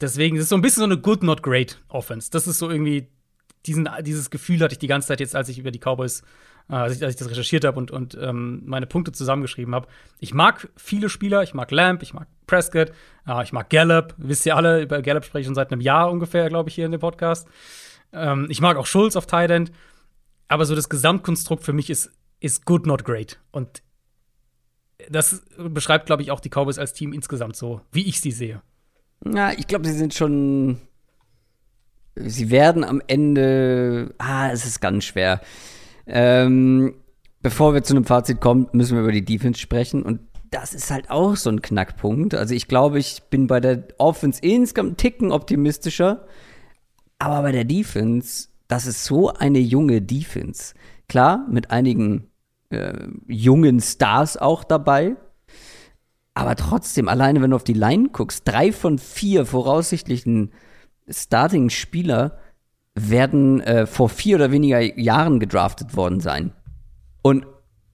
deswegen 0.00 0.36
ist 0.36 0.44
es 0.44 0.48
so 0.48 0.56
ein 0.56 0.62
bisschen 0.62 0.80
so 0.80 0.84
eine 0.84 0.98
Good, 0.98 1.22
not 1.22 1.42
great 1.42 1.82
Offense. 1.88 2.30
Das 2.30 2.46
ist 2.46 2.58
so 2.58 2.70
irgendwie, 2.70 3.08
diesen, 3.66 3.88
dieses 4.02 4.30
Gefühl 4.30 4.60
hatte 4.60 4.74
ich 4.74 4.78
die 4.78 4.86
ganze 4.86 5.08
Zeit 5.08 5.20
jetzt, 5.20 5.36
als 5.36 5.48
ich 5.48 5.58
über 5.58 5.70
die 5.70 5.78
Cowboys, 5.78 6.22
äh, 6.68 6.74
als, 6.74 6.96
ich, 6.96 7.02
als 7.02 7.14
ich 7.14 7.18
das 7.18 7.30
recherchiert 7.30 7.64
habe 7.64 7.78
und, 7.78 7.90
und 7.90 8.16
ähm, 8.20 8.62
meine 8.64 8.86
Punkte 8.86 9.12
zusammengeschrieben 9.12 9.74
habe. 9.74 9.88
Ich 10.20 10.34
mag 10.34 10.68
viele 10.76 11.08
Spieler, 11.08 11.42
ich 11.42 11.54
mag 11.54 11.70
Lamb, 11.70 12.02
ich 12.02 12.14
mag 12.14 12.28
Prescott, 12.46 12.92
äh, 13.26 13.42
ich 13.42 13.52
mag 13.52 13.70
Gallup. 13.70 14.14
Wisst 14.16 14.46
ihr 14.46 14.56
alle, 14.56 14.82
über 14.82 15.02
Gallup 15.02 15.24
spreche 15.24 15.42
ich 15.42 15.46
schon 15.46 15.54
seit 15.54 15.72
einem 15.72 15.80
Jahr 15.80 16.10
ungefähr, 16.10 16.48
glaube 16.48 16.68
ich, 16.68 16.74
hier 16.74 16.86
in 16.86 16.92
dem 16.92 17.00
Podcast. 17.00 17.48
Ähm, 18.12 18.46
ich 18.48 18.60
mag 18.60 18.76
auch 18.76 18.86
Schulz 18.86 19.16
auf 19.16 19.26
Tight 19.26 19.50
End. 19.50 19.72
Aber 20.48 20.66
so 20.66 20.74
das 20.74 20.88
Gesamtkonstrukt 20.88 21.64
für 21.64 21.72
mich 21.72 21.90
ist, 21.90 22.12
ist 22.40 22.66
good, 22.66 22.86
not 22.86 23.04
great. 23.04 23.40
Und 23.50 23.82
das 25.10 25.42
beschreibt, 25.56 26.06
glaube 26.06 26.22
ich, 26.22 26.30
auch 26.30 26.40
die 26.40 26.50
Cowboys 26.50 26.78
als 26.78 26.92
Team 26.92 27.12
insgesamt 27.12 27.56
so, 27.56 27.80
wie 27.92 28.06
ich 28.06 28.20
sie 28.20 28.32
sehe. 28.32 28.62
Ja, 29.24 29.52
ich 29.52 29.66
glaube, 29.66 29.86
sie 29.86 29.96
sind 29.96 30.14
schon 30.14 30.78
sie 32.16 32.50
werden 32.50 32.84
am 32.84 33.02
Ende, 33.06 34.14
ah, 34.18 34.50
es 34.50 34.64
ist 34.64 34.80
ganz 34.80 35.04
schwer. 35.04 35.40
Ähm, 36.06 36.94
bevor 37.42 37.74
wir 37.74 37.82
zu 37.82 37.94
einem 37.94 38.04
Fazit 38.04 38.40
kommen, 38.40 38.68
müssen 38.72 38.96
wir 38.96 39.02
über 39.02 39.12
die 39.12 39.24
Defense 39.24 39.60
sprechen 39.60 40.02
und 40.02 40.20
das 40.50 40.72
ist 40.72 40.90
halt 40.90 41.10
auch 41.10 41.34
so 41.34 41.50
ein 41.50 41.62
Knackpunkt. 41.62 42.34
Also 42.34 42.54
ich 42.54 42.68
glaube, 42.68 43.00
ich 43.00 43.24
bin 43.28 43.48
bei 43.48 43.58
der 43.58 43.88
Offense 43.98 44.40
insgesamt 44.40 44.88
einen 44.88 44.96
Ticken 44.96 45.32
optimistischer, 45.32 46.26
aber 47.18 47.42
bei 47.42 47.52
der 47.52 47.64
Defense, 47.64 48.48
das 48.68 48.86
ist 48.86 49.04
so 49.04 49.32
eine 49.32 49.58
junge 49.58 50.00
Defense. 50.00 50.74
Klar, 51.08 51.44
mit 51.50 51.70
einigen 51.70 52.28
äh, 52.70 52.92
jungen 53.26 53.80
Stars 53.80 54.36
auch 54.36 54.64
dabei, 54.64 55.16
aber 56.34 56.56
trotzdem, 56.56 57.08
alleine 57.08 57.40
wenn 57.40 57.50
du 57.50 57.56
auf 57.56 57.64
die 57.64 57.72
Line 57.72 58.08
guckst, 58.10 58.46
drei 58.46 58.72
von 58.72 58.98
vier 58.98 59.46
voraussichtlichen 59.46 60.52
Starting-Spieler 61.08 62.38
werden 62.96 63.60
äh, 63.60 63.86
vor 63.86 64.08
vier 64.08 64.36
oder 64.36 64.50
weniger 64.50 64.80
Jahren 64.98 65.38
gedraftet 65.38 65.96
worden 65.96 66.20
sein. 66.20 66.52
Und 67.22 67.46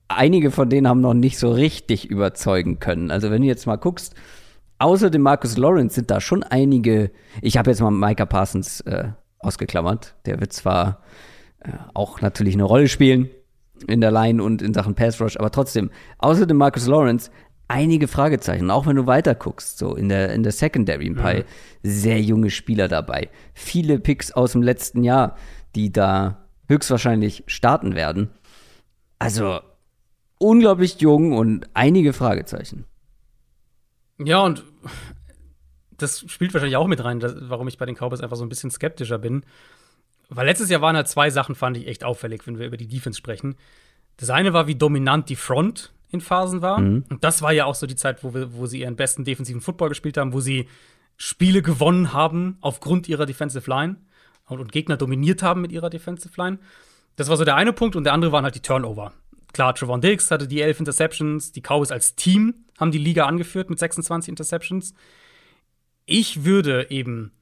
einige 0.09 0.51
von 0.51 0.71
denen 0.71 0.89
haben 0.89 1.01
noch 1.01 1.15
nicht 1.15 1.39
so 1.39 1.53
richtig 1.53 2.11
überzeugen 2.11 2.79
können. 2.79 3.11
Also 3.11 3.31
wenn 3.31 3.43
du 3.43 3.49
jetzt 3.49 3.67
mal 3.67 3.77
guckst, 3.77 4.15
außer 4.79 5.11
dem 5.11 5.23
Marcus 5.23 5.57
Lawrence 5.57 5.95
sind 5.95 6.11
da 6.11 6.21
schon 6.21 6.43
einige, 6.43 7.11
ich 7.43 7.59
habe 7.59 7.71
jetzt 7.71 7.81
mal 7.81 7.91
Micah 7.91 8.27
Parsons 8.27 8.81
äh, 8.83 9.09
ausgeklammert, 9.39 10.17
der 10.25 10.41
wird 10.41 10.53
zwar 10.53 11.03
äh, 11.61 11.73
auch 11.93 12.21
natürlich 12.21 12.55
eine 12.55 12.65
Rolle 12.65 12.89
spielen 12.89 13.29
in 13.87 14.01
der 14.01 14.11
Line 14.11 14.43
und 14.43 14.63
in 14.63 14.75
Sachen 14.75 14.95
Pass 14.95 15.21
Rush, 15.21 15.37
aber 15.37 15.51
trotzdem, 15.51 15.91
außer 16.19 16.47
dem 16.47 16.57
Marcus 16.57 16.87
Lawrence 16.87 17.31
einige 17.69 18.09
Fragezeichen. 18.09 18.71
Auch 18.71 18.87
wenn 18.87 18.97
du 18.97 19.07
weiter 19.07 19.35
guckst, 19.35 19.79
so 19.79 19.95
in 19.95 20.09
der, 20.09 20.33
in 20.33 20.43
der 20.43 20.53
Secondary 20.53 21.07
ein 21.07 21.15
paar 21.15 21.35
mhm. 21.35 21.45
sehr 21.83 22.21
junge 22.21 22.51
Spieler 22.51 22.89
dabei. 22.89 23.31
Viele 23.55 24.01
Picks 24.01 24.33
aus 24.33 24.53
dem 24.53 24.63
letzten 24.63 25.05
Jahr, 25.05 25.37
die 25.77 25.93
da 25.93 26.49
höchstwahrscheinlich 26.69 27.45
starten 27.47 27.95
werden. 27.95 28.31
Also 29.21 29.61
unglaublich 30.39 31.01
jung 31.01 31.33
und 31.33 31.69
einige 31.75 32.13
Fragezeichen. 32.13 32.87
Ja, 34.19 34.43
und 34.43 34.65
das 35.97 36.25
spielt 36.27 36.53
wahrscheinlich 36.53 36.77
auch 36.77 36.87
mit 36.87 37.05
rein, 37.05 37.23
warum 37.23 37.69
ich 37.69 37.79
bei 37.79 37.87
den 37.87 37.95
Cowboys 37.95 38.21
einfach 38.21 38.37
so 38.37 38.45
ein 38.45 38.49
bisschen 38.49 38.71
skeptischer 38.71 39.19
bin. 39.19 39.45
Weil 40.31 40.47
letztes 40.47 40.71
Jahr 40.71 40.81
waren 40.81 40.97
halt 40.97 41.09
zwei 41.09 41.29
Sachen, 41.31 41.55
fand 41.55 41.77
ich 41.77 41.87
echt 41.87 42.05
auffällig, 42.05 42.47
wenn 42.47 42.59
wir 42.59 42.67
über 42.67 42.77
die 42.77 42.87
Defense 42.87 43.19
sprechen. 43.19 43.57
Das 44.17 44.31
eine 44.31 44.53
war, 44.53 44.67
wie 44.67 44.77
dominant 44.77 45.29
die 45.29 45.37
Front 45.37 45.93
in 46.11 46.21
Phasen 46.21 46.63
war. 46.63 46.81
Mhm. 46.81 47.05
Und 47.09 47.25
das 47.25 47.43
war 47.43 47.53
ja 47.53 47.65
auch 47.65 47.75
so 47.75 47.87
die 47.87 47.97
Zeit, 47.97 48.23
wo, 48.23 48.33
wir, 48.33 48.55
wo 48.55 48.67
sie 48.67 48.81
ihren 48.81 48.97
besten 48.97 49.25
defensiven 49.25 49.61
Football 49.61 49.89
gespielt 49.89 50.17
haben, 50.17 50.33
wo 50.33 50.41
sie 50.41 50.69
Spiele 51.17 51.63
gewonnen 51.63 52.13
haben 52.13 52.59
aufgrund 52.61 53.09
ihrer 53.09 53.27
Defensive 53.27 53.69
Line 53.69 53.97
und, 54.47 54.61
und 54.61 54.73
Gegner 54.73 54.97
dominiert 54.97 55.43
haben 55.43 55.61
mit 55.61 55.73
ihrer 55.73 55.91
Defensive 55.91 56.33
Line. 56.41 56.59
Das 57.17 57.29
war 57.29 57.37
so 57.37 57.45
der 57.45 57.57
eine 57.57 57.73
Punkt 57.73 57.97
und 57.97 58.05
der 58.05 58.13
andere 58.13 58.33
waren 58.33 58.45
halt 58.45 58.55
die 58.55 58.61
Turnover. 58.61 59.13
Klar, 59.53 59.75
Trevon 59.75 60.01
Diggs 60.01 60.31
hatte 60.31 60.47
die 60.47 60.63
elf 60.63 60.79
Interceptions, 60.79 61.53
die 61.53 61.61
Cowboys 61.61 61.91
als 61.91 62.15
Team 62.15 62.55
haben 62.79 62.93
die 62.93 62.99
Liga 62.99 63.27
angeführt 63.27 63.69
mit 63.69 63.79
26 63.79 64.31
Interceptions. 64.31 64.95
Ich 66.07 66.45
würde 66.45 66.91
eben 66.91 67.33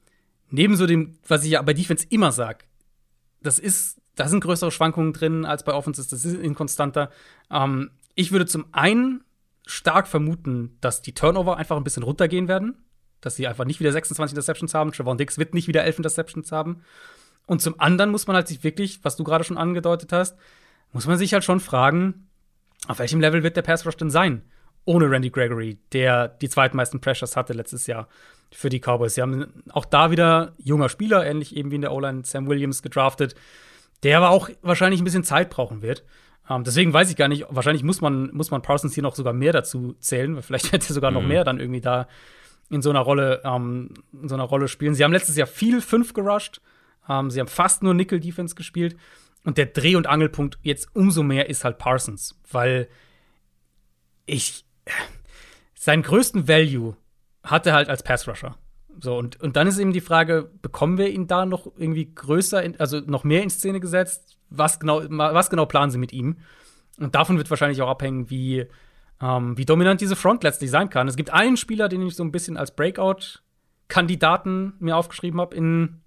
neben 0.49 0.75
so 0.75 0.85
dem, 0.85 1.17
was 1.27 1.45
ich 1.45 1.51
ja 1.51 1.61
bei 1.61 1.73
Defense 1.73 2.05
immer 2.09 2.31
sage, 2.31 2.65
das 3.41 3.59
ist, 3.59 4.01
da 4.15 4.27
sind 4.27 4.41
größere 4.41 4.71
Schwankungen 4.71 5.13
drin 5.13 5.45
als 5.45 5.63
bei 5.63 5.73
Offenses, 5.73 6.07
das 6.07 6.25
ist 6.25 6.39
inkonstanter. 6.39 7.09
Ähm, 7.51 7.91
ich 8.15 8.31
würde 8.31 8.45
zum 8.45 8.65
einen 8.71 9.23
stark 9.65 10.07
vermuten, 10.07 10.77
dass 10.81 11.01
die 11.01 11.13
Turnover 11.13 11.57
einfach 11.57 11.77
ein 11.77 11.83
bisschen 11.83 12.03
runtergehen 12.03 12.47
werden, 12.47 12.83
dass 13.21 13.35
sie 13.35 13.47
einfach 13.47 13.65
nicht 13.65 13.79
wieder 13.79 13.91
26 13.91 14.33
Interceptions 14.33 14.73
haben. 14.73 14.91
Trevon 14.91 15.17
Dix 15.17 15.37
wird 15.37 15.53
nicht 15.53 15.67
wieder 15.67 15.83
11 15.83 15.97
Interceptions 15.97 16.51
haben. 16.51 16.81
Und 17.45 17.61
zum 17.61 17.79
anderen 17.79 18.11
muss 18.11 18.27
man 18.27 18.35
halt 18.35 18.47
sich 18.47 18.63
wirklich, 18.63 19.03
was 19.03 19.15
du 19.15 19.23
gerade 19.23 19.43
schon 19.43 19.57
angedeutet 19.57 20.11
hast, 20.11 20.37
muss 20.91 21.07
man 21.07 21.17
sich 21.17 21.33
halt 21.33 21.43
schon 21.43 21.59
fragen, 21.59 22.27
auf 22.87 22.99
welchem 22.99 23.19
Level 23.19 23.43
wird 23.43 23.57
der 23.57 23.61
Pass 23.61 23.85
Rush 23.85 23.97
denn 23.97 24.09
sein? 24.09 24.43
Ohne 24.85 25.09
Randy 25.09 25.29
Gregory, 25.29 25.77
der 25.93 26.27
die 26.27 26.49
zweitmeisten 26.49 26.99
Pressures 26.99 27.35
hatte 27.35 27.53
letztes 27.53 27.87
Jahr 27.87 28.07
für 28.51 28.69
die 28.69 28.79
Cowboys. 28.79 29.15
Sie 29.15 29.21
haben 29.21 29.63
auch 29.69 29.85
da 29.85 30.11
wieder 30.11 30.53
junger 30.57 30.89
Spieler, 30.89 31.25
ähnlich 31.25 31.55
eben 31.55 31.71
wie 31.71 31.75
in 31.75 31.81
der 31.81 31.91
O-Line 31.91 32.23
Sam 32.25 32.47
Williams 32.47 32.81
gedraftet, 32.81 33.35
der 34.03 34.17
aber 34.17 34.29
auch 34.29 34.49
wahrscheinlich 34.61 35.01
ein 35.01 35.03
bisschen 35.03 35.23
Zeit 35.23 35.49
brauchen 35.49 35.81
wird. 35.81 36.03
Ähm, 36.49 36.63
deswegen 36.63 36.93
weiß 36.93 37.09
ich 37.11 37.15
gar 37.15 37.27
nicht, 37.27 37.45
wahrscheinlich 37.49 37.83
muss 37.83 38.01
man, 38.01 38.31
muss 38.33 38.49
man 38.49 38.61
Parsons 38.61 38.93
hier 38.93 39.03
noch 39.03 39.15
sogar 39.15 39.33
mehr 39.33 39.53
dazu 39.53 39.95
zählen, 39.99 40.35
weil 40.35 40.41
vielleicht 40.41 40.71
hätte 40.71 40.89
er 40.89 40.93
sogar 40.93 41.11
mhm. 41.11 41.17
noch 41.17 41.23
mehr 41.23 41.43
dann 41.43 41.59
irgendwie 41.59 41.81
da 41.81 42.07
in 42.69 42.81
so 42.81 42.89
einer 42.89 42.99
Rolle, 42.99 43.41
ähm, 43.43 43.93
in 44.13 44.29
so 44.29 44.35
einer 44.35 44.43
Rolle 44.43 44.67
spielen. 44.67 44.95
Sie 44.95 45.03
haben 45.03 45.13
letztes 45.13 45.35
Jahr 45.35 45.47
viel 45.47 45.81
fünf 45.81 46.13
gerusht. 46.13 46.61
Ähm, 47.07 47.29
sie 47.31 47.39
haben 47.39 47.47
fast 47.47 47.83
nur 47.83 47.93
Nickel-Defense 47.93 48.55
gespielt. 48.55 48.95
Und 49.43 49.57
der 49.57 49.67
Dreh- 49.67 49.95
und 49.95 50.07
Angelpunkt 50.07 50.59
jetzt 50.61 50.89
umso 50.95 51.23
mehr 51.23 51.49
ist 51.49 51.63
halt 51.63 51.77
Parsons, 51.77 52.39
weil 52.51 52.89
ich 54.25 54.65
seinen 55.75 56.03
größten 56.03 56.47
Value 56.47 56.95
hatte 57.43 57.73
halt 57.73 57.89
als 57.89 58.03
Pass-Rusher. 58.03 58.57
So, 59.01 59.17
und, 59.17 59.39
und 59.41 59.55
dann 59.55 59.67
ist 59.67 59.77
eben 59.77 59.93
die 59.93 60.01
Frage, 60.01 60.51
bekommen 60.61 60.97
wir 60.97 61.09
ihn 61.09 61.27
da 61.27 61.45
noch 61.45 61.67
irgendwie 61.77 62.13
größer, 62.13 62.61
in, 62.61 62.77
also 62.79 62.99
noch 62.99 63.23
mehr 63.23 63.43
in 63.43 63.49
Szene 63.49 63.79
gesetzt? 63.79 64.37
Was 64.49 64.79
genau, 64.79 65.01
was 65.07 65.49
genau 65.49 65.65
planen 65.65 65.91
sie 65.91 65.97
mit 65.97 66.11
ihm? 66.11 66.37
Und 66.97 67.15
davon 67.15 67.37
wird 67.37 67.49
wahrscheinlich 67.49 67.81
auch 67.81 67.87
abhängen, 67.89 68.29
wie, 68.29 68.65
ähm, 69.21 69.57
wie 69.57 69.65
dominant 69.65 70.01
diese 70.01 70.17
Front 70.17 70.43
letztlich 70.43 70.69
sein 70.69 70.89
kann. 70.89 71.07
Es 71.07 71.15
gibt 71.15 71.31
einen 71.31 71.55
Spieler, 71.55 71.87
den 71.87 72.01
ich 72.05 72.15
so 72.15 72.23
ein 72.23 72.31
bisschen 72.31 72.57
als 72.57 72.75
Breakout-Kandidaten 72.75 74.73
mir 74.79 74.97
aufgeschrieben 74.97 75.39
habe 75.39 75.55
in, 75.55 76.01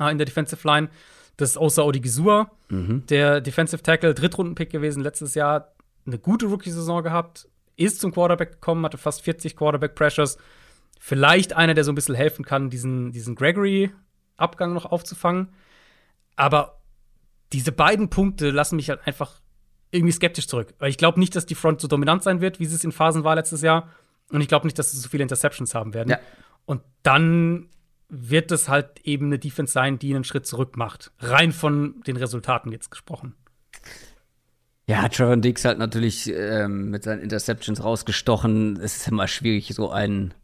äh, 0.00 0.10
in 0.10 0.18
der 0.18 0.24
Defensive 0.24 0.66
Line. 0.66 0.88
Das 1.36 1.50
ist 1.50 1.58
Osa 1.58 1.82
Odigizua, 1.82 2.50
mhm. 2.68 3.06
der 3.06 3.40
Defensive 3.40 3.82
Tackle, 3.82 4.14
Drittrunden-Pick 4.14 4.70
gewesen 4.70 5.02
letztes 5.02 5.34
Jahr. 5.34 5.72
Eine 6.06 6.18
gute 6.18 6.46
Rookie-Saison 6.46 7.04
gehabt, 7.04 7.48
ist 7.84 8.00
zum 8.00 8.12
Quarterback 8.12 8.52
gekommen, 8.52 8.84
hatte 8.84 8.98
fast 8.98 9.22
40 9.22 9.56
Quarterback-Pressures 9.56 10.38
vielleicht 10.98 11.54
einer, 11.54 11.74
der 11.74 11.84
so 11.84 11.92
ein 11.92 11.96
bisschen 11.96 12.14
helfen 12.14 12.44
kann, 12.44 12.70
diesen, 12.70 13.12
diesen 13.12 13.34
Gregory-Abgang 13.34 14.72
noch 14.72 14.86
aufzufangen. 14.86 15.48
Aber 16.36 16.80
diese 17.52 17.72
beiden 17.72 18.08
Punkte 18.08 18.50
lassen 18.50 18.76
mich 18.76 18.88
halt 18.88 19.06
einfach 19.06 19.40
irgendwie 19.90 20.12
skeptisch 20.12 20.48
zurück. 20.48 20.74
Weil 20.78 20.90
ich 20.90 20.98
glaube 20.98 21.20
nicht, 21.20 21.36
dass 21.36 21.46
die 21.46 21.54
Front 21.54 21.80
so 21.80 21.88
dominant 21.88 22.22
sein 22.22 22.40
wird, 22.40 22.60
wie 22.60 22.66
sie 22.66 22.76
es 22.76 22.84
in 22.84 22.92
Phasen 22.92 23.24
war 23.24 23.34
letztes 23.34 23.62
Jahr. 23.62 23.90
Und 24.30 24.40
ich 24.40 24.48
glaube 24.48 24.66
nicht, 24.66 24.78
dass 24.78 24.92
sie 24.92 24.98
so 24.98 25.08
viele 25.08 25.22
Interceptions 25.22 25.74
haben 25.74 25.92
werden. 25.94 26.10
Ja. 26.10 26.20
Und 26.64 26.82
dann 27.02 27.68
wird 28.08 28.52
es 28.52 28.68
halt 28.68 29.00
eben 29.04 29.26
eine 29.26 29.38
Defense 29.38 29.72
sein, 29.72 29.98
die 29.98 30.14
einen 30.14 30.24
Schritt 30.24 30.46
zurück 30.46 30.76
macht. 30.76 31.12
Rein 31.18 31.52
von 31.52 32.00
den 32.06 32.16
Resultaten 32.16 32.70
jetzt 32.70 32.90
gesprochen. 32.90 33.34
Ja, 34.86 35.08
Trevor 35.08 35.36
Dix 35.36 35.64
halt 35.64 35.78
natürlich 35.78 36.32
ähm, 36.34 36.90
mit 36.90 37.04
seinen 37.04 37.20
Interceptions 37.20 37.84
rausgestochen. 37.84 38.78
Es 38.80 38.96
ist 38.96 39.08
immer 39.08 39.28
schwierig, 39.28 39.72
so 39.74 39.90
einen 39.90 40.34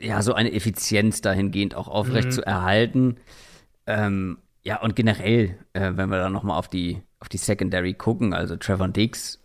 ja, 0.00 0.22
so 0.22 0.34
eine 0.34 0.52
Effizienz 0.52 1.20
dahingehend 1.20 1.74
auch 1.74 1.88
aufrecht 1.88 2.28
mhm. 2.28 2.32
zu 2.32 2.46
erhalten. 2.46 3.16
Ähm, 3.86 4.38
ja, 4.62 4.80
und 4.80 4.94
generell, 4.94 5.56
äh, 5.72 5.92
wenn 5.94 6.10
wir 6.10 6.18
dann 6.18 6.32
noch 6.32 6.42
mal 6.42 6.56
auf 6.56 6.68
die, 6.68 7.02
auf 7.18 7.28
die 7.28 7.38
Secondary 7.38 7.94
gucken, 7.94 8.34
also 8.34 8.56
Trevor 8.56 8.88
Dix, 8.88 9.38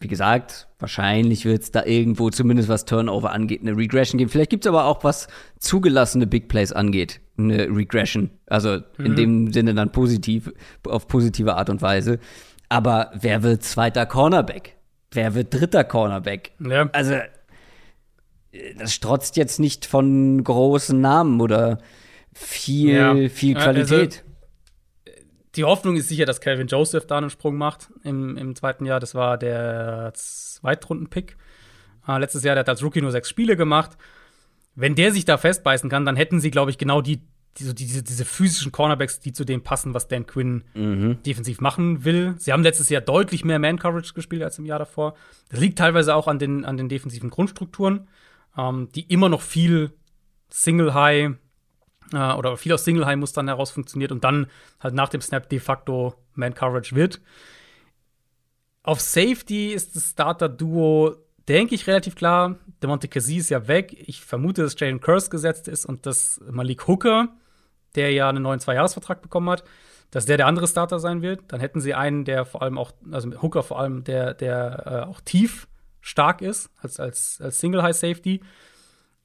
wie 0.00 0.08
gesagt, 0.08 0.68
wahrscheinlich 0.78 1.46
wird 1.46 1.62
es 1.62 1.70
da 1.70 1.84
irgendwo, 1.84 2.28
zumindest 2.28 2.68
was 2.68 2.84
Turnover 2.84 3.32
angeht, 3.32 3.62
eine 3.62 3.76
Regression 3.76 4.18
geben. 4.18 4.30
Vielleicht 4.30 4.50
gibt 4.50 4.66
es 4.66 4.68
aber 4.68 4.84
auch, 4.84 5.04
was 5.04 5.28
zugelassene 5.58 6.26
Big 6.26 6.48
Plays 6.48 6.72
angeht, 6.72 7.20
eine 7.38 7.68
Regression. 7.68 8.30
Also 8.46 8.80
in 8.98 9.12
mhm. 9.12 9.16
dem 9.16 9.52
Sinne 9.52 9.74
dann 9.74 9.92
positiv, 9.92 10.52
auf 10.86 11.08
positive 11.08 11.56
Art 11.56 11.70
und 11.70 11.80
Weise. 11.80 12.18
Aber 12.68 13.10
wer 13.14 13.42
wird 13.42 13.62
zweiter 13.62 14.06
Cornerback? 14.06 14.76
Wer 15.12 15.34
wird 15.34 15.54
dritter 15.54 15.84
Cornerback? 15.84 16.52
Ja. 16.58 16.88
Also 16.92 17.16
das 18.78 18.94
strotzt 18.94 19.36
jetzt 19.36 19.60
nicht 19.60 19.86
von 19.86 20.42
großen 20.42 21.00
Namen 21.00 21.40
oder 21.40 21.78
viel, 22.32 22.94
ja. 22.94 23.28
viel 23.28 23.56
also, 23.56 23.64
Qualität. 23.64 24.24
Also, 24.24 24.26
die 25.56 25.64
Hoffnung 25.64 25.96
ist 25.96 26.08
sicher, 26.08 26.26
dass 26.26 26.40
Calvin 26.40 26.66
Joseph 26.66 27.06
da 27.06 27.16
einen 27.16 27.30
Sprung 27.30 27.56
macht 27.56 27.88
im, 28.02 28.36
im 28.36 28.54
zweiten 28.54 28.84
Jahr. 28.84 29.00
Das 29.00 29.14
war 29.14 29.38
der 29.38 30.12
Zweitrunden-Pick. 30.14 31.36
Äh, 32.06 32.18
letztes 32.18 32.44
Jahr, 32.44 32.54
der 32.54 32.60
hat 32.60 32.68
als 32.68 32.82
Rookie 32.82 33.00
nur 33.00 33.10
sechs 33.10 33.28
Spiele 33.28 33.56
gemacht. 33.56 33.96
Wenn 34.74 34.94
der 34.94 35.12
sich 35.12 35.24
da 35.24 35.38
festbeißen 35.38 35.88
kann, 35.88 36.04
dann 36.04 36.16
hätten 36.16 36.40
sie, 36.40 36.50
glaube 36.50 36.70
ich, 36.70 36.76
genau 36.76 37.00
die, 37.00 37.22
die, 37.58 37.74
diese, 37.74 38.02
diese 38.02 38.24
physischen 38.24 38.72
Cornerbacks, 38.72 39.20
die 39.20 39.32
zu 39.32 39.44
dem 39.44 39.62
passen, 39.62 39.94
was 39.94 40.08
Dan 40.08 40.26
Quinn 40.26 40.64
mhm. 40.74 41.22
defensiv 41.24 41.60
machen 41.60 42.04
will. 42.04 42.34
Sie 42.38 42.52
haben 42.52 42.62
letztes 42.62 42.88
Jahr 42.88 43.00
deutlich 43.00 43.44
mehr 43.44 43.58
Man-Coverage 43.58 44.14
gespielt 44.14 44.42
als 44.42 44.58
im 44.58 44.66
Jahr 44.66 44.78
davor. 44.78 45.14
Das 45.48 45.60
liegt 45.60 45.78
teilweise 45.78 46.14
auch 46.14 46.28
an 46.28 46.38
den, 46.38 46.64
an 46.64 46.76
den 46.76 46.88
defensiven 46.88 47.30
Grundstrukturen 47.30 48.08
ähm, 48.56 48.88
die 48.94 49.02
immer 49.02 49.28
noch 49.28 49.42
viel 49.42 49.92
Single 50.50 50.94
High 50.94 51.32
äh, 52.12 52.32
oder 52.32 52.56
viel 52.56 52.72
aus 52.72 52.84
Single 52.84 53.06
High 53.06 53.16
Mustern 53.16 53.48
heraus 53.48 53.70
funktioniert 53.70 54.12
und 54.12 54.24
dann 54.24 54.46
halt 54.80 54.94
nach 54.94 55.08
dem 55.08 55.20
Snap 55.20 55.48
de 55.48 55.58
facto 55.58 56.14
Man 56.34 56.54
Coverage 56.54 56.94
wird. 56.94 57.20
Auf 58.82 59.00
Safety 59.00 59.72
ist 59.72 59.96
das 59.96 60.10
Starter-Duo, 60.10 61.16
denke 61.48 61.74
ich, 61.74 61.88
relativ 61.88 62.14
klar. 62.14 62.56
Der 62.80 62.88
Monte 62.88 63.08
Cassis 63.08 63.44
ist 63.44 63.50
ja 63.50 63.66
weg. 63.66 63.96
Ich 64.06 64.20
vermute, 64.20 64.62
dass 64.62 64.78
Jalen 64.78 65.00
Curse 65.00 65.28
gesetzt 65.28 65.66
ist 65.66 65.86
und 65.86 66.06
dass 66.06 66.40
Malik 66.48 66.86
Hooker, 66.86 67.34
der 67.96 68.12
ja 68.12 68.28
einen 68.28 68.42
neuen 68.42 68.60
Zweijahresvertrag 68.60 69.22
bekommen 69.22 69.50
hat, 69.50 69.64
dass 70.10 70.26
der 70.26 70.36
der 70.36 70.46
andere 70.46 70.68
Starter 70.68 70.98
sein 70.98 71.22
wird. 71.22 71.40
Dann 71.48 71.60
hätten 71.60 71.80
sie 71.80 71.94
einen, 71.94 72.24
der 72.24 72.44
vor 72.44 72.62
allem 72.62 72.78
auch, 72.78 72.92
also 73.10 73.30
Hooker 73.42 73.62
vor 73.62 73.80
allem, 73.80 74.04
der, 74.04 74.34
der 74.34 74.82
äh, 74.86 75.10
auch 75.10 75.20
tief 75.20 75.66
stark 76.00 76.40
ist, 76.40 76.70
als, 76.76 77.00
als, 77.00 77.40
als 77.40 77.58
Single 77.58 77.82
High 77.82 77.96
Safety. 77.96 78.40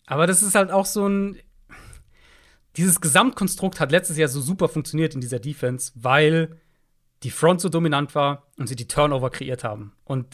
Aber 0.07 0.27
das 0.27 0.41
ist 0.41 0.55
halt 0.55 0.71
auch 0.71 0.85
so 0.85 1.07
ein. 1.07 1.37
Dieses 2.77 3.01
Gesamtkonstrukt 3.01 3.81
hat 3.81 3.91
letztes 3.91 4.17
Jahr 4.17 4.29
so 4.29 4.39
super 4.39 4.69
funktioniert 4.69 5.13
in 5.13 5.21
dieser 5.21 5.39
Defense, 5.39 5.91
weil 5.95 6.57
die 7.23 7.29
Front 7.29 7.61
so 7.61 7.69
dominant 7.69 8.15
war 8.15 8.47
und 8.57 8.67
sie 8.67 8.77
die 8.77 8.87
Turnover 8.87 9.29
kreiert 9.29 9.63
haben. 9.63 9.93
Und 10.05 10.27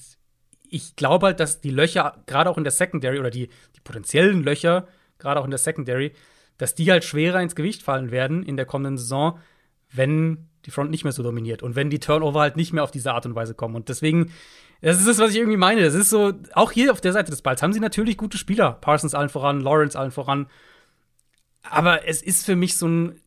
ich 0.70 0.96
glaube 0.96 1.28
halt, 1.28 1.40
dass 1.40 1.62
die 1.62 1.72
Löcher, 1.72 2.24
gerade 2.28 2.50
auch 2.50 2.58
in 2.58 2.64
der 2.64 2.72
Secondary 2.72 3.20
oder 3.20 3.32
die, 3.32 3.50
die 3.76 3.82
potenziellen 3.84 4.44
Löcher, 4.44 4.88
gerade 5.18 5.40
auch 5.40 5.46
in 5.46 5.52
der 5.52 5.58
Secondary, 5.58 6.14
dass 6.58 6.76
die 6.76 6.92
halt 6.92 7.04
schwerer 7.04 7.42
ins 7.42 7.56
Gewicht 7.56 7.84
fallen 7.84 8.12
werden 8.12 8.44
in 8.44 8.58
der 8.58 8.66
kommenden 8.66 8.98
Saison, 8.98 9.40
wenn 9.92 10.48
die 10.66 10.72
Front 10.72 10.92
nicht 10.92 11.04
mehr 11.04 11.14
so 11.14 11.24
dominiert 11.24 11.64
und 11.64 11.76
wenn 11.76 11.90
die 11.90 12.00
Turnover 12.00 12.42
halt 12.42 12.58
nicht 12.58 12.74
mehr 12.74 12.84
auf 12.84 12.92
diese 12.92 13.14
Art 13.14 13.26
und 13.26 13.36
Weise 13.36 13.54
kommen. 13.54 13.76
Und 13.76 13.90
deswegen, 13.90 14.32
das 14.82 15.00
ist 15.00 15.08
das, 15.08 15.18
was 15.18 15.32
ich 15.32 15.38
irgendwie 15.38 15.58
meine. 15.58 15.82
Das 15.82 15.94
ist 15.94 16.10
so, 16.10 16.34
auch 16.54 16.72
hier 16.72 16.92
auf 16.92 17.00
der 17.00 17.14
Seite 17.14 17.32
des 17.32 17.42
Balls 17.42 17.62
haben 17.62 17.74
sie 17.74 17.80
natürlich 17.80 18.18
gute 18.18 18.38
Spieler. 18.38 18.74
Parsons 18.74 19.16
allen 19.16 19.30
voran, 19.30 19.62
Lawrence 19.62 19.98
allen 19.98 20.12
voran. 20.12 20.48
Aber 21.64 22.06
es 22.08 22.22
ist 22.22 22.46
für 22.46 22.56
mich 22.56 22.78
so 22.78 22.88
ein, 22.88 23.22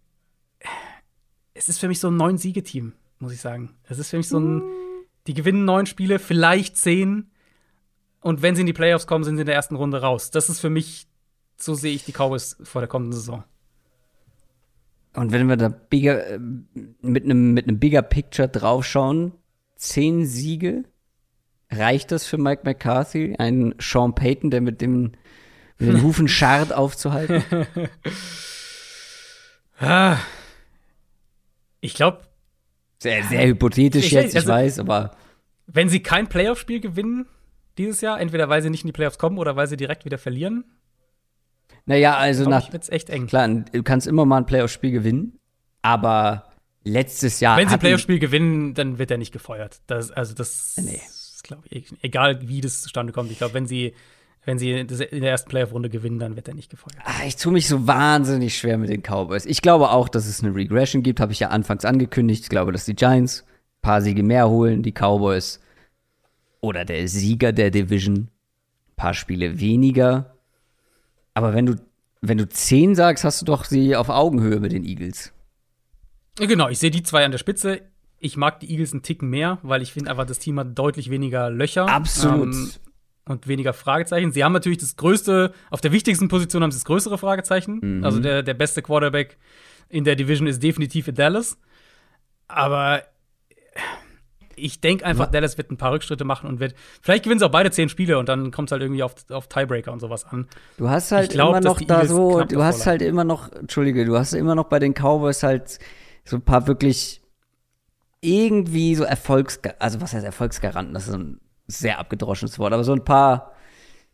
es 1.55 1.69
ist 1.69 1.79
für 1.79 1.89
mich 1.89 2.01
so 2.01 2.09
ein 2.09 2.17
neun 2.17 2.39
Siegeteam, 2.39 2.93
muss 3.19 3.33
ich 3.33 3.41
sagen. 3.41 3.75
Es 3.85 3.99
ist 3.99 4.11
für 4.11 4.17
mich 4.17 4.29
so 4.29 4.39
ein, 4.39 4.63
die 5.27 5.35
gewinnen 5.35 5.65
neun 5.65 5.87
Spiele, 5.87 6.19
vielleicht 6.19 6.77
zehn. 6.77 7.31
Und 8.21 8.43
wenn 8.43 8.55
sie 8.55 8.63
in 8.63 8.67
die 8.67 8.73
Playoffs 8.73 9.07
kommen, 9.07 9.25
sind 9.25 9.37
sie 9.37 9.43
in 9.43 9.47
der 9.47 9.55
ersten 9.55 9.77
Runde 9.77 10.01
raus. 10.01 10.31
Das 10.31 10.49
ist 10.49 10.61
für 10.61 10.71
mich, 10.71 11.07
so 11.63 11.75
sehe 11.75 11.95
ich 11.95 12.05
die 12.05 12.13
Cowboys 12.13 12.57
vor 12.63 12.81
der 12.81 12.89
kommenden 12.89 13.13
Saison. 13.19 13.45
Und 15.15 15.33
wenn 15.33 15.49
wir 15.49 15.57
da 15.57 15.69
bigger, 15.69 16.27
äh, 16.27 16.39
mit 17.03 17.25
einem 17.25 17.53
mit 17.55 17.67
einem 17.67 17.79
bigger 17.81 18.03
Picture 18.03 18.49
draufschauen, 18.49 19.33
zehn 19.77 20.25
Siege, 20.27 20.85
reicht 21.71 22.13
das 22.13 22.27
für 22.27 22.39
Mike 22.39 22.63
McCarthy, 22.65 23.35
einen 23.39 23.75
Sean 23.81 24.15
Payton, 24.15 24.51
der 24.51 24.61
mit 24.61 24.81
dem 24.81 25.13
mit 25.79 25.89
den 25.89 26.03
Hufen 26.03 26.29
scharrt 26.29 26.73
aufzuhalten? 26.73 27.43
Ich 31.81 31.95
glaube, 31.95 32.21
sehr, 32.99 33.23
sehr 33.25 33.47
hypothetisch 33.47 34.07
Ich- 34.07 34.13
jetzt, 34.13 34.31
ich 34.31 34.37
also- 34.37 34.49
weiß, 34.53 34.79
aber 34.79 35.13
wenn 35.67 35.89
sie 35.89 36.03
kein 36.03 36.29
Playoff-Spiel 36.29 36.81
gewinnen 36.81 37.27
dieses 37.79 38.01
Jahr, 38.01 38.21
entweder 38.21 38.49
weil 38.49 38.61
sie 38.63 38.71
nicht 38.71 38.83
in 38.85 38.89
die 38.89 38.93
Playoffs 38.93 39.19
kommen 39.19 39.39
oder 39.39 39.57
weil 39.57 39.67
sie 39.67 39.77
direkt 39.79 40.05
wieder 40.05 40.19
verlieren, 40.19 40.65
naja, 41.91 42.17
also 42.17 42.49
nach 42.49 42.67
ich, 42.69 42.73
wird's 42.73 42.89
echt 42.89 43.11
eng. 43.11 43.27
klar, 43.27 43.49
du 43.49 43.83
kannst 43.83 44.07
immer 44.07 44.25
mal 44.25 44.39
ein 44.39 44.47
Playoff-Spiel 44.47 44.93
gewinnen, 44.93 45.39
aber 45.83 46.45
letztes 46.85 47.41
Jahr 47.41 47.57
Wenn 47.59 47.69
sie 47.69 47.75
ein 47.75 47.81
Playoff-Spiel 47.81 48.19
gewinnen, 48.19 48.75
dann 48.75 48.99
wird 48.99 49.11
er 49.11 49.19
nicht 49.19 49.33
gefeuert. 49.33 49.81
Das, 49.87 50.11
also 50.11 50.35
das 50.35 50.77
Nee. 50.83 51.01
ist, 51.07 51.43
glaube 51.45 51.63
ich, 51.69 51.93
egal 52.03 52.49
wie 52.49 52.61
das 52.61 52.83
zustande 52.83 53.13
kommt. 53.13 53.31
Ich 53.31 53.39
glaube, 53.39 53.55
wenn 53.55 53.67
sie, 53.67 53.95
wenn 54.45 54.59
sie 54.59 54.71
in 54.73 54.87
der 55.21 55.31
ersten 55.31 55.51
Playoff-Runde 55.51 55.91
gewinnen, 55.91 56.19
dann 56.19 56.37
wird 56.37 56.49
er 56.49 56.55
nicht 56.55 56.71
gefeuert. 56.71 56.97
Ah, 57.05 57.27
ich 57.27 57.37
tue 57.37 57.53
mich 57.53 57.67
so 57.69 57.87
wahnsinnig 57.87 58.57
schwer 58.57 58.79
mit 58.79 58.89
den 58.89 59.03
Cowboys. 59.03 59.45
Ich 59.45 59.61
glaube 59.61 59.91
auch, 59.91 60.09
dass 60.09 60.27
es 60.27 60.43
eine 60.43 60.55
Regression 60.55 61.03
gibt, 61.03 61.21
habe 61.21 61.33
ich 61.33 61.41
ja 61.41 61.49
anfangs 61.49 61.85
angekündigt. 61.85 62.45
Ich 62.45 62.49
glaube, 62.49 62.73
dass 62.73 62.85
die 62.85 62.95
Giants 62.95 63.43
ein 63.43 63.83
paar 63.83 64.01
Siege 64.01 64.23
mehr 64.23 64.49
holen, 64.49 64.83
die 64.83 64.93
Cowboys 64.93 65.61
oder 66.61 66.85
der 66.85 67.09
Sieger 67.09 67.53
der 67.53 67.71
Division 67.71 68.17
ein 68.17 68.29
paar 68.97 69.15
Spiele 69.15 69.61
weniger. 69.61 70.37
Aber 71.41 71.55
wenn 71.55 71.65
du, 71.65 71.77
wenn 72.21 72.37
du 72.37 72.47
zehn 72.47 72.95
sagst, 72.95 73.25
hast 73.25 73.41
du 73.41 73.47
doch 73.47 73.65
sie 73.65 73.97
auf 73.97 74.11
Augenhöhe 74.11 74.61
mit 74.61 74.73
den 74.73 74.85
Eagles. 74.85 75.33
Genau, 76.37 76.69
ich 76.69 76.79
sehe 76.79 76.91
die 76.91 77.03
zwei 77.03 77.25
an 77.25 77.31
der 77.31 77.39
Spitze. 77.39 77.81
Ich 78.19 78.37
mag 78.37 78.61
die 78.61 78.71
Eagles 78.71 78.93
einen 78.93 79.01
Ticken 79.01 79.31
mehr, 79.31 79.59
weil 79.63 79.81
ich 79.81 79.95
finde 79.95 80.11
einfach, 80.11 80.27
das 80.27 80.39
Team 80.39 80.61
hat 80.61 80.79
deutlich 80.79 81.09
weniger 81.09 81.49
Löcher. 81.49 81.89
Absolut. 81.89 82.55
ähm, 82.55 82.71
und 83.25 83.49
weniger 83.49 83.73
Fragezeichen. 83.73 84.33
Sie 84.33 84.45
haben 84.45 84.53
natürlich 84.53 84.79
das 84.79 84.97
größte, 84.97 85.55
auf 85.71 85.81
der 85.81 85.93
wichtigsten 85.93 86.29
Position 86.29 86.63
haben 86.63 86.73
sie 86.73 86.79
das 86.79 86.85
größere 86.85 87.17
Fragezeichen. 87.17 87.79
Mhm. 87.81 88.05
Also 88.05 88.21
der, 88.21 88.43
der 88.43 88.55
beste 88.55 88.83
Quarterback 88.83 89.39
in 89.89 90.05
der 90.05 90.17
Division 90.17 90.47
ist 90.47 90.63
definitiv 90.63 91.09
in 91.09 91.15
Dallas. 91.15 91.57
Aber 92.49 93.03
ich 94.61 94.81
denke 94.81 95.05
einfach, 95.05 95.27
Dallas 95.31 95.59
wird 95.59 95.71
ein 95.71 95.77
paar 95.77 95.93
Rückschritte 95.93 96.25
machen 96.25 96.49
und 96.49 96.61
wird. 96.61 96.75
Vielleicht 97.03 97.25
gewinnen 97.25 97.39
sie 97.41 97.47
auch 97.47 97.51
beide 97.51 97.71
zehn 97.71 97.89
Spiele 97.89 98.19
und 98.19 98.29
dann 98.29 98.51
kommt 98.51 98.69
es 98.69 98.73
halt 98.73 98.83
irgendwie 98.83 99.03
auf, 99.03 99.15
auf 99.31 99.49
Tiebreaker 99.49 99.93
und 99.93 100.01
sowas 100.01 100.25
an. 100.25 100.47
Du 100.77 100.89
hast 100.89 101.13
halt 101.13 101.31
glaub, 101.31 101.51
immer 101.51 101.61
noch 101.61 101.81
da 101.81 102.05
so, 102.07 102.43
du 102.45 102.63
hast 102.63 102.87
halt 102.87 103.03
immer 103.03 103.25
noch, 103.25 103.51
Entschuldige, 103.53 104.05
du 104.05 104.17
hast 104.19 104.33
immer 104.33 104.55
noch 104.55 104.65
bei 104.65 104.79
den 104.79 104.95
Cowboys 104.95 105.43
halt 105.43 105.79
so 106.25 106.37
ein 106.37 106.43
paar 106.43 106.67
wirklich 106.67 107.23
irgendwie 108.21 108.95
so 108.95 109.05
Erfolgs, 109.05 109.61
also 109.79 110.01
was 110.01 110.13
heißt 110.13 110.25
Erfolgsgaranten, 110.27 110.93
das 110.95 111.09
ist 111.09 111.15
ein 111.15 111.41
sehr 111.67 111.99
abgedroschenes 111.99 112.59
Wort, 112.59 112.73
aber 112.73 112.85
so 112.85 112.93
ein 112.93 113.05
paar 113.05 113.53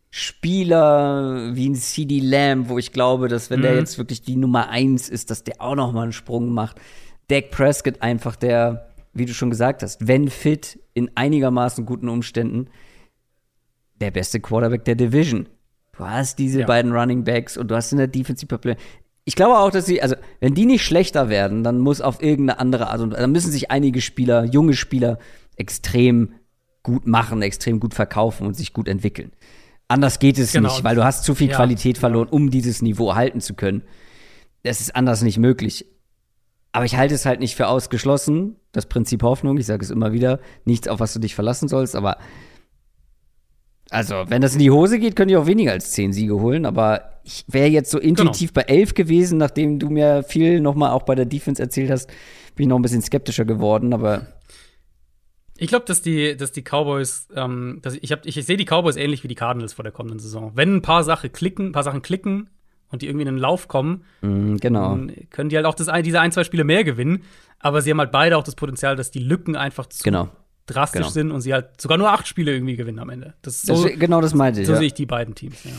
Spieler 0.09 1.53
wie 1.53 1.69
ein 1.69 1.75
CD 1.75 2.19
Lamb, 2.19 2.69
wo 2.69 2.77
ich 2.77 2.93
glaube, 2.93 3.27
dass 3.27 3.49
wenn 3.49 3.61
der 3.61 3.73
Mhm. 3.73 3.77
jetzt 3.79 3.97
wirklich 3.97 4.21
die 4.21 4.35
Nummer 4.35 4.69
eins 4.69 5.09
ist, 5.09 5.29
dass 5.29 5.43
der 5.43 5.61
auch 5.61 5.75
noch 5.75 5.91
mal 5.91 6.03
einen 6.03 6.13
Sprung 6.13 6.49
macht. 6.53 6.77
Dak 7.27 7.51
Prescott 7.51 8.01
einfach 8.01 8.35
der, 8.35 8.89
wie 9.17 9.25
du 9.25 9.33
schon 9.33 9.49
gesagt 9.49 9.83
hast, 9.83 10.07
wenn 10.07 10.29
fit, 10.29 10.79
in 10.93 11.11
einigermaßen 11.15 11.85
guten 11.85 12.09
Umständen, 12.09 12.67
der 13.99 14.11
beste 14.11 14.39
Quarterback 14.39 14.85
der 14.85 14.95
Division. 14.95 15.47
Du 15.97 16.05
hast 16.05 16.37
diese 16.39 16.61
Ja. 16.61 16.65
beiden 16.67 16.91
Running 16.93 17.23
Backs 17.23 17.57
und 17.57 17.69
du 17.71 17.75
hast 17.75 17.91
in 17.91 17.97
der 17.97 18.07
Defensive 18.07 18.57
Play. 18.59 18.75
Ich 19.25 19.35
glaube 19.35 19.57
auch, 19.57 19.71
dass 19.71 19.85
sie, 19.85 20.01
also 20.01 20.15
wenn 20.39 20.53
die 20.53 20.65
nicht 20.65 20.83
schlechter 20.85 21.29
werden, 21.29 21.63
dann 21.63 21.79
muss 21.79 21.99
auf 22.01 22.21
irgendeine 22.21 22.59
andere 22.59 22.89
Art 22.89 23.01
und 23.01 23.11
dann 23.11 23.31
müssen 23.31 23.51
sich 23.51 23.71
einige 23.71 23.99
Spieler, 24.01 24.45
junge 24.45 24.73
Spieler, 24.73 25.17
extrem 25.55 26.33
gut 26.83 27.07
machen, 27.07 27.41
extrem 27.41 27.79
gut 27.79 27.93
verkaufen 27.93 28.45
und 28.47 28.53
sich 28.55 28.71
gut 28.71 28.87
entwickeln. 28.87 29.31
Anders 29.89 30.19
geht 30.19 30.37
es 30.37 30.51
Genau. 30.53 30.69
nicht, 30.69 30.83
weil 30.83 30.95
du 30.95 31.03
hast 31.03 31.23
zu 31.23 31.33
viel 31.35 31.49
Ja, 31.49 31.55
Qualität 31.55 31.97
verloren, 31.97 32.27
um 32.29 32.51
dieses 32.51 32.81
Niveau 32.81 33.15
halten 33.15 33.41
zu 33.41 33.55
können. 33.55 33.83
Das 34.63 34.79
ist 34.79 34.95
anders 34.95 35.21
nicht 35.23 35.37
möglich. 35.39 35.85
Aber 36.71 36.85
ich 36.85 36.95
halte 36.95 37.15
es 37.15 37.25
halt 37.25 37.39
nicht 37.39 37.55
für 37.55 37.67
ausgeschlossen. 37.67 38.55
Das 38.77 38.85
Prinzip 38.85 39.23
Hoffnung, 39.23 39.57
ich 39.57 39.65
sage 39.65 39.83
es 39.83 39.89
immer 39.91 40.13
wieder, 40.13 40.39
nichts, 40.65 40.87
auf 40.87 40.99
was 41.01 41.13
du 41.13 41.19
dich 41.19 41.35
verlassen 41.35 41.67
sollst, 41.67 41.95
aber 41.95 42.17
also, 43.89 44.25
wenn 44.27 44.41
das 44.41 44.53
in 44.53 44.59
die 44.59 44.71
Hose 44.71 44.99
geht, 44.99 45.15
könnte 45.15 45.33
ich 45.33 45.37
auch 45.37 45.45
weniger 45.47 45.71
als 45.71 45.91
zehn 45.91 46.11
Siege 46.11 46.35
holen, 46.41 46.65
aber 46.65 47.21
ich 47.23 47.45
wäre 47.47 47.67
jetzt 47.67 47.89
so 47.89 47.99
intuitiv 47.99 48.51
bei 48.53 48.61
elf 48.63 48.93
gewesen, 48.93 49.37
nachdem 49.37 49.79
du 49.79 49.89
mir 49.89 50.23
viel 50.23 50.59
nochmal 50.59 50.91
auch 50.91 51.03
bei 51.03 51.15
der 51.15 51.25
Defense 51.25 51.61
erzählt 51.61 51.89
hast, 51.89 52.09
bin 52.55 52.63
ich 52.63 52.67
noch 52.67 52.77
ein 52.77 52.81
bisschen 52.81 53.01
skeptischer 53.01 53.45
geworden, 53.45 53.93
aber 53.93 54.27
Ich 55.57 55.69
glaube, 55.69 55.85
dass 55.85 56.01
die, 56.01 56.35
dass 56.35 56.51
die 56.51 56.61
Cowboys, 56.63 57.29
ähm, 57.33 57.79
dass 57.81 57.95
ich, 57.95 58.03
ich, 58.03 58.11
hab- 58.11 58.25
ich, 58.25 58.35
sehe 58.45 58.57
die 58.57 58.65
Cowboys 58.65 58.97
ähnlich 58.97 59.23
wie 59.23 59.27
die 59.29 59.35
Cardinals 59.35 59.73
vor 59.73 59.83
der 59.83 59.91
kommenden 59.93 60.19
Saison. 60.19 60.51
Wenn 60.55 60.75
ein 60.75 60.81
paar 60.81 61.03
Sachen 61.03 61.31
klicken, 61.31 61.67
ein 61.67 61.71
paar 61.71 61.83
Sachen 61.83 62.01
klicken 62.01 62.49
und 62.91 63.01
die 63.01 63.07
irgendwie 63.07 63.23
in 63.27 63.33
den 63.33 63.37
Lauf 63.37 63.67
kommen, 63.67 64.03
mh, 64.21 64.57
genau. 64.61 64.89
dann 64.89 65.11
können 65.29 65.49
die 65.49 65.55
halt 65.55 65.65
auch 65.65 65.75
das, 65.75 65.89
diese 66.03 66.19
ein, 66.21 66.31
zwei 66.31 66.43
Spiele 66.43 66.63
mehr 66.63 66.83
gewinnen. 66.83 67.23
Aber 67.59 67.81
sie 67.81 67.89
haben 67.91 67.99
halt 67.99 68.11
beide 68.11 68.37
auch 68.37 68.43
das 68.43 68.55
Potenzial, 68.55 68.95
dass 68.95 69.11
die 69.11 69.19
Lücken 69.19 69.55
einfach 69.55 69.87
zu 69.87 70.03
Genau. 70.03 70.29
drastisch 70.67 70.99
Genau. 71.01 71.09
sind 71.11 71.31
und 71.31 71.41
sie 71.41 71.53
halt 71.53 71.81
sogar 71.81 71.97
nur 71.97 72.11
acht 72.11 72.27
Spiele 72.27 72.53
irgendwie 72.53 72.75
gewinnen 72.75 72.99
am 72.99 73.09
Ende. 73.09 73.33
Das 73.41 73.61
so, 73.63 73.83
Das, 73.83 73.97
genau 73.99 74.21
das 74.21 74.33
meinte 74.33 74.61
ich. 74.61 74.67
so 74.67 74.73
ja. 74.73 74.79
sehe 74.79 74.87
ich 74.87 74.93
die 74.93 75.05
beiden 75.07 75.33
Teams. 75.35 75.63
Ja. 75.63 75.71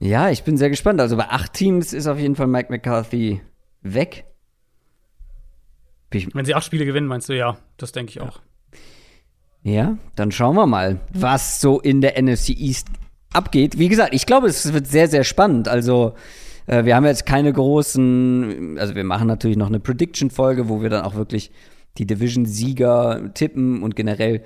ja, 0.00 0.30
ich 0.30 0.42
bin 0.42 0.56
sehr 0.56 0.70
gespannt. 0.70 1.00
Also 1.00 1.16
bei 1.16 1.28
acht 1.28 1.52
Teams 1.52 1.92
ist 1.92 2.06
auf 2.06 2.18
jeden 2.18 2.34
Fall 2.36 2.46
Mike 2.48 2.70
McCarthy 2.72 3.40
weg. 3.82 4.24
Wenn 6.32 6.44
sie 6.44 6.54
acht 6.54 6.64
Spiele 6.64 6.84
gewinnen, 6.84 7.06
meinst 7.08 7.28
du, 7.28 7.36
ja, 7.36 7.56
das 7.76 7.90
denke 7.92 8.10
ich 8.10 8.20
auch. 8.20 8.40
Ja, 9.62 9.96
dann 10.14 10.30
schauen 10.30 10.54
wir 10.56 10.66
mal, 10.66 11.00
was 11.12 11.60
so 11.60 11.80
in 11.80 12.00
der 12.00 12.20
NFC 12.22 12.50
East 12.50 12.88
abgeht. 13.34 13.78
Wie 13.78 13.88
gesagt, 13.88 14.14
ich 14.14 14.26
glaube, 14.26 14.46
es 14.48 14.72
wird 14.72 14.86
sehr, 14.86 15.08
sehr 15.08 15.24
spannend. 15.24 15.68
Also, 15.68 16.14
äh, 16.66 16.84
wir 16.84 16.96
haben 16.96 17.04
jetzt 17.04 17.26
keine 17.26 17.52
großen, 17.52 18.78
also 18.78 18.94
wir 18.94 19.04
machen 19.04 19.26
natürlich 19.26 19.56
noch 19.56 19.68
eine 19.68 19.80
Prediction-Folge, 19.80 20.68
wo 20.68 20.82
wir 20.82 20.90
dann 20.90 21.04
auch 21.04 21.14
wirklich 21.14 21.50
die 21.98 22.06
Division-Sieger 22.06 23.30
tippen 23.34 23.82
und 23.82 23.96
generell 23.96 24.42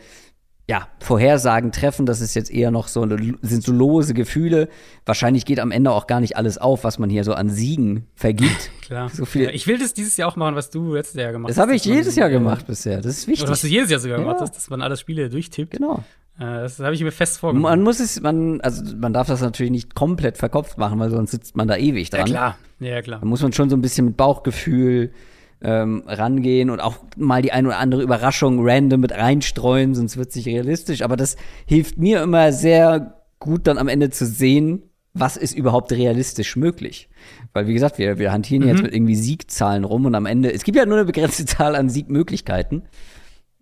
ja, 0.70 0.86
Vorhersagen 1.00 1.72
treffen. 1.72 2.04
Das 2.04 2.20
ist 2.20 2.34
jetzt 2.34 2.50
eher 2.50 2.70
noch 2.70 2.88
so, 2.88 3.06
sind 3.40 3.62
so 3.62 3.72
lose 3.72 4.12
Gefühle. 4.12 4.68
Wahrscheinlich 5.06 5.46
geht 5.46 5.60
am 5.60 5.70
Ende 5.70 5.90
auch 5.92 6.06
gar 6.06 6.20
nicht 6.20 6.36
alles 6.36 6.58
auf, 6.58 6.84
was 6.84 6.98
man 6.98 7.08
hier 7.08 7.24
so 7.24 7.32
an 7.32 7.48
Siegen 7.48 8.06
vergibt. 8.14 8.70
Klar. 8.82 9.08
So 9.08 9.24
viel- 9.24 9.48
ich 9.54 9.66
will 9.66 9.78
das 9.78 9.94
dieses 9.94 10.16
Jahr 10.18 10.28
auch 10.28 10.36
machen, 10.36 10.54
was 10.56 10.68
du 10.70 10.94
letztes 10.94 11.20
Jahr 11.20 11.32
gemacht 11.32 11.50
Das 11.50 11.56
hast. 11.56 11.62
habe 11.62 11.74
ich 11.74 11.84
jedes 11.84 12.16
Jahr 12.16 12.28
gemacht 12.28 12.66
bisher. 12.66 12.98
Das 12.98 13.06
ist 13.18 13.26
wichtig. 13.28 13.44
Oder 13.44 13.52
was 13.52 13.62
du 13.62 13.66
jedes 13.68 13.90
Jahr 13.90 14.00
sogar 14.00 14.18
Ja. 14.18 14.24
gemacht 14.24 14.40
hast, 14.40 14.56
dass 14.56 14.68
man 14.68 14.82
alles 14.82 15.00
Spiele 15.00 15.28
durchtippt. 15.30 15.72
genau. 15.72 16.04
Äh, 16.38 16.44
das 16.44 16.78
habe 16.78 16.94
ich 16.94 17.02
mir 17.02 17.10
fest 17.12 17.38
vorgenommen. 17.38 17.62
Man 17.70 17.82
muss 17.82 17.98
es, 17.98 18.20
man, 18.20 18.60
also 18.60 18.94
man 18.96 19.12
darf 19.12 19.26
das 19.26 19.40
natürlich 19.40 19.72
nicht 19.72 19.94
komplett 19.94 20.36
verkopft 20.38 20.78
machen, 20.78 20.98
weil 21.00 21.10
sonst 21.10 21.30
sitzt 21.32 21.56
man 21.56 21.66
da 21.66 21.76
ewig 21.76 22.10
dran. 22.10 22.20
ja, 22.20 22.24
klar. 22.26 22.58
Ja, 22.78 23.02
klar. 23.02 23.18
Da 23.20 23.26
muss 23.26 23.42
man 23.42 23.52
schon 23.52 23.70
so 23.70 23.76
ein 23.76 23.80
bisschen 23.82 24.04
mit 24.04 24.16
Bauchgefühl 24.16 25.12
ähm, 25.60 26.04
rangehen 26.06 26.70
und 26.70 26.80
auch 26.80 26.96
mal 27.16 27.42
die 27.42 27.52
eine 27.52 27.68
oder 27.68 27.78
andere 27.78 28.02
Überraschung 28.02 28.58
random 28.60 29.00
mit 29.00 29.12
reinstreuen, 29.12 29.94
sonst 29.94 30.16
wird 30.16 30.30
es 30.30 30.36
nicht 30.36 30.46
realistisch. 30.46 31.02
Aber 31.02 31.16
das 31.16 31.36
hilft 31.66 31.98
mir 31.98 32.22
immer 32.22 32.52
sehr 32.52 33.14
gut, 33.40 33.66
dann 33.66 33.78
am 33.78 33.88
Ende 33.88 34.10
zu 34.10 34.26
sehen, 34.26 34.82
was 35.14 35.36
ist 35.36 35.56
überhaupt 35.56 35.90
realistisch 35.90 36.54
möglich? 36.54 37.08
Weil, 37.52 37.66
wie 37.66 37.74
gesagt, 37.74 37.98
wir, 37.98 38.18
wir 38.18 38.30
hantieren 38.30 38.62
Mhm. 38.62 38.68
jetzt 38.68 38.82
mit 38.82 38.94
irgendwie 38.94 39.16
Siegzahlen 39.16 39.82
rum 39.84 40.06
und 40.06 40.14
am 40.14 40.26
Ende, 40.26 40.52
es 40.52 40.62
gibt 40.62 40.76
ja 40.76 40.86
nur 40.86 40.96
eine 40.96 41.06
begrenzte 41.06 41.44
Zahl 41.44 41.74
an 41.74 41.88
Siegmöglichkeiten. 41.88 42.82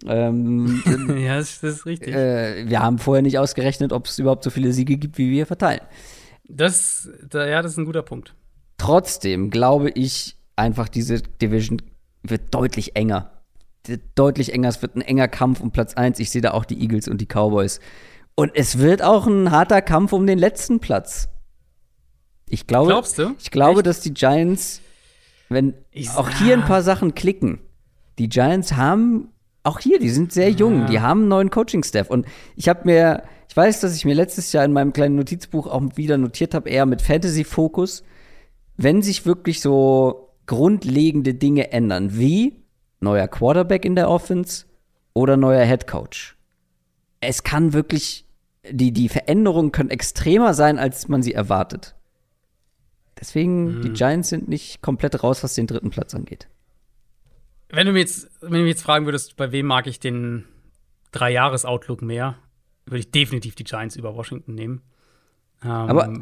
Ähm, 0.06 0.82
ja, 1.18 1.36
das, 1.36 1.60
das 1.60 1.74
ist 1.77 1.86
richtig. 1.86 2.14
äh, 2.14 2.68
wir 2.68 2.82
haben 2.82 2.98
vorher 2.98 3.23
nicht 3.23 3.39
ausgerechnet, 3.39 3.93
ob 3.94 4.06
es 4.06 4.18
überhaupt 4.18 4.44
so 4.44 4.51
viele 4.51 4.73
Siege 4.73 4.98
gibt, 4.98 5.16
wie 5.16 5.31
wir 5.31 5.47
verteilen. 5.47 5.81
Das, 6.48 7.09
da, 7.31 7.47
ja, 7.47 7.62
das 7.62 7.73
ist 7.73 7.78
ein 7.78 7.86
guter 7.86 8.02
Punkt. 8.02 8.35
Trotzdem 8.78 9.48
glaube 9.51 9.90
ich 9.90 10.35
einfach, 10.56 10.88
diese 10.88 11.20
Division 11.22 11.80
wird 12.22 12.54
deutlich 12.54 12.96
enger. 12.96 13.30
Deutlich 14.16 14.52
enger. 14.52 14.68
Es 14.68 14.82
wird 14.82 14.96
ein 14.96 15.02
enger 15.02 15.28
Kampf 15.28 15.60
um 15.60 15.70
Platz 15.70 15.94
1. 15.94 16.18
Ich 16.18 16.30
sehe 16.30 16.40
da 16.42 16.52
auch 16.52 16.64
die 16.64 16.80
Eagles 16.80 17.06
und 17.08 17.20
die 17.20 17.26
Cowboys. 17.26 17.78
Und 18.34 18.50
es 18.54 18.78
wird 18.78 19.02
auch 19.02 19.26
ein 19.26 19.50
harter 19.50 19.80
Kampf 19.80 20.12
um 20.12 20.26
den 20.26 20.38
letzten 20.38 20.80
Platz. 20.80 21.28
Ich 22.48 22.66
glaube, 22.66 22.88
Glaubst 22.88 23.18
du? 23.18 23.34
ich 23.38 23.50
glaube, 23.50 23.80
Echt? 23.80 23.86
dass 23.86 24.00
die 24.00 24.12
Giants, 24.14 24.80
wenn 25.48 25.74
Ich- 25.92 26.10
auch 26.10 26.28
hier 26.28 26.54
ein 26.54 26.64
paar 26.64 26.82
Sachen 26.82 27.14
klicken, 27.14 27.60
die 28.18 28.28
Giants 28.28 28.72
haben 28.74 29.28
auch 29.62 29.80
hier, 29.80 29.98
die 29.98 30.10
sind 30.10 30.32
sehr 30.32 30.50
jung, 30.50 30.86
die 30.86 31.00
haben 31.00 31.20
einen 31.22 31.28
neuen 31.28 31.50
Coaching-Staff. 31.50 32.08
Und 32.08 32.26
ich 32.54 32.68
habe 32.68 32.82
mir, 32.84 33.24
ich 33.48 33.56
weiß, 33.56 33.80
dass 33.80 33.96
ich 33.96 34.04
mir 34.04 34.14
letztes 34.14 34.52
Jahr 34.52 34.64
in 34.64 34.72
meinem 34.72 34.92
kleinen 34.92 35.16
Notizbuch 35.16 35.66
auch 35.66 35.82
wieder 35.96 36.18
notiert 36.18 36.54
habe, 36.54 36.68
eher 36.70 36.86
mit 36.86 37.02
Fantasy-Fokus, 37.02 38.04
wenn 38.76 39.02
sich 39.02 39.26
wirklich 39.26 39.60
so 39.60 40.25
grundlegende 40.47 41.35
Dinge 41.35 41.73
ändern, 41.73 42.18
wie 42.18 42.62
neuer 43.01 43.28
Quarterback 43.28 43.85
in 43.85 43.94
der 43.94 44.09
Offense 44.09 44.66
oder 45.12 45.36
neuer 45.36 45.64
Head 45.64 45.86
Coach. 45.86 46.36
Es 47.20 47.43
kann 47.43 47.73
wirklich, 47.73 48.27
die, 48.68 48.93
die 48.93 49.09
Veränderungen 49.09 49.73
können 49.73 49.90
extremer 49.90 50.55
sein, 50.55 50.78
als 50.78 51.09
man 51.09 51.23
sie 51.23 51.32
erwartet. 51.32 51.94
Deswegen, 53.18 53.81
die 53.81 53.93
Giants 53.93 54.28
sind 54.28 54.48
nicht 54.48 54.82
komplett 54.82 55.23
raus, 55.23 55.43
was 55.43 55.55
den 55.55 55.66
dritten 55.66 55.90
Platz 55.90 56.14
angeht. 56.14 56.48
Wenn 57.70 57.86
du 57.86 57.93
mir 57.93 58.01
jetzt, 58.01 58.31
wenn 58.43 58.52
du 58.52 58.59
mich 58.60 58.74
jetzt 58.74 58.82
fragen 58.82 59.06
würdest, 59.06 59.36
bei 59.36 59.52
wem 59.52 59.66
mag 59.66 59.86
ich 59.86 59.98
den 59.98 60.44
Drei-Jahres-Outlook 61.12 62.02
mehr, 62.02 62.36
würde 62.85 62.98
ich 62.98 63.10
definitiv 63.10 63.55
die 63.55 63.64
Giants 63.64 63.97
über 63.97 64.14
Washington 64.14 64.55
nehmen. 64.55 64.82
Ähm, 65.64 65.70
Aber, 65.70 66.12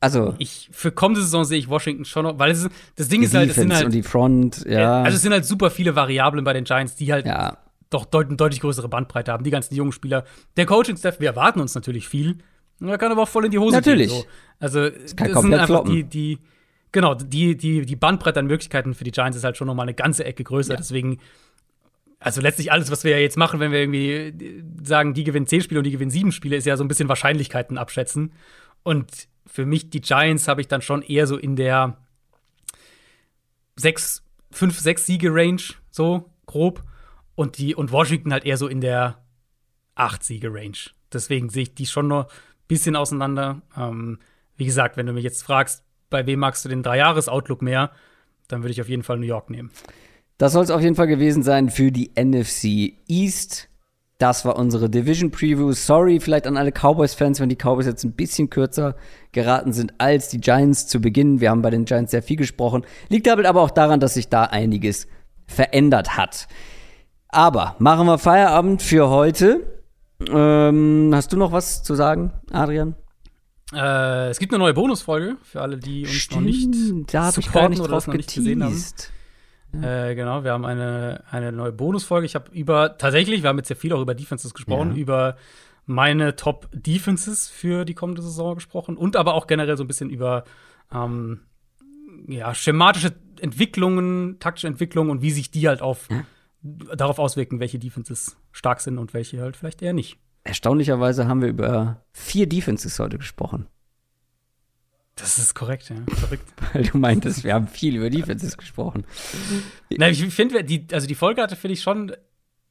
Also, 0.00 0.34
ich, 0.38 0.68
für 0.70 0.92
kommende 0.92 1.22
Saison 1.22 1.44
sehe 1.44 1.58
ich 1.58 1.68
Washington 1.68 2.04
schon 2.04 2.24
noch, 2.24 2.38
weil 2.38 2.52
es 2.52 2.60
ist, 2.64 2.70
das 2.94 3.08
Ding 3.08 3.22
ist 3.22 3.34
halt, 3.34 3.50
es 3.50 3.56
sind 3.56 3.74
halt, 3.74 3.86
und 3.86 3.92
die 3.92 4.04
Front, 4.04 4.64
ja. 4.64 5.02
also 5.02 5.16
es 5.16 5.22
sind 5.22 5.32
halt 5.32 5.44
super 5.44 5.70
viele 5.70 5.96
Variablen 5.96 6.44
bei 6.44 6.52
den 6.52 6.64
Giants, 6.64 6.94
die 6.94 7.12
halt 7.12 7.26
ja. 7.26 7.58
doch 7.90 8.04
deut 8.04 8.28
deutlich 8.40 8.60
größere 8.60 8.88
Bandbreite 8.88 9.32
haben, 9.32 9.42
die 9.42 9.50
ganzen 9.50 9.74
jungen 9.74 9.90
Spieler. 9.90 10.24
Der 10.56 10.66
Coaching-Staff, 10.66 11.18
wir 11.18 11.30
erwarten 11.30 11.60
uns 11.60 11.74
natürlich 11.74 12.06
viel. 12.06 12.38
Er 12.80 12.96
kann 12.96 13.10
aber 13.10 13.22
auch 13.22 13.28
voll 13.28 13.46
in 13.46 13.50
die 13.50 13.58
Hose 13.58 13.74
Natürlich. 13.74 14.10
gehen. 14.10 14.20
So. 14.20 14.26
Also, 14.60 14.90
kann 15.16 15.32
das 15.32 15.42
sind 15.42 15.54
einfach 15.54 15.66
floppen. 15.66 15.92
die, 15.92 16.04
die, 16.04 16.38
genau, 16.92 17.14
die, 17.14 17.56
die, 17.56 17.84
die 17.84 17.96
Bandbreite 17.96 18.38
an 18.38 18.46
Möglichkeiten 18.46 18.94
für 18.94 19.02
die 19.02 19.10
Giants 19.10 19.36
ist 19.36 19.42
halt 19.42 19.56
schon 19.56 19.66
nochmal 19.66 19.86
eine 19.86 19.94
ganze 19.94 20.24
Ecke 20.24 20.44
größer. 20.44 20.76
Deswegen, 20.76 21.18
also 22.20 22.40
letztlich 22.40 22.70
alles, 22.70 22.92
was 22.92 23.02
wir 23.02 23.10
ja 23.10 23.18
jetzt 23.18 23.36
machen, 23.36 23.58
wenn 23.58 23.72
wir 23.72 23.80
irgendwie 23.80 24.62
sagen, 24.84 25.12
die 25.12 25.24
gewinnen 25.24 25.48
zehn 25.48 25.60
Spiele 25.60 25.80
und 25.80 25.84
die 25.84 25.90
gewinnen 25.90 26.12
sieben 26.12 26.30
Spiele, 26.30 26.54
ist 26.54 26.66
ja 26.66 26.76
so 26.76 26.84
ein 26.84 26.88
bisschen 26.88 27.08
Wahrscheinlichkeiten 27.08 27.78
abschätzen. 27.78 28.32
Und 28.84 29.28
für 29.48 29.66
mich, 29.66 29.90
die 29.90 30.00
Giants, 30.00 30.46
habe 30.46 30.60
ich 30.60 30.68
dann 30.68 30.82
schon 30.82 31.02
eher 31.02 31.26
so 31.26 31.36
in 31.36 31.56
der 31.56 31.96
sechs, 33.76 34.22
fünf, 34.50 34.78
sechs 34.78 35.06
Siege-Range, 35.06 35.62
so 35.90 36.30
grob. 36.46 36.84
Und 37.34 37.58
die, 37.58 37.74
und 37.74 37.92
Washington 37.92 38.32
halt 38.32 38.44
eher 38.44 38.56
so 38.56 38.68
in 38.68 38.80
der 38.80 39.18
acht 39.94 40.24
Siege-Range. 40.24 40.76
Deswegen 41.12 41.48
sehe 41.48 41.62
ich 41.62 41.74
die 41.74 41.86
schon 41.86 42.08
noch 42.08 42.26
ein 42.26 42.30
bisschen 42.68 42.96
auseinander. 42.96 43.62
Ähm, 43.76 44.18
wie 44.56 44.66
gesagt, 44.66 44.96
wenn 44.96 45.06
du 45.06 45.12
mich 45.12 45.24
jetzt 45.24 45.42
fragst, 45.42 45.84
bei 46.10 46.26
wem 46.26 46.40
magst 46.40 46.64
du 46.64 46.68
den 46.68 46.82
Drei-Jahres-Outlook 46.82 47.62
mehr, 47.62 47.92
dann 48.48 48.62
würde 48.62 48.72
ich 48.72 48.80
auf 48.80 48.88
jeden 48.88 49.02
Fall 49.02 49.18
New 49.18 49.26
York 49.26 49.50
nehmen. 49.50 49.70
Das 50.36 50.52
soll 50.52 50.64
es 50.64 50.70
auf 50.70 50.80
jeden 50.80 50.94
Fall 50.94 51.06
gewesen 51.06 51.42
sein 51.42 51.70
für 51.70 51.90
die 51.90 52.12
NFC 52.16 52.94
East. 53.08 53.68
Das 54.18 54.44
war 54.44 54.56
unsere 54.56 54.90
Division 54.90 55.30
Preview. 55.30 55.72
Sorry 55.72 56.18
vielleicht 56.18 56.48
an 56.48 56.56
alle 56.56 56.72
Cowboys-Fans, 56.72 57.38
wenn 57.38 57.48
die 57.48 57.56
Cowboys 57.56 57.86
jetzt 57.86 58.02
ein 58.02 58.12
bisschen 58.12 58.50
kürzer 58.50 58.96
geraten 59.30 59.72
sind 59.72 59.94
als 59.98 60.28
die 60.28 60.40
Giants 60.40 60.88
zu 60.88 61.00
Beginn. 61.00 61.40
Wir 61.40 61.50
haben 61.50 61.62
bei 61.62 61.70
den 61.70 61.84
Giants 61.84 62.10
sehr 62.10 62.24
viel 62.24 62.36
gesprochen. 62.36 62.84
Liegt 63.08 63.28
damit 63.28 63.46
aber 63.46 63.62
auch 63.62 63.70
daran, 63.70 64.00
dass 64.00 64.14
sich 64.14 64.28
da 64.28 64.42
einiges 64.42 65.06
verändert 65.46 66.16
hat. 66.16 66.48
Aber 67.28 67.76
machen 67.78 68.06
wir 68.06 68.18
Feierabend 68.18 68.82
für 68.82 69.08
heute. 69.08 69.80
Ähm, 70.28 71.12
hast 71.14 71.32
du 71.32 71.36
noch 71.36 71.52
was 71.52 71.84
zu 71.84 71.94
sagen, 71.94 72.32
Adrian? 72.50 72.96
Äh, 73.72 74.30
es 74.30 74.40
gibt 74.40 74.52
eine 74.52 74.64
neue 74.64 74.74
Bonusfolge 74.74 75.36
für 75.42 75.60
alle, 75.60 75.76
die 75.76 76.04
uns 76.04 76.28
noch 76.32 76.40
nicht 76.40 76.74
da 77.12 77.26
habe 77.26 77.40
ich 77.40 77.52
gar 77.52 77.68
nicht 77.68 77.78
oder 77.78 77.90
drauf 77.90 77.98
das 77.98 78.06
noch 78.08 78.14
nicht 78.14 78.34
gesehen 78.34 78.64
haben. 78.64 78.82
Geteased. 79.72 79.84
Äh, 80.10 80.14
genau, 80.14 80.44
wir 80.44 80.52
haben 80.52 80.64
eine, 80.64 81.24
eine 81.30 81.52
neue 81.52 81.72
Bonusfolge. 81.72 82.26
Ich 82.26 82.34
habe 82.34 82.50
über, 82.52 82.98
tatsächlich, 82.98 83.42
wir 83.42 83.48
haben 83.48 83.58
jetzt 83.58 83.68
ja 83.70 83.76
viel 83.76 83.92
auch 83.92 84.00
über 84.00 84.14
Defenses 84.14 84.54
gesprochen, 84.54 84.92
Ja. 84.92 84.96
über 84.96 85.36
meine 85.86 86.36
Top 86.36 86.68
Defenses 86.72 87.48
für 87.48 87.84
die 87.84 87.94
kommende 87.94 88.20
Saison 88.22 88.54
gesprochen 88.54 88.96
und 88.96 89.16
aber 89.16 89.34
auch 89.34 89.46
generell 89.46 89.76
so 89.76 89.84
ein 89.84 89.86
bisschen 89.86 90.10
über 90.10 90.44
ähm, 90.92 91.40
ja, 92.26 92.54
schematische 92.54 93.14
Entwicklungen, 93.40 94.38
taktische 94.38 94.66
Entwicklungen 94.66 95.10
und 95.10 95.22
wie 95.22 95.30
sich 95.30 95.50
die 95.50 95.66
halt 95.68 95.80
auf 95.80 96.08
darauf 96.60 97.18
auswirken, 97.18 97.60
welche 97.60 97.78
Defenses 97.78 98.36
stark 98.52 98.80
sind 98.80 98.98
und 98.98 99.14
welche 99.14 99.40
halt 99.40 99.56
vielleicht 99.56 99.80
eher 99.80 99.92
nicht. 99.92 100.18
Erstaunlicherweise 100.44 101.28
haben 101.28 101.40
wir 101.40 101.48
über 101.48 102.02
vier 102.12 102.48
Defenses 102.48 102.98
heute 102.98 103.16
gesprochen. 103.18 103.66
Das 105.18 105.38
ist 105.38 105.54
korrekt, 105.54 105.90
ja. 105.90 105.96
Verrückt. 106.14 106.44
Weil 106.72 106.84
du 106.84 106.96
meintest, 106.98 107.44
wir 107.44 107.54
haben 107.54 107.66
viel 107.68 107.96
über 107.96 108.08
Defenses 108.10 108.56
gesprochen. 108.56 109.04
Na, 109.96 110.08
ich 110.08 110.24
finde, 110.34 110.62
die, 110.64 110.86
also 110.92 111.06
die 111.06 111.14
Folge 111.14 111.42
hatte, 111.42 111.56
finde 111.56 111.74
ich, 111.74 111.82
schon 111.82 112.12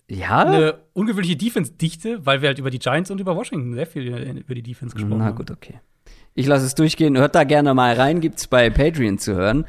Ja? 0.10 0.46
eine 0.46 0.80
ungewöhnliche 0.94 1.36
Defense-Dichte, 1.36 2.26
weil 2.26 2.42
wir 2.42 2.48
halt 2.50 2.60
über 2.60 2.70
die 2.70 2.80
Giants 2.80 3.12
und 3.12 3.20
über 3.20 3.36
Washington 3.36 3.74
sehr 3.74 3.86
viel 3.88 4.04
über 4.38 4.56
die 4.56 4.64
Defense 4.64 4.96
gesprochen 4.96 5.18
Na 5.20 5.26
haben. 5.26 5.36
gut, 5.36 5.52
okay. 5.52 5.80
Ich 6.34 6.46
lasse 6.46 6.66
es 6.66 6.76
durchgehen. 6.76 7.18
Hört 7.18 7.36
da 7.36 7.44
gerne 7.44 7.74
mal 7.74 7.94
rein. 7.96 8.22
Gibt's 8.22 8.48
bei 8.48 8.70
Patreon 8.70 9.18
zu 9.18 9.34
hören. 9.36 9.66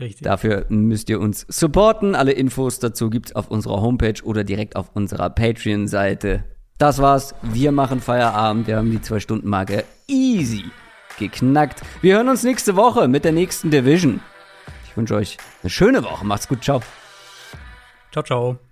Richtig. 0.00 0.22
Dafür 0.22 0.64
müsst 0.68 1.10
ihr 1.10 1.18
uns 1.20 1.44
supporten. 1.48 2.14
Alle 2.14 2.30
Infos 2.32 2.78
dazu 2.78 3.10
gibt's 3.10 3.34
auf 3.34 3.50
unserer 3.50 3.80
Homepage 3.82 4.22
oder 4.22 4.44
direkt 4.44 4.76
auf 4.76 4.90
unserer 4.94 5.28
Patreon-Seite. 5.28 6.44
Das 6.78 7.02
war's. 7.02 7.34
Wir 7.42 7.72
machen 7.72 8.00
Feierabend. 8.00 8.68
Wir 8.68 8.76
haben 8.76 8.92
die 8.92 9.02
Zwei-Stunden-Marke 9.02 9.84
easy 10.06 10.64
geknackt. 11.18 11.82
Wir 12.00 12.16
hören 12.16 12.28
uns 12.28 12.42
nächste 12.42 12.76
Woche 12.76 13.08
mit 13.08 13.24
der 13.24 13.32
nächsten 13.32 13.70
Division. 13.70 14.20
Ich 14.86 14.96
wünsche 14.96 15.14
euch 15.14 15.36
eine 15.62 15.70
schöne 15.70 16.02
Woche. 16.04 16.24
Macht's 16.24 16.48
gut. 16.48 16.64
Ciao. 16.64 16.80
Ciao, 18.12 18.24
ciao. 18.24 18.67